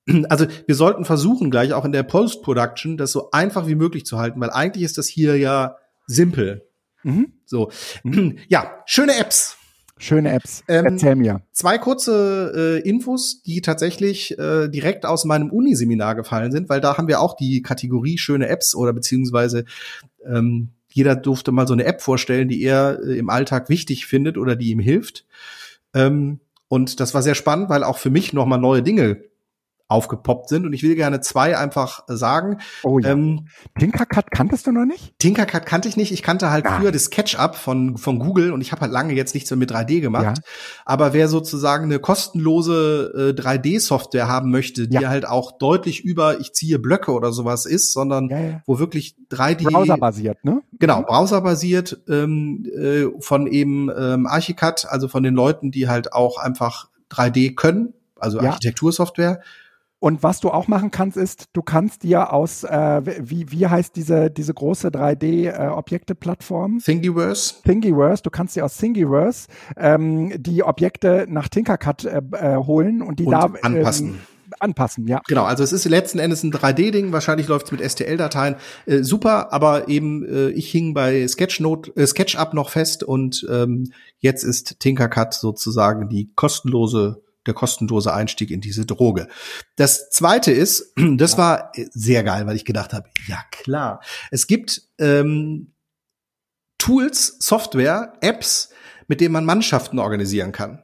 Also 0.29 0.45
wir 0.65 0.75
sollten 0.75 1.03
versuchen, 1.03 1.51
gleich 1.51 1.73
auch 1.73 1.83
in 1.83 1.91
der 1.91 2.03
Post-Production, 2.03 2.95
das 2.95 3.11
so 3.11 3.31
einfach 3.31 3.67
wie 3.67 3.75
möglich 3.75 4.05
zu 4.05 4.19
halten, 4.19 4.39
weil 4.39 4.51
eigentlich 4.51 4.85
ist 4.85 4.97
das 4.97 5.07
hier 5.07 5.35
ja 5.37 5.75
simpel. 6.05 6.69
Mhm. 7.03 7.33
So. 7.45 7.71
Mhm. 8.03 8.37
Ja, 8.47 8.71
schöne 8.85 9.17
Apps. 9.17 9.56
Schöne 9.99 10.31
Apps. 10.31 10.63
Ähm, 10.67 10.85
Erzähl 10.85 11.15
mir. 11.15 11.41
Zwei 11.51 11.77
kurze 11.77 12.81
äh, 12.83 12.87
Infos, 12.87 13.41
die 13.41 13.61
tatsächlich 13.61 14.37
äh, 14.37 14.67
direkt 14.67 15.05
aus 15.05 15.25
meinem 15.25 15.49
Uniseminar 15.49 16.15
gefallen 16.15 16.51
sind, 16.51 16.69
weil 16.69 16.81
da 16.81 16.97
haben 16.97 17.07
wir 17.07 17.19
auch 17.19 17.35
die 17.35 17.61
Kategorie 17.61 18.17
schöne 18.17 18.47
Apps 18.47 18.75
oder 18.75 18.93
beziehungsweise 18.93 19.65
ähm, 20.25 20.69
jeder 20.89 21.15
durfte 21.15 21.51
mal 21.51 21.67
so 21.67 21.73
eine 21.73 21.85
App 21.85 22.01
vorstellen, 22.01 22.47
die 22.47 22.61
er 22.61 22.99
äh, 23.03 23.17
im 23.17 23.29
Alltag 23.29 23.69
wichtig 23.69 24.05
findet 24.05 24.37
oder 24.37 24.55
die 24.55 24.71
ihm 24.71 24.79
hilft. 24.79 25.25
Ähm, 25.93 26.39
und 26.67 26.99
das 26.99 27.13
war 27.13 27.21
sehr 27.21 27.35
spannend, 27.35 27.69
weil 27.69 27.83
auch 27.83 27.97
für 27.97 28.09
mich 28.09 28.33
nochmal 28.33 28.59
neue 28.59 28.83
Dinge 28.83 29.21
aufgepoppt 29.87 30.49
sind. 30.49 30.65
Und 30.65 30.73
ich 30.73 30.83
will 30.83 30.95
gerne 30.95 31.21
zwei 31.21 31.57
einfach 31.57 32.03
sagen. 32.07 32.57
Oh 32.83 32.99
ja. 32.99 33.11
Ähm, 33.11 33.47
Tinkercad 33.79 34.31
kanntest 34.31 34.67
du 34.67 34.71
noch 34.71 34.85
nicht? 34.85 35.17
Tinkercad 35.19 35.65
kannte 35.65 35.87
ich 35.87 35.95
nicht. 35.95 36.11
Ich 36.11 36.23
kannte 36.23 36.51
halt 36.51 36.65
ja. 36.65 36.77
früher 36.77 36.91
das 36.91 37.05
SketchUp 37.05 37.55
von, 37.55 37.97
von 37.97 38.19
Google 38.19 38.51
und 38.51 38.61
ich 38.61 38.71
habe 38.71 38.81
halt 38.81 38.91
lange 38.91 39.13
jetzt 39.13 39.33
nichts 39.33 39.49
mehr 39.49 39.57
mit 39.57 39.71
3D 39.71 40.01
gemacht. 40.01 40.37
Ja. 40.37 40.43
Aber 40.85 41.13
wer 41.13 41.29
sozusagen 41.29 41.85
eine 41.85 41.99
kostenlose 41.99 43.33
äh, 43.37 43.41
3D-Software 43.41 44.27
haben 44.27 44.51
möchte, 44.51 44.87
die 44.87 44.95
ja. 44.95 45.09
halt 45.09 45.27
auch 45.27 45.57
deutlich 45.57 46.03
über 46.03 46.39
ich 46.39 46.53
ziehe 46.53 46.79
Blöcke 46.79 47.13
oder 47.13 47.31
sowas 47.31 47.65
ist, 47.65 47.93
sondern 47.93 48.29
wo 48.65 48.79
wirklich 48.79 49.15
3D. 49.31 49.71
Browserbasiert, 49.71 50.43
ne? 50.43 50.61
Genau, 50.79 51.01
browserbasiert 51.03 52.01
ähm, 52.09 52.65
äh, 52.75 53.05
von 53.19 53.47
eben 53.47 53.89
ähm, 53.97 54.27
Archicad, 54.27 54.85
also 54.89 55.07
von 55.07 55.23
den 55.23 55.33
Leuten, 55.33 55.71
die 55.71 55.87
halt 55.87 56.13
auch 56.13 56.37
einfach 56.37 56.89
3D 57.11 57.55
können, 57.55 57.93
also 58.19 58.39
Architektursoftware 58.39 59.41
und 59.99 60.21
was 60.21 60.39
du 60.39 60.51
auch 60.51 60.67
machen 60.67 60.91
kannst, 60.91 61.17
ist, 61.17 61.45
du 61.53 61.63
kannst 61.63 62.03
dir 62.03 62.31
aus, 62.31 62.63
äh, 62.63 63.01
wie, 63.19 63.51
wie 63.51 63.65
heißt 63.65 63.95
diese, 63.95 64.29
diese 64.29 64.53
große 64.53 64.89
3D-Objekte-Plattform? 64.89 66.77
Äh, 66.77 66.81
Thingiverse. 66.81 67.55
Thingiverse. 67.63 68.21
Du 68.21 68.29
kannst 68.29 68.55
dir 68.55 68.65
aus 68.65 68.77
Thingiverse 68.77 69.47
ähm, 69.75 70.31
die 70.37 70.63
Objekte 70.63 71.25
nach 71.27 71.47
Tinkercad 71.47 72.05
äh, 72.05 72.21
äh, 72.33 72.57
holen 72.57 73.01
und 73.01 73.19
die 73.19 73.25
und 73.25 73.31
da 73.31 73.49
anpassen. 73.61 74.07
Ähm, 74.09 74.19
anpassen, 74.59 75.07
ja. 75.07 75.21
Genau, 75.27 75.43
also 75.43 75.63
es 75.63 75.73
ist 75.73 75.85
letzten 75.85 76.19
Endes 76.19 76.43
ein 76.43 76.53
3D-Ding, 76.53 77.11
wahrscheinlich 77.11 77.47
läuft 77.47 77.65
es 77.65 77.71
mit 77.71 77.81
STL-Dateien. 77.81 78.55
Äh, 78.85 79.03
super, 79.03 79.51
aber 79.51 79.87
eben 79.87 80.23
äh, 80.25 80.49
ich 80.49 80.69
hing 80.71 80.93
bei 80.93 81.27
Sketchnote, 81.27 81.91
äh, 81.95 82.05
SketchUp 82.05 82.53
noch 82.53 82.69
fest 82.69 83.03
und 83.03 83.45
ähm, 83.49 83.91
jetzt 84.19 84.43
ist 84.43 84.79
Tinkercad 84.79 85.33
sozusagen 85.33 86.07
die 86.07 86.29
kostenlose 86.35 87.23
der 87.47 87.53
kostenlose 87.53 88.13
Einstieg 88.13 88.51
in 88.51 88.61
diese 88.61 88.85
Droge. 88.85 89.27
Das 89.75 90.09
zweite 90.09 90.51
ist, 90.51 90.93
das 91.17 91.33
ja. 91.33 91.37
war 91.37 91.71
sehr 91.75 92.23
geil, 92.23 92.45
weil 92.45 92.55
ich 92.55 92.65
gedacht 92.65 92.93
habe, 92.93 93.09
ja 93.27 93.39
klar, 93.51 94.01
es 94.31 94.47
gibt 94.47 94.83
ähm, 94.99 95.73
Tools, 96.77 97.37
Software, 97.39 98.13
Apps, 98.21 98.69
mit 99.07 99.21
denen 99.21 99.33
man 99.33 99.45
Mannschaften 99.45 99.99
organisieren 99.99 100.51
kann. 100.51 100.83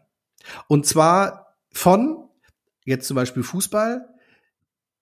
Und 0.68 0.86
zwar 0.86 1.58
von, 1.72 2.30
jetzt 2.86 3.08
zum 3.08 3.16
Beispiel 3.16 3.44
Fußball, 3.44 4.08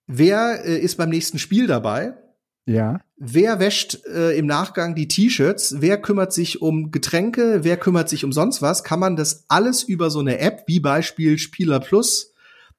wer 0.07 0.65
äh, 0.65 0.77
ist 0.77 0.97
beim 0.97 1.09
nächsten 1.09 1.39
Spiel 1.39 1.67
dabei? 1.67 2.17
Ja. 2.65 3.01
Wer 3.17 3.59
wäscht 3.59 4.05
äh, 4.05 4.37
im 4.37 4.45
Nachgang 4.45 4.95
die 4.95 5.07
T-Shirts? 5.07 5.75
Wer 5.79 6.01
kümmert 6.01 6.33
sich 6.33 6.61
um 6.61 6.91
Getränke? 6.91 7.63
Wer 7.63 7.77
kümmert 7.77 8.09
sich 8.09 8.23
um 8.23 8.31
sonst 8.31 8.61
was? 8.61 8.83
Kann 8.83 8.99
man 8.99 9.15
das 9.15 9.45
alles 9.47 9.83
über 9.83 10.09
so 10.09 10.19
eine 10.19 10.39
App 10.39 10.63
wie 10.67 10.79
Beispiel 10.79 11.37
Spieler 11.37 11.79
Plus 11.79 12.33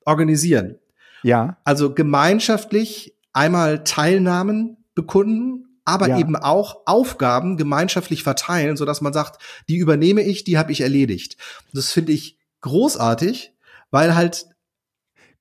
organisieren? 0.04 0.78
Ja. 1.22 1.56
Also 1.64 1.94
gemeinschaftlich 1.94 3.14
einmal 3.32 3.84
Teilnahmen 3.84 4.76
bekunden, 4.94 5.78
aber 5.84 6.08
ja. 6.08 6.18
eben 6.18 6.36
auch 6.36 6.82
Aufgaben 6.86 7.56
gemeinschaftlich 7.56 8.22
verteilen, 8.22 8.76
so 8.76 8.84
dass 8.84 9.00
man 9.00 9.12
sagt, 9.12 9.42
die 9.68 9.76
übernehme 9.76 10.22
ich, 10.22 10.44
die 10.44 10.58
habe 10.58 10.72
ich 10.72 10.80
erledigt. 10.80 11.36
Das 11.72 11.92
finde 11.92 12.12
ich 12.12 12.38
großartig, 12.60 13.52
weil 13.90 14.14
halt 14.14 14.46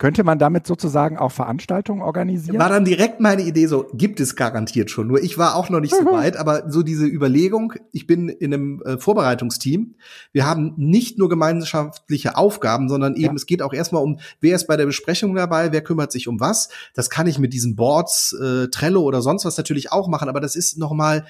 könnte 0.02 0.24
man 0.24 0.40
damit 0.40 0.66
sozusagen 0.66 1.20
auch 1.20 1.32
Veranstaltungen 1.32 2.02
organisieren? 2.02 2.58
War 2.58 2.70
dann 2.70 2.86
direkt 2.86 3.20
meine 3.20 3.44
Idee 3.44 3.68
so, 3.68 3.86
gibt 3.94 4.20
es 4.20 4.36
garantiert 4.36 4.90
schon. 4.90 5.06
Nur 5.06 5.22
ich 5.22 5.38
war 5.38 5.56
auch 5.56 5.70
noch 5.70 5.80
nicht 5.80 5.94
so 5.94 6.02
mhm. 6.02 6.08
weit, 6.08 6.38
aber 6.38 6.72
so 6.72 6.82
diese 6.82 7.06
Überlegung, 7.06 7.74
ich 7.92 8.08
bin 8.08 8.28
in 8.28 8.52
einem 8.52 8.82
äh, 8.82 8.98
Vorbereitungsteam. 8.98 9.94
Wir 10.32 10.48
haben 10.48 10.74
nicht 10.76 11.20
nur 11.20 11.30
gemeinschaftliche 11.30 12.36
Aufgaben, 12.36 12.90
sondern 12.90 13.14
eben 13.14 13.26
ja. 13.26 13.34
es 13.36 13.46
geht 13.46 13.62
auch 13.62 13.74
erstmal 13.74 14.02
um, 14.02 14.18
wer 14.40 14.56
ist 14.56 14.66
bei 14.66 14.76
der 14.76 14.88
Besprechung 14.88 15.36
dabei, 15.36 15.72
wer 15.72 15.84
kümmert 15.84 16.12
sich 16.12 16.28
um 16.28 16.40
was. 16.40 16.70
Das 16.96 17.12
kann 17.12 17.28
ich 17.28 17.38
mit 17.38 17.54
diesen 17.54 17.76
Boards, 17.76 18.34
äh, 18.34 18.70
Trello 18.70 19.04
oder 19.04 19.22
sonst 19.22 19.46
was 19.46 19.56
natürlich 19.56 19.92
auch 19.92 20.08
machen, 20.08 20.30
aber 20.30 20.40
das 20.40 20.56
ist 20.56 20.80
noch 20.80 20.94
mal 20.94 21.28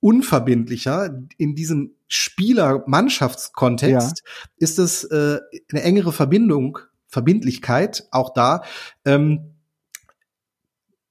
unverbindlicher 0.00 1.22
in 1.38 1.54
diesem 1.54 1.94
Spieler-Mannschaftskontext 2.08 4.22
ja. 4.22 4.30
ist 4.58 4.78
es 4.78 5.04
äh, 5.04 5.38
eine 5.72 5.82
engere 5.82 6.12
Verbindung 6.12 6.80
Verbindlichkeit 7.14 8.08
auch 8.10 8.34
da. 8.34 8.62
Ähm, 9.04 9.54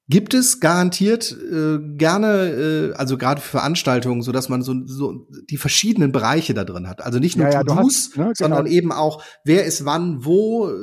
Gibt 0.10 0.34
es 0.34 0.60
garantiert 0.60 1.32
äh, 1.32 1.80
gerne, 1.96 2.92
äh, 2.92 2.94
also 2.94 3.18
gerade 3.18 3.40
für 3.40 3.52
Veranstaltungen, 3.52 4.22
so 4.22 4.34
dass 4.34 4.50
man 4.50 4.62
so, 4.62 4.76
so 4.86 5.26
die 5.50 5.56
verschiedenen 5.56 6.12
Bereiche 6.12 6.54
da 6.54 6.66
drin 6.66 6.90
hat. 6.90 7.02
Also 7.02 7.20
nicht 7.20 7.38
nur 7.38 7.48
ja, 7.48 7.54
ja, 7.54 7.64
To-Dos, 7.64 8.10
ne, 8.10 8.24
genau. 8.24 8.32
sondern 8.36 8.66
eben 8.66 8.92
auch, 8.92 9.24
wer 9.46 9.64
ist 9.64 9.86
wann, 9.86 10.26
wo, 10.26 10.68
äh, 10.68 10.74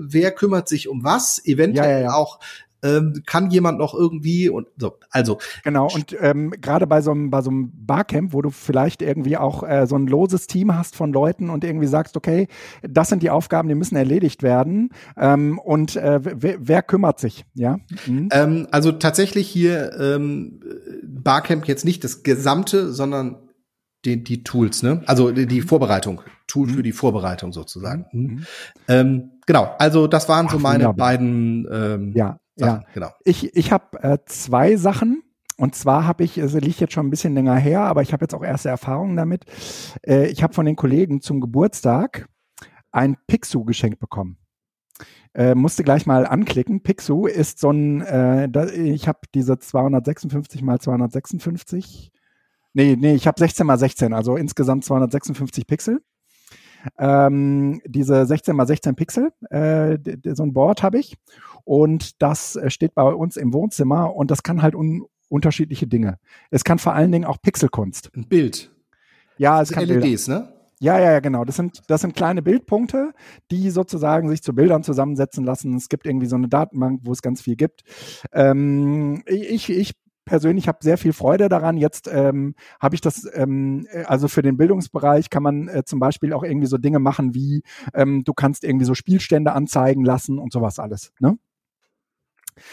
wer 0.00 0.32
kümmert 0.32 0.66
sich 0.66 0.88
um 0.88 1.04
was, 1.04 1.44
eventuell 1.44 2.04
ja, 2.04 2.14
auch 2.14 2.40
ähm, 2.84 3.22
kann 3.26 3.50
jemand 3.50 3.78
noch 3.78 3.94
irgendwie 3.94 4.48
und 4.48 4.68
so. 4.76 4.98
Also 5.10 5.38
genau 5.64 5.88
und 5.92 6.16
ähm, 6.20 6.52
gerade 6.60 6.86
bei 6.86 7.00
so 7.00 7.10
einem 7.10 7.30
bei 7.30 7.40
so 7.42 7.50
einem 7.50 7.72
Barcamp, 7.74 8.32
wo 8.32 8.42
du 8.42 8.50
vielleicht 8.50 9.02
irgendwie 9.02 9.36
auch 9.36 9.62
äh, 9.62 9.86
so 9.86 9.96
ein 9.96 10.06
loses 10.06 10.46
Team 10.46 10.76
hast 10.76 10.94
von 10.94 11.12
Leuten 11.12 11.50
und 11.50 11.64
irgendwie 11.64 11.86
sagst, 11.86 12.16
okay, 12.16 12.46
das 12.82 13.08
sind 13.08 13.22
die 13.22 13.30
Aufgaben, 13.30 13.68
die 13.68 13.74
müssen 13.74 13.96
erledigt 13.96 14.42
werden 14.42 14.90
ähm, 15.16 15.58
und 15.58 15.96
äh, 15.96 16.20
wer, 16.22 16.56
wer 16.60 16.82
kümmert 16.82 17.18
sich, 17.18 17.44
ja? 17.54 17.78
Mhm. 18.06 18.28
Ähm, 18.30 18.68
also 18.70 18.92
tatsächlich 18.92 19.48
hier 19.48 19.98
ähm, 19.98 20.60
Barcamp 21.02 21.66
jetzt 21.66 21.84
nicht 21.84 22.04
das 22.04 22.22
gesamte, 22.22 22.92
sondern 22.92 23.38
die, 24.04 24.22
die 24.22 24.44
Tools, 24.44 24.82
ne? 24.82 25.02
Also 25.06 25.30
die, 25.30 25.46
die 25.46 25.62
Vorbereitung, 25.62 26.20
Tool 26.46 26.68
für 26.68 26.78
mhm. 26.78 26.82
die 26.82 26.92
Vorbereitung 26.92 27.52
sozusagen. 27.52 28.06
Mhm. 28.12 28.20
mhm. 28.20 28.46
Ähm, 28.88 29.30
genau, 29.46 29.74
also 29.78 30.06
das 30.06 30.28
waren 30.28 30.46
Ach, 30.48 30.52
so 30.52 30.58
meine 30.58 30.84
wunderbar. 30.84 31.06
beiden 31.06 31.66
ähm, 31.72 32.12
ja. 32.14 32.38
Sachen, 32.56 32.82
ja, 32.82 32.92
genau. 32.92 33.10
Ich, 33.24 33.54
ich 33.56 33.72
habe 33.72 34.02
äh, 34.02 34.18
zwei 34.26 34.76
Sachen. 34.76 35.22
Und 35.56 35.76
zwar 35.76 36.04
habe 36.04 36.24
ich, 36.24 36.36
es 36.36 36.52
liegt 36.54 36.80
jetzt 36.80 36.94
schon 36.94 37.06
ein 37.06 37.10
bisschen 37.10 37.34
länger 37.34 37.54
her, 37.54 37.82
aber 37.82 38.02
ich 38.02 38.12
habe 38.12 38.24
jetzt 38.24 38.34
auch 38.34 38.42
erste 38.42 38.70
Erfahrungen 38.70 39.16
damit. 39.16 39.44
Äh, 40.04 40.26
ich 40.26 40.42
habe 40.42 40.52
von 40.52 40.66
den 40.66 40.74
Kollegen 40.74 41.20
zum 41.20 41.40
Geburtstag 41.40 42.28
ein 42.90 43.16
Pixu 43.28 43.64
geschenkt 43.64 44.00
bekommen. 44.00 44.38
Äh, 45.32 45.54
musste 45.54 45.82
gleich 45.84 46.06
mal 46.06 46.26
anklicken. 46.26 46.82
Pixu 46.82 47.26
ist 47.26 47.58
so 47.58 47.70
ein, 47.70 48.00
äh, 48.02 48.48
da, 48.48 48.66
ich 48.66 49.06
habe 49.08 49.20
diese 49.34 49.58
256 49.58 50.62
mal 50.62 50.80
256. 50.80 52.12
Nee, 52.72 52.96
nee, 52.96 53.14
ich 53.14 53.26
habe 53.26 53.38
16 53.38 53.66
mal 53.66 53.78
16, 53.78 54.12
also 54.12 54.36
insgesamt 54.36 54.84
256 54.84 55.66
Pixel. 55.66 56.02
Ähm, 56.98 57.80
diese 57.86 58.26
16 58.26 58.54
mal 58.56 58.66
16 58.66 58.94
Pixel, 58.94 59.32
äh, 59.50 59.98
so 60.34 60.42
ein 60.42 60.52
Board 60.52 60.82
habe 60.82 60.98
ich. 60.98 61.16
Und 61.64 62.20
das 62.22 62.56
äh, 62.56 62.70
steht 62.70 62.94
bei 62.94 63.02
uns 63.02 63.36
im 63.36 63.52
Wohnzimmer 63.52 64.14
und 64.14 64.30
das 64.30 64.42
kann 64.42 64.62
halt 64.62 64.74
un 64.74 65.04
unterschiedliche 65.28 65.86
Dinge. 65.86 66.18
Es 66.50 66.62
kann 66.64 66.78
vor 66.78 66.94
allen 66.94 67.10
Dingen 67.10 67.24
auch 67.24 67.40
Pixelkunst. 67.40 68.10
Ein 68.14 68.28
Bild. 68.28 68.70
Ja, 69.36 69.60
es 69.60 69.72
kann 69.72 69.84
LEDs, 69.84 70.26
Bilder. 70.26 70.40
ne? 70.40 70.52
Ja, 70.80 70.98
ja, 70.98 71.12
ja, 71.12 71.20
genau. 71.20 71.44
Das 71.44 71.56
sind, 71.56 71.82
das 71.88 72.02
sind 72.02 72.14
kleine 72.14 72.42
Bildpunkte, 72.42 73.14
die 73.50 73.70
sozusagen 73.70 74.28
sich 74.28 74.42
zu 74.42 74.54
Bildern 74.54 74.82
zusammensetzen 74.82 75.44
lassen. 75.44 75.74
Es 75.76 75.88
gibt 75.88 76.06
irgendwie 76.06 76.26
so 76.26 76.36
eine 76.36 76.48
Datenbank, 76.48 77.00
wo 77.04 77.12
es 77.12 77.22
ganz 77.22 77.40
viel 77.40 77.56
gibt. 77.56 77.84
Ähm, 78.32 79.22
ich, 79.26 79.70
ich 79.70 79.94
persönlich 80.24 80.68
habe 80.68 80.78
sehr 80.80 80.98
viel 80.98 81.12
Freude 81.12 81.48
daran. 81.48 81.76
Jetzt 81.76 82.08
ähm, 82.12 82.54
habe 82.80 82.94
ich 82.94 83.00
das, 83.00 83.28
ähm, 83.34 83.86
äh, 83.90 84.04
also 84.04 84.28
für 84.28 84.42
den 84.42 84.56
Bildungsbereich 84.56 85.30
kann 85.30 85.42
man 85.42 85.68
äh, 85.68 85.84
zum 85.84 86.00
Beispiel 86.00 86.32
auch 86.32 86.42
irgendwie 86.42 86.66
so 86.66 86.78
Dinge 86.78 86.98
machen 86.98 87.34
wie, 87.34 87.62
ähm, 87.94 88.24
du 88.24 88.32
kannst 88.32 88.64
irgendwie 88.64 88.86
so 88.86 88.94
Spielstände 88.94 89.52
anzeigen 89.52 90.04
lassen 90.04 90.38
und 90.38 90.52
sowas 90.52 90.78
alles. 90.78 91.12
Ne? 91.20 91.38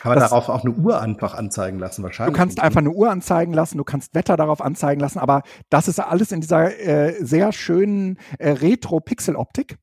Kann 0.01 0.11
man 0.11 0.19
das, 0.19 0.29
darauf 0.29 0.49
auch 0.49 0.63
eine 0.63 0.73
Uhr 0.73 1.01
einfach 1.01 1.33
anzeigen 1.33 1.79
lassen, 1.79 2.03
wahrscheinlich? 2.03 2.33
Du 2.33 2.37
kannst 2.37 2.61
einfach 2.61 2.81
eine 2.81 2.91
Uhr 2.91 3.09
anzeigen 3.09 3.53
lassen, 3.53 3.77
du 3.77 3.83
kannst 3.83 4.13
Wetter 4.13 4.37
darauf 4.37 4.61
anzeigen 4.61 5.01
lassen, 5.01 5.17
aber 5.19 5.41
das 5.69 5.87
ist 5.87 5.99
alles 5.99 6.31
in 6.31 6.41
dieser 6.41 6.79
äh, 6.79 7.23
sehr 7.23 7.51
schönen 7.51 8.17
äh, 8.37 8.51
Retro-Pixel-Optik. 8.51 9.77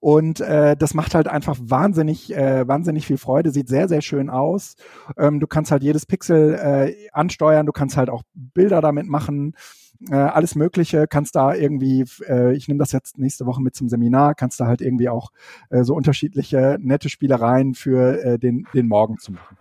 Und 0.00 0.40
äh, 0.40 0.76
das 0.76 0.94
macht 0.94 1.14
halt 1.14 1.28
einfach 1.28 1.58
wahnsinnig, 1.60 2.34
äh, 2.34 2.66
wahnsinnig 2.66 3.06
viel 3.06 3.18
Freude, 3.18 3.50
sieht 3.50 3.68
sehr, 3.68 3.88
sehr 3.88 4.02
schön 4.02 4.30
aus. 4.30 4.76
Ähm, 5.16 5.40
du 5.40 5.46
kannst 5.46 5.70
halt 5.70 5.82
jedes 5.82 6.06
Pixel 6.06 6.54
äh, 6.54 7.08
ansteuern, 7.12 7.66
du 7.66 7.72
kannst 7.72 7.96
halt 7.96 8.10
auch 8.10 8.22
Bilder 8.34 8.80
damit 8.80 9.06
machen. 9.06 9.54
Äh, 10.10 10.16
alles 10.16 10.56
Mögliche, 10.56 11.06
kannst 11.06 11.36
da 11.36 11.54
irgendwie, 11.54 12.04
äh, 12.28 12.54
ich 12.56 12.66
nehme 12.66 12.78
das 12.78 12.90
jetzt 12.90 13.18
nächste 13.18 13.46
Woche 13.46 13.62
mit 13.62 13.76
zum 13.76 13.88
Seminar, 13.88 14.34
kannst 14.34 14.58
da 14.58 14.66
halt 14.66 14.80
irgendwie 14.80 15.08
auch 15.08 15.30
äh, 15.70 15.84
so 15.84 15.94
unterschiedliche 15.94 16.76
nette 16.80 17.08
Spielereien 17.08 17.74
für 17.74 18.20
äh, 18.24 18.38
den, 18.38 18.66
den 18.74 18.88
Morgen 18.88 19.18
zu 19.18 19.32
machen. 19.32 19.56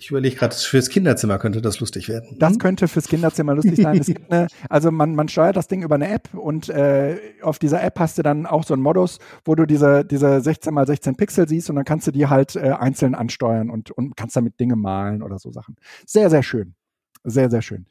Ich 0.00 0.10
überlege 0.10 0.36
gerade, 0.36 0.54
fürs 0.54 0.88
Kinderzimmer 0.88 1.38
könnte 1.38 1.60
das 1.60 1.80
lustig 1.80 2.08
werden. 2.08 2.36
Das 2.38 2.52
hm? 2.52 2.58
könnte 2.58 2.88
fürs 2.88 3.08
Kinderzimmer 3.08 3.54
lustig 3.54 3.76
sein. 3.76 4.00
Eine, 4.28 4.46
also 4.68 4.90
man, 4.90 5.14
man 5.14 5.28
steuert 5.28 5.56
das 5.56 5.66
Ding 5.66 5.82
über 5.82 5.96
eine 5.96 6.08
App 6.08 6.32
und 6.34 6.68
äh, 6.68 7.18
auf 7.42 7.58
dieser 7.58 7.82
App 7.82 7.98
hast 7.98 8.18
du 8.18 8.22
dann 8.22 8.46
auch 8.46 8.64
so 8.64 8.74
einen 8.74 8.82
Modus, 8.82 9.18
wo 9.44 9.54
du 9.54 9.66
diese, 9.66 10.04
diese 10.04 10.40
16 10.40 10.72
mal 10.72 10.86
16 10.86 11.16
Pixel 11.16 11.48
siehst 11.48 11.68
und 11.70 11.76
dann 11.76 11.84
kannst 11.84 12.06
du 12.06 12.12
die 12.12 12.26
halt 12.28 12.56
äh, 12.56 12.70
einzeln 12.70 13.14
ansteuern 13.14 13.70
und, 13.70 13.90
und 13.90 14.16
kannst 14.16 14.36
damit 14.36 14.60
Dinge 14.60 14.76
malen 14.76 15.22
oder 15.22 15.38
so 15.38 15.50
Sachen. 15.50 15.76
Sehr, 16.06 16.30
sehr 16.30 16.42
schön. 16.42 16.74
Sehr, 17.24 17.50
sehr 17.50 17.62
schön. 17.62 17.86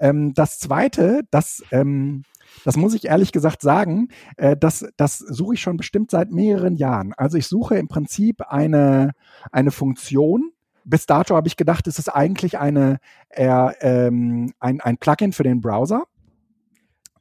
Ähm, 0.00 0.34
das 0.34 0.58
zweite, 0.58 1.22
das, 1.30 1.62
ähm, 1.70 2.24
das 2.64 2.76
muss 2.76 2.94
ich 2.94 3.06
ehrlich 3.06 3.32
gesagt 3.32 3.62
sagen, 3.62 4.08
äh, 4.36 4.56
das, 4.56 4.86
das 4.96 5.18
suche 5.18 5.54
ich 5.54 5.60
schon 5.60 5.76
bestimmt 5.76 6.10
seit 6.10 6.30
mehreren 6.30 6.76
Jahren. 6.76 7.12
Also 7.16 7.38
ich 7.38 7.46
suche 7.46 7.76
im 7.76 7.88
Prinzip 7.88 8.42
eine, 8.48 9.12
eine 9.52 9.70
Funktion, 9.70 10.50
bis 10.84 11.06
dato 11.06 11.34
habe 11.34 11.48
ich 11.48 11.56
gedacht, 11.56 11.86
es 11.86 11.98
ist 11.98 12.08
eigentlich 12.08 12.58
eine, 12.58 12.98
äh, 13.30 13.46
ähm, 13.80 14.52
ein, 14.60 14.80
ein 14.80 14.98
Plugin 14.98 15.32
für 15.32 15.42
den 15.42 15.60
Browser 15.60 16.04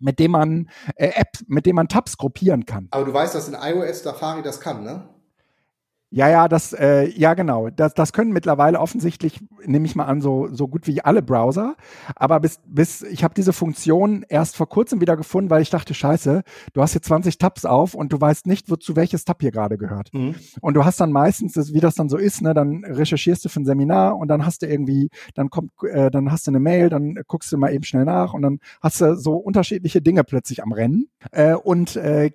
mit 0.03 0.19
dem 0.19 0.31
man 0.31 0.69
äh, 0.95 1.11
App, 1.15 1.37
mit 1.47 1.65
dem 1.65 1.77
man 1.77 1.87
Tabs 1.87 2.17
gruppieren 2.17 2.65
kann. 2.65 2.89
Aber 2.91 3.05
du 3.05 3.13
weißt, 3.13 3.35
dass 3.35 3.47
in 3.47 3.55
iOS 3.55 4.03
Safari 4.03 4.41
das 4.41 4.59
kann, 4.59 4.83
ne? 4.83 5.07
Ja, 6.13 6.29
ja, 6.29 6.47
das, 6.47 6.73
äh, 6.73 7.09
ja 7.09 7.33
genau. 7.33 7.71
Das, 7.71 7.95
das 7.95 8.13
können 8.13 8.33
mittlerweile 8.33 8.79
offensichtlich, 8.79 9.39
nehme 9.65 9.87
ich 9.87 9.95
mal 9.95 10.05
an, 10.05 10.21
so, 10.21 10.47
so 10.51 10.67
gut 10.67 10.85
wie 10.85 11.01
alle 11.01 11.23
Browser. 11.23 11.75
Aber 12.15 12.39
bis, 12.39 12.59
bis 12.67 13.01
ich 13.01 13.23
habe 13.23 13.33
diese 13.33 13.51
Funktion 13.51 14.23
erst 14.29 14.55
vor 14.55 14.69
kurzem 14.69 15.01
wieder 15.01 15.17
gefunden, 15.17 15.49
weil 15.49 15.63
ich 15.63 15.71
dachte, 15.71 15.95
scheiße, 15.95 16.43
du 16.73 16.81
hast 16.83 16.91
hier 16.91 17.01
20 17.01 17.39
Tabs 17.39 17.65
auf 17.65 17.95
und 17.95 18.13
du 18.13 18.21
weißt 18.21 18.45
nicht, 18.45 18.69
wozu 18.69 18.95
welches 18.95 19.25
Tab 19.25 19.41
hier 19.41 19.49
gerade 19.49 19.79
gehört. 19.79 20.13
Mhm. 20.13 20.35
Und 20.61 20.75
du 20.75 20.85
hast 20.85 20.99
dann 20.99 21.11
meistens, 21.11 21.73
wie 21.73 21.79
das 21.79 21.95
dann 21.95 22.09
so 22.09 22.17
ist, 22.17 22.43
ne, 22.43 22.53
dann 22.53 22.85
recherchierst 22.85 23.43
du 23.45 23.49
für 23.49 23.61
ein 23.61 23.65
Seminar 23.65 24.15
und 24.15 24.27
dann 24.27 24.45
hast 24.45 24.61
du 24.61 24.67
irgendwie, 24.67 25.09
dann 25.33 25.49
kommt, 25.49 25.71
äh, 25.81 26.11
dann 26.11 26.31
hast 26.31 26.45
du 26.45 26.51
eine 26.51 26.59
Mail, 26.59 26.89
dann 26.89 27.17
guckst 27.27 27.51
du 27.51 27.57
mal 27.57 27.73
eben 27.73 27.85
schnell 27.85 28.05
nach 28.05 28.35
und 28.35 28.43
dann 28.43 28.59
hast 28.83 29.01
du 29.01 29.15
so 29.15 29.33
unterschiedliche 29.33 30.03
Dinge 30.03 30.23
plötzlich 30.23 30.61
am 30.61 30.73
Rennen. 30.73 31.07
Äh, 31.31 31.55
und 31.55 31.95
äh, 31.95 32.29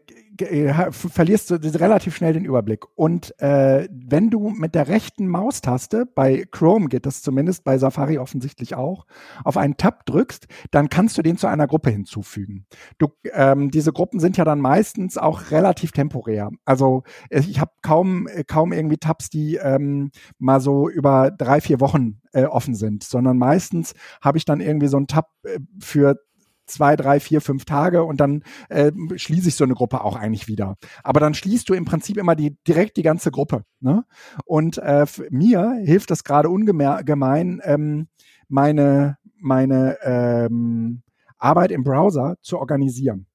verlierst 0.90 1.50
du 1.50 1.56
relativ 1.56 2.16
schnell 2.16 2.32
den 2.32 2.44
Überblick. 2.44 2.84
Und 2.94 3.38
äh, 3.40 3.88
wenn 3.90 4.30
du 4.30 4.50
mit 4.50 4.74
der 4.74 4.88
rechten 4.88 5.28
Maustaste, 5.28 6.06
bei 6.06 6.44
Chrome 6.50 6.88
geht 6.88 7.06
das 7.06 7.22
zumindest, 7.22 7.64
bei 7.64 7.78
Safari 7.78 8.18
offensichtlich 8.18 8.74
auch, 8.74 9.06
auf 9.44 9.56
einen 9.56 9.76
Tab 9.76 10.06
drückst, 10.06 10.46
dann 10.70 10.88
kannst 10.88 11.18
du 11.18 11.22
den 11.22 11.36
zu 11.36 11.46
einer 11.46 11.66
Gruppe 11.66 11.90
hinzufügen. 11.90 12.66
Du, 12.98 13.08
ähm, 13.32 13.70
diese 13.70 13.92
Gruppen 13.92 14.20
sind 14.20 14.36
ja 14.36 14.44
dann 14.44 14.60
meistens 14.60 15.18
auch 15.18 15.50
relativ 15.50 15.92
temporär. 15.92 16.50
Also 16.64 17.02
ich 17.30 17.60
habe 17.60 17.72
kaum, 17.82 18.28
kaum 18.46 18.72
irgendwie 18.72 18.98
Tabs, 18.98 19.30
die 19.30 19.56
ähm, 19.56 20.10
mal 20.38 20.60
so 20.60 20.88
über 20.88 21.30
drei, 21.30 21.60
vier 21.60 21.80
Wochen 21.80 22.20
äh, 22.32 22.44
offen 22.44 22.74
sind, 22.74 23.04
sondern 23.04 23.38
meistens 23.38 23.94
habe 24.20 24.38
ich 24.38 24.44
dann 24.44 24.60
irgendwie 24.60 24.88
so 24.88 24.96
einen 24.96 25.06
Tab 25.06 25.30
äh, 25.44 25.58
für 25.80 26.20
zwei, 26.68 26.96
drei, 26.96 27.20
vier, 27.20 27.40
fünf 27.40 27.64
Tage 27.64 28.04
und 28.04 28.20
dann 28.20 28.42
äh, 28.68 28.92
schließe 29.16 29.48
ich 29.48 29.56
so 29.56 29.64
eine 29.64 29.74
Gruppe 29.74 30.02
auch 30.04 30.16
eigentlich 30.16 30.48
wieder. 30.48 30.76
Aber 31.02 31.20
dann 31.20 31.34
schließt 31.34 31.68
du 31.68 31.74
im 31.74 31.84
Prinzip 31.84 32.16
immer 32.16 32.36
die, 32.36 32.56
direkt 32.66 32.96
die 32.96 33.02
ganze 33.02 33.30
Gruppe. 33.30 33.64
Ne? 33.80 34.04
Und 34.44 34.78
äh, 34.78 35.06
mir 35.30 35.80
hilft 35.84 36.10
das 36.10 36.24
gerade 36.24 36.48
ungemein, 36.48 37.60
ähm, 37.64 38.08
meine, 38.48 39.18
meine 39.38 39.98
ähm, 40.02 41.02
Arbeit 41.38 41.70
im 41.70 41.84
Browser 41.84 42.36
zu 42.42 42.58
organisieren. 42.58 43.26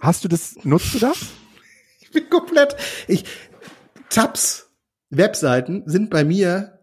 Hast 0.00 0.24
du 0.24 0.28
das, 0.28 0.56
nutzt 0.64 0.94
du 0.94 0.98
das? 0.98 1.18
Ich 2.00 2.22
bin 2.22 2.30
komplett, 2.30 2.76
ich, 3.08 3.24
Tabs, 4.08 4.70
Webseiten 5.10 5.82
sind 5.86 6.10
bei 6.10 6.22
mir 6.22 6.78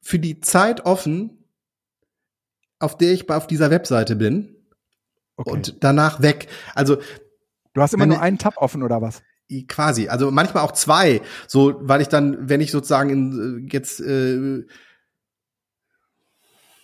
für 0.00 0.20
die 0.20 0.38
Zeit 0.38 0.86
offen, 0.86 1.39
auf 2.80 2.98
der 2.98 3.12
ich 3.12 3.30
auf 3.30 3.46
dieser 3.46 3.70
Webseite 3.70 4.16
bin. 4.16 4.56
Okay. 5.36 5.50
Und 5.50 5.84
danach 5.84 6.20
weg. 6.20 6.48
Also 6.74 6.96
du 7.74 7.80
hast 7.80 7.94
immer 7.94 8.06
nur 8.06 8.20
einen 8.20 8.38
Tab 8.38 8.56
offen 8.56 8.82
oder 8.82 9.00
was? 9.00 9.22
Quasi, 9.68 10.08
also 10.08 10.30
manchmal 10.30 10.64
auch 10.64 10.72
zwei, 10.72 11.22
so 11.48 11.74
weil 11.80 12.00
ich 12.00 12.08
dann, 12.08 12.48
wenn 12.48 12.60
ich 12.60 12.70
sozusagen 12.70 13.10
in, 13.10 13.68
äh, 13.68 13.72
jetzt 13.72 14.00
äh, 14.00 14.64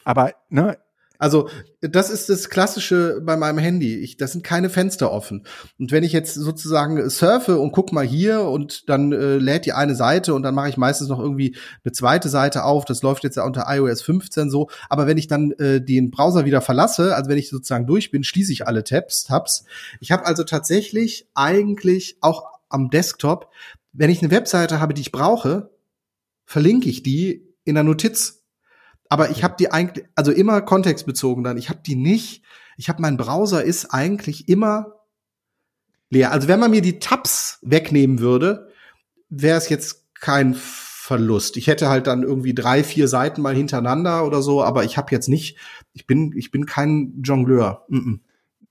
aber 0.05 0.35
ne, 0.49 0.79
also 1.19 1.49
das 1.81 2.11
ist 2.11 2.29
das 2.29 2.49
Klassische 2.49 3.21
bei 3.23 3.37
meinem 3.37 3.59
Handy. 3.59 3.97
Ich, 3.97 4.17
das 4.17 4.33
sind 4.33 4.45
keine 4.45 4.71
Fenster 4.71 5.11
offen. 5.11 5.47
Und 5.79 5.93
wenn 5.93 6.05
ich 6.05 6.13
jetzt 6.13 6.35
sozusagen 6.35 7.09
surfe 7.11 7.59
und 7.59 7.73
guck 7.73 7.93
mal 7.93 8.05
hier 8.05 8.43
und 8.43 8.89
dann 8.89 9.13
äh, 9.13 9.37
lädt 9.37 9.67
die 9.67 9.73
eine 9.73 9.95
Seite 9.95 10.35
und 10.35 10.43
dann 10.43 10.55
mache 10.55 10.69
ich 10.69 10.77
meistens 10.77 11.09
noch 11.09 11.19
irgendwie 11.19 11.57
eine 11.85 11.93
zweite 11.93 12.29
Seite 12.29 12.65
auf. 12.65 12.85
Das 12.85 13.03
läuft 13.03 13.25
jetzt 13.25 13.37
ja 13.37 13.45
unter 13.45 13.67
iOS 13.69 14.03
15 14.03 14.51
so. 14.51 14.69
Aber 14.89 15.07
wenn 15.07 15.19
ich 15.19 15.29
dann 15.29 15.53
äh, 15.53 15.81
den 15.81 16.11
Browser 16.11 16.45
wieder 16.45 16.61
verlasse, 16.61 17.15
also 17.15 17.31
wenn 17.31 17.39
ich 17.39 17.49
sozusagen 17.49 17.87
durch 17.87 18.11
bin, 18.11 18.25
schließe 18.25 18.53
ich 18.53 18.67
alle 18.67 18.85
Tabs. 18.85 19.25
Tabs. 19.25 19.65
Ich 20.01 20.13
habe 20.13 20.27
also 20.27 20.45
tatsächlich 20.45 21.29
eigentlich 21.35 22.19
auch 22.21 22.45
am 22.69 22.91
Desktop, 22.91 23.51
wenn 23.93 24.11
ich 24.11 24.23
eine 24.23 24.31
Webseite 24.31 24.81
habe, 24.81 24.95
die 24.95 25.01
ich 25.01 25.13
brauche, 25.13 25.71
verlinke 26.45 26.89
ich 26.89 27.03
die 27.03 27.55
in 27.65 27.75
der 27.75 27.85
Notiz 27.85 28.45
aber 29.09 29.31
ich 29.31 29.45
habe 29.45 29.57
die 29.59 29.71
eigentlich, 29.71 30.07
also 30.15 30.33
immer 30.33 30.61
kontextbezogen 30.63 31.45
dann. 31.45 31.57
Ich 31.57 31.69
habe 31.69 31.81
die 31.85 31.97
nicht. 31.97 32.43
Ich 32.77 32.89
habe 32.89 33.03
mein 33.03 33.17
Browser 33.17 33.65
ist 33.65 33.87
eigentlich 33.87 34.49
immer 34.49 34.97
leer. 36.11 36.33
Also 36.33 36.49
wenn 36.49 36.61
man 36.61 36.71
mir 36.71 36.83
die 36.83 36.99
Tabs 36.99 37.59
wegnehmen 37.63 38.21
würde, 38.21 38.71
wäre 39.29 39.59
es 39.59 39.69
jetzt 39.69 40.05
kein 40.15 40.55
Verlust. 40.55 41.57
Ich 41.57 41.69
hätte 41.69 41.89
halt 41.89 42.07
dann 42.07 42.23
irgendwie 42.23 42.55
drei, 42.55 42.83
vier 42.83 43.07
Seiten 43.07 43.41
mal 43.41 43.55
hintereinander 43.55 44.27
oder 44.27 44.43
so, 44.43 44.63
aber 44.63 44.85
ich 44.85 44.97
habe 44.97 45.13
jetzt 45.13 45.29
nicht, 45.29 45.57
ich 45.93 46.07
bin, 46.07 46.33
ich 46.37 46.51
bin 46.51 46.67
kein 46.67 47.21
Jongleur. 47.23 47.85
Mm 47.89 47.97
-mm. 47.99 48.21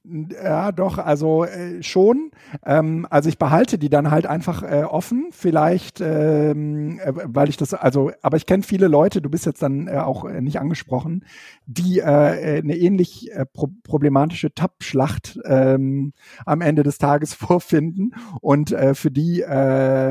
Ja, 0.07 0.71
doch, 0.71 0.97
also 0.97 1.45
äh, 1.45 1.81
schon. 1.81 2.31
Ähm, 2.63 3.07
also 3.09 3.27
ich 3.29 3.39
behalte 3.39 3.77
die 3.77 3.89
dann 3.89 4.11
halt 4.11 4.27
einfach 4.27 4.61
äh, 4.61 4.83
offen, 4.83 5.29
vielleicht, 5.31 5.99
ähm, 5.99 6.99
äh, 6.99 7.13
weil 7.25 7.49
ich 7.49 7.57
das, 7.57 7.73
also, 7.73 8.11
aber 8.21 8.37
ich 8.37 8.45
kenne 8.45 8.63
viele 8.63 8.87
Leute, 8.87 9.21
du 9.21 9.29
bist 9.29 9.45
jetzt 9.45 9.63
dann 9.63 9.87
äh, 9.87 9.97
auch 9.97 10.25
äh, 10.25 10.41
nicht 10.41 10.59
angesprochen, 10.59 11.25
die 11.65 11.99
äh, 11.99 12.03
eine 12.05 12.77
ähnlich 12.77 13.31
äh, 13.31 13.45
pro 13.45 13.69
problematische 13.83 14.53
Tab-Schlacht 14.53 15.39
ähm, 15.45 16.13
am 16.45 16.61
Ende 16.61 16.83
des 16.83 16.97
Tages 16.97 17.33
vorfinden. 17.35 18.13
Und 18.41 18.75
für 18.93 19.11
die, 19.11 19.43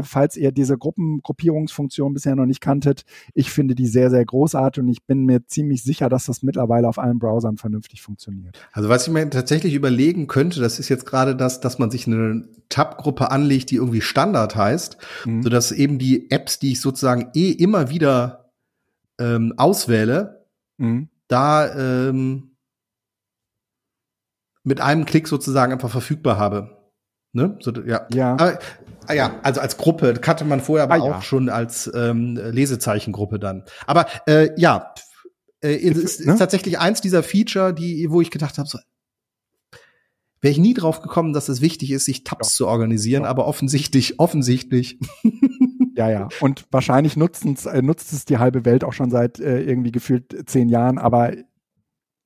falls 0.03 0.37
ihr 0.37 0.53
diese 0.53 0.77
Gruppengruppierungsfunktion 0.77 2.15
bisher 2.15 2.35
noch 2.35 2.47
nicht 2.47 2.61
kanntet, 2.61 3.05
ich 3.35 3.51
finde 3.51 3.75
die 3.75 3.87
sehr, 3.87 4.11
sehr 4.11 4.25
großartig 4.25 4.83
und 4.83 4.89
ich 4.89 5.05
bin 5.05 5.25
mir 5.25 5.47
ziemlich 5.47 5.83
sicher, 5.83 6.09
dass 6.09 6.27
das 6.27 6.43
mittlerweile 6.43 6.89
auf 6.89 6.99
allen 6.99 7.19
Browsern 7.19 7.57
vernünftig 7.57 8.03
funktioniert. 8.03 8.59
Also 8.73 8.89
was 8.89 9.07
ich 9.07 9.13
mir 9.13 9.29
tatsächlich 9.31 9.75
überlegen 9.85 10.29
könnte, 10.29 10.61
das 10.61 10.79
ist 10.79 10.89
jetzt 10.89 11.05
gerade 11.05 11.37
das, 11.37 11.61
dass 11.61 11.79
man 11.79 11.91
sich 11.91 12.07
eine 12.07 12.49
Tab-Gruppe 12.71 13.31
anlegt, 13.31 13.71
die 13.71 13.77
irgendwie 13.77 14.01
Standard 14.01 14.57
heißt, 14.57 14.97
mhm. 15.27 15.43
sodass 15.43 15.73
eben 15.73 15.99
die 15.99 16.31
Apps, 16.31 16.59
die 16.59 16.73
ich 16.73 16.81
sozusagen 16.81 17.31
eh 17.35 17.51
immer 17.51 17.91
wieder 17.91 18.51
ähm, 19.21 19.53
auswähle, 19.59 20.47
mhm. 20.79 21.11
da 21.29 22.09
ähm, 22.09 22.57
mit 24.63 24.81
einem 24.81 25.05
Klick 25.05 25.29
sozusagen 25.29 25.73
einfach 25.73 25.91
verfügbar 25.91 26.39
habe. 26.39 26.79
Ne? 27.35 27.59
So, 27.61 27.71
ja. 27.85 28.07
ja. 28.15 28.33
Aber, 28.33 28.59
ah, 29.07 29.13
ja, 29.13 29.39
also 29.43 29.61
als 29.61 29.77
Gruppe 29.77 30.15
kannte 30.15 30.47
man 30.47 30.63
vorher 30.63 30.85
aber 30.85 30.95
ah, 30.95 31.01
auch 31.01 31.11
ja. 31.17 31.23
schon 31.23 31.51
als 31.51 31.91
ähm, 31.95 32.37
Lesezeichengruppe 32.37 33.39
dann. 33.39 33.65
Aber 33.87 34.07
äh, 34.27 34.49
ja, 34.59 34.95
äh, 35.63 35.75
ist, 35.75 36.21
ist 36.21 36.27
ne? 36.27 36.37
tatsächlich 36.39 36.79
eins 36.79 37.03
dieser 37.03 37.23
Feature, 37.23 37.75
die, 37.75 38.07
wo 38.09 38.23
ich 38.23 38.31
gedacht 38.31 38.57
habe, 38.57 38.67
so, 38.67 38.79
wäre 40.45 40.53
ich 40.53 40.59
nie 40.59 40.75
drauf 40.75 41.01
gekommen, 41.01 41.33
dass 41.33 41.49
es 41.49 41.63
wichtig 41.63 41.91
ist, 41.91 42.05
sich 42.05 42.23
Tabs 42.23 42.51
ja. 42.51 42.57
zu 42.59 42.67
organisieren, 42.69 43.23
ja. 43.23 43.31
aber 43.31 43.47
offensichtlich, 43.47 44.21
offensichtlich. 44.21 45.01
Ja, 45.97 46.11
ja. 46.11 46.29
Und 46.41 46.67
wahrscheinlich 46.73 47.17
nutzt, 47.17 47.45
äh, 47.45 47.81
nutzt 47.81 48.13
es 48.13 48.25
die 48.25 48.39
halbe 48.39 48.65
Welt 48.65 48.83
auch 48.83 48.93
schon 48.93 49.11
seit 49.11 49.39
äh, 49.39 49.63
irgendwie 49.63 49.93
gefühlt 49.93 50.35
zehn 50.51 50.69
Jahren, 50.69 50.99
aber 50.99 51.35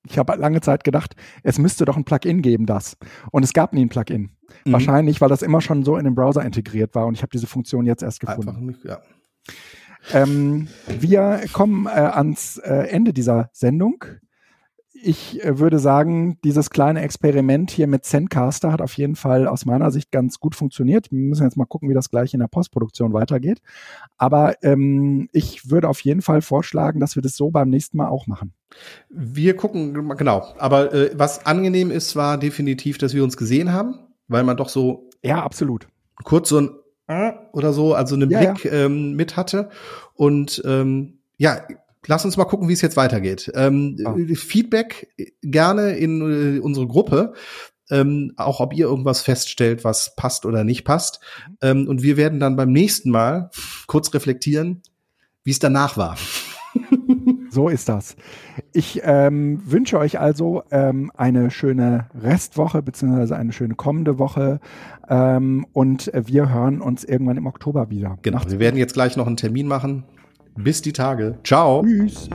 ich 0.06 0.16
habe 0.16 0.34
lange 0.36 0.62
Zeit 0.62 0.84
gedacht, 0.84 1.14
es 1.42 1.58
müsste 1.58 1.84
doch 1.84 1.98
ein 1.98 2.04
Plugin 2.04 2.40
geben, 2.40 2.64
das. 2.64 2.96
Und 3.30 3.42
es 3.42 3.52
gab 3.52 3.74
nie 3.74 3.84
ein 3.84 3.90
Plugin. 3.90 4.30
Mhm. 4.64 4.72
Wahrscheinlich, 4.72 5.20
weil 5.20 5.28
das 5.28 5.42
immer 5.42 5.60
schon 5.60 5.84
so 5.84 5.98
in 5.98 6.04
den 6.04 6.14
Browser 6.14 6.46
integriert 6.46 6.94
war 6.94 7.06
und 7.06 7.12
ich 7.12 7.20
habe 7.20 7.28
diese 7.30 7.46
Funktion 7.46 7.84
jetzt 7.84 8.02
erst 8.02 8.20
gefunden. 8.20 8.64
Nicht, 8.64 8.84
ja. 8.84 9.02
Ähm, 10.14 10.68
wir 10.98 11.42
kommen 11.52 11.84
äh, 11.84 11.90
ans 11.90 12.56
äh, 12.56 12.88
Ende 12.88 13.12
dieser 13.12 13.50
Sendung 13.52 14.02
ich 15.02 15.44
äh, 15.44 15.58
würde 15.58 15.78
sagen, 15.78 16.38
dieses 16.44 16.70
kleine 16.70 17.02
Experiment 17.02 17.70
hier 17.70 17.86
mit 17.86 18.04
Zencaster 18.04 18.72
hat 18.72 18.80
auf 18.80 18.94
jeden 18.94 19.16
Fall 19.16 19.46
aus 19.46 19.64
meiner 19.64 19.90
Sicht 19.90 20.10
ganz 20.10 20.40
gut 20.40 20.54
funktioniert. 20.54 21.10
Wir 21.10 21.18
müssen 21.18 21.44
jetzt 21.44 21.56
mal 21.56 21.66
gucken, 21.66 21.88
wie 21.88 21.94
das 21.94 22.10
gleich 22.10 22.34
in 22.34 22.40
der 22.40 22.48
Postproduktion 22.48 23.12
weitergeht. 23.12 23.60
Aber 24.16 24.54
ähm, 24.62 25.28
ich 25.32 25.70
würde 25.70 25.88
auf 25.88 26.00
jeden 26.00 26.22
Fall 26.22 26.42
vorschlagen, 26.42 27.00
dass 27.00 27.16
wir 27.16 27.22
das 27.22 27.36
so 27.36 27.50
beim 27.50 27.70
nächsten 27.70 27.96
Mal 27.96 28.08
auch 28.08 28.26
machen. 28.26 28.52
Wir 29.08 29.56
gucken, 29.56 29.94
genau. 30.16 30.54
Aber 30.58 30.92
äh, 30.92 31.10
was 31.14 31.46
angenehm 31.46 31.90
ist, 31.90 32.16
war 32.16 32.38
definitiv, 32.38 32.98
dass 32.98 33.14
wir 33.14 33.24
uns 33.24 33.36
gesehen 33.36 33.72
haben, 33.72 33.98
weil 34.28 34.44
man 34.44 34.56
doch 34.56 34.68
so. 34.68 35.08
Ja, 35.22 35.42
absolut. 35.42 35.88
Kurz 36.24 36.48
so 36.48 36.60
ein 36.60 36.70
äh, 37.08 37.32
oder 37.52 37.72
so, 37.72 37.94
also 37.94 38.14
einen 38.14 38.30
ja, 38.30 38.38
Blick 38.38 38.64
ja. 38.64 38.84
Ähm, 38.84 39.14
mit 39.14 39.36
hatte. 39.36 39.70
Und 40.14 40.62
ähm, 40.64 41.18
ja, 41.36 41.62
lass 42.08 42.24
uns 42.24 42.36
mal 42.36 42.44
gucken, 42.44 42.68
wie 42.68 42.72
es 42.72 42.80
jetzt 42.80 42.96
weitergeht. 42.96 43.52
Ähm, 43.54 43.96
oh. 44.04 44.16
Feedback 44.34 45.14
gerne 45.42 45.92
in 45.92 46.56
äh, 46.56 46.58
unsere 46.58 46.88
Gruppe. 46.88 47.34
Ähm, 47.90 48.32
auch 48.36 48.60
ob 48.60 48.74
ihr 48.74 48.86
irgendwas 48.86 49.22
feststellt, 49.22 49.82
was 49.82 50.14
passt 50.14 50.44
oder 50.44 50.62
nicht 50.62 50.84
passt. 50.84 51.20
Mhm. 51.48 51.56
Ähm, 51.62 51.88
und 51.88 52.02
wir 52.02 52.16
werden 52.16 52.40
dann 52.40 52.56
beim 52.56 52.72
nächsten 52.72 53.10
Mal 53.10 53.50
kurz 53.86 54.12
reflektieren, 54.12 54.82
wie 55.44 55.52
es 55.52 55.58
danach 55.58 55.96
war. 55.96 56.18
So 57.50 57.68
ist 57.68 57.88
das. 57.88 58.14
Ich 58.72 59.00
ähm, 59.04 59.62
wünsche 59.64 59.98
euch 59.98 60.20
also 60.20 60.64
ähm, 60.70 61.10
eine 61.16 61.50
schöne 61.50 62.06
Restwoche 62.14 62.82
beziehungsweise 62.82 63.36
eine 63.36 63.52
schöne 63.52 63.74
kommende 63.74 64.18
Woche 64.18 64.60
ähm, 65.08 65.66
und 65.72 66.10
wir 66.14 66.52
hören 66.52 66.82
uns 66.82 67.04
irgendwann 67.04 67.38
im 67.38 67.46
Oktober 67.46 67.88
wieder. 67.90 68.18
Genau, 68.22 68.36
Macht's 68.36 68.52
wir 68.52 68.60
werden 68.60 68.76
jetzt 68.76 68.92
gleich 68.92 69.16
noch 69.16 69.26
einen 69.26 69.38
Termin 69.38 69.66
machen. 69.66 70.04
Bis 70.60 70.82
die 70.82 70.92
Tage. 70.92 71.38
Ciao. 71.44 71.84
Tschüss. 71.84 72.28